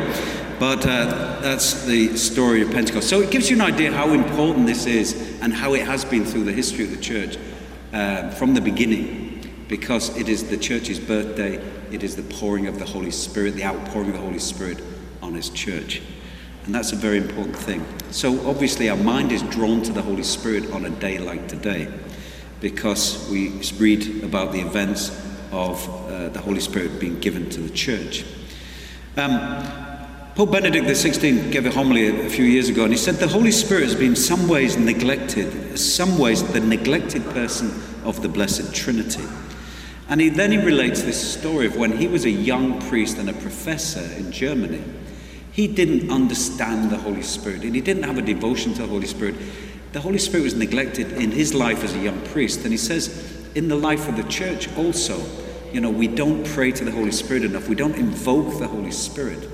But 0.60 0.86
uh, 0.86 1.40
that's 1.42 1.86
the 1.86 2.18
story 2.18 2.62
of 2.62 2.72
Pentecost. 2.72 3.10
So 3.10 3.22
it 3.22 3.32
gives 3.32 3.50
you 3.50 3.56
an 3.56 3.62
idea 3.62 3.92
how 3.92 4.12
important 4.12 4.68
this 4.68 4.86
is 4.86 5.40
and 5.42 5.54
how 5.54 5.74
it 5.74 5.86
has 5.86 6.04
been 6.04 6.26
through 6.26 6.44
the 6.44 6.52
history 6.52 6.84
of 6.84 6.92
the 6.92 7.02
church 7.02 7.38
uh, 7.94 8.30
from 8.32 8.54
the 8.54 8.62
beginning, 8.62 9.19
because 9.70 10.18
it 10.18 10.28
is 10.28 10.50
the 10.50 10.58
church's 10.58 11.00
birthday, 11.00 11.56
it 11.92 12.04
is 12.04 12.16
the 12.16 12.24
pouring 12.24 12.68
of 12.68 12.80
the 12.80 12.86
Holy 12.86 13.12
Spirit, 13.12 13.56
the 13.56 13.64
outpouring 13.64 14.10
of 14.10 14.16
the 14.16 14.22
Holy 14.22 14.40
Spirit 14.40 14.82
on 15.22 15.36
His 15.36 15.50
church. 15.50 16.02
And 16.66 16.76
that's 16.76 16.92
a 16.92 16.96
very 16.96 17.18
important 17.18 17.56
thing. 17.56 17.86
So 18.12 18.48
obviously, 18.50 18.90
our 18.90 18.98
mind 18.98 19.32
is 19.32 19.44
drawn 19.44 19.82
to 19.84 19.94
the 19.94 20.02
Holy 20.02 20.24
Spirit 20.24 20.72
on 20.72 20.86
a 20.86 20.90
day 20.90 21.20
like 21.20 21.48
today 21.48 21.88
because 22.60 23.30
we 23.30 23.50
read 23.78 24.24
about 24.24 24.52
the 24.52 24.60
events 24.60 25.10
of 25.52 25.88
uh, 25.90 26.30
the 26.30 26.40
Holy 26.40 26.60
Spirit 26.60 27.00
being 27.00 27.20
given 27.20 27.50
to 27.52 27.62
the 27.62 27.70
church. 27.70 28.26
Um, 29.18 29.40
Pope 30.36 30.52
Benedict 30.52 30.86
XVI 30.86 31.52
gave 31.52 31.66
a 31.66 31.72
homily 31.72 32.26
a 32.26 32.30
few 32.30 32.46
years 32.46 32.70
ago, 32.70 32.84
and 32.84 32.94
he 32.94 32.98
said 32.98 33.16
the 33.16 33.28
Holy 33.28 33.52
Spirit 33.52 33.84
has 33.84 33.96
been 33.96 34.12
in 34.12 34.16
some 34.16 34.48
ways 34.48 34.78
neglected, 34.78 35.78
some 35.78 36.18
ways 36.18 36.44
the 36.54 36.60
neglected 36.60 37.24
person 37.32 37.72
of 38.04 38.22
the 38.22 38.30
Blessed 38.30 38.74
Trinity. 38.74 39.26
And 40.10 40.20
he, 40.20 40.30
then 40.30 40.52
he 40.52 40.58
relates 40.58 41.04
this 41.04 41.34
story 41.34 41.68
of 41.68 41.78
when 41.78 41.96
he 41.96 42.08
was 42.08 42.26
a 42.26 42.32
young 42.32 42.82
priest 42.82 43.20
and 43.20 43.30
a 43.30 43.34
professor 43.34 44.02
in 44.18 44.32
Germany. 44.32 44.84
He 45.52 45.68
didn't 45.68 46.12
understand 46.12 46.90
the 46.90 46.98
Holy 46.98 47.22
Spirit, 47.22 47.64
and 47.64 47.76
he 47.76 47.82
didn't 47.82 48.04
have 48.04 48.18
a 48.18 48.22
devotion 48.24 48.74
to 48.74 48.82
the 48.82 48.88
Holy 48.88 49.06
Spirit. 49.06 49.36
The 49.94 50.02
Holy 50.02 50.18
Spirit 50.18 50.44
was 50.44 50.56
neglected 50.56 51.12
in 51.14 51.32
his 51.32 51.54
life 51.54 51.84
as 51.84 51.94
a 51.96 52.00
young 52.00 52.20
priest, 52.28 52.62
and 52.62 52.72
he 52.72 52.78
says 52.78 53.48
in 53.54 53.68
the 53.68 53.76
life 53.76 54.08
of 54.08 54.18
the 54.18 54.24
church 54.24 54.68
also, 54.78 55.22
you 55.72 55.80
know, 55.80 55.92
we 55.92 56.08
don't 56.08 56.44
pray 56.44 56.72
to 56.72 56.84
the 56.84 56.92
Holy 56.92 57.12
Spirit 57.12 57.44
enough. 57.44 57.70
We 57.70 57.76
don't 57.76 57.96
invoke 57.96 58.58
the 58.58 58.68
Holy 58.68 58.92
Spirit. 58.92 59.48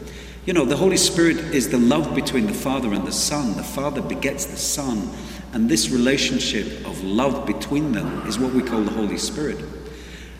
You 0.46 0.54
know, 0.54 0.64
the 0.64 0.78
Holy 0.78 0.98
Spirit 0.98 1.38
is 1.38 1.70
the 1.70 1.78
love 1.78 2.16
between 2.16 2.48
the 2.48 2.54
Father 2.54 2.94
and 2.94 3.06
the 3.06 3.12
Son. 3.12 3.58
The 3.58 3.64
Father 3.64 4.02
begets 4.02 4.46
the 4.46 4.58
Son, 4.58 5.10
and 5.52 5.68
this 5.68 5.90
relationship 5.90 6.86
of 6.86 7.04
love 7.04 7.46
between 7.46 7.92
them 7.92 8.26
is 8.26 8.40
what 8.40 8.54
we 8.54 8.62
call 8.62 8.84
the 8.84 8.92
Holy 8.92 9.18
Spirit. 9.18 9.58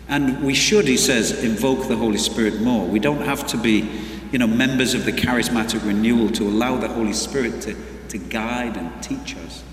And 0.08 0.44
we 0.44 0.54
should, 0.54 0.86
he 0.86 0.96
says, 0.96 1.42
invoke 1.42 1.88
the 1.88 1.96
Holy 1.96 2.18
Spirit 2.18 2.60
more. 2.60 2.86
We 2.86 3.00
don't 3.00 3.22
have 3.22 3.46
to 3.48 3.56
be, 3.56 3.90
you 4.30 4.38
know, 4.38 4.46
members 4.46 4.94
of 4.94 5.04
the 5.04 5.12
charismatic 5.12 5.84
renewal 5.84 6.30
to 6.30 6.44
allow 6.44 6.76
the 6.76 6.88
Holy 6.88 7.12
Spirit 7.12 7.60
to, 7.62 7.76
to 8.08 8.18
guide 8.18 8.76
and 8.76 9.02
teach 9.02 9.36
us. 9.36 9.64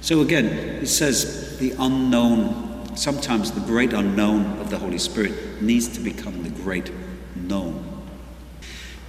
So 0.00 0.20
again, 0.20 0.46
it 0.46 0.86
says 0.86 1.58
the 1.58 1.74
unknown, 1.78 2.96
sometimes 2.96 3.52
the 3.52 3.60
great 3.60 3.92
unknown 3.92 4.58
of 4.58 4.70
the 4.70 4.78
Holy 4.78 4.98
Spirit 4.98 5.62
needs 5.62 5.88
to 5.88 6.00
become 6.00 6.42
the 6.42 6.50
great 6.50 6.90
known. 7.36 7.84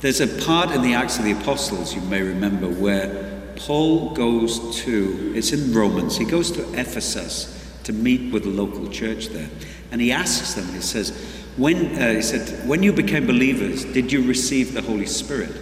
There's 0.02 0.22
a 0.22 0.28
part 0.46 0.72
in 0.72 0.84
the 0.84 0.94
Acts 0.94 1.18
of 1.18 1.26
the 1.26 1.32
Apostles, 1.32 1.96
you 1.96 2.02
may 2.02 2.22
remember, 2.22 2.68
where 2.68 3.54
Paul 3.56 4.14
goes 4.14 4.80
to, 4.84 5.34
it's 5.36 5.52
in 5.52 5.74
Romans, 5.74 6.18
he 6.18 6.26
goes 6.26 6.52
to 6.52 6.62
Ephesus 6.80 7.54
to 7.84 7.94
meet 7.94 8.32
with 8.32 8.44
the 8.44 8.50
local 8.50 8.88
church 8.90 9.30
there. 9.30 9.50
And 9.92 10.02
he 10.02 10.12
asks 10.12 10.54
them, 10.54 10.68
he 10.74 10.82
says, 10.82 11.12
when, 11.56 11.96
uh, 12.02 12.14
he 12.14 12.22
said, 12.22 12.68
when 12.68 12.84
you 12.84 12.94
became 12.94 13.26
believers, 13.26 13.86
did 13.86 14.12
you 14.12 14.22
receive 14.24 14.74
the 14.74 14.82
Holy 14.82 15.06
Spirit? 15.06 15.56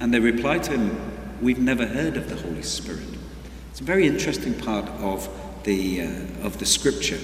And 0.00 0.12
they 0.12 0.20
replied 0.20 0.62
to 0.64 0.72
him, 0.72 1.40
we've 1.40 1.58
never 1.58 1.86
heard 1.86 2.16
of 2.16 2.28
the 2.28 2.36
Holy 2.36 2.62
Spirit. 2.62 3.06
It's 3.70 3.80
a 3.80 3.84
very 3.84 4.06
interesting 4.06 4.54
part 4.54 4.88
of 5.00 5.28
the, 5.64 6.02
uh, 6.02 6.46
of 6.46 6.58
the 6.58 6.66
scripture 6.66 7.18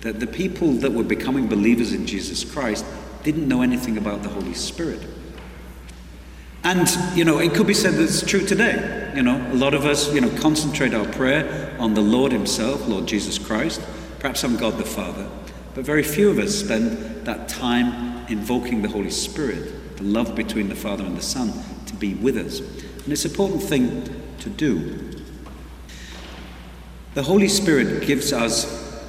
that 0.00 0.18
the 0.18 0.26
people 0.26 0.72
that 0.72 0.92
were 0.92 1.04
becoming 1.04 1.46
believers 1.46 1.92
in 1.92 2.06
Jesus 2.06 2.44
Christ 2.44 2.84
didn't 3.22 3.46
know 3.46 3.62
anything 3.62 3.96
about 3.98 4.22
the 4.22 4.28
Holy 4.28 4.54
Spirit. 4.54 5.00
And, 6.64 6.88
you 7.16 7.24
know, 7.24 7.38
it 7.38 7.54
could 7.54 7.66
be 7.66 7.74
said 7.74 7.94
that 7.94 8.02
it's 8.02 8.24
true 8.24 8.44
today. 8.44 9.12
You 9.14 9.22
know, 9.22 9.36
a 9.52 9.54
lot 9.54 9.74
of 9.74 9.84
us, 9.84 10.12
you 10.12 10.20
know, 10.20 10.30
concentrate 10.40 10.94
our 10.94 11.06
prayer 11.06 11.76
on 11.78 11.94
the 11.94 12.00
Lord 12.00 12.32
Himself, 12.32 12.86
Lord 12.86 13.06
Jesus 13.06 13.38
Christ, 13.38 13.80
perhaps 14.20 14.44
on 14.44 14.56
God 14.56 14.78
the 14.78 14.84
Father. 14.84 15.28
But 15.74 15.84
very 15.84 16.02
few 16.02 16.30
of 16.30 16.38
us 16.38 16.54
spend 16.54 17.24
that 17.26 17.48
time 17.48 18.26
invoking 18.28 18.82
the 18.82 18.88
Holy 18.88 19.10
Spirit, 19.10 19.96
the 19.96 20.04
love 20.04 20.34
between 20.34 20.68
the 20.68 20.74
Father 20.74 21.04
and 21.04 21.16
the 21.16 21.22
Son, 21.22 21.52
to 21.86 21.94
be 21.94 22.14
with 22.14 22.36
us. 22.36 22.60
And 22.60 23.12
it's 23.12 23.24
an 23.24 23.30
important 23.30 23.62
thing 23.62 24.04
to 24.40 24.50
do. 24.50 25.10
The 27.14 27.22
Holy 27.22 27.48
Spirit 27.48 28.06
gives 28.06 28.32
us 28.32 28.64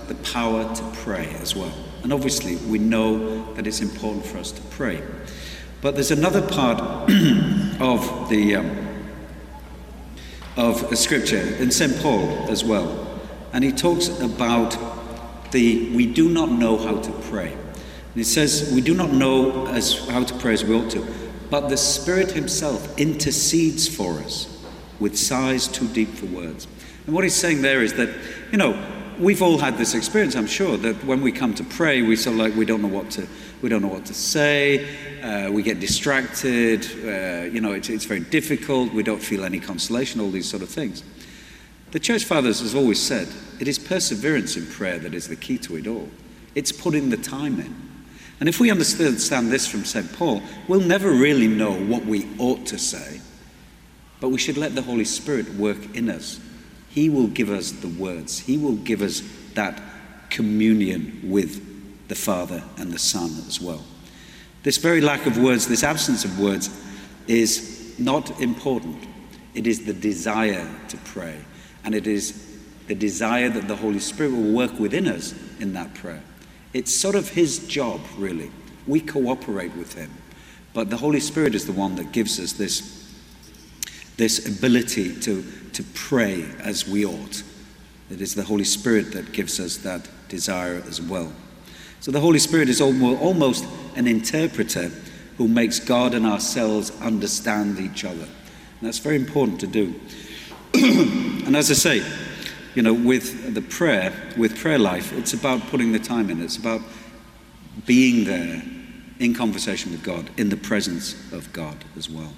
the 0.07 0.15
power 0.15 0.73
to 0.75 0.83
pray 0.95 1.35
as 1.39 1.55
well. 1.55 1.73
And 2.03 2.11
obviously, 2.11 2.57
we 2.69 2.79
know 2.79 3.53
that 3.53 3.65
it's 3.65 3.81
important 3.81 4.25
for 4.25 4.37
us 4.37 4.51
to 4.51 4.61
pray. 4.63 5.01
But 5.81 5.95
there's 5.95 6.11
another 6.11 6.41
part 6.41 6.79
of 7.79 8.29
the 8.29 8.55
um, 8.55 8.83
of 10.55 10.97
scripture 10.97 11.41
in 11.57 11.71
St. 11.71 11.97
Paul 12.01 12.45
as 12.49 12.63
well, 12.63 13.19
and 13.53 13.63
he 13.63 13.71
talks 13.71 14.07
about 14.19 14.77
the 15.53 15.89
we 15.95 16.05
do 16.05 16.27
not 16.27 16.51
know 16.51 16.77
how 16.77 16.97
to 16.97 17.11
pray. 17.29 17.53
And 17.53 18.15
he 18.15 18.23
says 18.23 18.71
we 18.73 18.81
do 18.81 18.93
not 18.93 19.11
know 19.11 19.67
as 19.67 20.05
how 20.09 20.23
to 20.23 20.33
pray 20.39 20.53
as 20.53 20.65
we 20.65 20.75
ought 20.75 20.91
to, 20.91 21.07
but 21.49 21.69
the 21.69 21.77
Spirit 21.77 22.31
Himself 22.31 22.99
intercedes 22.99 23.87
for 23.87 24.19
us 24.19 24.49
with 24.99 25.17
sighs 25.17 25.67
too 25.67 25.87
deep 25.87 26.09
for 26.09 26.25
words. 26.25 26.67
And 27.05 27.15
what 27.15 27.23
he's 27.23 27.35
saying 27.35 27.61
there 27.61 27.81
is 27.81 27.93
that, 27.93 28.09
you 28.51 28.57
know, 28.57 28.77
we've 29.19 29.41
all 29.41 29.57
had 29.57 29.77
this 29.77 29.93
experience, 29.93 30.35
I'm 30.35 30.47
sure, 30.47 30.77
that 30.77 31.03
when 31.03 31.21
we 31.21 31.31
come 31.31 31.53
to 31.55 31.63
pray, 31.63 32.01
we 32.01 32.15
sort 32.15 32.35
of 32.35 32.39
like 32.39 32.55
we 32.55 32.65
don't 32.65 32.81
know 32.81 32.87
what 32.87 33.09
to 33.11 33.27
we 33.61 33.69
don't 33.69 33.81
know 33.81 33.87
what 33.87 34.05
to 34.05 34.13
say, 34.13 34.85
uh, 35.21 35.49
we 35.49 35.63
get 35.63 35.79
distracted, 35.79 36.85
uh, 37.05 37.45
you 37.45 37.61
know, 37.61 37.71
it's, 37.71 37.89
it's 37.89 38.03
very 38.03 38.19
difficult, 38.19 38.91
we 38.93 39.03
don't 39.03 39.21
feel 39.21 39.45
any 39.45 39.59
consolation, 39.59 40.19
all 40.19 40.29
these 40.29 40.49
sort 40.49 40.61
of 40.61 40.69
things. 40.69 41.01
The 41.93 41.99
church 41.99 42.23
fathers 42.23 42.59
has 42.61 42.73
always 42.73 42.99
said 42.99 43.27
it 43.59 43.67
is 43.67 43.77
perseverance 43.77 44.57
in 44.57 44.65
prayer 44.65 44.97
that 44.97 45.13
is 45.13 45.27
the 45.27 45.35
key 45.35 45.59
to 45.59 45.75
it 45.77 45.85
all. 45.85 46.09
It's 46.55 46.71
putting 46.71 47.11
the 47.11 47.17
time 47.17 47.59
in. 47.59 47.75
And 48.39 48.49
if 48.49 48.59
we 48.59 48.71
understand 48.71 49.51
this 49.51 49.67
from 49.67 49.85
St. 49.85 50.11
Paul, 50.13 50.41
we'll 50.67 50.79
never 50.79 51.11
really 51.11 51.47
know 51.47 51.71
what 51.71 52.03
we 52.03 52.27
ought 52.39 52.65
to 52.65 52.79
say, 52.79 53.21
but 54.19 54.29
we 54.29 54.39
should 54.39 54.57
let 54.57 54.73
the 54.73 54.81
Holy 54.81 55.05
Spirit 55.05 55.53
work 55.53 55.95
in 55.95 56.09
us. 56.09 56.39
He 56.89 57.09
will 57.09 57.27
give 57.27 57.51
us 57.51 57.71
the 57.71 57.89
words, 57.89 58.39
He 58.39 58.57
will 58.57 58.77
give 58.77 59.03
us 59.03 59.21
that 59.53 59.79
communion 60.31 61.19
with 61.23 62.07
the 62.07 62.15
Father 62.15 62.63
and 62.77 62.91
the 62.91 62.97
Son 62.97 63.29
as 63.47 63.61
well. 63.61 63.83
This 64.63 64.77
very 64.77 64.99
lack 64.99 65.27
of 65.27 65.37
words, 65.37 65.67
this 65.67 65.83
absence 65.83 66.25
of 66.25 66.39
words, 66.39 66.71
is 67.27 67.93
not 67.99 68.41
important. 68.41 68.97
It 69.53 69.67
is 69.67 69.85
the 69.85 69.93
desire 69.93 70.67
to 70.87 70.97
pray, 70.97 71.37
and 71.83 71.95
it 71.95 72.07
is 72.07 72.59
the 72.87 72.95
desire 72.95 73.49
that 73.49 73.67
the 73.67 73.75
Holy 73.75 73.99
Spirit 73.99 74.31
will 74.31 74.51
work 74.51 74.77
within 74.79 75.07
us 75.07 75.33
in 75.59 75.73
that 75.73 75.93
prayer. 75.93 76.23
It's 76.73 76.93
sort 76.93 77.15
of 77.15 77.29
His 77.29 77.67
job, 77.67 78.01
really. 78.17 78.51
We 78.87 78.99
cooperate 78.99 79.75
with 79.75 79.93
Him, 79.93 80.11
but 80.73 80.89
the 80.89 80.97
Holy 80.97 81.19
Spirit 81.19 81.55
is 81.55 81.65
the 81.65 81.71
one 81.71 81.95
that 81.95 82.11
gives 82.11 82.39
us 82.39 82.53
this, 82.53 83.13
this 84.17 84.45
ability 84.47 85.19
to, 85.21 85.43
to 85.73 85.83
pray 85.93 86.45
as 86.59 86.87
we 86.87 87.05
ought. 87.05 87.43
It 88.09 88.21
is 88.21 88.35
the 88.35 88.43
Holy 88.43 88.65
Spirit 88.65 89.13
that 89.13 89.31
gives 89.31 89.59
us 89.59 89.77
that 89.77 90.07
desire 90.27 90.83
as 90.87 91.01
well. 91.01 91.31
So 91.99 92.11
the 92.11 92.19
Holy 92.19 92.39
Spirit 92.39 92.67
is 92.67 92.81
almost 92.81 93.65
an 93.95 94.07
interpreter 94.07 94.91
who 95.37 95.47
makes 95.47 95.79
God 95.79 96.13
and 96.13 96.25
ourselves 96.25 96.91
understand 96.99 97.79
each 97.79 98.03
other. 98.03 98.23
And 98.23 98.81
that's 98.81 98.99
very 98.99 99.15
important 99.15 99.59
to 99.61 99.67
do. 99.67 99.99
and 101.45 101.55
as 101.55 101.69
I 101.69 101.75
say, 101.75 102.03
you 102.75 102.81
know, 102.81 102.93
with 102.93 103.53
the 103.53 103.61
prayer, 103.61 104.13
with 104.37 104.57
prayer 104.57 104.79
life, 104.79 105.13
it's 105.13 105.33
about 105.33 105.61
putting 105.67 105.91
the 105.91 105.99
time 105.99 106.29
in. 106.29 106.41
It's 106.41 106.57
about 106.57 106.81
being 107.85 108.25
there 108.25 108.63
in 109.19 109.33
conversation 109.33 109.91
with 109.91 110.03
God, 110.03 110.29
in 110.37 110.49
the 110.49 110.57
presence 110.57 111.31
of 111.31 111.51
God 111.53 111.85
as 111.95 112.09
well. 112.09 112.33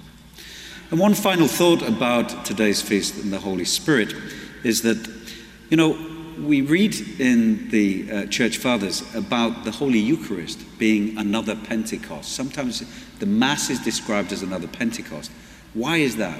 And 0.90 1.00
one 1.00 1.14
final 1.14 1.48
thought 1.48 1.82
about 1.82 2.44
today's 2.44 2.80
feast 2.80 3.16
and 3.22 3.32
the 3.32 3.40
Holy 3.40 3.64
Spirit 3.64 4.14
is 4.62 4.82
that, 4.82 5.10
you 5.70 5.76
know, 5.76 5.98
we 6.44 6.60
read 6.60 6.94
in 7.18 7.70
the 7.70 8.10
uh, 8.10 8.26
church 8.26 8.58
fathers 8.58 9.02
about 9.14 9.64
the 9.64 9.70
Holy 9.70 9.98
Eucharist 9.98 10.60
being 10.78 11.16
another 11.16 11.56
Pentecost. 11.56 12.32
Sometimes 12.32 12.84
the 13.18 13.26
Mass 13.26 13.70
is 13.70 13.80
described 13.80 14.32
as 14.32 14.42
another 14.42 14.68
Pentecost. 14.68 15.30
Why 15.72 15.96
is 15.96 16.16
that? 16.16 16.38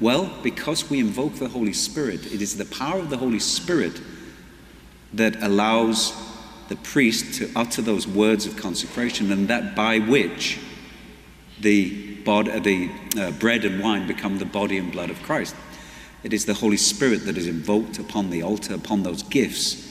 Well, 0.00 0.30
because 0.42 0.90
we 0.90 1.00
invoke 1.00 1.34
the 1.36 1.48
Holy 1.48 1.72
Spirit. 1.72 2.32
It 2.32 2.42
is 2.42 2.56
the 2.56 2.66
power 2.66 2.98
of 2.98 3.10
the 3.10 3.16
Holy 3.16 3.38
Spirit 3.38 4.00
that 5.14 5.42
allows 5.42 6.14
the 6.68 6.76
priest 6.76 7.34
to 7.34 7.50
utter 7.56 7.80
those 7.80 8.06
words 8.06 8.44
of 8.44 8.56
consecration, 8.56 9.32
and 9.32 9.48
that 9.48 9.74
by 9.74 9.98
which 9.98 10.58
the, 11.60 12.16
the 12.24 12.90
uh, 13.18 13.30
bread 13.32 13.64
and 13.64 13.82
wine 13.82 14.06
become 14.06 14.38
the 14.38 14.44
body 14.44 14.76
and 14.76 14.92
blood 14.92 15.10
of 15.10 15.22
Christ. 15.22 15.54
It 16.22 16.32
is 16.32 16.44
the 16.44 16.54
Holy 16.54 16.76
Spirit 16.76 17.24
that 17.26 17.38
is 17.38 17.46
invoked 17.46 17.98
upon 17.98 18.30
the 18.30 18.42
altar, 18.42 18.74
upon 18.74 19.04
those 19.04 19.22
gifts. 19.22 19.84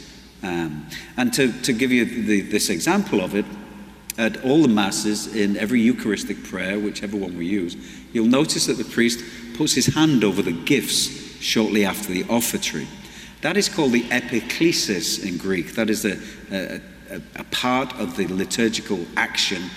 Um, 0.44 0.86
and 1.18 1.34
to, 1.34 1.52
to 1.62 1.74
give 1.74 1.92
you 1.92 2.06
the, 2.06 2.42
this 2.42 2.70
example 2.70 3.22
of 3.22 3.36
it, 3.36 3.46
at 4.18 4.44
all 4.46 4.62
the 4.62 4.68
Masses, 4.68 5.36
in 5.36 5.58
every 5.58 5.82
Eucharistic 5.82 6.44
prayer, 6.44 6.80
whichever 6.80 7.18
one 7.18 7.38
we 7.38 7.46
use, 7.46 7.76
you'll 8.16 8.26
notice 8.26 8.66
that 8.68 8.78
the 8.78 8.86
priest 8.86 9.24
puts 9.58 9.74
his 9.74 9.88
hand 9.88 10.24
over 10.24 10.42
the 10.42 10.54
gifts 10.54 11.42
shortly 11.42 11.86
after 11.86 12.12
the 12.12 12.24
offertory. 12.24 12.88
That 13.42 13.58
is 13.58 13.70
called 13.70 13.92
the 13.92 14.04
epiklesis 14.04 15.24
in 15.24 15.38
Greek. 15.38 15.74
That 15.74 15.90
is 15.90 16.06
a, 16.06 16.18
a, 16.52 16.82
a 17.36 17.44
part 17.52 17.94
of 18.00 18.16
the 18.16 18.28
liturgical 18.28 19.06
action 19.18 19.70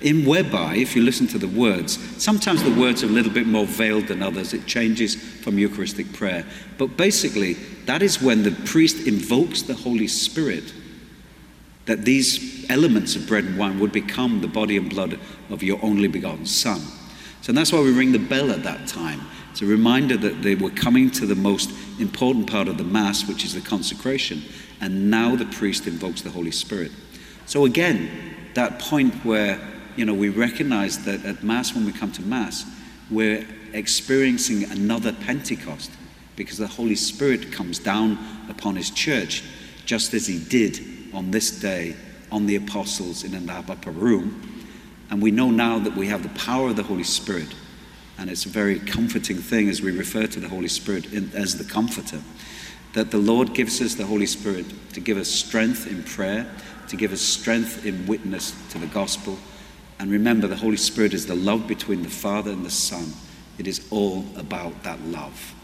in 0.00 0.24
whereby, 0.24 0.76
if 0.76 0.96
you 0.96 1.02
listen 1.02 1.28
to 1.28 1.38
the 1.38 1.46
words, 1.46 1.98
sometimes 2.20 2.62
the 2.64 2.74
words 2.74 3.02
are 3.02 3.06
a 3.06 3.10
little 3.10 3.30
bit 3.30 3.46
more 3.46 3.66
veiled 3.66 4.08
than 4.08 4.22
others. 4.22 4.52
It 4.52 4.66
changes 4.66 5.14
from 5.14 5.58
Eucharistic 5.58 6.12
prayer. 6.12 6.44
But 6.78 6.96
basically, 6.96 7.54
that 7.86 8.02
is 8.02 8.20
when 8.20 8.42
the 8.42 8.50
priest 8.64 9.06
invokes 9.06 9.62
the 9.62 9.74
Holy 9.74 10.08
Spirit 10.08 10.72
that 11.84 12.04
these 12.04 12.68
elements 12.70 13.16
of 13.16 13.26
bread 13.26 13.44
and 13.44 13.58
wine 13.58 13.78
would 13.80 13.92
become 13.92 14.40
the 14.40 14.48
body 14.48 14.76
and 14.76 14.88
blood 14.88 15.18
of 15.50 15.62
your 15.62 15.78
only 15.82 16.08
begotten 16.08 16.46
Son. 16.46 16.80
So 17.42 17.52
that's 17.52 17.72
why 17.72 17.80
we 17.80 17.92
ring 17.92 18.12
the 18.12 18.18
bell 18.18 18.50
at 18.50 18.62
that 18.62 18.86
time. 18.86 19.20
It's 19.50 19.62
a 19.62 19.66
reminder 19.66 20.16
that 20.16 20.42
they 20.42 20.54
were 20.54 20.70
coming 20.70 21.10
to 21.10 21.26
the 21.26 21.34
most 21.34 21.70
important 22.00 22.50
part 22.50 22.68
of 22.68 22.78
the 22.78 22.84
Mass, 22.84 23.28
which 23.28 23.44
is 23.44 23.52
the 23.52 23.60
consecration. 23.60 24.42
And 24.80 25.10
now 25.10 25.36
the 25.36 25.44
priest 25.44 25.86
invokes 25.86 26.22
the 26.22 26.30
Holy 26.30 26.52
Spirit. 26.52 26.92
So 27.46 27.64
again, 27.64 28.10
that 28.54 28.78
point 28.78 29.14
where 29.24 29.60
you 29.96 30.04
know 30.04 30.14
we 30.14 30.28
recognize 30.28 31.04
that 31.04 31.24
at 31.24 31.42
Mass, 31.42 31.74
when 31.74 31.84
we 31.84 31.92
come 31.92 32.12
to 32.12 32.22
Mass, 32.22 32.64
we're 33.10 33.46
experiencing 33.72 34.70
another 34.70 35.12
Pentecost 35.12 35.90
because 36.36 36.58
the 36.58 36.66
Holy 36.66 36.94
Spirit 36.94 37.52
comes 37.52 37.78
down 37.78 38.18
upon 38.48 38.76
His 38.76 38.90
church, 38.90 39.42
just 39.84 40.14
as 40.14 40.26
He 40.26 40.38
did 40.38 40.80
on 41.12 41.30
this 41.30 41.50
day 41.50 41.96
on 42.30 42.46
the 42.46 42.56
apostles 42.56 43.24
in 43.24 43.34
an 43.34 43.50
upper 43.50 43.90
room. 43.90 44.51
And 45.12 45.20
we 45.20 45.30
know 45.30 45.50
now 45.50 45.78
that 45.78 45.94
we 45.94 46.06
have 46.06 46.22
the 46.22 46.30
power 46.40 46.70
of 46.70 46.76
the 46.76 46.82
Holy 46.82 47.04
Spirit. 47.04 47.54
And 48.16 48.30
it's 48.30 48.46
a 48.46 48.48
very 48.48 48.78
comforting 48.78 49.36
thing 49.36 49.68
as 49.68 49.82
we 49.82 49.90
refer 49.90 50.26
to 50.26 50.40
the 50.40 50.48
Holy 50.48 50.68
Spirit 50.68 51.12
in, 51.12 51.30
as 51.34 51.58
the 51.58 51.70
comforter. 51.70 52.22
That 52.94 53.10
the 53.10 53.18
Lord 53.18 53.52
gives 53.52 53.82
us 53.82 53.94
the 53.94 54.06
Holy 54.06 54.24
Spirit 54.24 54.64
to 54.94 55.00
give 55.00 55.18
us 55.18 55.28
strength 55.28 55.86
in 55.86 56.02
prayer, 56.02 56.50
to 56.88 56.96
give 56.96 57.12
us 57.12 57.20
strength 57.20 57.84
in 57.84 58.06
witness 58.06 58.54
to 58.70 58.78
the 58.78 58.86
gospel. 58.86 59.36
And 59.98 60.10
remember, 60.10 60.46
the 60.46 60.56
Holy 60.56 60.78
Spirit 60.78 61.12
is 61.12 61.26
the 61.26 61.36
love 61.36 61.68
between 61.68 62.02
the 62.02 62.08
Father 62.08 62.50
and 62.50 62.64
the 62.64 62.70
Son. 62.70 63.12
It 63.58 63.66
is 63.66 63.86
all 63.90 64.24
about 64.36 64.82
that 64.84 64.98
love. 65.02 65.54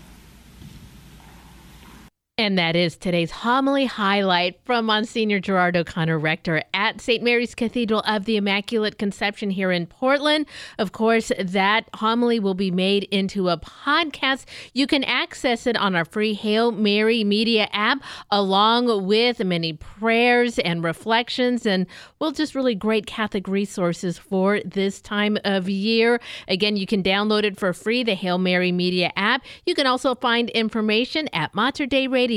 And 2.40 2.56
that 2.56 2.76
is 2.76 2.96
today's 2.96 3.32
homily 3.32 3.86
highlight 3.86 4.60
from 4.64 4.86
Monsignor 4.86 5.40
Gerard 5.40 5.76
O'Connor, 5.76 6.20
rector 6.20 6.62
at 6.72 7.00
St. 7.00 7.20
Mary's 7.20 7.52
Cathedral 7.52 7.98
of 8.06 8.26
the 8.26 8.36
Immaculate 8.36 8.96
Conception 8.96 9.50
here 9.50 9.72
in 9.72 9.86
Portland. 9.86 10.46
Of 10.78 10.92
course, 10.92 11.32
that 11.36 11.88
homily 11.94 12.38
will 12.38 12.54
be 12.54 12.70
made 12.70 13.08
into 13.10 13.48
a 13.48 13.58
podcast. 13.58 14.44
You 14.72 14.86
can 14.86 15.02
access 15.02 15.66
it 15.66 15.76
on 15.76 15.96
our 15.96 16.04
free 16.04 16.32
Hail 16.32 16.70
Mary 16.70 17.24
Media 17.24 17.68
app, 17.72 18.04
along 18.30 19.04
with 19.04 19.42
many 19.44 19.72
prayers 19.72 20.60
and 20.60 20.84
reflections, 20.84 21.66
and 21.66 21.88
well, 22.20 22.30
just 22.30 22.54
really 22.54 22.76
great 22.76 23.06
Catholic 23.06 23.48
resources 23.48 24.16
for 24.16 24.60
this 24.64 25.00
time 25.00 25.38
of 25.44 25.68
year. 25.68 26.20
Again, 26.46 26.76
you 26.76 26.86
can 26.86 27.02
download 27.02 27.42
it 27.42 27.58
for 27.58 27.72
free, 27.72 28.04
the 28.04 28.14
Hail 28.14 28.38
Mary 28.38 28.70
Media 28.70 29.10
app. 29.16 29.42
You 29.66 29.74
can 29.74 29.88
also 29.88 30.14
find 30.14 30.50
information 30.50 31.28
at 31.32 31.52
Mater 31.52 31.86
Dei 31.86 32.06
Radio 32.06 32.27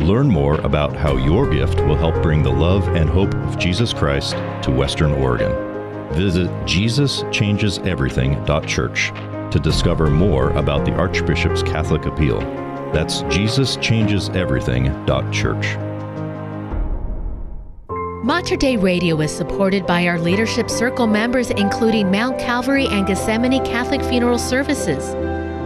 Learn 0.00 0.28
more 0.28 0.58
about 0.60 0.96
how 0.96 1.16
your 1.16 1.48
gift 1.48 1.78
will 1.80 1.96
help 1.96 2.22
bring 2.22 2.42
the 2.42 2.50
love 2.50 2.88
and 2.88 3.08
hope 3.08 3.34
of 3.34 3.58
Jesus 3.58 3.92
Christ 3.92 4.32
to 4.62 4.70
Western 4.70 5.12
Oregon. 5.12 5.52
Visit 6.12 6.48
JesusChangesEverything.church 6.66 9.31
to 9.52 9.60
discover 9.60 10.08
more 10.08 10.50
about 10.50 10.84
the 10.84 10.92
Archbishop's 10.92 11.62
Catholic 11.62 12.06
Appeal. 12.06 12.40
That's 12.92 13.22
JesusChangesEverything.church. 13.22 15.76
Mater 18.24 18.56
Dei 18.56 18.76
Radio 18.76 19.20
is 19.20 19.34
supported 19.34 19.84
by 19.84 20.06
our 20.06 20.18
Leadership 20.18 20.70
Circle 20.70 21.08
members, 21.08 21.50
including 21.50 22.10
Mount 22.10 22.38
Calvary 22.38 22.86
and 22.86 23.06
Gethsemane 23.06 23.64
Catholic 23.64 24.02
Funeral 24.02 24.38
Services. 24.38 25.14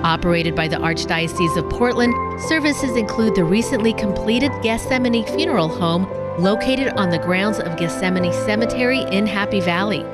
Operated 0.05 0.55
by 0.55 0.67
the 0.67 0.77
Archdiocese 0.77 1.57
of 1.57 1.69
Portland, 1.69 2.15
services 2.41 2.97
include 2.97 3.35
the 3.35 3.45
recently 3.45 3.93
completed 3.93 4.51
Gethsemane 4.63 5.27
Funeral 5.27 5.69
Home 5.69 6.07
located 6.39 6.89
on 6.95 7.11
the 7.11 7.19
grounds 7.19 7.59
of 7.59 7.77
Gethsemane 7.77 8.33
Cemetery 8.33 9.01
in 9.11 9.27
Happy 9.27 9.61
Valley. 9.61 10.05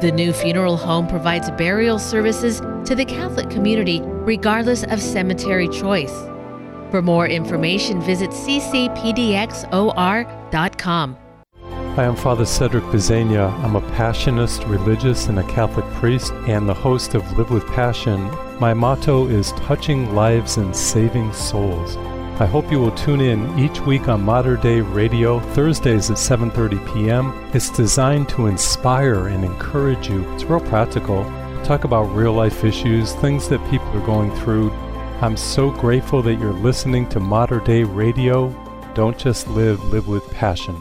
The 0.00 0.12
new 0.12 0.32
funeral 0.32 0.76
home 0.76 1.08
provides 1.08 1.50
burial 1.52 1.98
services 1.98 2.60
to 2.84 2.94
the 2.94 3.04
Catholic 3.04 3.50
community 3.50 4.00
regardless 4.02 4.84
of 4.84 5.02
cemetery 5.02 5.68
choice. 5.68 6.14
For 6.92 7.02
more 7.02 7.26
information, 7.26 8.00
visit 8.00 8.30
ccpdxor.com. 8.30 8.86
I'm 11.98 12.14
Father 12.14 12.46
Cedric 12.46 12.84
Pisegna. 12.84 13.52
I'm 13.64 13.74
a 13.74 13.80
Passionist, 13.80 14.68
religious, 14.68 15.26
and 15.26 15.40
a 15.40 15.48
Catholic 15.48 15.84
priest, 15.94 16.32
and 16.46 16.68
the 16.68 16.74
host 16.74 17.16
of 17.16 17.36
Live 17.36 17.50
with 17.50 17.66
Passion. 17.66 18.30
My 18.60 18.72
motto 18.72 19.26
is 19.26 19.50
touching 19.52 20.14
lives 20.14 20.58
and 20.58 20.76
saving 20.76 21.32
souls. 21.32 21.96
I 22.40 22.46
hope 22.46 22.70
you 22.70 22.78
will 22.78 22.92
tune 22.92 23.20
in 23.20 23.58
each 23.58 23.80
week 23.80 24.06
on 24.06 24.22
Mater 24.22 24.56
Dei 24.56 24.80
Radio, 24.80 25.40
Thursdays 25.54 26.08
at 26.08 26.18
7:30 26.18 26.94
p.m. 26.94 27.32
It's 27.52 27.68
designed 27.68 28.28
to 28.28 28.46
inspire 28.46 29.26
and 29.26 29.44
encourage 29.44 30.08
you. 30.08 30.22
It's 30.34 30.44
real 30.44 30.60
practical. 30.60 31.24
Talk 31.64 31.82
about 31.82 32.14
real 32.14 32.32
life 32.32 32.62
issues, 32.62 33.12
things 33.14 33.48
that 33.48 33.68
people 33.70 33.88
are 33.88 34.06
going 34.06 34.32
through. 34.36 34.70
I'm 35.20 35.36
so 35.36 35.72
grateful 35.72 36.22
that 36.22 36.36
you're 36.36 36.52
listening 36.52 37.08
to 37.08 37.18
Mater 37.18 37.58
Dei 37.58 37.82
Radio. 37.82 38.50
Don't 38.94 39.18
just 39.18 39.48
live, 39.48 39.82
live 39.86 40.06
with 40.06 40.24
passion. 40.30 40.80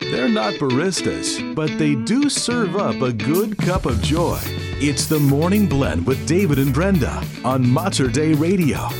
They're 0.00 0.28
not 0.28 0.52
baristas, 0.54 1.54
but 1.54 1.78
they 1.78 1.94
do 1.94 2.28
serve 2.28 2.76
up 2.76 3.00
a 3.00 3.10
good 3.10 3.56
cup 3.56 3.86
of 3.86 4.02
joy. 4.02 4.38
It's 4.82 5.06
the 5.06 5.18
Morning 5.18 5.66
Blend 5.66 6.06
with 6.06 6.28
David 6.28 6.58
and 6.58 6.74
Brenda 6.74 7.24
on 7.42 7.66
Mater 7.66 8.08
Dei 8.08 8.34
Radio. 8.34 8.90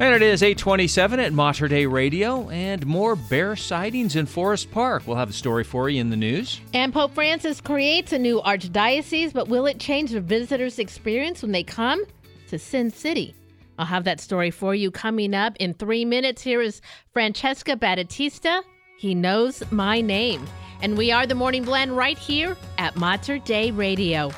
And 0.00 0.12
it 0.12 0.22
is 0.22 0.42
827 0.42 1.20
at 1.20 1.32
Mater 1.32 1.68
Dei 1.68 1.86
Radio, 1.86 2.50
and 2.50 2.84
more 2.84 3.14
bear 3.14 3.54
sightings 3.54 4.16
in 4.16 4.26
Forest 4.26 4.72
Park. 4.72 5.04
We'll 5.06 5.16
have 5.16 5.30
a 5.30 5.34
story 5.34 5.62
for 5.62 5.88
you 5.88 6.00
in 6.00 6.10
the 6.10 6.16
news. 6.16 6.60
And 6.74 6.92
Pope 6.92 7.14
Francis 7.14 7.60
creates 7.60 8.12
a 8.12 8.18
new 8.18 8.40
archdiocese, 8.40 9.32
but 9.32 9.46
will 9.46 9.66
it 9.66 9.78
change 9.78 10.10
the 10.10 10.20
visitors' 10.20 10.80
experience 10.80 11.42
when 11.42 11.52
they 11.52 11.62
come 11.62 12.04
to 12.48 12.58
Sin 12.58 12.90
City? 12.90 13.36
I'll 13.78 13.86
have 13.86 14.02
that 14.04 14.20
story 14.20 14.50
for 14.50 14.74
you 14.74 14.90
coming 14.90 15.32
up 15.32 15.56
in 15.60 15.74
three 15.74 16.04
minutes. 16.04 16.42
Here 16.42 16.60
is 16.60 16.80
Francesca 17.12 17.76
Battista. 17.76 18.64
He 18.98 19.14
knows 19.14 19.62
my 19.70 20.00
name. 20.00 20.44
And 20.82 20.98
we 20.98 21.12
are 21.12 21.24
the 21.24 21.36
Morning 21.36 21.62
Blend 21.62 21.96
right 21.96 22.18
here 22.18 22.56
at 22.78 22.96
Mater 22.96 23.38
Dei 23.38 23.70
Radio. 23.70 24.32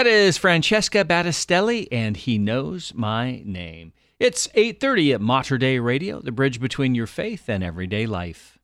That 0.00 0.06
is 0.06 0.38
Francesca 0.38 1.04
Battistelli, 1.04 1.86
and 1.92 2.16
he 2.16 2.38
knows 2.38 2.94
my 2.94 3.42
name. 3.44 3.92
It's 4.18 4.48
8:30 4.54 5.12
at 5.12 5.20
Mater 5.20 5.58
Dei 5.58 5.78
Radio, 5.78 6.22
the 6.22 6.32
bridge 6.32 6.58
between 6.58 6.94
your 6.94 7.06
faith 7.06 7.50
and 7.50 7.62
everyday 7.62 8.06
life. 8.06 8.58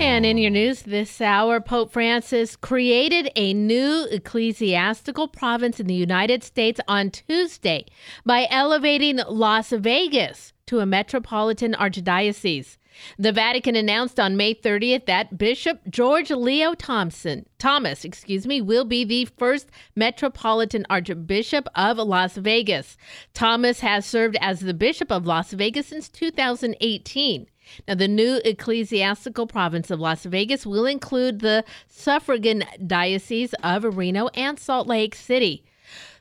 And 0.00 0.24
in 0.24 0.38
your 0.38 0.52
news 0.52 0.82
this 0.82 1.20
hour, 1.20 1.60
Pope 1.60 1.90
Francis 1.92 2.54
created 2.54 3.28
a 3.34 3.54
new 3.54 4.06
ecclesiastical 4.08 5.26
province 5.26 5.80
in 5.80 5.88
the 5.88 5.94
United 5.94 6.44
States 6.44 6.80
on 6.86 7.10
Tuesday 7.10 7.86
by 8.24 8.46
elevating 8.50 9.18
Las 9.28 9.70
Vegas 9.70 10.52
to 10.66 10.78
a 10.78 10.86
metropolitan 10.86 11.74
archdiocese. 11.74 12.77
The 13.18 13.32
Vatican 13.32 13.76
announced 13.76 14.18
on 14.18 14.36
May 14.36 14.54
30th 14.54 15.06
that 15.06 15.38
Bishop 15.38 15.80
George 15.88 16.30
Leo 16.30 16.74
Thompson, 16.74 17.46
Thomas, 17.58 18.04
excuse 18.04 18.46
me, 18.46 18.60
will 18.60 18.84
be 18.84 19.04
the 19.04 19.24
first 19.24 19.68
metropolitan 19.96 20.86
archbishop 20.90 21.68
of 21.74 21.98
Las 21.98 22.36
Vegas. 22.36 22.96
Thomas 23.34 23.80
has 23.80 24.06
served 24.06 24.36
as 24.40 24.60
the 24.60 24.74
bishop 24.74 25.12
of 25.12 25.26
Las 25.26 25.52
Vegas 25.52 25.86
since 25.86 26.08
2018. 26.08 27.46
Now, 27.86 27.94
the 27.94 28.08
new 28.08 28.40
ecclesiastical 28.44 29.46
province 29.46 29.90
of 29.90 30.00
Las 30.00 30.24
Vegas 30.24 30.64
will 30.64 30.86
include 30.86 31.40
the 31.40 31.64
suffragan 31.86 32.64
diocese 32.86 33.54
of 33.62 33.84
Reno 33.96 34.28
and 34.28 34.58
Salt 34.58 34.86
Lake 34.86 35.14
City. 35.14 35.64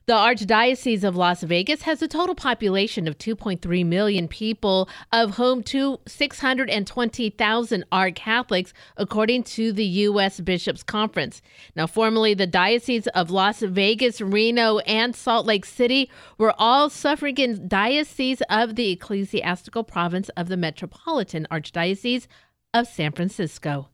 The 0.08 0.14
Archdiocese 0.14 1.04
of 1.04 1.18
Las 1.18 1.44
Vegas 1.44 1.82
has 1.82 2.02
a 2.02 2.08
total 2.08 2.34
population 2.34 3.10
of 3.10 3.18
2.3 3.18 3.86
million 3.86 4.30
people, 4.30 4.88
of 5.12 5.36
whom 5.36 5.62
two 5.62 6.00
620,000 6.08 7.84
are 7.92 8.12
Catholics, 8.12 8.74
according 8.96 9.44
to 9.44 9.74
the 9.74 9.84
U.S. 9.84 10.40
Bishops' 10.40 10.82
Conference. 10.82 11.42
Now, 11.76 11.88
formerly, 11.88 12.34
the 12.34 12.48
Diocese 12.48 13.08
of 13.08 13.32
Las 13.32 13.60
Vegas, 13.60 14.22
Reno, 14.22 14.78
and 14.80 15.14
Salt 15.14 15.46
Lake 15.46 15.66
City 15.66 16.10
were 16.38 16.54
all 16.58 16.90
suffragan 16.90 17.68
dioceses 17.68 18.42
of 18.50 18.76
the 18.76 18.92
ecclesiastical 18.92 19.84
province 19.84 20.30
of 20.38 20.48
the 20.48 20.56
Metropolitan 20.56 21.46
Archdiocese 21.52 22.28
of 22.74 22.88
San 22.88 23.12
Francisco. 23.12 23.90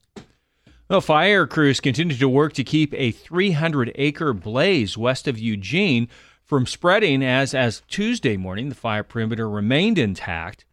Well, 0.90 1.00
fire 1.00 1.48
crews 1.48 1.80
continue 1.80 2.18
to 2.18 2.28
work 2.28 2.54
to 2.54 2.64
keep 2.64 2.94
a 2.94 3.12
300 3.12 3.94
acre 3.96 4.34
blaze 4.34 4.98
west 4.98 5.30
of 5.30 5.40
Eugene 5.40 6.10
from 6.44 6.66
spreading 6.66 7.24
as 7.24 7.54
as 7.54 7.84
Tuesday 7.88 8.36
morning 8.36 8.68
the 8.68 8.76
fire 8.76 9.04
perimeter 9.04 9.50
remained 9.50 9.98
intact. 9.98 10.66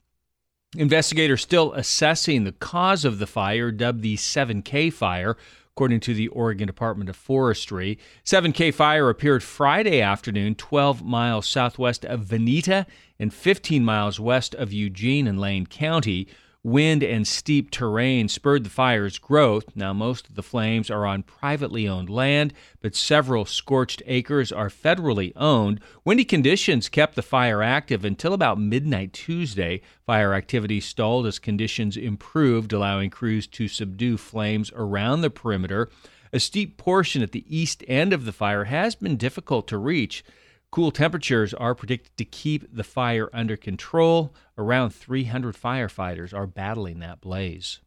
Investigators 0.77 1.43
still 1.43 1.73
assessing 1.75 2.43
the 2.43 2.53
cause 2.53 3.05
of 3.05 3.21
the 3.21 3.27
fire 3.27 3.71
dubbed 3.71 4.03
the 4.03 4.17
7K 4.17 4.93
fire 4.93 5.37
according 5.73 6.01
to 6.01 6.13
the 6.13 6.29
Oregon 6.29 6.67
Department 6.67 7.09
of 7.09 7.15
Forestry. 7.15 7.97
7K 8.25 8.75
fire 8.75 9.09
appeared 9.09 9.45
Friday 9.45 10.01
afternoon 10.01 10.57
12 10.57 11.05
miles 11.05 11.47
southwest 11.47 12.05
of 12.05 12.25
Veneta 12.25 12.85
and 13.21 13.33
15 13.33 13.85
miles 13.85 14.19
west 14.19 14.57
of 14.57 14.73
Eugene 14.73 15.29
in 15.29 15.39
Lane 15.39 15.67
County. 15.67 16.27
Wind 16.63 17.03
and 17.03 17.27
steep 17.27 17.71
terrain 17.71 18.29
spurred 18.29 18.65
the 18.65 18.71
fire's 18.71 19.19
growth. 19.19 19.75
Now, 19.75 19.95
most 19.95 20.29
of 20.29 20.35
the 20.35 20.43
flames 20.43 20.91
are 20.91 21.07
on 21.07 21.23
privately 21.23 21.89
owned 21.89 22.11
land, 22.11 22.53
but 22.83 22.95
several 22.95 23.47
scorched 23.47 24.03
acres 24.05 24.53
are 24.53 24.69
federally 24.69 25.33
owned. 25.37 25.81
Windy 26.05 26.25
conditions 26.25 26.91
kept 26.91 27.15
the 27.15 27.23
fire 27.23 27.63
active 27.63 28.05
until 28.05 28.35
about 28.35 28.61
midnight 28.61 29.15
Tuesday. 29.15 29.81
Fire 30.05 30.35
activity 30.35 30.81
stalled 30.81 31.27
as 31.27 31.39
conditions 31.39 31.97
improved, 31.97 32.75
allowing 32.75 33.09
crews 33.09 33.47
to 33.47 33.67
subdue 33.67 34.19
flames 34.19 34.71
around 34.77 35.23
the 35.23 35.31
perimeter. 35.31 35.89
A 36.31 36.39
steep 36.39 36.77
portion 36.77 37.23
at 37.23 37.33
the 37.33 37.47
east 37.49 37.83
end 37.89 38.13
of 38.13 38.27
the 38.27 38.33
fire 38.33 38.65
has 38.65 38.95
been 38.95 39.17
difficult 39.17 39.67
to 39.69 39.79
reach. 39.79 40.23
Cool 40.71 40.93
temperatures 40.93 41.53
are 41.55 41.75
predicted 41.75 42.17
to 42.17 42.25
keep 42.25 42.73
the 42.73 42.85
fire 42.85 43.29
under 43.33 43.57
control. 43.57 44.33
Around 44.61 44.91
300 44.91 45.57
firefighters 45.57 46.35
are 46.35 46.47
battling 46.47 46.99
that 46.99 47.23
blaze. 47.23 47.81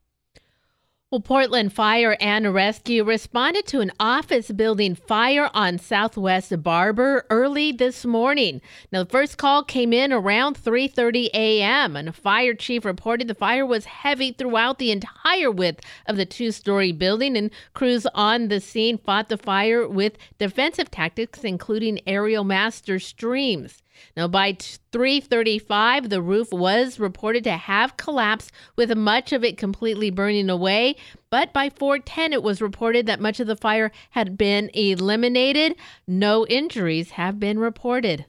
Well, 1.12 1.22
Portland 1.22 1.72
Fire 1.72 2.18
and 2.20 2.52
Rescue 2.52 3.04
responded 3.04 3.68
to 3.68 3.82
an 3.82 3.92
office 4.00 4.50
building 4.50 4.96
fire 4.96 5.52
on 5.54 5.78
Southwest 5.78 6.52
Barbur 6.64 7.26
early 7.30 7.72
this 7.72 8.04
morning. 8.04 8.60
Now, 8.92 9.04
the 9.04 9.10
first 9.12 9.38
call 9.38 9.64
came 9.64 9.94
in 9.94 10.12
around 10.12 10.58
3:30 10.58 11.30
a.m. 11.36 11.96
and 11.96 12.10
a 12.10 12.12
fire 12.12 12.56
chief 12.56 12.86
reported 12.86 13.28
the 13.28 13.36
fire 13.36 13.68
was 13.68 13.86
heavy 13.86 14.32
throughout 14.32 14.80
the 14.80 14.90
entire 14.90 15.52
width 15.52 15.86
of 16.08 16.18
the 16.18 16.26
two-story 16.26 16.92
building 16.92 17.38
and 17.38 17.52
crews 17.76 18.08
on 18.16 18.48
the 18.48 18.60
scene 18.60 18.98
fought 18.98 19.30
the 19.30 19.38
fire 19.38 19.88
with 19.88 20.18
defensive 20.40 20.90
tactics 20.90 21.44
including 21.44 22.02
aerial 22.08 22.44
master 22.44 22.98
streams. 22.98 23.83
Now, 24.16 24.28
by 24.28 24.54
3:35, 24.54 26.10
the 26.10 26.22
roof 26.22 26.52
was 26.52 27.00
reported 27.00 27.44
to 27.46 27.58
have 27.58 27.98
collapsed, 27.98 28.52
with 28.76 28.96
much 28.96 29.32
of 29.32 29.44
it 29.44 29.58
completely 29.58 30.10
burning 30.10 30.50
away. 30.50 30.96
But 31.30 31.54
by 31.54 31.70
4:10, 31.70 32.34
it 32.34 32.44
was 32.44 32.62
reported 32.62 33.06
that 33.06 33.20
much 33.20 33.40
of 33.40 33.48
the 33.48 33.56
fire 33.56 33.92
had 34.12 34.38
been 34.38 34.70
eliminated. 34.74 35.76
No 36.08 36.46
injuries 36.48 37.12
have 37.12 37.40
been 37.40 37.60
reported. 37.60 38.26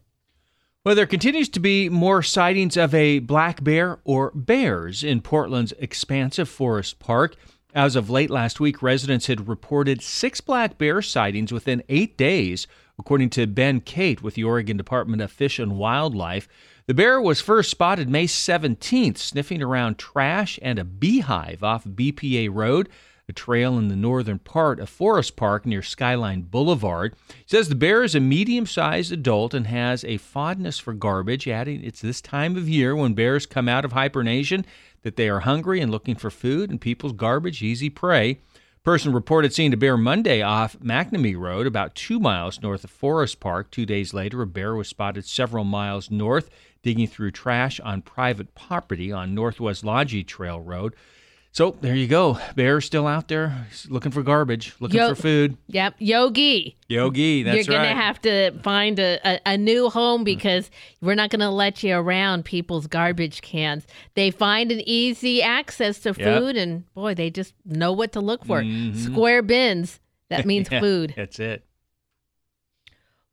Well, 0.85 0.95
there 0.95 1.07
continues 1.07 1.49
to 1.51 1.61
be 1.61 1.89
more 1.89 2.23
sightings 2.23 2.77
of 2.77 2.95
a 2.95 3.21
black 3.21 3.65
bear 3.65 4.01
or 4.05 4.31
bears 4.35 5.03
in 5.03 5.23
Portland's 5.23 5.73
expansive 5.79 6.49
forest 6.49 6.99
park. 6.99 7.37
As 7.75 7.97
of 7.97 8.11
late 8.11 8.31
last 8.31 8.61
week, 8.61 8.83
residents 8.83 9.27
had 9.27 9.49
reported 9.49 10.03
six 10.03 10.41
black 10.41 10.77
bear 10.77 11.01
sightings 11.01 11.53
within 11.53 11.83
eight 11.89 12.19
days. 12.19 12.67
According 12.99 13.31
to 13.31 13.47
Ben 13.47 13.81
Kate 13.81 14.23
with 14.23 14.35
the 14.35 14.45
Oregon 14.45 14.77
Department 14.77 15.21
of 15.21 15.33
Fish 15.33 15.59
and 15.59 15.77
Wildlife, 15.77 16.49
the 16.87 16.95
bear 16.95 17.21
was 17.21 17.41
first 17.41 17.71
spotted 17.71 18.09
May 18.09 18.27
17th, 18.27 19.19
sniffing 19.19 19.63
around 19.63 19.99
trash 19.99 20.59
and 20.63 20.79
a 20.79 20.85
beehive 20.85 21.65
off 21.65 21.85
BPA 21.85 22.51
Road, 22.53 22.89
a 23.29 23.33
trail 23.33 23.79
in 23.79 23.89
the 23.89 23.97
northern 23.97 24.39
part 24.39 24.79
of 24.79 24.89
Forest 24.89 25.35
Park 25.35 25.67
near 25.67 25.83
Skyline 25.83 26.43
Boulevard. 26.43 27.17
He 27.29 27.45
says 27.47 27.69
the 27.69 27.75
bear 27.75 28.05
is 28.05 28.15
a 28.15 28.21
medium 28.21 28.67
sized 28.67 29.13
adult 29.13 29.55
and 29.55 29.67
has 29.67 30.05
a 30.05 30.19
fondness 30.19 30.79
for 30.79 30.93
garbage, 30.93 31.49
adding 31.49 31.83
it's 31.83 32.01
this 32.01 32.21
time 32.21 32.57
of 32.57 32.69
year 32.69 32.95
when 32.95 33.15
bears 33.15 33.47
come 33.47 33.69
out 33.69 33.85
of 33.85 33.93
hibernation 33.93 34.65
that 35.03 35.17
they 35.17 35.29
are 35.29 35.41
hungry 35.41 35.81
and 35.81 35.91
looking 35.91 36.15
for 36.15 36.31
food, 36.31 36.71
and 36.71 36.81
people's 36.81 37.13
garbage 37.13 37.63
easy 37.63 37.91
prey. 37.91 38.41
Person 38.85 39.15
reported 39.15 39.55
seeing 39.55 39.73
a 39.73 39.79
bear 39.79 39.97
Monday 39.97 40.43
off 40.43 40.79
McNamee 40.79 41.39
Road, 41.39 41.67
about 41.67 41.95
two 41.95 42.21
miles 42.21 42.61
north 42.61 42.85
of 42.85 42.91
Forest 42.91 43.41
Park. 43.41 43.71
Two 43.71 43.87
days 43.87 44.13
later, 44.13 44.43
a 44.43 44.47
bear 44.47 44.75
was 44.75 44.89
spotted 44.89 45.25
several 45.25 45.65
miles 45.65 46.11
north, 46.11 46.51
digging 46.83 47.07
through 47.07 47.31
trash 47.31 47.81
on 47.81 48.03
private 48.03 48.55
property 48.55 49.11
on 49.11 49.35
Northwest 49.35 49.85
Logie 49.85 50.23
Trail 50.23 50.61
Road. 50.61 50.95
So 51.55 51.77
there 51.81 51.95
you 51.95 52.09
go. 52.09 52.37
Bear's 52.57 52.85
still 52.85 53.07
out 53.07 53.29
there 53.29 53.67
looking 53.89 54.11
for 54.11 54.25
garbage, 54.25 54.75
looking 54.81 54.99
Yo- 54.99 55.11
for 55.11 55.23
food. 55.23 55.57
Yep, 55.69 55.95
Yogi. 56.01 56.77
Yogi, 56.89 57.45
that's 57.45 57.69
You're 57.69 57.77
right. 57.79 57.91
gonna 57.91 57.95
have 58.03 58.21
to 58.23 58.51
find 58.63 58.99
a, 58.99 59.21
a, 59.25 59.41
a 59.53 59.57
new 59.57 59.89
home 59.89 60.25
because 60.25 60.69
we're 61.01 61.15
not 61.15 61.31
gonna 61.31 61.53
let 61.53 61.85
you 61.85 61.95
around 61.95 62.45
people's 62.45 62.89
garbage 62.89 63.41
cans. 63.41 63.87
They 64.15 64.33
find 64.33 64.73
an 64.73 64.83
easy 64.85 65.43
access 65.43 66.01
to 66.01 66.09
Yep. 66.09 66.17
food, 66.43 66.57
and 66.57 66.93
boy, 66.93 67.15
they 67.15 67.31
just 67.31 67.55
know 67.65 67.93
what 67.93 68.11
to 68.15 68.21
look 68.21 68.45
for. 68.45 68.61
Mhm. 68.61 68.97
Square 68.97 69.43
bins. 69.43 70.01
That 70.31 70.47
means 70.47 70.67
Yeah, 70.73 70.81
food. 70.81 71.15
That's 71.17 71.39
it. 71.39 71.65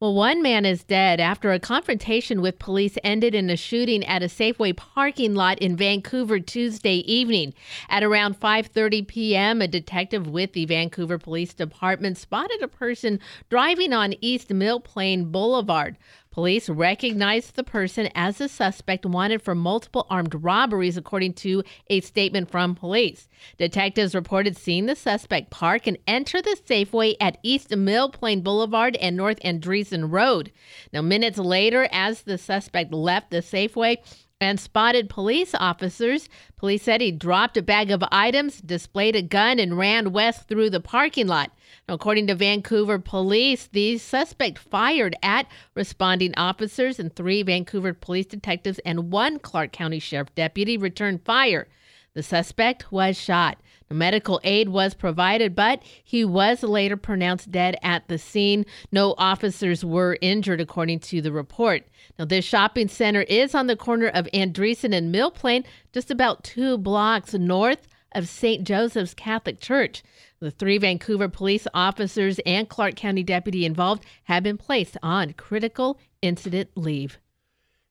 Well, 0.02 0.16
one 0.16 0.42
man 0.42 0.66
is 0.66 0.84
dead 0.84 1.20
after 1.20 1.52
a 1.52 1.60
confrontation 1.60 2.42
with 2.42 2.58
police 2.58 2.98
ended 3.04 3.36
in 3.36 3.52
a 3.52 3.56
shooting 3.56 4.04
at 4.04 4.24
a 4.24 4.26
Safeway 4.26 4.76
parking 4.76 5.36
lot 5.36 5.60
in 5.60 5.78
Vancouver 5.78 6.40
Tuesday 6.40 7.04
evening. 7.06 7.54
At 7.88 8.02
around 8.02 8.40
5:30 8.40 9.06
p.m., 9.06 9.62
a 9.62 9.68
detective 9.68 10.26
with 10.26 10.54
the 10.54 10.66
Vancouver 10.66 11.20
Police 11.20 11.54
Department 11.54 12.18
spotted 12.18 12.64
a 12.64 12.68
person 12.68 13.20
driving 13.52 13.94
on 13.94 14.16
East 14.22 14.50
Mill 14.50 14.80
Plain 14.80 15.26
Boulevard. 15.26 15.98
Police 16.32 16.70
recognized 16.70 17.56
the 17.56 17.64
person 17.64 18.08
as 18.16 18.40
a 18.40 18.48
suspect 18.48 19.06
wanted 19.06 19.42
for 19.42 19.54
multiple 19.54 20.08
armed 20.10 20.34
robberies, 20.34 20.96
according 20.96 21.34
to 21.34 21.62
a 21.90 22.00
statement 22.00 22.50
from 22.50 22.74
police. 22.74 23.28
Detectives 23.58 24.16
reported 24.16 24.56
seeing 24.56 24.86
the 24.86 24.96
suspect 24.96 25.50
park 25.50 25.88
and 25.88 25.98
enter 26.08 26.42
the 26.42 26.58
Safeway 26.66 27.16
at 27.20 27.38
East 27.44 27.76
Mill 27.76 28.10
Plain 28.10 28.44
Boulevard 28.44 28.96
and 28.96 29.18
North 29.18 29.42
Andresen 29.42 30.10
Road. 30.10 30.54
Now, 30.94 31.02
minutes 31.02 31.38
later, 31.38 31.90
as 31.92 32.22
the 32.22 32.38
suspect 32.38 32.94
left 32.94 33.32
the 33.32 33.42
Safeway, 33.42 33.98
and 34.42 34.60
spotted 34.60 35.08
police 35.08 35.54
officers. 35.54 36.28
Police 36.58 36.82
said 36.82 37.00
he 37.00 37.12
dropped 37.12 37.56
a 37.56 37.62
bag 37.62 37.92
of 37.92 38.04
items, 38.12 38.60
displayed 38.60 39.16
a 39.16 39.22
gun, 39.22 39.60
and 39.60 39.78
ran 39.78 40.12
west 40.12 40.48
through 40.48 40.72
the 40.72 40.82
parking 40.82 41.28
lot. 41.28 41.52
According 41.88 42.28
to 42.28 42.36
Vancouver 42.36 42.98
police, 43.00 43.68
the 43.68 44.00
suspect 44.00 44.58
fired 44.58 45.16
at 45.22 45.48
responding 45.76 46.34
officers, 46.36 47.00
and 47.00 47.16
three 47.16 47.44
Vancouver 47.44 47.94
police 47.94 48.26
detectives 48.26 48.80
and 48.80 49.12
one 49.12 49.38
Clark 49.40 49.72
County 49.72 50.00
Sheriff 50.00 50.34
deputy 50.34 50.76
returned 50.76 51.24
fire. 51.24 51.68
The 52.14 52.24
suspect 52.24 52.92
was 52.92 53.18
shot. 53.18 53.58
Medical 53.94 54.40
aid 54.44 54.70
was 54.70 54.94
provided, 54.94 55.56
but 55.56 55.82
he 56.04 56.26
was 56.26 56.64
later 56.64 56.98
pronounced 56.98 57.52
dead 57.52 57.78
at 57.84 58.08
the 58.08 58.18
scene. 58.18 58.66
No 58.92 59.16
officers 59.18 59.84
were 59.84 60.18
injured, 60.22 60.62
according 60.62 61.00
to 61.02 61.22
the 61.22 61.32
report. 61.32 61.84
Now, 62.18 62.26
this 62.26 62.46
shopping 62.46 62.88
center 62.88 63.22
is 63.22 63.54
on 63.56 63.68
the 63.68 63.76
corner 63.76 64.08
of 64.08 64.28
Andresen 64.34 64.96
and 64.96 65.12
Mill 65.12 65.32
Plain, 65.32 65.64
just 65.94 66.12
about 66.12 66.44
two 66.44 66.78
blocks 66.78 67.34
north 67.34 67.88
of 68.14 68.28
St. 68.28 68.66
Joseph's 68.66 69.14
Catholic 69.14 69.60
Church. 69.60 70.04
The 70.40 70.52
three 70.52 70.78
Vancouver 70.78 71.30
police 71.30 71.68
officers 71.74 72.40
and 72.46 72.68
Clark 72.68 72.96
County 72.96 73.24
deputy 73.24 73.66
involved 73.66 74.04
have 74.24 74.44
been 74.44 74.58
placed 74.58 74.98
on 75.04 75.34
critical 75.34 76.00
incident 76.22 76.72
leave. 76.76 77.20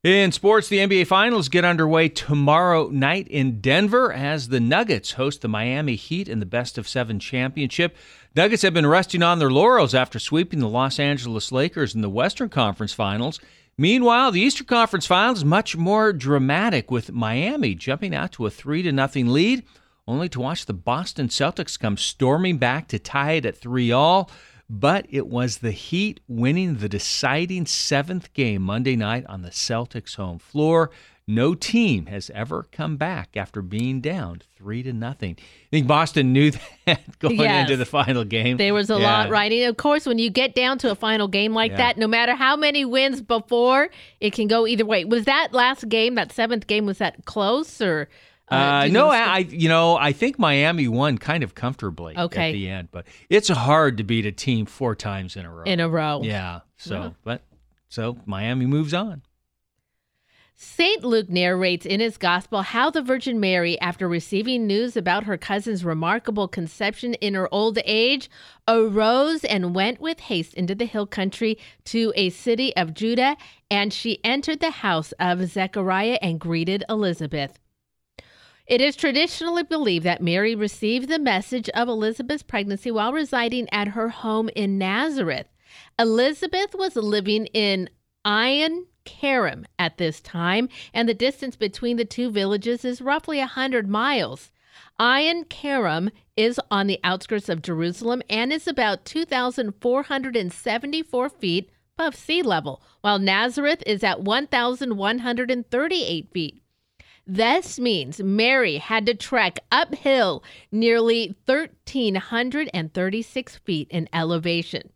In 0.02 0.32
sports, 0.32 0.70
the 0.70 0.78
NBA 0.78 1.08
Finals 1.08 1.50
get 1.50 1.62
underway 1.62 2.08
tomorrow 2.08 2.88
night 2.88 3.28
in 3.28 3.60
Denver 3.60 4.10
as 4.10 4.48
the 4.48 4.58
Nuggets 4.58 5.12
host 5.12 5.42
the 5.42 5.48
Miami 5.48 5.94
Heat 5.94 6.26
in 6.26 6.40
the 6.40 6.46
Best 6.46 6.78
of 6.78 6.88
Seven 6.88 7.18
championship. 7.20 7.94
Nuggets 8.34 8.62
have 8.62 8.72
been 8.72 8.86
resting 8.86 9.22
on 9.22 9.38
their 9.38 9.50
laurels 9.50 9.94
after 9.94 10.18
sweeping 10.18 10.60
the 10.60 10.70
Los 10.70 10.98
Angeles 10.98 11.52
Lakers 11.52 11.94
in 11.94 12.00
the 12.00 12.08
Western 12.08 12.48
Conference 12.48 12.94
Finals. 12.94 13.40
Meanwhile, 13.76 14.32
the 14.32 14.40
Eastern 14.40 14.66
Conference 14.66 15.04
Finals 15.04 15.44
much 15.44 15.76
more 15.76 16.14
dramatic 16.14 16.90
with 16.90 17.12
Miami 17.12 17.74
jumping 17.74 18.14
out 18.14 18.32
to 18.32 18.46
a 18.46 18.50
3 18.50 18.82
to 18.84 18.92
nothing 18.92 19.28
lead, 19.28 19.64
only 20.08 20.30
to 20.30 20.40
watch 20.40 20.64
the 20.64 20.72
Boston 20.72 21.28
Celtics 21.28 21.78
come 21.78 21.98
storming 21.98 22.56
back 22.56 22.88
to 22.88 22.98
tie 22.98 23.32
it 23.32 23.44
at 23.44 23.58
3 23.58 23.92
all 23.92 24.30
but 24.72 25.04
it 25.10 25.26
was 25.26 25.58
the 25.58 25.72
Heat 25.72 26.20
winning 26.28 26.76
the 26.76 26.88
deciding 26.88 27.66
seventh 27.66 28.32
game 28.34 28.62
Monday 28.62 28.94
night 28.94 29.26
on 29.28 29.42
the 29.42 29.50
Celtics' 29.50 30.14
home 30.14 30.38
floor. 30.38 30.90
No 31.26 31.54
team 31.54 32.06
has 32.06 32.30
ever 32.34 32.66
come 32.72 32.96
back 32.96 33.36
after 33.36 33.62
being 33.62 34.00
down 34.00 34.42
three 34.56 34.82
to 34.84 34.92
nothing. 34.92 35.36
I 35.38 35.68
think 35.70 35.86
Boston 35.86 36.32
knew 36.32 36.50
that 36.86 37.18
going 37.18 37.36
Yes. 37.38 37.62
into 37.64 37.76
the 37.76 37.84
final 37.84 38.24
game. 38.24 38.56
There 38.56 38.74
was 38.74 38.90
a 38.90 38.98
Yeah. 38.98 39.06
lot 39.22 39.30
riding. 39.30 39.64
Of 39.64 39.76
course, 39.76 40.06
when 40.06 40.18
you 40.18 40.30
get 40.30 40.54
down 40.54 40.78
to 40.78 40.90
a 40.90 40.94
final 40.94 41.28
game 41.28 41.52
like 41.52 41.72
Yeah. 41.72 41.76
that, 41.78 41.98
no 41.98 42.06
matter 42.08 42.34
how 42.34 42.56
many 42.56 42.84
wins 42.84 43.22
before, 43.22 43.90
it 44.20 44.32
can 44.32 44.46
go 44.48 44.66
either 44.66 44.84
way. 44.86 45.04
Was 45.04 45.24
that 45.24 45.48
last 45.52 45.88
game, 45.88 46.14
that 46.16 46.32
seventh 46.32 46.66
game, 46.68 46.86
was 46.86 46.98
that 46.98 47.24
close 47.26 47.80
or? 47.80 48.08
Uh, 48.50 48.88
no, 48.90 49.06
lose- 49.06 49.14
I 49.14 49.38
you 49.38 49.68
know 49.68 49.96
I 49.96 50.12
think 50.12 50.38
Miami 50.38 50.88
won 50.88 51.18
kind 51.18 51.42
of 51.44 51.54
comfortably 51.54 52.16
Okay. 52.16 52.48
at 52.48 52.52
the 52.52 52.68
end, 52.68 52.88
but 52.90 53.06
it's 53.28 53.48
hard 53.48 53.96
to 53.98 54.04
beat 54.04 54.26
a 54.26 54.32
team 54.32 54.66
four 54.66 54.94
times 54.94 55.36
in 55.36 55.44
a 55.46 55.50
row. 55.52 55.64
In 55.64 55.80
a 55.80 55.88
row. 55.88 56.20
yeah. 56.24 56.60
So, 56.76 56.94
Yeah. 56.94 57.10
but 57.24 57.42
so 57.88 58.16
Miami 58.26 58.66
moves 58.66 58.92
on. 58.94 59.22
St. 60.62 61.02
Luke 61.02 61.30
narrates 61.30 61.86
in 61.86 62.00
his 62.00 62.18
gospel 62.18 62.60
how 62.60 62.90
the 62.90 63.00
Virgin 63.00 63.40
Mary, 63.40 63.80
after 63.80 64.06
receiving 64.06 64.66
news 64.66 64.94
about 64.94 65.24
her 65.24 65.38
cousin's 65.38 65.86
remarkable 65.86 66.48
conception 66.48 67.14
in 67.14 67.32
her 67.32 67.48
old 67.50 67.78
age, 67.86 68.28
arose 68.68 69.42
and 69.44 69.74
went 69.74 70.00
with 70.02 70.20
haste 70.20 70.52
into 70.52 70.74
the 70.74 70.84
hill 70.84 71.06
country 71.06 71.56
to 71.86 72.12
a 72.14 72.28
city 72.28 72.76
of 72.76 72.92
Judah, 72.92 73.38
and 73.70 73.90
she 73.90 74.22
entered 74.22 74.60
the 74.60 74.70
house 74.70 75.12
of 75.12 75.46
Zechariah 75.46 76.18
and 76.20 76.38
greeted 76.38 76.84
Elizabeth. 76.90 77.58
It 78.70 78.80
is 78.80 78.94
traditionally 78.94 79.64
believed 79.64 80.04
that 80.04 80.22
Mary 80.22 80.54
received 80.54 81.08
the 81.08 81.18
message 81.18 81.68
of 81.70 81.88
Elizabeth's 81.88 82.44
pregnancy 82.44 82.92
while 82.92 83.12
residing 83.12 83.68
at 83.72 83.88
her 83.88 84.10
home 84.10 84.48
in 84.54 84.78
Nazareth. 84.78 85.48
Elizabeth 85.98 86.76
was 86.76 86.94
living 86.94 87.46
in 87.46 87.90
Ein 88.24 88.86
Karim 89.04 89.66
at 89.76 89.98
this 89.98 90.20
time, 90.20 90.68
and 90.94 91.08
the 91.08 91.14
distance 91.14 91.56
between 91.56 91.96
the 91.96 92.04
two 92.04 92.30
villages 92.30 92.84
is 92.84 93.02
roughly 93.02 93.38
a 93.38 93.50
100 93.58 93.88
miles. 93.88 94.52
Ein 95.00 95.46
Karim 95.46 96.10
is 96.36 96.60
on 96.70 96.86
the 96.86 97.00
outskirts 97.02 97.48
of 97.48 97.62
Jerusalem 97.62 98.22
and 98.30 98.52
is 98.52 98.68
about 98.68 99.04
2,474 99.04 101.28
feet 101.28 101.70
above 101.98 102.14
sea 102.14 102.40
level, 102.40 102.80
while 103.00 103.18
Nazareth 103.18 103.82
is 103.84 104.04
at 104.04 104.20
1,138 104.20 106.32
feet. 106.32 106.62
This 107.32 107.78
means 107.78 108.20
Mary 108.20 108.78
had 108.78 109.06
to 109.06 109.14
trek 109.14 109.60
uphill 109.70 110.42
nearly 110.72 111.36
1,336 111.46 113.56
feet 113.58 113.86
in 113.88 114.08
elevation. 114.12 114.90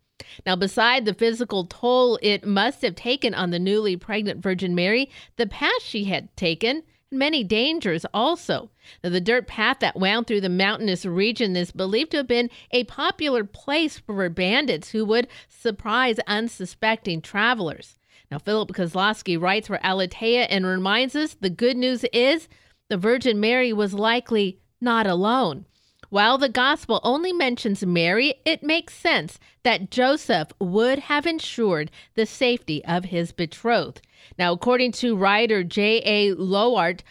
Now, 0.45 0.57
beside 0.57 1.05
the 1.05 1.15
physical 1.15 1.65
toll 1.65 2.19
it 2.23 2.45
must 2.45 2.83
have 2.83 2.97
taken 2.97 3.35
on 3.35 3.51
the 3.51 3.61
newly 3.61 3.97
pregnant 3.97 4.43
Virgin 4.43 4.75
Mary, 4.75 5.09
the 5.37 5.47
path 5.47 5.81
she 5.81 6.07
had 6.07 6.37
taken, 6.37 6.83
and 7.13 7.21
many 7.21 7.45
dangers 7.45 8.05
also. 8.13 8.73
Now, 9.05 9.11
the 9.11 9.21
dirt 9.21 9.47
path 9.47 9.79
that 9.79 9.95
wound 9.95 10.27
through 10.27 10.41
the 10.41 10.49
mountainous 10.49 11.07
region 11.07 11.55
is 11.55 11.71
believed 11.71 12.11
to 12.11 12.17
have 12.17 12.27
been 12.27 12.51
a 12.73 12.83
popular 12.83 13.45
place 13.45 14.01
for 14.01 14.29
bandits 14.29 14.91
who 14.91 15.05
would 15.05 15.29
surprise 15.49 16.19
unsuspecting 16.27 17.23
travelers. 17.23 18.01
Now, 18.35 18.41
Philip 18.41 18.71
Kosloski 18.73 19.41
writes 19.41 19.69
for 19.69 19.79
Aleteia 19.79 20.49
and 20.51 20.67
reminds 20.67 21.15
us 21.15 21.35
the 21.35 21.49
good 21.49 21.77
news 21.77 22.05
is 22.13 22.49
the 22.89 22.97
Virgin 22.97 23.39
Mary 23.39 23.73
was 23.73 23.95
likely 23.95 24.59
not 24.81 25.07
alone. 25.07 25.67
While 26.11 26.37
the 26.37 26.49
gospel 26.49 26.99
only 27.05 27.33
mentions 27.33 27.87
Mary, 27.87 28.35
it 28.45 28.65
makes 28.65 28.93
sense 28.93 29.39
that 29.63 29.93
Joseph 29.93 30.49
would 30.59 30.99
have 30.99 31.27
ensured 31.27 31.93
the 32.17 32.27
safety 32.27 32.85
of 32.85 33.05
his 33.05 33.31
betrothed. 33.31 34.03
Now, 34.37 34.53
according 34.53 34.91
to 34.95 35.17
writer 35.17 35.63
J.A. 35.63 36.35
Lowart, 36.35 37.03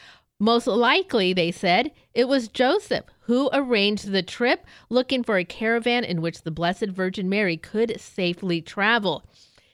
most 0.41 0.67
likely, 0.67 1.31
they 1.31 1.51
said, 1.51 1.93
it 2.13 2.27
was 2.27 2.49
Joseph 2.49 3.05
who 3.21 3.49
arranged 3.53 4.11
the 4.11 4.23
trip 4.23 4.65
looking 4.89 5.23
for 5.23 5.37
a 5.37 5.45
caravan 5.45 6.03
in 6.03 6.21
which 6.21 6.41
the 6.41 6.51
Blessed 6.51 6.87
Virgin 6.89 7.29
Mary 7.29 7.55
could 7.55 7.97
safely 8.01 8.61
travel. 8.61 9.23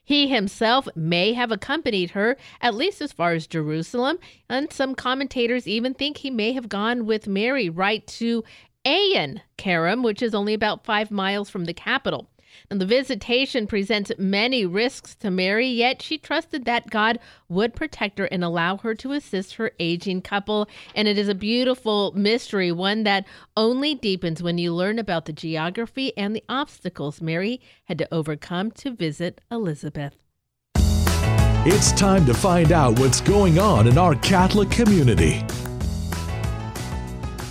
He 0.09 0.27
himself 0.27 0.87
may 0.95 1.33
have 1.33 1.51
accompanied 1.51 2.09
her 2.11 2.35
at 2.61 2.73
least 2.73 2.99
as 2.99 3.11
far 3.11 3.33
as 3.33 3.45
Jerusalem, 3.45 4.17
and 4.49 4.73
some 4.73 4.95
commentators 4.95 5.67
even 5.67 5.93
think 5.93 6.17
he 6.17 6.31
may 6.31 6.53
have 6.53 6.67
gone 6.67 7.05
with 7.05 7.27
Mary 7.27 7.69
right 7.69 8.07
to 8.07 8.43
Ein 8.83 9.43
Karim, 9.57 10.01
which 10.01 10.23
is 10.23 10.33
only 10.33 10.55
about 10.55 10.83
five 10.83 11.11
miles 11.11 11.47
from 11.47 11.65
the 11.65 11.75
capital. 11.75 12.27
And 12.69 12.79
the 12.79 12.85
visitation 12.85 13.67
presents 13.67 14.11
many 14.17 14.65
risks 14.65 15.15
to 15.15 15.31
Mary, 15.31 15.67
yet 15.67 16.01
she 16.01 16.17
trusted 16.17 16.65
that 16.65 16.89
God 16.89 17.19
would 17.47 17.75
protect 17.75 18.19
her 18.19 18.25
and 18.25 18.43
allow 18.43 18.77
her 18.77 18.95
to 18.95 19.11
assist 19.11 19.55
her 19.55 19.71
aging 19.79 20.21
couple. 20.21 20.67
And 20.95 21.07
it 21.07 21.17
is 21.17 21.29
a 21.29 21.35
beautiful 21.35 22.11
mystery, 22.13 22.71
one 22.71 23.03
that 23.03 23.25
only 23.57 23.95
deepens 23.95 24.43
when 24.43 24.57
you 24.57 24.73
learn 24.73 24.99
about 24.99 25.25
the 25.25 25.33
geography 25.33 26.15
and 26.17 26.35
the 26.35 26.43
obstacles 26.49 27.21
Mary 27.21 27.61
had 27.85 27.97
to 27.97 28.13
overcome 28.13 28.71
to 28.71 28.91
visit 28.91 29.41
Elizabeth. 29.51 30.15
It's 31.65 31.91
time 31.91 32.25
to 32.25 32.33
find 32.33 32.71
out 32.71 32.97
what's 32.99 33.19
going 33.19 33.59
on 33.59 33.87
in 33.87 33.97
our 33.97 34.15
Catholic 34.15 34.71
community. 34.71 35.43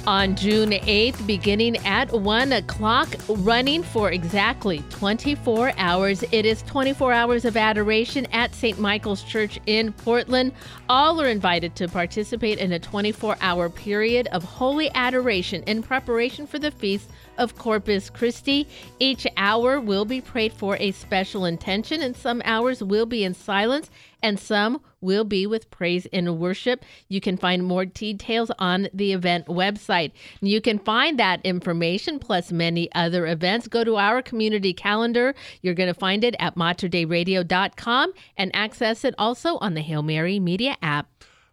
On 0.09 0.35
June 0.35 0.71
8th, 0.71 1.27
beginning 1.27 1.77
at 1.87 2.11
1 2.11 2.53
o'clock, 2.53 3.09
running 3.29 3.83
for 3.83 4.11
exactly 4.11 4.83
24 4.89 5.75
hours. 5.77 6.25
It 6.33 6.47
is 6.47 6.63
24 6.63 7.13
hours 7.13 7.45
of 7.45 7.59
adoration 7.59 8.25
at 8.33 8.55
St. 8.55 8.81
Michael's 8.81 9.23
Church 9.23 9.61
in 9.67 9.93
Portland. 9.93 10.53
All 10.89 11.21
are 11.21 11.29
invited 11.29 11.77
to 11.77 11.89
participate 11.89 12.57
in 12.57 12.73
a 12.73 12.79
24 12.79 13.37
hour 13.43 13.69
period 13.69 14.29
of 14.29 14.43
holy 14.43 14.91
adoration 14.95 15.63
in 15.65 15.83
preparation 15.83 16.47
for 16.47 16.59
the 16.59 16.71
feast 16.71 17.11
of 17.37 17.59
Corpus 17.59 18.09
Christi. 18.09 18.67
Each 18.99 19.27
hour 19.37 19.79
will 19.79 20.07
be 20.07 20.23
prayed 20.23 20.55
for 20.55 20.79
a 20.81 20.93
special 20.93 21.45
intention, 21.45 22.01
and 22.01 22.17
some 22.17 22.41
hours 22.47 22.83
will 22.83 23.05
be 23.05 23.25
in 23.25 23.35
silence, 23.35 23.91
and 24.23 24.39
some 24.39 24.81
will 25.01 25.25
be 25.25 25.47
with 25.47 25.71
praise 25.71 26.07
and 26.13 26.39
worship. 26.39 26.85
You 27.09 27.21
can 27.21 27.37
find 27.37 27.65
more 27.65 27.85
details 27.85 28.51
on 28.59 28.89
the 28.93 29.13
event 29.13 29.47
website. 29.47 30.13
You 30.41 30.61
can 30.61 30.79
find 30.79 31.19
that 31.19 31.41
information 31.45 32.19
plus 32.19 32.51
many 32.51 32.93
other 32.95 33.27
events. 33.27 33.69
Go 33.69 33.85
to 33.85 33.97
our 33.97 34.23
community 34.23 34.73
calendar. 34.73 35.35
You're 35.63 35.75
going 35.75 35.93
to 35.93 35.99
find 35.99 36.25
it 36.25 36.35
at 36.39 36.57
materdeiradio.com 36.57 38.13
and 38.37 38.51
access 38.55 39.05
it 39.05 39.15
also 39.19 39.59
on 39.59 39.75
the 39.75 39.83
Hail 39.83 40.03
Mary 40.03 40.41
Media 40.41 40.77
app. 40.83 41.09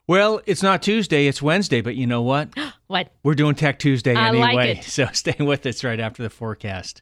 Well, 0.07 0.41
it's 0.45 0.61
not 0.61 0.83
Tuesday, 0.83 1.25
it's 1.25 1.41
Wednesday, 1.41 1.81
but 1.81 1.95
you 1.95 2.07
know 2.07 2.21
what? 2.21 2.49
What? 2.87 3.11
We're 3.23 3.33
doing 3.33 3.55
Tech 3.55 3.79
Tuesday 3.79 4.13
I 4.13 4.27
anyway. 4.27 4.53
like. 4.53 4.83
So 4.83 5.07
stay 5.11 5.35
with 5.39 5.65
us 5.65 5.83
right 5.83 5.99
after 5.99 6.21
the 6.21 6.29
forecast. 6.29 7.01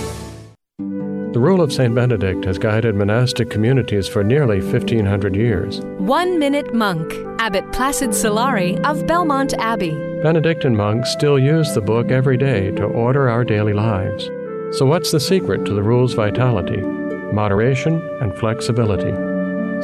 The 1.33 1.39
rule 1.39 1.61
of 1.61 1.71
St. 1.71 1.95
Benedict 1.95 2.43
has 2.43 2.57
guided 2.57 2.93
monastic 2.93 3.49
communities 3.49 4.05
for 4.05 4.21
nearly 4.21 4.59
1,500 4.59 5.33
years. 5.33 5.79
One 5.97 6.37
Minute 6.37 6.73
Monk, 6.73 7.13
Abbot 7.39 7.71
Placid 7.71 8.09
Solari 8.09 8.77
of 8.83 9.07
Belmont 9.07 9.53
Abbey. 9.53 9.91
Benedictine 10.21 10.75
monks 10.75 11.09
still 11.09 11.39
use 11.39 11.73
the 11.73 11.79
book 11.79 12.11
every 12.11 12.35
day 12.35 12.71
to 12.71 12.83
order 12.83 13.29
our 13.29 13.45
daily 13.45 13.71
lives. 13.71 14.25
So, 14.77 14.85
what's 14.85 15.11
the 15.11 15.21
secret 15.21 15.63
to 15.67 15.73
the 15.73 15.81
rule's 15.81 16.15
vitality? 16.15 16.81
Moderation 16.81 18.01
and 18.19 18.37
flexibility. 18.37 19.13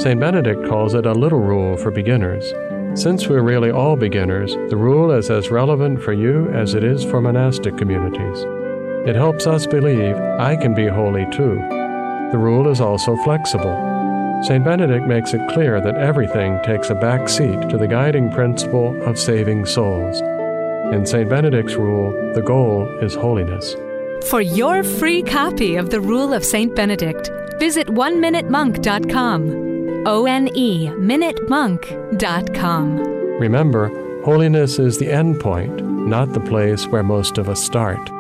St. 0.04 0.20
Benedict 0.20 0.68
calls 0.68 0.96
it 0.96 1.06
a 1.06 1.14
little 1.14 1.40
rule 1.40 1.78
for 1.78 1.92
beginners. 1.92 2.52
Since 3.02 3.30
we're 3.30 3.42
really 3.42 3.72
all 3.72 3.96
beginners, 3.96 4.54
the 4.70 4.76
rule 4.76 5.12
is 5.12 5.30
as 5.30 5.50
relevant 5.50 6.04
for 6.04 6.12
you 6.12 6.50
as 6.50 6.74
it 6.74 6.84
is 6.84 7.06
for 7.06 7.22
monastic 7.22 7.78
communities. 7.78 8.46
It 9.08 9.16
helps 9.16 9.48
us 9.48 9.66
believe 9.66 10.18
I 10.38 10.58
can 10.58 10.74
be 10.74 10.86
holy 10.86 11.26
too. 11.32 11.56
The 12.34 12.38
rule 12.38 12.68
is 12.68 12.82
also 12.82 13.16
flexible. 13.24 13.74
St. 14.44 14.66
Benedict 14.66 15.08
makes 15.08 15.34
it 15.34 15.48
clear 15.52 15.80
that 15.80 15.96
everything 15.96 16.62
takes 16.64 16.90
a 16.90 16.96
back 16.96 17.30
seat 17.30 17.70
to 17.70 17.78
the 17.78 17.88
guiding 17.88 18.30
principle 18.30 19.02
of 19.04 19.18
saving 19.18 19.66
souls. 19.66 20.20
In 20.94 21.06
St. 21.06 21.30
Benedict's 21.30 21.76
rule, 21.76 22.12
the 22.34 22.42
goal 22.42 22.86
is 23.02 23.16
holiness. 23.16 23.78
For 24.30 24.42
your 24.42 24.84
free 24.84 25.24
copy 25.24 25.78
of 25.78 25.90
the 25.90 26.02
Rule 26.02 26.34
of 26.34 26.44
St. 26.44 26.76
Benedict, 26.76 27.32
visit 27.60 27.88
oneminutemonk.com. 27.88 30.04
O 30.06 30.26
N 30.26 30.50
E 30.54 30.90
minutemonk.com. 30.90 32.98
Remember, 33.40 33.88
holiness 34.26 34.80
is 34.80 34.98
the 34.98 35.10
end 35.10 35.40
point, 35.40 35.82
not 35.86 36.34
the 36.34 36.42
place 36.42 36.88
where 36.88 37.04
most 37.04 37.38
of 37.38 37.48
us 37.48 37.64
start. 37.64 38.17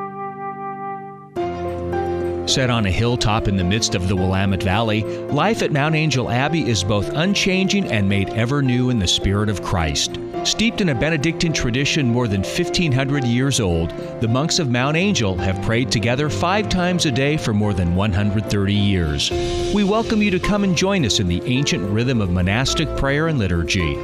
Set 2.47 2.69
on 2.69 2.85
a 2.85 2.91
hilltop 2.91 3.49
in 3.49 3.57
the 3.57 3.63
midst 3.63 3.93
of 3.93 4.07
the 4.07 4.15
Willamette 4.15 4.63
Valley, 4.63 5.03
life 5.03 5.61
at 5.61 5.73
Mount 5.73 5.95
Angel 5.95 6.29
Abbey 6.29 6.69
is 6.69 6.81
both 6.81 7.09
unchanging 7.09 7.91
and 7.91 8.07
made 8.07 8.29
ever 8.29 8.61
new 8.61 8.89
in 8.89 8.99
the 8.99 9.07
Spirit 9.07 9.49
of 9.49 9.61
Christ. 9.61 10.17
Steeped 10.45 10.79
in 10.79 10.87
a 10.87 10.95
Benedictine 10.95 11.51
tradition 11.51 12.07
more 12.07 12.25
than 12.25 12.43
1,500 12.43 13.25
years 13.25 13.59
old, 13.59 13.89
the 14.21 14.29
monks 14.29 14.59
of 14.59 14.69
Mount 14.69 14.95
Angel 14.95 15.35
have 15.35 15.61
prayed 15.63 15.91
together 15.91 16.29
five 16.29 16.69
times 16.69 17.05
a 17.05 17.11
day 17.11 17.35
for 17.35 17.53
more 17.53 17.73
than 17.73 17.95
130 17.95 18.73
years. 18.73 19.29
We 19.75 19.83
welcome 19.83 20.21
you 20.21 20.31
to 20.31 20.39
come 20.39 20.63
and 20.63 20.73
join 20.73 21.05
us 21.05 21.19
in 21.19 21.27
the 21.27 21.43
ancient 21.43 21.83
rhythm 21.89 22.21
of 22.21 22.31
monastic 22.31 22.87
prayer 22.95 23.27
and 23.27 23.39
liturgy. 23.39 23.95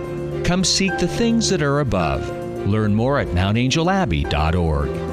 Come 0.43 0.65
seek 0.65 0.91
the 0.97 1.07
things 1.07 1.49
that 1.49 1.61
are 1.61 1.79
above. 1.79 2.29
Learn 2.67 2.93
more 2.93 3.19
at 3.19 3.27
mountangelabbey.org. 3.27 5.12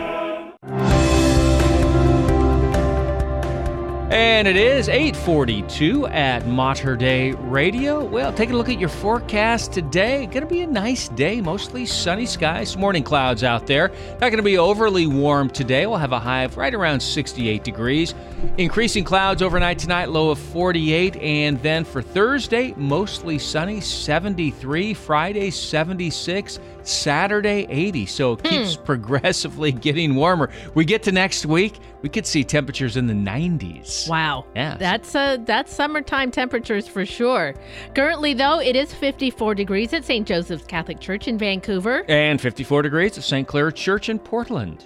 And 4.11 4.45
it 4.45 4.57
is 4.57 4.89
842 4.89 6.05
at 6.07 6.45
Mater 6.45 6.97
Dei 6.97 7.31
Radio. 7.31 8.03
Well, 8.03 8.33
take 8.33 8.49
a 8.49 8.53
look 8.53 8.67
at 8.67 8.77
your 8.77 8.89
forecast 8.89 9.71
today. 9.71 10.25
Going 10.25 10.41
to 10.41 10.47
be 10.47 10.59
a 10.59 10.67
nice 10.67 11.07
day, 11.07 11.39
mostly 11.39 11.85
sunny 11.85 12.25
skies, 12.25 12.75
morning 12.75 13.03
clouds 13.03 13.41
out 13.41 13.67
there. 13.67 13.87
Not 13.87 14.19
going 14.19 14.35
to 14.35 14.43
be 14.43 14.57
overly 14.57 15.07
warm 15.07 15.49
today. 15.49 15.85
We'll 15.85 15.95
have 15.95 16.11
a 16.11 16.19
high 16.19 16.43
of 16.43 16.57
right 16.57 16.73
around 16.73 16.99
68 16.99 17.63
degrees. 17.63 18.13
Increasing 18.57 19.05
clouds 19.05 19.41
overnight 19.41 19.79
tonight, 19.79 20.09
low 20.09 20.29
of 20.29 20.39
48. 20.39 21.15
And 21.15 21.61
then 21.61 21.85
for 21.85 22.01
Thursday, 22.01 22.73
mostly 22.75 23.39
sunny, 23.39 23.79
73. 23.79 24.93
Friday, 24.93 25.51
76. 25.51 26.59
Saturday, 26.87 27.65
80. 27.69 28.05
So 28.05 28.33
it 28.33 28.41
hmm. 28.41 28.47
keeps 28.47 28.75
progressively 28.85 29.71
getting 29.71 30.15
warmer. 30.15 30.49
We 30.73 30.85
get 30.85 31.03
to 31.03 31.11
next 31.11 31.45
week, 31.45 31.79
we 32.01 32.09
could 32.09 32.25
see 32.25 32.43
temperatures 32.43 32.97
in 32.97 33.07
the 33.07 33.13
90s. 33.13 34.09
Wow. 34.09 34.45
Yeah. 34.55 34.77
That's 34.77 35.15
a 35.15 35.37
that's 35.45 35.73
summertime 35.73 36.31
temperatures 36.31 36.87
for 36.87 37.05
sure. 37.05 37.53
Currently 37.95 38.33
though, 38.33 38.59
it 38.59 38.75
is 38.75 38.93
54 38.93 39.55
degrees 39.55 39.93
at 39.93 40.03
St. 40.03 40.27
Joseph's 40.27 40.65
Catholic 40.65 40.99
Church 40.99 41.27
in 41.27 41.37
Vancouver. 41.37 42.03
And 42.07 42.39
54 42.39 42.81
degrees 42.81 43.17
at 43.17 43.23
St. 43.23 43.47
Clare 43.47 43.71
Church 43.71 44.09
in 44.09 44.19
Portland. 44.19 44.85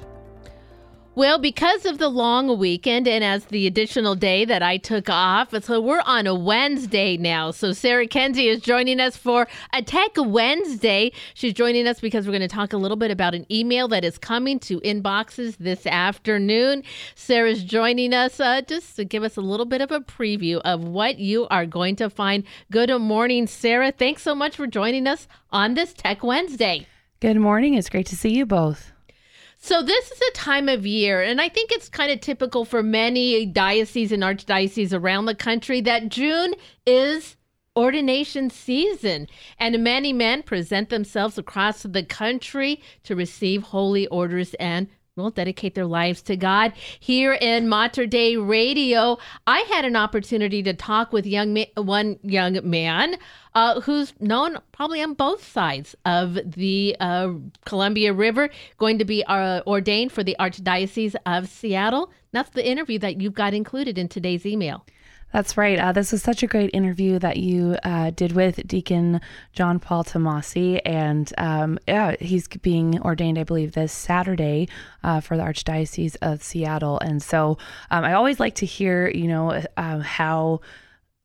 Well, 1.17 1.39
because 1.39 1.85
of 1.85 1.97
the 1.97 2.09
long 2.09 2.59
weekend 2.59 3.07
and 3.07 3.23
as 3.23 3.45
the 3.45 3.67
additional 3.67 4.15
day 4.15 4.43
that 4.43 4.61
I 4.61 4.75
took 4.75 5.09
off, 5.09 5.53
so 5.63 5.79
we're 5.79 6.01
on 6.05 6.27
a 6.27 6.35
Wednesday 6.35 7.15
now. 7.15 7.51
So 7.51 7.71
Sarah 7.71 8.05
Kenzie 8.05 8.49
is 8.49 8.59
joining 8.59 8.99
us 8.99 9.15
for 9.15 9.47
a 9.71 9.81
Tech 9.81 10.11
Wednesday. 10.17 11.13
She's 11.33 11.53
joining 11.53 11.87
us 11.87 12.01
because 12.01 12.25
we're 12.25 12.33
going 12.33 12.41
to 12.41 12.49
talk 12.49 12.73
a 12.73 12.77
little 12.77 12.97
bit 12.97 13.11
about 13.11 13.33
an 13.33 13.45
email 13.49 13.87
that 13.87 14.03
is 14.03 14.17
coming 14.17 14.59
to 14.59 14.81
inboxes 14.81 15.55
this 15.55 15.87
afternoon. 15.87 16.83
Sarah's 17.15 17.63
joining 17.63 18.13
us 18.13 18.41
uh, 18.41 18.59
just 18.63 18.97
to 18.97 19.05
give 19.05 19.23
us 19.23 19.37
a 19.37 19.41
little 19.41 19.65
bit 19.65 19.79
of 19.79 19.91
a 19.91 20.01
preview 20.01 20.59
of 20.65 20.83
what 20.83 21.17
you 21.17 21.47
are 21.47 21.65
going 21.65 21.95
to 21.95 22.09
find. 22.09 22.43
Good 22.71 22.91
morning, 22.99 23.47
Sarah. 23.47 23.93
Thanks 23.93 24.21
so 24.21 24.35
much 24.35 24.57
for 24.57 24.67
joining 24.67 25.07
us 25.07 25.29
on 25.49 25.75
this 25.75 25.93
Tech 25.93 26.25
Wednesday. 26.25 26.87
Good 27.21 27.37
morning. 27.37 27.75
It's 27.75 27.89
great 27.89 28.07
to 28.07 28.17
see 28.17 28.33
you 28.33 28.45
both. 28.45 28.91
So 29.65 29.81
this 29.81 30.11
is 30.11 30.21
a 30.21 30.31
time 30.33 30.69
of 30.69 30.85
year, 30.85 31.23
and 31.23 31.41
I 31.41 31.49
think 31.49 31.71
it's 31.71 31.89
kind 31.89 32.11
of 32.11 32.21
typical 32.21 32.65
for 32.65 32.83
many 32.83 33.47
dioceses 33.47 34.11
and 34.11 34.21
archdioceses 34.21 34.93
around 34.93 35.25
the 35.25 35.33
country 35.33 35.81
that 35.81 36.09
June 36.09 36.53
is 36.85 37.35
ordination 37.75 38.51
season, 38.51 39.27
and 39.57 39.83
many 39.83 40.13
men 40.13 40.43
present 40.43 40.89
themselves 40.89 41.39
across 41.39 41.81
the 41.81 42.03
country 42.03 42.79
to 43.05 43.15
receive 43.15 43.63
holy 43.63 44.05
orders 44.09 44.53
and 44.59 44.87
will 45.15 45.29
dedicate 45.29 45.75
their 45.75 45.85
lives 45.85 46.21
to 46.21 46.35
God. 46.35 46.73
Here 46.99 47.33
in 47.33 47.69
Mater 47.69 48.05
Dei 48.05 48.35
Radio, 48.35 49.17
I 49.47 49.59
had 49.61 49.85
an 49.85 49.95
opportunity 49.95 50.61
to 50.63 50.73
talk 50.73 51.13
with 51.13 51.25
young 51.25 51.53
ma- 51.53 51.81
one 51.81 52.19
young 52.21 52.59
man 52.69 53.15
uh, 53.53 53.79
who's 53.79 54.13
known 54.19 54.57
probably 54.73 55.01
on 55.01 55.13
both 55.13 55.41
sides 55.47 55.95
of 56.03 56.37
the 56.45 56.97
uh, 56.99 57.29
Columbia 57.63 58.11
River, 58.11 58.49
going 58.77 58.99
to 58.99 59.05
be 59.05 59.23
uh, 59.23 59.61
ordained 59.65 60.11
for 60.11 60.21
the 60.21 60.35
Archdiocese 60.37 61.15
of 61.25 61.47
Seattle. 61.47 62.11
That's 62.33 62.49
the 62.49 62.67
interview 62.67 62.99
that 62.99 63.21
you've 63.21 63.33
got 63.33 63.53
included 63.53 63.97
in 63.97 64.09
today's 64.09 64.45
email. 64.45 64.85
That's 65.35 65.57
right. 65.57 65.77
Uh, 65.77 65.91
this 65.91 66.13
was 66.13 66.23
such 66.23 66.43
a 66.43 66.47
great 66.47 66.69
interview 66.73 67.19
that 67.19 67.35
you 67.35 67.75
uh, 67.83 68.11
did 68.11 68.31
with 68.31 68.65
Deacon 68.65 69.19
John 69.51 69.79
Paul 69.79 70.05
Tomasi. 70.05 70.79
And 70.85 71.29
um, 71.37 71.77
yeah, 71.89 72.15
he's 72.21 72.47
being 72.47 73.01
ordained, 73.01 73.37
I 73.37 73.43
believe, 73.43 73.73
this 73.73 73.91
Saturday 73.91 74.69
uh, 75.03 75.19
for 75.19 75.35
the 75.35 75.43
Archdiocese 75.43 76.15
of 76.21 76.41
Seattle. 76.41 76.99
And 76.99 77.21
so 77.21 77.57
um, 77.91 78.05
I 78.05 78.13
always 78.13 78.39
like 78.39 78.55
to 78.55 78.65
hear, 78.65 79.09
you 79.09 79.27
know, 79.27 79.61
uh, 79.75 79.99
how 79.99 80.61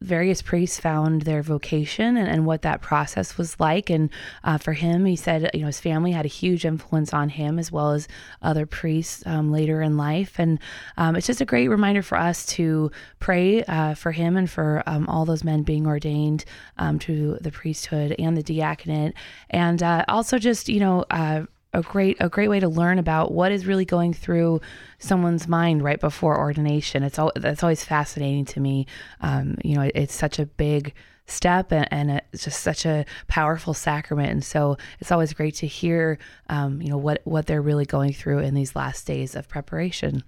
various 0.02 0.40
priests 0.40 0.80
found 0.80 1.22
their 1.22 1.42
vocation 1.42 2.16
and, 2.16 2.26
and 2.26 2.46
what 2.46 2.62
that 2.62 2.80
process 2.80 3.36
was 3.36 3.60
like. 3.60 3.90
And 3.90 4.08
uh, 4.44 4.56
for 4.56 4.72
him, 4.72 5.04
he 5.04 5.16
said, 5.16 5.50
you 5.52 5.60
know, 5.60 5.66
his 5.66 5.80
family 5.80 6.12
had 6.12 6.24
a 6.24 6.28
huge 6.28 6.64
influence 6.64 7.12
on 7.12 7.28
him 7.28 7.58
as 7.58 7.70
well 7.70 7.92
as 7.92 8.08
other 8.40 8.64
priests 8.64 9.22
um, 9.26 9.52
later 9.52 9.82
in 9.82 9.98
life. 9.98 10.38
And 10.38 10.58
um, 10.96 11.16
it's 11.16 11.26
just 11.26 11.42
a 11.42 11.46
great 11.46 11.68
reminder 11.68 12.02
for 12.02 12.16
us 12.16 12.46
to 12.46 12.90
pray 13.18 13.62
uh, 13.64 13.94
for 13.94 14.12
him 14.12 14.36
and 14.36 14.48
for 14.48 14.82
um, 14.86 15.06
all 15.08 15.26
those 15.26 15.44
men 15.44 15.62
being 15.62 15.86
ordained 15.86 16.46
um, 16.78 16.98
to 17.00 17.36
the 17.42 17.52
priesthood 17.52 18.14
and 18.18 18.36
the 18.36 18.42
diaconate. 18.42 19.14
And 19.50 19.82
uh, 19.82 20.06
also 20.08 20.38
just, 20.38 20.70
you 20.70 20.80
know, 20.80 21.04
uh, 21.10 21.44
a 21.72 21.82
great 21.82 22.16
a 22.20 22.28
great 22.28 22.48
way 22.48 22.60
to 22.60 22.68
learn 22.68 22.98
about 22.98 23.32
what 23.32 23.52
is 23.52 23.66
really 23.66 23.84
going 23.84 24.12
through 24.12 24.60
someone's 24.98 25.46
mind 25.46 25.82
right 25.82 26.00
before 26.00 26.38
ordination. 26.38 27.02
It's 27.02 27.18
all 27.18 27.32
that's 27.36 27.62
always 27.62 27.84
fascinating 27.84 28.44
to 28.46 28.60
me. 28.60 28.86
Um, 29.20 29.56
you 29.64 29.76
know, 29.76 29.82
it, 29.82 29.92
it's 29.94 30.14
such 30.14 30.38
a 30.38 30.46
big 30.46 30.94
step 31.26 31.72
and, 31.72 31.86
and, 31.92 32.22
it's 32.32 32.42
just 32.42 32.60
such 32.60 32.84
a 32.84 33.04
powerful 33.28 33.72
sacrament, 33.72 34.30
and 34.30 34.44
so 34.44 34.76
it's 34.98 35.12
always 35.12 35.32
great 35.32 35.54
to 35.54 35.66
hear, 35.66 36.18
um, 36.48 36.82
you 36.82 36.88
know, 36.88 36.98
what 36.98 37.20
what 37.24 37.46
they're 37.46 37.62
really 37.62 37.86
going 37.86 38.12
through 38.12 38.40
in 38.40 38.54
these 38.54 38.74
last 38.74 39.06
days 39.06 39.36
of 39.36 39.48
preparation. 39.48 40.24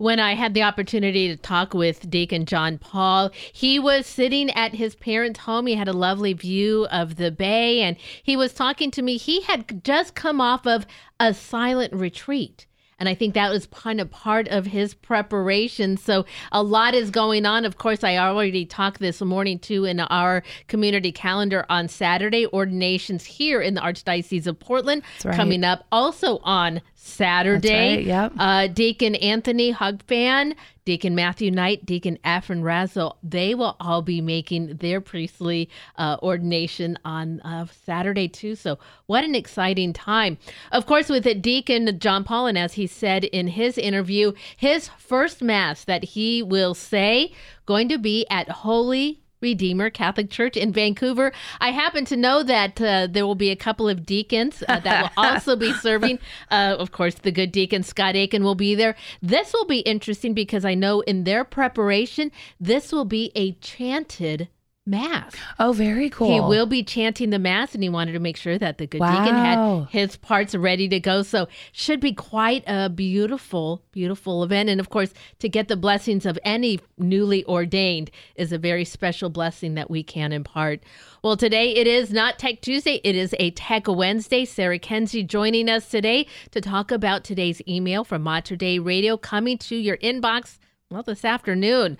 When 0.00 0.18
I 0.18 0.34
had 0.34 0.54
the 0.54 0.62
opportunity 0.62 1.28
to 1.28 1.36
talk 1.36 1.74
with 1.74 2.08
Deacon 2.08 2.46
John 2.46 2.78
Paul. 2.78 3.30
He 3.52 3.78
was 3.78 4.06
sitting 4.06 4.48
at 4.52 4.72
his 4.72 4.94
parents' 4.94 5.40
home. 5.40 5.66
He 5.66 5.74
had 5.74 5.88
a 5.88 5.92
lovely 5.92 6.32
view 6.32 6.86
of 6.90 7.16
the 7.16 7.30
bay, 7.30 7.82
and 7.82 7.98
he 8.22 8.34
was 8.34 8.54
talking 8.54 8.90
to 8.92 9.02
me. 9.02 9.18
He 9.18 9.42
had 9.42 9.84
just 9.84 10.14
come 10.14 10.40
off 10.40 10.66
of 10.66 10.86
a 11.20 11.34
silent 11.34 11.92
retreat. 11.92 12.66
And 12.98 13.10
I 13.10 13.14
think 13.14 13.34
that 13.34 13.50
was 13.50 13.66
kind 13.66 14.00
of 14.00 14.10
part 14.10 14.48
of 14.48 14.66
his 14.66 14.92
preparation. 14.92 15.96
So 15.96 16.26
a 16.52 16.62
lot 16.62 16.94
is 16.94 17.10
going 17.10 17.44
on. 17.46 17.64
Of 17.64 17.78
course, 17.78 18.04
I 18.04 18.18
already 18.18 18.66
talked 18.66 19.00
this 19.00 19.20
morning 19.22 19.58
too 19.58 19.86
in 19.86 20.00
our 20.00 20.42
community 20.68 21.10
calendar 21.10 21.64
on 21.70 21.88
Saturday, 21.88 22.46
ordinations 22.46 23.24
here 23.24 23.60
in 23.60 23.72
the 23.72 23.80
Archdiocese 23.80 24.46
of 24.46 24.58
Portland 24.60 25.02
right. 25.24 25.34
coming 25.34 25.64
up. 25.64 25.86
Also 25.90 26.38
on 26.42 26.82
Saturday, 27.02 27.96
right, 27.96 28.04
yep. 28.04 28.32
uh, 28.38 28.66
Deacon 28.66 29.14
Anthony 29.14 29.72
Hugfan, 29.72 30.54
Deacon 30.84 31.14
Matthew 31.14 31.50
Knight, 31.50 31.86
Deacon 31.86 32.18
Afrin 32.22 32.62
Razzle, 32.62 33.16
they 33.22 33.54
will 33.54 33.74
all 33.80 34.02
be 34.02 34.20
making 34.20 34.76
their 34.76 35.00
priestly 35.00 35.70
uh, 35.96 36.18
ordination 36.22 36.98
on 37.02 37.40
uh, 37.40 37.64
Saturday 37.86 38.28
too. 38.28 38.54
So 38.54 38.78
what 39.06 39.24
an 39.24 39.34
exciting 39.34 39.94
time. 39.94 40.36
Of 40.72 40.84
course, 40.84 41.08
with 41.08 41.26
it, 41.26 41.40
Deacon 41.40 41.98
John 41.98 42.22
Paul, 42.22 42.46
and 42.46 42.58
as 42.58 42.74
he 42.74 42.86
said 42.86 43.24
in 43.24 43.48
his 43.48 43.78
interview, 43.78 44.32
his 44.54 44.88
first 44.98 45.40
mass 45.40 45.84
that 45.84 46.04
he 46.04 46.42
will 46.42 46.74
say 46.74 47.32
going 47.64 47.88
to 47.88 47.98
be 47.98 48.26
at 48.28 48.48
Holy 48.50 49.19
Redeemer 49.40 49.90
Catholic 49.90 50.30
Church 50.30 50.56
in 50.56 50.72
Vancouver. 50.72 51.32
I 51.60 51.70
happen 51.70 52.04
to 52.06 52.16
know 52.16 52.42
that 52.42 52.80
uh, 52.80 53.08
there 53.10 53.26
will 53.26 53.34
be 53.34 53.50
a 53.50 53.56
couple 53.56 53.88
of 53.88 54.04
deacons 54.04 54.62
uh, 54.68 54.80
that 54.80 55.02
will 55.02 55.10
also 55.24 55.56
be 55.56 55.72
serving. 55.74 56.18
Uh, 56.50 56.76
of 56.78 56.92
course, 56.92 57.14
the 57.14 57.32
good 57.32 57.52
deacon 57.52 57.82
Scott 57.82 58.16
Aiken 58.16 58.44
will 58.44 58.54
be 58.54 58.74
there. 58.74 58.96
This 59.22 59.52
will 59.52 59.66
be 59.66 59.80
interesting 59.80 60.34
because 60.34 60.64
I 60.64 60.74
know 60.74 61.00
in 61.00 61.24
their 61.24 61.44
preparation, 61.44 62.30
this 62.58 62.92
will 62.92 63.04
be 63.04 63.32
a 63.34 63.52
chanted 63.52 64.48
mass. 64.86 65.34
Oh, 65.58 65.72
very 65.72 66.10
cool. 66.10 66.32
He 66.32 66.40
will 66.40 66.66
be 66.66 66.82
chanting 66.82 67.30
the 67.30 67.38
mass, 67.38 67.74
and 67.74 67.82
he 67.82 67.88
wanted 67.88 68.12
to 68.12 68.18
make 68.18 68.36
sure 68.36 68.58
that 68.58 68.78
the 68.78 68.86
good 68.86 69.00
deacon 69.00 69.34
had 69.34 69.86
his 69.90 70.16
parts 70.16 70.54
ready 70.54 70.88
to 70.88 70.98
go. 70.98 71.22
So 71.22 71.48
should 71.72 72.00
be 72.00 72.12
quite 72.12 72.64
a 72.66 72.88
beautiful, 72.88 73.82
beautiful 73.92 74.42
event. 74.42 74.68
And 74.68 74.80
of 74.80 74.90
course, 74.90 75.12
to 75.38 75.48
get 75.48 75.68
the 75.68 75.76
blessings 75.76 76.26
of 76.26 76.38
any 76.44 76.80
newly 76.98 77.44
ordained 77.44 78.10
is 78.34 78.52
a 78.52 78.58
very 78.58 78.84
special 78.84 79.30
blessing 79.30 79.74
that 79.74 79.90
we 79.90 80.02
can 80.02 80.32
impart. 80.32 80.82
Well, 81.22 81.36
today 81.36 81.74
it 81.74 81.86
is 81.86 82.12
not 82.12 82.38
Tech 82.38 82.60
Tuesday; 82.60 83.00
it 83.04 83.14
is 83.14 83.34
a 83.38 83.50
Tech 83.52 83.86
Wednesday. 83.86 84.44
Sarah 84.44 84.78
Kenzie 84.78 85.22
joining 85.22 85.68
us 85.68 85.88
today 85.88 86.26
to 86.50 86.60
talk 86.60 86.90
about 86.90 87.22
today's 87.24 87.62
email 87.68 88.02
from 88.02 88.22
Mater 88.22 88.56
Dei 88.56 88.78
Radio 88.78 89.16
coming 89.16 89.58
to 89.58 89.76
your 89.76 89.98
inbox. 89.98 90.58
Well, 90.90 91.02
this 91.02 91.24
afternoon. 91.24 91.98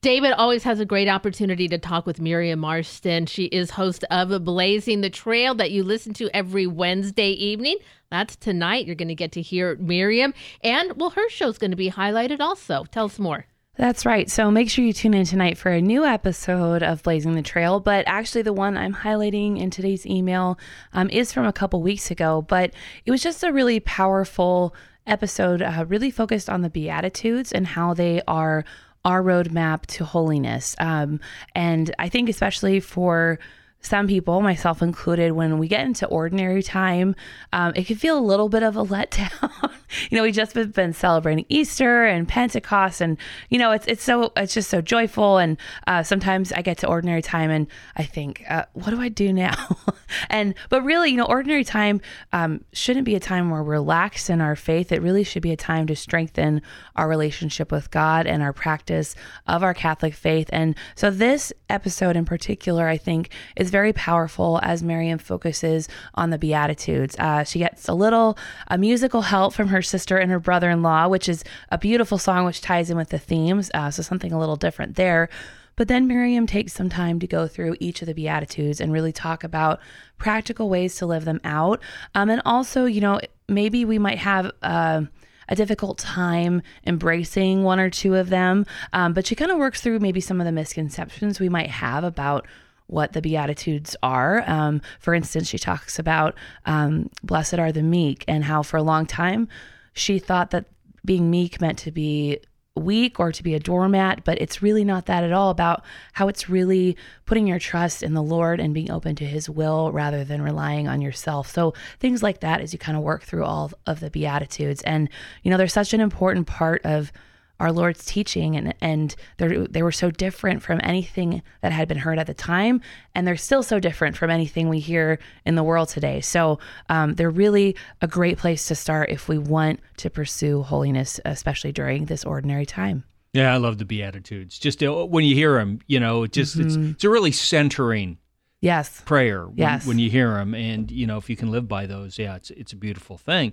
David 0.00 0.30
always 0.30 0.62
has 0.62 0.78
a 0.78 0.84
great 0.84 1.08
opportunity 1.08 1.66
to 1.66 1.76
talk 1.76 2.06
with 2.06 2.20
Miriam 2.20 2.60
Marston. 2.60 3.26
She 3.26 3.46
is 3.46 3.72
host 3.72 4.04
of 4.12 4.44
Blazing 4.44 5.00
the 5.00 5.10
Trail 5.10 5.56
that 5.56 5.72
you 5.72 5.82
listen 5.82 6.14
to 6.14 6.30
every 6.32 6.68
Wednesday 6.68 7.30
evening. 7.30 7.78
That's 8.08 8.36
tonight. 8.36 8.86
You're 8.86 8.94
going 8.94 9.08
to 9.08 9.16
get 9.16 9.32
to 9.32 9.42
hear 9.42 9.74
Miriam. 9.74 10.34
And, 10.62 10.92
well, 11.00 11.10
her 11.10 11.28
show's 11.30 11.58
going 11.58 11.72
to 11.72 11.76
be 11.76 11.90
highlighted 11.90 12.38
also. 12.38 12.84
Tell 12.92 13.06
us 13.06 13.18
more. 13.18 13.46
That's 13.76 14.06
right. 14.06 14.30
So 14.30 14.52
make 14.52 14.70
sure 14.70 14.84
you 14.84 14.92
tune 14.92 15.14
in 15.14 15.24
tonight 15.24 15.58
for 15.58 15.72
a 15.72 15.82
new 15.82 16.04
episode 16.04 16.84
of 16.84 17.02
Blazing 17.02 17.34
the 17.34 17.42
Trail. 17.42 17.80
But 17.80 18.04
actually, 18.06 18.42
the 18.42 18.52
one 18.52 18.76
I'm 18.76 18.94
highlighting 18.94 19.60
in 19.60 19.70
today's 19.70 20.06
email 20.06 20.60
um, 20.92 21.10
is 21.10 21.32
from 21.32 21.44
a 21.44 21.52
couple 21.52 21.82
weeks 21.82 22.08
ago. 22.12 22.42
But 22.42 22.72
it 23.04 23.10
was 23.10 23.20
just 23.20 23.42
a 23.42 23.52
really 23.52 23.80
powerful 23.80 24.76
episode, 25.08 25.60
uh, 25.60 25.84
really 25.88 26.12
focused 26.12 26.48
on 26.48 26.62
the 26.62 26.70
Beatitudes 26.70 27.50
and 27.50 27.66
how 27.66 27.94
they 27.94 28.22
are 28.28 28.64
our 29.04 29.22
roadmap 29.22 29.86
to 29.86 30.04
holiness. 30.04 30.74
Um, 30.78 31.20
and 31.54 31.94
I 31.98 32.08
think, 32.08 32.28
especially 32.28 32.80
for 32.80 33.38
some 33.80 34.08
people, 34.08 34.40
myself 34.40 34.82
included, 34.82 35.32
when 35.32 35.58
we 35.58 35.68
get 35.68 35.86
into 35.86 36.06
ordinary 36.06 36.62
time, 36.62 37.14
um, 37.52 37.72
it 37.76 37.86
can 37.86 37.96
feel 37.96 38.18
a 38.18 38.20
little 38.20 38.48
bit 38.48 38.62
of 38.62 38.76
a 38.76 38.84
letdown. 38.84 39.72
you 40.10 40.16
know, 40.16 40.24
we 40.24 40.32
just 40.32 40.54
have 40.54 40.72
been 40.72 40.92
celebrating 40.92 41.46
Easter 41.48 42.04
and 42.04 42.26
Pentecost, 42.26 43.00
and 43.00 43.16
you 43.50 43.58
know, 43.58 43.70
it's 43.70 43.86
it's 43.86 44.02
so 44.02 44.32
it's 44.36 44.52
just 44.52 44.68
so 44.68 44.80
joyful. 44.80 45.38
And 45.38 45.56
uh, 45.86 46.02
sometimes 46.02 46.52
I 46.52 46.62
get 46.62 46.78
to 46.78 46.88
ordinary 46.88 47.22
time 47.22 47.50
and 47.50 47.68
I 47.96 48.02
think, 48.02 48.42
uh, 48.48 48.64
what 48.72 48.90
do 48.90 49.00
I 49.00 49.08
do 49.08 49.32
now? 49.32 49.54
and 50.30 50.54
but 50.70 50.82
really, 50.82 51.10
you 51.10 51.16
know, 51.16 51.26
ordinary 51.26 51.64
time 51.64 52.00
um, 52.32 52.64
shouldn't 52.72 53.04
be 53.04 53.14
a 53.14 53.20
time 53.20 53.48
where 53.50 53.62
we're 53.62 53.78
lax 53.78 54.28
in 54.28 54.40
our 54.40 54.56
faith. 54.56 54.90
It 54.90 55.02
really 55.02 55.24
should 55.24 55.42
be 55.42 55.52
a 55.52 55.56
time 55.56 55.86
to 55.86 55.96
strengthen 55.96 56.62
our 56.96 57.08
relationship 57.08 57.70
with 57.70 57.90
God 57.90 58.26
and 58.26 58.42
our 58.42 58.52
practice 58.52 59.14
of 59.46 59.62
our 59.62 59.74
Catholic 59.74 60.14
faith. 60.14 60.50
And 60.52 60.74
so 60.96 61.10
this 61.10 61.52
episode 61.70 62.16
in 62.16 62.24
particular, 62.24 62.88
I 62.88 62.96
think, 62.96 63.30
is 63.56 63.67
very 63.70 63.92
powerful 63.92 64.60
as 64.62 64.82
Miriam 64.82 65.18
focuses 65.18 65.88
on 66.14 66.30
the 66.30 66.38
Beatitudes. 66.38 67.16
Uh, 67.18 67.44
she 67.44 67.58
gets 67.58 67.88
a 67.88 67.94
little 67.94 68.38
a 68.68 68.78
musical 68.78 69.22
help 69.22 69.54
from 69.54 69.68
her 69.68 69.82
sister 69.82 70.18
and 70.18 70.30
her 70.30 70.40
brother 70.40 70.70
in 70.70 70.82
law, 70.82 71.08
which 71.08 71.28
is 71.28 71.44
a 71.70 71.78
beautiful 71.78 72.18
song 72.18 72.44
which 72.44 72.60
ties 72.60 72.90
in 72.90 72.96
with 72.96 73.10
the 73.10 73.18
themes. 73.18 73.70
Uh, 73.74 73.90
so 73.90 74.02
something 74.02 74.32
a 74.32 74.38
little 74.38 74.56
different 74.56 74.96
there. 74.96 75.28
But 75.76 75.86
then 75.86 76.08
Miriam 76.08 76.46
takes 76.48 76.72
some 76.72 76.88
time 76.88 77.20
to 77.20 77.26
go 77.28 77.46
through 77.46 77.76
each 77.78 78.02
of 78.02 78.06
the 78.06 78.12
Beatitudes 78.14 78.80
and 78.80 78.92
really 78.92 79.12
talk 79.12 79.44
about 79.44 79.78
practical 80.18 80.68
ways 80.68 80.96
to 80.96 81.06
live 81.06 81.24
them 81.24 81.40
out. 81.44 81.80
Um, 82.16 82.30
and 82.30 82.42
also, 82.44 82.84
you 82.84 83.00
know, 83.00 83.20
maybe 83.48 83.84
we 83.84 83.98
might 83.98 84.18
have. 84.18 84.50
Uh, 84.62 85.02
a 85.48 85.56
difficult 85.56 85.98
time 85.98 86.62
embracing 86.86 87.62
one 87.62 87.80
or 87.80 87.90
two 87.90 88.14
of 88.14 88.28
them. 88.28 88.66
Um, 88.92 89.12
but 89.14 89.26
she 89.26 89.34
kind 89.34 89.50
of 89.50 89.58
works 89.58 89.80
through 89.80 89.98
maybe 90.00 90.20
some 90.20 90.40
of 90.40 90.44
the 90.44 90.52
misconceptions 90.52 91.40
we 91.40 91.48
might 91.48 91.70
have 91.70 92.04
about 92.04 92.46
what 92.88 93.12
the 93.12 93.22
Beatitudes 93.22 93.96
are. 94.02 94.42
Um, 94.46 94.82
for 94.98 95.14
instance, 95.14 95.48
she 95.48 95.58
talks 95.58 95.98
about 95.98 96.34
um, 96.66 97.10
blessed 97.22 97.54
are 97.54 97.72
the 97.72 97.82
meek 97.82 98.24
and 98.26 98.44
how 98.44 98.62
for 98.62 98.76
a 98.76 98.82
long 98.82 99.06
time 99.06 99.48
she 99.92 100.18
thought 100.18 100.50
that 100.50 100.66
being 101.04 101.30
meek 101.30 101.60
meant 101.60 101.78
to 101.78 101.90
be 101.90 102.40
weak 102.78 103.18
or 103.18 103.32
to 103.32 103.42
be 103.42 103.54
a 103.54 103.60
doormat, 103.60 104.24
but 104.24 104.40
it's 104.40 104.62
really 104.62 104.84
not 104.84 105.06
that 105.06 105.24
at 105.24 105.32
all 105.32 105.50
about 105.50 105.84
how 106.12 106.28
it's 106.28 106.48
really 106.48 106.96
putting 107.26 107.46
your 107.46 107.58
trust 107.58 108.02
in 108.02 108.14
the 108.14 108.22
Lord 108.22 108.60
and 108.60 108.72
being 108.72 108.90
open 108.90 109.16
to 109.16 109.24
his 109.24 109.50
will 109.50 109.92
rather 109.92 110.24
than 110.24 110.42
relying 110.42 110.88
on 110.88 111.00
yourself. 111.00 111.50
So 111.50 111.74
things 111.98 112.22
like 112.22 112.40
that 112.40 112.60
as 112.60 112.72
you 112.72 112.78
kind 112.78 112.96
of 112.96 113.02
work 113.02 113.24
through 113.24 113.44
all 113.44 113.72
of 113.86 114.00
the 114.00 114.10
beatitudes 114.10 114.82
and 114.82 115.08
you 115.42 115.50
know 115.50 115.56
they're 115.56 115.68
such 115.68 115.92
an 115.92 116.00
important 116.00 116.46
part 116.46 116.84
of 116.84 117.12
our 117.60 117.72
Lord's 117.72 118.04
teaching 118.04 118.56
and 118.56 118.74
and 118.80 119.14
they 119.38 119.48
they 119.70 119.82
were 119.82 119.92
so 119.92 120.10
different 120.10 120.62
from 120.62 120.80
anything 120.84 121.42
that 121.60 121.72
had 121.72 121.88
been 121.88 121.98
heard 121.98 122.18
at 122.18 122.26
the 122.26 122.34
time 122.34 122.80
and 123.14 123.26
they're 123.26 123.36
still 123.36 123.62
so 123.62 123.80
different 123.80 124.16
from 124.16 124.30
anything 124.30 124.68
we 124.68 124.78
hear 124.78 125.18
in 125.44 125.54
the 125.56 125.62
world 125.64 125.88
today. 125.88 126.20
So 126.20 126.58
um, 126.88 127.14
they're 127.14 127.30
really 127.30 127.74
a 128.00 128.06
great 128.06 128.38
place 128.38 128.66
to 128.68 128.74
start 128.74 129.10
if 129.10 129.28
we 129.28 129.38
want 129.38 129.80
to 129.98 130.08
pursue 130.10 130.62
holiness, 130.62 131.18
especially 131.24 131.72
during 131.72 132.04
this 132.04 132.24
ordinary 132.24 132.66
time. 132.66 133.04
Yeah, 133.32 133.52
I 133.52 133.56
love 133.58 133.78
the 133.78 133.84
Beatitudes. 133.84 134.58
Just 134.58 134.82
uh, 134.82 135.04
when 135.04 135.24
you 135.24 135.34
hear 135.34 135.58
them, 135.58 135.80
you 135.86 136.00
know, 136.00 136.22
it 136.22 136.32
just 136.32 136.56
it's 136.58 136.76
Mhm. 136.76 136.92
it's 136.94 137.04
a 137.04 137.10
really 137.10 137.32
centering 137.32 138.18
Yes. 138.60 139.00
prayer 139.04 139.46
when, 139.46 139.56
Yes. 139.56 139.86
when 139.86 139.98
you 139.98 140.10
hear 140.10 140.34
them, 140.34 140.54
and 140.54 140.90
you 140.90 141.06
know 141.06 141.16
if 141.16 141.30
you 141.30 141.36
can 141.36 141.50
live 141.50 141.68
by 141.68 141.86
those, 141.86 142.18
yeah, 142.18 142.34
it's 142.36 142.50
it's 142.50 142.72
a 142.72 142.76
beautiful 142.76 143.16
thing. 143.16 143.52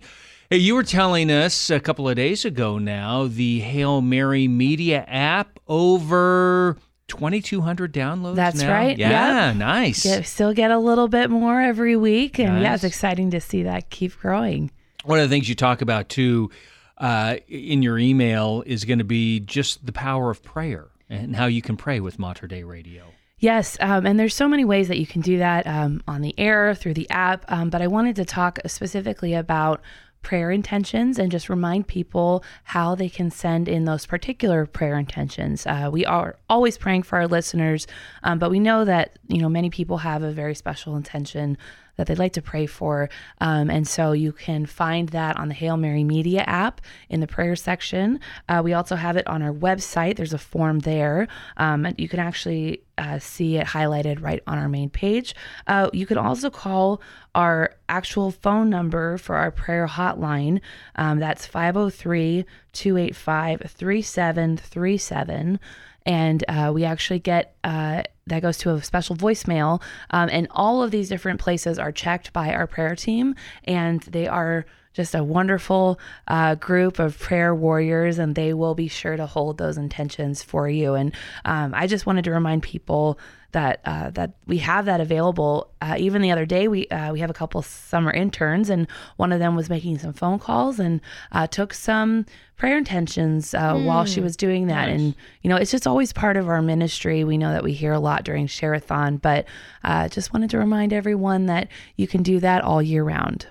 Hey, 0.49 0.57
you 0.57 0.75
were 0.75 0.83
telling 0.83 1.29
us 1.31 1.69
a 1.69 1.79
couple 1.79 2.07
of 2.09 2.15
days 2.15 2.43
ago 2.45 2.77
now 2.79 3.27
the 3.27 3.59
Hail 3.59 4.01
Mary 4.01 4.47
Media 4.47 5.03
app 5.07 5.59
over 5.67 6.77
twenty 7.07 7.41
two 7.41 7.61
hundred 7.61 7.93
downloads. 7.93 8.35
That's 8.35 8.61
now? 8.61 8.71
right. 8.73 8.97
Yeah, 8.97 9.47
Yep. 9.49 9.55
nice. 9.57 10.03
Get, 10.03 10.25
still 10.25 10.53
get 10.53 10.71
a 10.71 10.79
little 10.79 11.07
bit 11.07 11.29
more 11.29 11.61
every 11.61 11.95
week. 11.95 12.39
And 12.39 12.61
yeah, 12.61 12.73
it's 12.73 12.83
exciting 12.83 13.31
to 13.31 13.39
see 13.41 13.63
that 13.63 13.89
keep 13.89 14.17
growing. 14.19 14.71
One 15.03 15.19
of 15.19 15.29
the 15.29 15.33
things 15.35 15.47
you 15.47 15.53
talk 15.55 15.81
about 15.81 16.09
too 16.09 16.49
uh, 16.97 17.35
in 17.47 17.83
your 17.83 17.99
email 17.99 18.63
is 18.65 18.85
going 18.85 18.97
to 18.99 19.03
be 19.05 19.39
just 19.39 19.85
the 19.85 19.91
power 19.91 20.31
of 20.31 20.41
prayer 20.41 20.87
and 21.09 21.35
how 21.35 21.45
you 21.45 21.61
can 21.61 21.77
pray 21.77 21.99
with 21.99 22.17
Mater 22.17 22.47
Dei 22.47 22.63
Radio. 22.63 23.03
Yes, 23.39 23.77
um, 23.81 24.05
and 24.05 24.17
there's 24.17 24.33
so 24.33 24.47
many 24.47 24.63
ways 24.63 24.87
that 24.87 24.97
you 24.97 25.05
can 25.05 25.21
do 25.21 25.37
that 25.39 25.67
um, 25.67 26.01
on 26.07 26.21
the 26.21 26.33
air 26.39 26.73
through 26.73 26.93
the 26.93 27.09
app. 27.09 27.43
Um, 27.49 27.69
but 27.69 27.81
I 27.81 27.87
wanted 27.87 28.15
to 28.17 28.25
talk 28.25 28.59
specifically 28.65 29.33
about 29.33 29.81
prayer 30.21 30.49
intentions 30.49 31.19
and 31.19 31.31
just 31.31 31.49
remind 31.49 31.87
people 31.87 32.43
how 32.63 32.95
they 32.95 33.09
can 33.09 33.29
send 33.29 33.67
in 33.67 33.85
those 33.85 34.05
particular 34.07 34.65
prayer 34.65 34.97
intentions. 34.97 35.67
Uh, 35.67 35.89
we 35.91 36.03
are 36.05 36.35
always 36.49 36.79
praying 36.79 37.03
for 37.03 37.17
our 37.17 37.27
listeners, 37.27 37.85
um, 38.23 38.39
but 38.39 38.49
we 38.49 38.59
know 38.59 38.85
that 38.85 39.19
you 39.27 39.39
know 39.39 39.49
many 39.49 39.69
people 39.69 39.97
have 39.97 40.23
a 40.23 40.31
very 40.31 40.55
special 40.55 40.95
intention 40.95 41.57
that 41.97 42.07
they'd 42.07 42.19
like 42.19 42.33
to 42.33 42.41
pray 42.41 42.65
for. 42.65 43.09
Um, 43.39 43.69
and 43.69 43.87
so 43.87 44.11
you 44.11 44.31
can 44.31 44.65
find 44.65 45.09
that 45.09 45.37
on 45.37 45.47
the 45.47 45.53
Hail 45.53 45.77
Mary 45.77 46.03
Media 46.03 46.43
app 46.47 46.81
in 47.09 47.19
the 47.19 47.27
prayer 47.27 47.55
section. 47.55 48.19
Uh, 48.49 48.61
we 48.63 48.73
also 48.73 48.95
have 48.95 49.17
it 49.17 49.27
on 49.27 49.41
our 49.41 49.53
website. 49.53 50.17
There's 50.17 50.33
a 50.33 50.37
form 50.37 50.79
there. 50.79 51.27
Um, 51.57 51.87
you 51.97 52.07
can 52.07 52.19
actually 52.19 52.83
uh, 52.97 53.19
see 53.19 53.57
it 53.57 53.67
highlighted 53.67 54.21
right 54.21 54.41
on 54.47 54.57
our 54.57 54.69
main 54.69 54.89
page. 54.89 55.35
Uh, 55.67 55.89
you 55.93 56.05
can 56.05 56.17
also 56.17 56.49
call 56.49 57.01
our 57.33 57.75
actual 57.89 58.31
phone 58.31 58.69
number 58.69 59.17
for 59.17 59.35
our 59.35 59.51
prayer 59.51 59.87
hotline. 59.87 60.61
Um, 60.95 61.19
that's 61.19 61.45
503 61.45 62.45
285 62.73 63.61
3737. 63.67 65.59
And 66.05 66.43
uh, 66.47 66.71
we 66.73 66.83
actually 66.83 67.19
get 67.19 67.55
uh, 67.63 68.03
that 68.27 68.41
goes 68.41 68.57
to 68.59 68.71
a 68.71 68.83
special 68.83 69.15
voicemail. 69.15 69.81
Um, 70.09 70.29
and 70.31 70.47
all 70.51 70.81
of 70.83 70.91
these 70.91 71.09
different 71.09 71.39
places 71.39 71.77
are 71.77 71.91
checked 71.91 72.33
by 72.33 72.53
our 72.53 72.67
prayer 72.67 72.95
team, 72.95 73.35
and 73.63 74.01
they 74.01 74.27
are 74.27 74.65
just 74.93 75.13
a 75.13 75.23
wonderful 75.23 75.99
uh, 76.27 76.55
group 76.55 76.99
of 76.99 77.19
prayer 77.19 77.53
warriors, 77.53 78.17
and 78.17 78.33
they 78.33 78.53
will 78.53 78.75
be 78.75 78.87
sure 78.87 79.17
to 79.17 79.25
hold 79.25 79.57
those 79.57 79.77
intentions 79.77 80.41
for 80.41 80.69
you. 80.69 80.93
And 80.93 81.13
um, 81.43 81.73
I 81.75 81.85
just 81.85 82.05
wanted 82.05 82.23
to 82.25 82.31
remind 82.31 82.63
people 82.63 83.19
that 83.55 83.79
uh, 83.85 84.09
that 84.11 84.33
we 84.45 84.57
have 84.57 84.85
that 84.85 84.99
available. 84.99 85.71
Uh, 85.81 85.95
even 85.97 86.21
the 86.21 86.29
other 86.29 86.45
day, 86.45 86.67
we 86.67 86.87
uh, 86.89 87.13
we 87.13 87.21
have 87.21 87.29
a 87.29 87.33
couple 87.33 87.61
summer 87.61 88.11
interns, 88.11 88.69
and 88.69 88.85
one 89.15 89.31
of 89.31 89.39
them 89.39 89.55
was 89.55 89.69
making 89.69 89.97
some 89.97 90.11
phone 90.11 90.37
calls 90.37 90.77
and 90.77 90.99
uh, 91.31 91.47
took 91.47 91.73
some 91.73 92.25
prayer 92.57 92.77
intentions 92.77 93.51
mm, 93.51 93.85
while 93.85 94.05
she 94.05 94.19
was 94.19 94.35
doing 94.35 94.67
that. 94.67 94.87
Nice. 94.87 94.99
And 94.99 95.15
you 95.41 95.49
know, 95.49 95.55
it's 95.55 95.71
just 95.71 95.87
always 95.87 96.11
part 96.11 96.35
of 96.35 96.49
our 96.49 96.61
ministry. 96.61 97.23
We 97.23 97.37
know 97.37 97.51
that 97.53 97.63
we 97.63 97.71
hear 97.71 97.93
a 97.93 97.99
lot 97.99 98.25
during 98.25 98.45
Share-a-thon, 98.45 99.17
but 99.17 99.45
uh, 99.85 100.09
just 100.09 100.33
wanted 100.33 100.49
to 100.49 100.57
remind 100.57 100.91
everyone 100.91 101.45
that 101.45 101.69
you 101.95 102.07
can 102.07 102.23
do 102.23 102.39
that 102.41 102.61
all 102.61 102.81
year 102.81 103.03
round. 103.03 103.47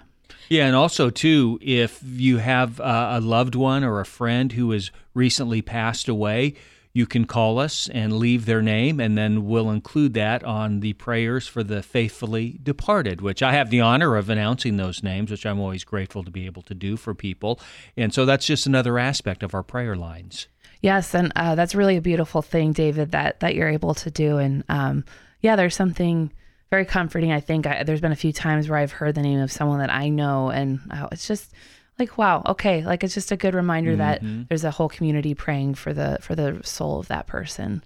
Yeah, 0.51 0.66
and 0.66 0.76
also 0.76 1.09
too, 1.09 1.59
if 1.62 2.02
you 2.05 2.36
have 2.36 2.78
uh, 2.78 3.12
a 3.12 3.20
loved 3.20 3.55
one 3.55 3.82
or 3.82 4.01
a 4.01 4.06
friend 4.06 4.52
who 4.52 4.70
has 4.72 4.90
recently 5.14 5.62
passed 5.62 6.09
away, 6.09 6.55
you 6.95 7.07
can 7.07 7.25
call 7.25 7.59
us 7.59 7.89
and 7.89 8.12
leave 8.12 8.47
their 8.47 8.62
name, 8.62 9.01
and 9.01 9.19
then 9.19 9.45
we'll 9.45 9.69
include 9.69 10.15
that 10.15 10.45
on 10.45 10.79
the 10.79 10.93
prayers 10.93 11.49
for 11.49 11.65
the 11.65 11.83
faithfully 11.83 12.59
departed, 12.62 13.21
which 13.21 13.43
I 13.43 13.53
have 13.53 13.69
the 13.69 13.81
honor 13.81 14.16
of 14.16 14.31
announcing 14.31 14.77
those 14.77 15.03
names, 15.03 15.31
which 15.33 15.45
I'm 15.45 15.59
always 15.59 15.83
grateful 15.83 16.23
to 16.23 16.31
be 16.31 16.47
able 16.47 16.62
to 16.62 16.75
do 16.75 16.97
for 16.97 17.12
people. 17.12 17.59
And 17.97 18.15
so 18.15 18.25
that's 18.25 18.47
just 18.47 18.66
another 18.66 18.97
aspect 18.97 19.43
of 19.43 19.55
our 19.55 19.65
prayer 19.65 19.97
lines. 19.97 20.47
Yes, 20.83 21.15
and 21.15 21.33
uh, 21.35 21.57
that's 21.57 21.75
really 21.75 21.97
a 21.97 22.01
beautiful 22.01 22.43
thing, 22.43 22.73
David, 22.73 23.11
that 23.11 23.41
that 23.41 23.57
you're 23.57 23.71
able 23.71 23.95
to 23.95 24.11
do. 24.11 24.39
And 24.39 24.62
um, 24.69 25.05
yeah, 25.41 25.57
there's 25.57 25.75
something 25.75 26.31
very 26.71 26.85
comforting. 26.85 27.33
I 27.33 27.41
think 27.41 27.66
I, 27.66 27.83
there's 27.83 28.01
been 28.01 28.12
a 28.12 28.16
few 28.16 28.33
times 28.33 28.69
where 28.69 28.79
I've 28.79 28.93
heard 28.93 29.16
the 29.16 29.23
name 29.23 29.41
of 29.41 29.51
someone 29.51 29.81
that 29.81 29.93
I 29.93 30.11
know, 30.11 30.51
and 30.51 30.81
oh, 30.93 31.09
it's 31.11 31.27
just 31.27 31.53
like 31.99 32.19
wow 32.19 32.43
okay 32.47 32.85
like 32.85 33.05
it's 33.05 33.15
just 33.15 33.33
a 33.33 33.37
good 33.37 33.55
reminder 33.55 33.97
mm-hmm. 33.97 33.99
that 33.99 34.49
there's 34.49 34.65
a 34.65 34.71
whole 34.71 34.89
community 34.89 35.35
praying 35.35 35.75
for 35.75 35.93
the 35.93 36.19
for 36.21 36.35
the 36.35 36.61
soul 36.65 36.99
of 36.99 37.09
that 37.09 37.27
person 37.27 37.83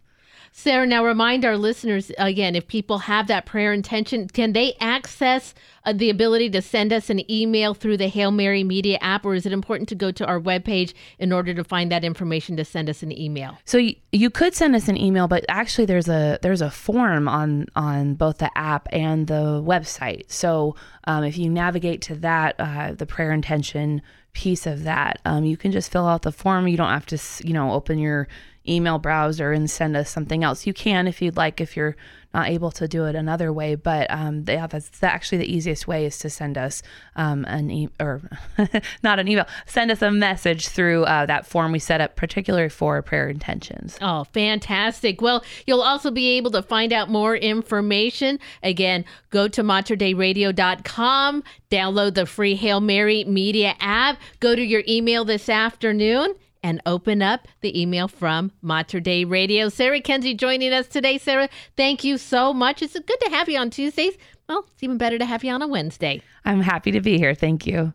Sarah, 0.52 0.86
now 0.86 1.04
remind 1.04 1.44
our 1.44 1.56
listeners 1.56 2.10
again 2.18 2.54
if 2.56 2.66
people 2.66 2.98
have 2.98 3.26
that 3.28 3.46
prayer 3.46 3.72
intention, 3.72 4.28
can 4.28 4.52
they 4.52 4.74
access 4.80 5.54
uh, 5.84 5.92
the 5.92 6.10
ability 6.10 6.50
to 6.50 6.60
send 6.60 6.92
us 6.92 7.08
an 7.08 7.30
email 7.30 7.74
through 7.74 7.96
the 7.96 8.08
Hail 8.08 8.30
Mary 8.30 8.64
Media 8.64 8.98
app, 9.00 9.24
or 9.24 9.34
is 9.34 9.46
it 9.46 9.52
important 9.52 9.88
to 9.88 9.94
go 9.94 10.10
to 10.10 10.26
our 10.26 10.40
webpage 10.40 10.92
in 11.18 11.32
order 11.32 11.54
to 11.54 11.64
find 11.64 11.90
that 11.92 12.04
information 12.04 12.56
to 12.56 12.64
send 12.64 12.90
us 12.90 13.02
an 13.02 13.16
email? 13.16 13.58
So 13.64 13.78
y- 13.78 13.96
you 14.12 14.30
could 14.30 14.54
send 14.54 14.74
us 14.74 14.88
an 14.88 14.96
email, 14.96 15.28
but 15.28 15.44
actually 15.48 15.86
there's 15.86 16.08
a 16.08 16.38
there's 16.42 16.60
a 16.60 16.70
form 16.70 17.28
on 17.28 17.66
on 17.76 18.14
both 18.14 18.38
the 18.38 18.50
app 18.58 18.88
and 18.92 19.26
the 19.26 19.62
website. 19.64 20.30
So 20.30 20.76
um, 21.04 21.24
if 21.24 21.38
you 21.38 21.48
navigate 21.48 22.02
to 22.02 22.14
that, 22.16 22.56
uh, 22.58 22.92
the 22.92 23.06
prayer 23.06 23.32
intention 23.32 24.02
piece 24.34 24.66
of 24.66 24.84
that, 24.84 25.20
um, 25.24 25.44
you 25.44 25.56
can 25.56 25.72
just 25.72 25.90
fill 25.90 26.06
out 26.06 26.22
the 26.22 26.32
form. 26.32 26.68
You 26.68 26.76
don't 26.76 26.90
have 26.90 27.06
to, 27.06 27.18
you 27.44 27.54
know, 27.54 27.72
open 27.72 27.98
your 27.98 28.28
email 28.68 28.98
browser 28.98 29.52
and 29.52 29.70
send 29.70 29.96
us 29.96 30.10
something 30.10 30.44
else. 30.44 30.66
You 30.66 30.74
can 30.74 31.06
if 31.06 31.22
you'd 31.22 31.36
like, 31.36 31.60
if 31.60 31.76
you're 31.76 31.96
not 32.34 32.48
able 32.48 32.70
to 32.70 32.86
do 32.86 33.06
it 33.06 33.14
another 33.14 33.52
way. 33.52 33.74
But 33.74 34.10
um, 34.10 34.44
yeah, 34.46 34.66
that's 34.66 35.02
actually 35.02 35.38
the 35.38 35.52
easiest 35.52 35.88
way 35.88 36.04
is 36.04 36.18
to 36.18 36.30
send 36.30 36.58
us 36.58 36.82
um, 37.16 37.44
an 37.46 37.70
e- 37.70 37.88
or 37.98 38.20
not 39.02 39.18
an 39.18 39.28
email, 39.28 39.46
send 39.66 39.90
us 39.90 40.02
a 40.02 40.10
message 40.10 40.68
through 40.68 41.04
uh, 41.04 41.26
that 41.26 41.46
form 41.46 41.72
we 41.72 41.78
set 41.78 42.00
up 42.00 42.16
particularly 42.16 42.68
for 42.68 43.00
prayer 43.02 43.28
intentions. 43.28 43.96
Oh, 44.00 44.24
fantastic! 44.24 45.20
Well, 45.20 45.44
you'll 45.66 45.82
also 45.82 46.10
be 46.10 46.36
able 46.36 46.50
to 46.52 46.62
find 46.62 46.92
out 46.92 47.10
more 47.10 47.36
information. 47.36 48.38
Again, 48.62 49.04
go 49.30 49.48
to 49.48 49.62
materdeiradio.com, 49.62 51.44
download 51.70 52.14
the 52.14 52.26
free 52.26 52.54
Hail 52.56 52.80
Mary 52.80 53.24
Media 53.24 53.74
app, 53.80 54.18
go 54.40 54.54
to 54.54 54.62
your 54.62 54.82
email 54.86 55.24
this 55.24 55.48
afternoon 55.48 56.34
and 56.62 56.80
open 56.86 57.22
up 57.22 57.48
the 57.60 57.80
email 57.80 58.08
from 58.08 58.52
Mater 58.62 59.00
Dei 59.00 59.24
Radio. 59.24 59.68
Sarah 59.68 60.00
Kenzie 60.00 60.34
joining 60.34 60.72
us 60.72 60.86
today. 60.86 61.18
Sarah, 61.18 61.48
thank 61.76 62.04
you 62.04 62.18
so 62.18 62.52
much. 62.52 62.82
It's 62.82 62.94
good 62.94 63.20
to 63.20 63.30
have 63.30 63.48
you 63.48 63.58
on 63.58 63.70
Tuesdays. 63.70 64.16
Well, 64.48 64.64
it's 64.72 64.82
even 64.82 64.98
better 64.98 65.18
to 65.18 65.26
have 65.26 65.44
you 65.44 65.52
on 65.52 65.62
a 65.62 65.68
Wednesday. 65.68 66.22
I'm 66.44 66.60
happy 66.60 66.90
to 66.92 67.00
be 67.00 67.18
here. 67.18 67.34
Thank 67.34 67.66
you. 67.66 67.92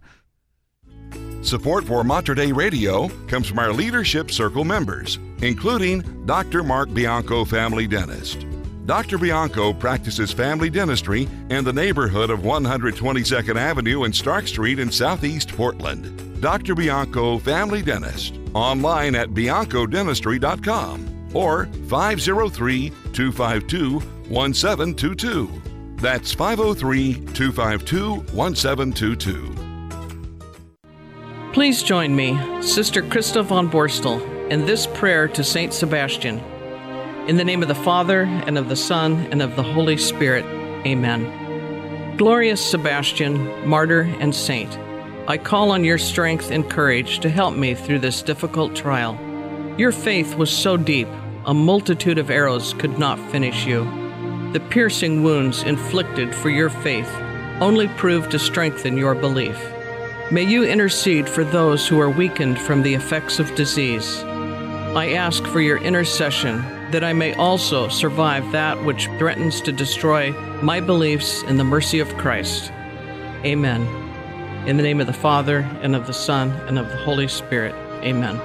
Support 1.42 1.84
for 1.86 2.04
Mater 2.06 2.36
Dei 2.36 2.54
Radio 2.54 3.10
comes 3.28 3.48
from 3.48 3.60
our 3.60 3.74
Leadership 3.74 4.32
Circle 4.32 4.64
members, 4.64 5.20
including 5.42 6.26
Dr. 6.26 6.64
Mark 6.64 6.94
Bianco, 6.94 7.44
family 7.44 7.86
dentist. 7.86 8.46
Dr. 8.86 9.18
Bianco 9.18 9.74
practices 9.74 10.32
family 10.32 10.70
dentistry 10.70 11.28
in 11.50 11.64
the 11.64 11.74
neighborhood 11.74 12.30
of 12.30 12.40
122nd 12.40 13.56
Avenue 13.56 14.04
and 14.04 14.16
Stark 14.16 14.48
Street 14.48 14.80
in 14.80 14.92
Southeast 14.92 15.50
Portland. 15.50 16.33
Dr. 16.44 16.76
Bianco, 16.76 17.38
family 17.38 17.82
dentist 17.82 18.38
online 18.54 19.16
at 19.16 19.30
biancodentistry.com 19.30 21.30
or 21.34 21.68
503 21.88 22.90
252 23.14 24.00
1722. 24.28 25.62
That's 25.96 26.34
503 26.34 27.14
252 27.14 28.16
1722. 28.36 29.56
Please 31.54 31.82
join 31.82 32.14
me, 32.14 32.38
Sister 32.62 33.02
Krista 33.02 33.42
von 33.42 33.70
Borstel, 33.70 34.20
in 34.50 34.66
this 34.66 34.86
prayer 34.86 35.30
to 35.30 35.46
Saint 35.46 35.74
Sebastian. 35.74 36.40
In 37.30 37.38
the 37.38 37.46
name 37.46 37.62
of 37.62 37.70
the 37.70 37.76
Father, 37.76 38.24
and 38.24 38.58
of 38.58 38.68
the 38.68 38.76
Son, 38.76 39.14
and 39.32 39.42
of 39.42 39.56
the 39.56 39.64
Holy 39.64 39.96
Spirit. 39.96 40.44
Amen. 40.86 42.18
Glorious 42.18 42.70
Sebastian, 42.70 43.66
martyr 43.66 44.02
and 44.20 44.36
saint, 44.36 44.78
I 45.26 45.38
call 45.38 45.72
on 45.72 45.86
your 45.86 45.98
strength 45.98 46.52
and 46.52 46.70
courage 46.70 47.20
to 47.20 47.30
help 47.30 47.56
me 47.56 47.76
through 47.76 48.00
this 48.00 48.22
difficult 48.22 48.76
trial. 48.76 49.18
Your 49.78 49.94
faith 49.94 50.36
was 50.36 50.52
so 50.52 50.76
deep, 50.76 51.08
a 51.46 51.54
multitude 51.54 52.18
of 52.18 52.30
arrows 52.30 52.74
could 52.74 53.00
not 53.00 53.18
finish 53.32 53.66
you. 53.66 53.86
The 54.52 54.60
piercing 54.60 55.24
wounds 55.24 55.64
inflicted 55.64 56.36
for 56.36 56.50
your 56.50 56.70
faith 56.70 57.10
only 57.62 57.88
proved 57.88 58.32
to 58.32 58.40
strengthen 58.40 58.98
your 58.98 59.16
belief. 59.16 59.58
May 60.30 60.44
you 60.44 60.66
intercede 60.66 61.30
for 61.30 61.46
those 61.46 61.88
who 61.88 62.02
are 62.02 62.10
weakened 62.10 62.60
from 62.60 62.84
the 62.84 62.94
effects 62.94 63.40
of 63.40 63.56
disease. 63.56 64.22
I 64.24 65.14
ask 65.14 65.46
for 65.46 65.62
your 65.62 65.78
intercession 65.78 66.58
that 66.92 67.04
I 67.06 67.14
may 67.14 67.34
also 67.36 67.88
survive 67.88 68.52
that 68.52 68.84
which 68.84 69.08
threatens 69.18 69.62
to 69.62 69.72
destroy 69.72 70.34
my 70.62 70.82
beliefs 70.82 71.44
in 71.44 71.56
the 71.56 71.64
mercy 71.64 72.00
of 72.00 72.18
Christ. 72.18 72.74
Amen. 73.46 74.03
In 74.66 74.78
the 74.78 74.84
name 74.84 75.02
of 75.02 75.08
the 75.08 75.14
Father, 75.14 75.70
and 75.82 75.94
of 75.96 76.06
the 76.08 76.14
Son, 76.14 76.52
and 76.68 76.80
of 76.80 76.88
the 76.88 76.96
Holy 76.98 77.28
Spirit. 77.28 77.76
Amen. 78.02 78.40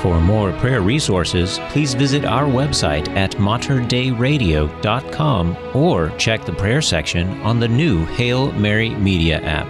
For 0.00 0.20
more 0.20 0.52
prayer 0.52 0.82
resources, 0.82 1.58
please 1.68 1.94
visit 1.94 2.24
our 2.24 2.44
website 2.44 3.08
at 3.16 3.32
materdeiradio.com 3.32 5.56
or 5.74 6.10
check 6.16 6.44
the 6.44 6.52
prayer 6.52 6.82
section 6.82 7.40
on 7.42 7.60
the 7.60 7.68
new 7.68 8.04
Hail 8.06 8.50
Mary 8.52 8.90
Media 8.90 9.40
app. 9.42 9.66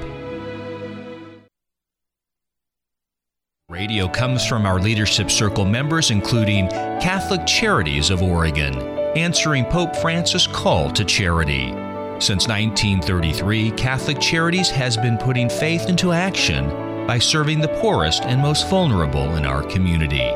Radio 3.68 4.08
comes 4.08 4.46
from 4.46 4.64
our 4.66 4.80
Leadership 4.80 5.30
Circle 5.30 5.64
members, 5.64 6.10
including 6.10 6.68
Catholic 7.00 7.46
Charities 7.46 8.10
of 8.10 8.20
Oregon, 8.20 8.74
answering 9.16 9.64
Pope 9.64 9.94
Francis' 9.94 10.48
call 10.48 10.90
to 10.90 11.04
charity. 11.04 11.72
Since 12.20 12.46
1933, 12.48 13.70
Catholic 13.72 14.20
Charities 14.20 14.68
has 14.68 14.98
been 14.98 15.16
putting 15.16 15.48
faith 15.48 15.88
into 15.88 16.12
action 16.12 16.68
by 17.06 17.18
serving 17.18 17.60
the 17.60 17.74
poorest 17.80 18.24
and 18.24 18.42
most 18.42 18.68
vulnerable 18.68 19.36
in 19.36 19.46
our 19.46 19.62
community. 19.62 20.30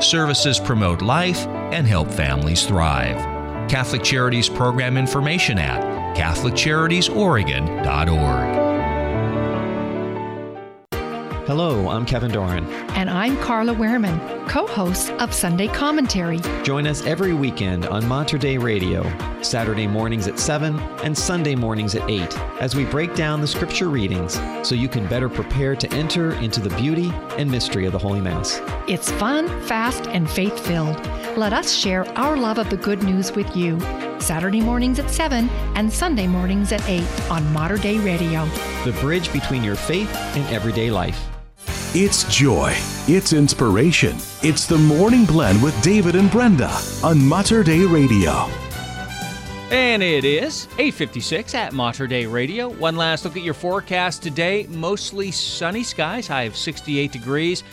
Services 0.00 0.58
promote 0.58 1.00
life 1.00 1.46
and 1.72 1.86
help 1.86 2.10
families 2.10 2.66
thrive. 2.66 3.18
Catholic 3.70 4.02
Charities 4.02 4.48
program 4.48 4.96
information 4.96 5.58
at 5.58 5.80
CatholicCharitiesOregon.org. 6.16 8.57
Hello, 11.48 11.88
I'm 11.88 12.04
Kevin 12.04 12.30
Doran. 12.30 12.66
And 12.90 13.08
I'm 13.08 13.38
Carla 13.38 13.74
Wehrman, 13.74 14.46
co 14.50 14.66
host 14.66 15.10
of 15.12 15.32
Sunday 15.32 15.66
Commentary. 15.66 16.40
Join 16.62 16.86
us 16.86 17.06
every 17.06 17.32
weekend 17.32 17.86
on 17.86 18.06
Mater 18.06 18.36
Dei 18.36 18.58
Radio, 18.58 19.02
Saturday 19.40 19.86
mornings 19.86 20.28
at 20.28 20.38
7 20.38 20.78
and 20.78 21.16
Sunday 21.16 21.54
mornings 21.54 21.94
at 21.94 22.06
8, 22.06 22.38
as 22.60 22.76
we 22.76 22.84
break 22.84 23.14
down 23.14 23.40
the 23.40 23.46
scripture 23.46 23.88
readings 23.88 24.34
so 24.62 24.74
you 24.74 24.90
can 24.90 25.06
better 25.06 25.30
prepare 25.30 25.74
to 25.74 25.90
enter 25.94 26.32
into 26.32 26.60
the 26.60 26.68
beauty 26.76 27.10
and 27.38 27.50
mystery 27.50 27.86
of 27.86 27.92
the 27.92 27.98
Holy 27.98 28.20
Mass. 28.20 28.60
It's 28.86 29.10
fun, 29.12 29.48
fast, 29.62 30.06
and 30.08 30.28
faith 30.28 30.66
filled. 30.66 31.02
Let 31.38 31.54
us 31.54 31.72
share 31.72 32.06
our 32.18 32.36
love 32.36 32.58
of 32.58 32.68
the 32.68 32.76
good 32.76 33.02
news 33.02 33.32
with 33.32 33.56
you. 33.56 33.80
Saturday 34.20 34.60
mornings 34.60 34.98
at 34.98 35.08
7 35.08 35.48
and 35.48 35.90
Sunday 35.90 36.26
mornings 36.26 36.72
at 36.72 36.86
8 36.86 37.30
on 37.30 37.50
Mater 37.54 37.78
Dei 37.78 37.96
Radio. 38.00 38.44
The 38.84 38.94
bridge 39.00 39.32
between 39.32 39.64
your 39.64 39.76
faith 39.76 40.14
and 40.14 40.46
everyday 40.54 40.90
life. 40.90 41.37
It's 41.94 42.24
joy. 42.24 42.74
It's 43.06 43.32
inspiration. 43.32 44.14
It's 44.42 44.66
the 44.66 44.76
Morning 44.76 45.24
Blend 45.24 45.62
with 45.62 45.80
David 45.82 46.16
and 46.16 46.30
Brenda 46.30 46.70
on 47.02 47.26
Mater 47.26 47.62
Dei 47.62 47.86
Radio. 47.86 48.50
And 49.70 50.02
it 50.02 50.26
is 50.26 50.68
8:56 50.76 51.54
at 51.54 51.72
Mater 51.72 52.06
Dei 52.06 52.26
Radio. 52.26 52.68
One 52.68 52.96
last 52.96 53.24
look 53.24 53.38
at 53.38 53.42
your 53.42 53.54
forecast 53.54 54.22
today. 54.22 54.66
Mostly 54.68 55.30
sunny 55.30 55.82
skies, 55.82 56.28
high 56.28 56.42
of 56.42 56.58
68 56.58 57.10
degrees. 57.10 57.64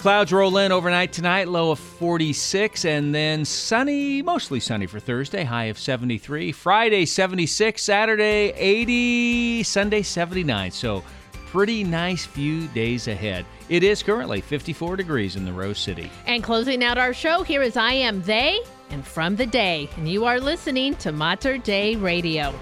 Clouds 0.00 0.32
roll 0.32 0.56
in 0.56 0.72
overnight 0.72 1.12
tonight, 1.12 1.46
low 1.46 1.70
of 1.70 1.78
46, 1.78 2.86
and 2.86 3.14
then 3.14 3.44
sunny, 3.44 4.22
mostly 4.22 4.60
sunny 4.60 4.86
for 4.86 4.98
Thursday, 4.98 5.44
high 5.44 5.64
of 5.64 5.78
73. 5.78 6.52
Friday 6.52 7.04
76, 7.04 7.82
Saturday 7.82 8.50
80, 8.56 9.62
Sunday 9.62 10.00
79. 10.00 10.70
So 10.70 11.04
pretty 11.50 11.84
nice 11.84 12.24
few 12.24 12.66
days 12.68 13.08
ahead. 13.08 13.44
It 13.68 13.82
is 13.84 14.02
currently 14.02 14.40
54 14.40 14.96
degrees 14.96 15.36
in 15.36 15.44
the 15.44 15.52
Rose 15.52 15.78
City. 15.78 16.10
And 16.24 16.42
closing 16.42 16.82
out 16.82 16.96
our 16.96 17.12
show, 17.12 17.42
here 17.42 17.60
is 17.60 17.76
I 17.76 17.92
Am 17.92 18.22
They 18.22 18.60
and 18.88 19.06
From 19.06 19.36
the 19.36 19.44
Day. 19.44 19.90
And 19.98 20.08
you 20.08 20.24
are 20.24 20.40
listening 20.40 20.94
to 20.96 21.12
Mater 21.12 21.58
Dei 21.58 21.94
Radio. 21.96 22.52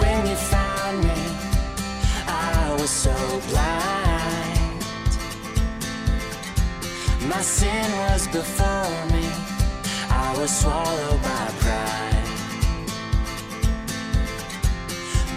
When 0.00 0.26
you 0.26 0.34
found 0.34 1.04
me, 1.04 1.12
I 2.26 2.76
was 2.80 2.90
so 2.90 3.14
blind. 3.50 4.80
My 7.28 7.40
sin 7.42 7.92
was 7.92 8.26
before 8.26 9.06
me, 9.16 9.30
I 10.10 10.34
was 10.36 10.50
swallowed 10.60 11.22
by 11.22 11.50
pride. 11.60 12.13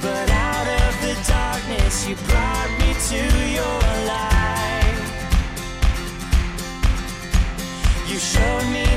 But 0.08 0.30
out 0.32 0.68
of 0.84 0.94
the 1.06 1.14
darkness, 1.28 2.08
you 2.08 2.16
brought 2.30 2.72
me 2.80 2.90
to 3.10 3.22
your 3.58 3.80
light. 4.12 4.98
You 8.08 8.18
showed 8.18 8.68
me 8.72 8.97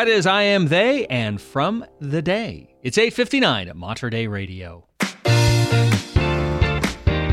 That 0.00 0.08
is 0.08 0.24
I 0.24 0.44
Am 0.44 0.68
They 0.68 1.04
and 1.08 1.38
From 1.38 1.84
the 2.00 2.22
Day. 2.22 2.74
It's 2.82 2.96
8.59 2.96 3.68
at 3.68 3.76
Mater 3.76 4.08
Dei 4.08 4.28
Radio. 4.28 4.89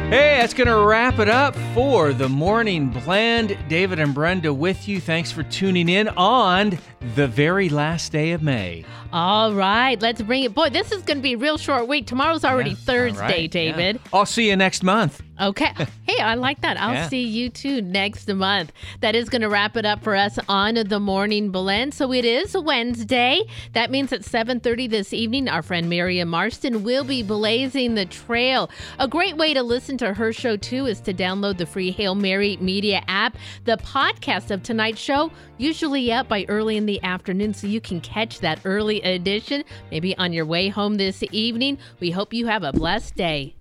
Hey, 0.09 0.37
that's 0.39 0.53
going 0.53 0.67
to 0.69 0.85
wrap 0.85 1.19
it 1.19 1.27
up 1.27 1.53
for 1.73 2.13
the 2.13 2.29
morning 2.29 2.87
blend. 2.87 3.57
David 3.67 3.99
and 3.99 4.13
Brenda 4.13 4.53
with 4.53 4.87
you. 4.87 5.01
Thanks 5.01 5.33
for 5.33 5.43
tuning 5.43 5.89
in 5.89 6.07
on 6.07 6.77
the 7.15 7.27
very 7.27 7.67
last 7.67 8.13
day 8.13 8.31
of 8.31 8.41
May. 8.41 8.85
All 9.11 9.53
right, 9.53 10.01
let's 10.01 10.21
bring 10.21 10.43
it. 10.43 10.53
Boy, 10.53 10.69
this 10.69 10.91
is 10.93 11.01
going 11.03 11.17
to 11.17 11.23
be 11.23 11.33
a 11.33 11.37
real 11.37 11.57
short 11.57 11.87
week. 11.87 12.07
Tomorrow's 12.07 12.43
already 12.45 12.71
Yeah, 12.71 12.75
Thursday, 12.77 13.19
right, 13.21 13.41
yeah. 13.41 13.47
David. 13.47 13.99
I'll 14.13 14.25
see 14.25 14.49
you 14.49 14.55
next 14.55 14.81
month. 14.81 15.21
Okay. 15.41 15.73
Hey, 16.07 16.21
I 16.23 16.35
like 16.35 16.61
that. 16.61 16.79
I'll 16.79 16.93
Yeah. 16.93 17.09
see 17.09 17.23
you 17.27 17.49
too 17.49 17.81
next 17.81 18.29
month. 18.29 18.71
That 19.01 19.13
is 19.13 19.27
going 19.27 19.41
to 19.41 19.49
wrap 19.49 19.75
it 19.75 19.85
up 19.85 20.01
for 20.05 20.15
us 20.15 20.39
on 20.47 20.75
the 20.75 21.01
morning 21.01 21.49
blend. 21.51 21.93
So 21.93 22.13
it 22.13 22.23
is 22.23 22.55
Wednesday. 22.57 23.41
That 23.73 23.91
means 23.91 24.13
at 24.13 24.21
7:30 24.23 24.87
this 24.89 25.11
evening, 25.11 25.49
our 25.49 25.61
friend 25.61 25.89
Miriam 25.89 26.29
Marston 26.29 26.83
will 26.85 27.03
be 27.03 27.23
blazing 27.23 27.95
the 27.95 28.05
trail. 28.05 28.69
A 28.99 29.07
great 29.09 29.35
way 29.35 29.53
to 29.53 29.61
listen 29.63 29.96
to 29.96 29.96
to 29.97 30.13
her 30.13 30.31
show 30.31 30.55
too 30.55 30.85
is 30.85 31.01
to 31.01 31.13
download 31.13 31.57
the 31.57 31.65
free 31.65 31.91
Hail 31.91 32.15
Mary 32.15 32.57
Media 32.57 33.03
app. 33.07 33.37
The 33.65 33.77
podcast 33.77 34.51
of 34.51 34.63
tonight's 34.63 35.01
show 35.01 35.31
usually 35.57 36.11
up 36.11 36.29
by 36.29 36.45
early 36.47 36.77
in 36.77 36.85
the 36.85 37.03
afternoon, 37.03 37.53
so 37.53 37.67
you 37.67 37.81
can 37.81 37.99
catch 37.99 38.39
that 38.39 38.61
early 38.63 39.01
edition 39.01 39.63
maybe 39.91 40.17
on 40.17 40.31
your 40.31 40.45
way 40.45 40.69
home 40.69 40.95
this 40.95 41.23
evening. 41.31 41.77
We 41.99 42.11
hope 42.11 42.33
you 42.33 42.47
have 42.47 42.63
a 42.63 42.71
blessed 42.71 43.15
day. 43.15 43.56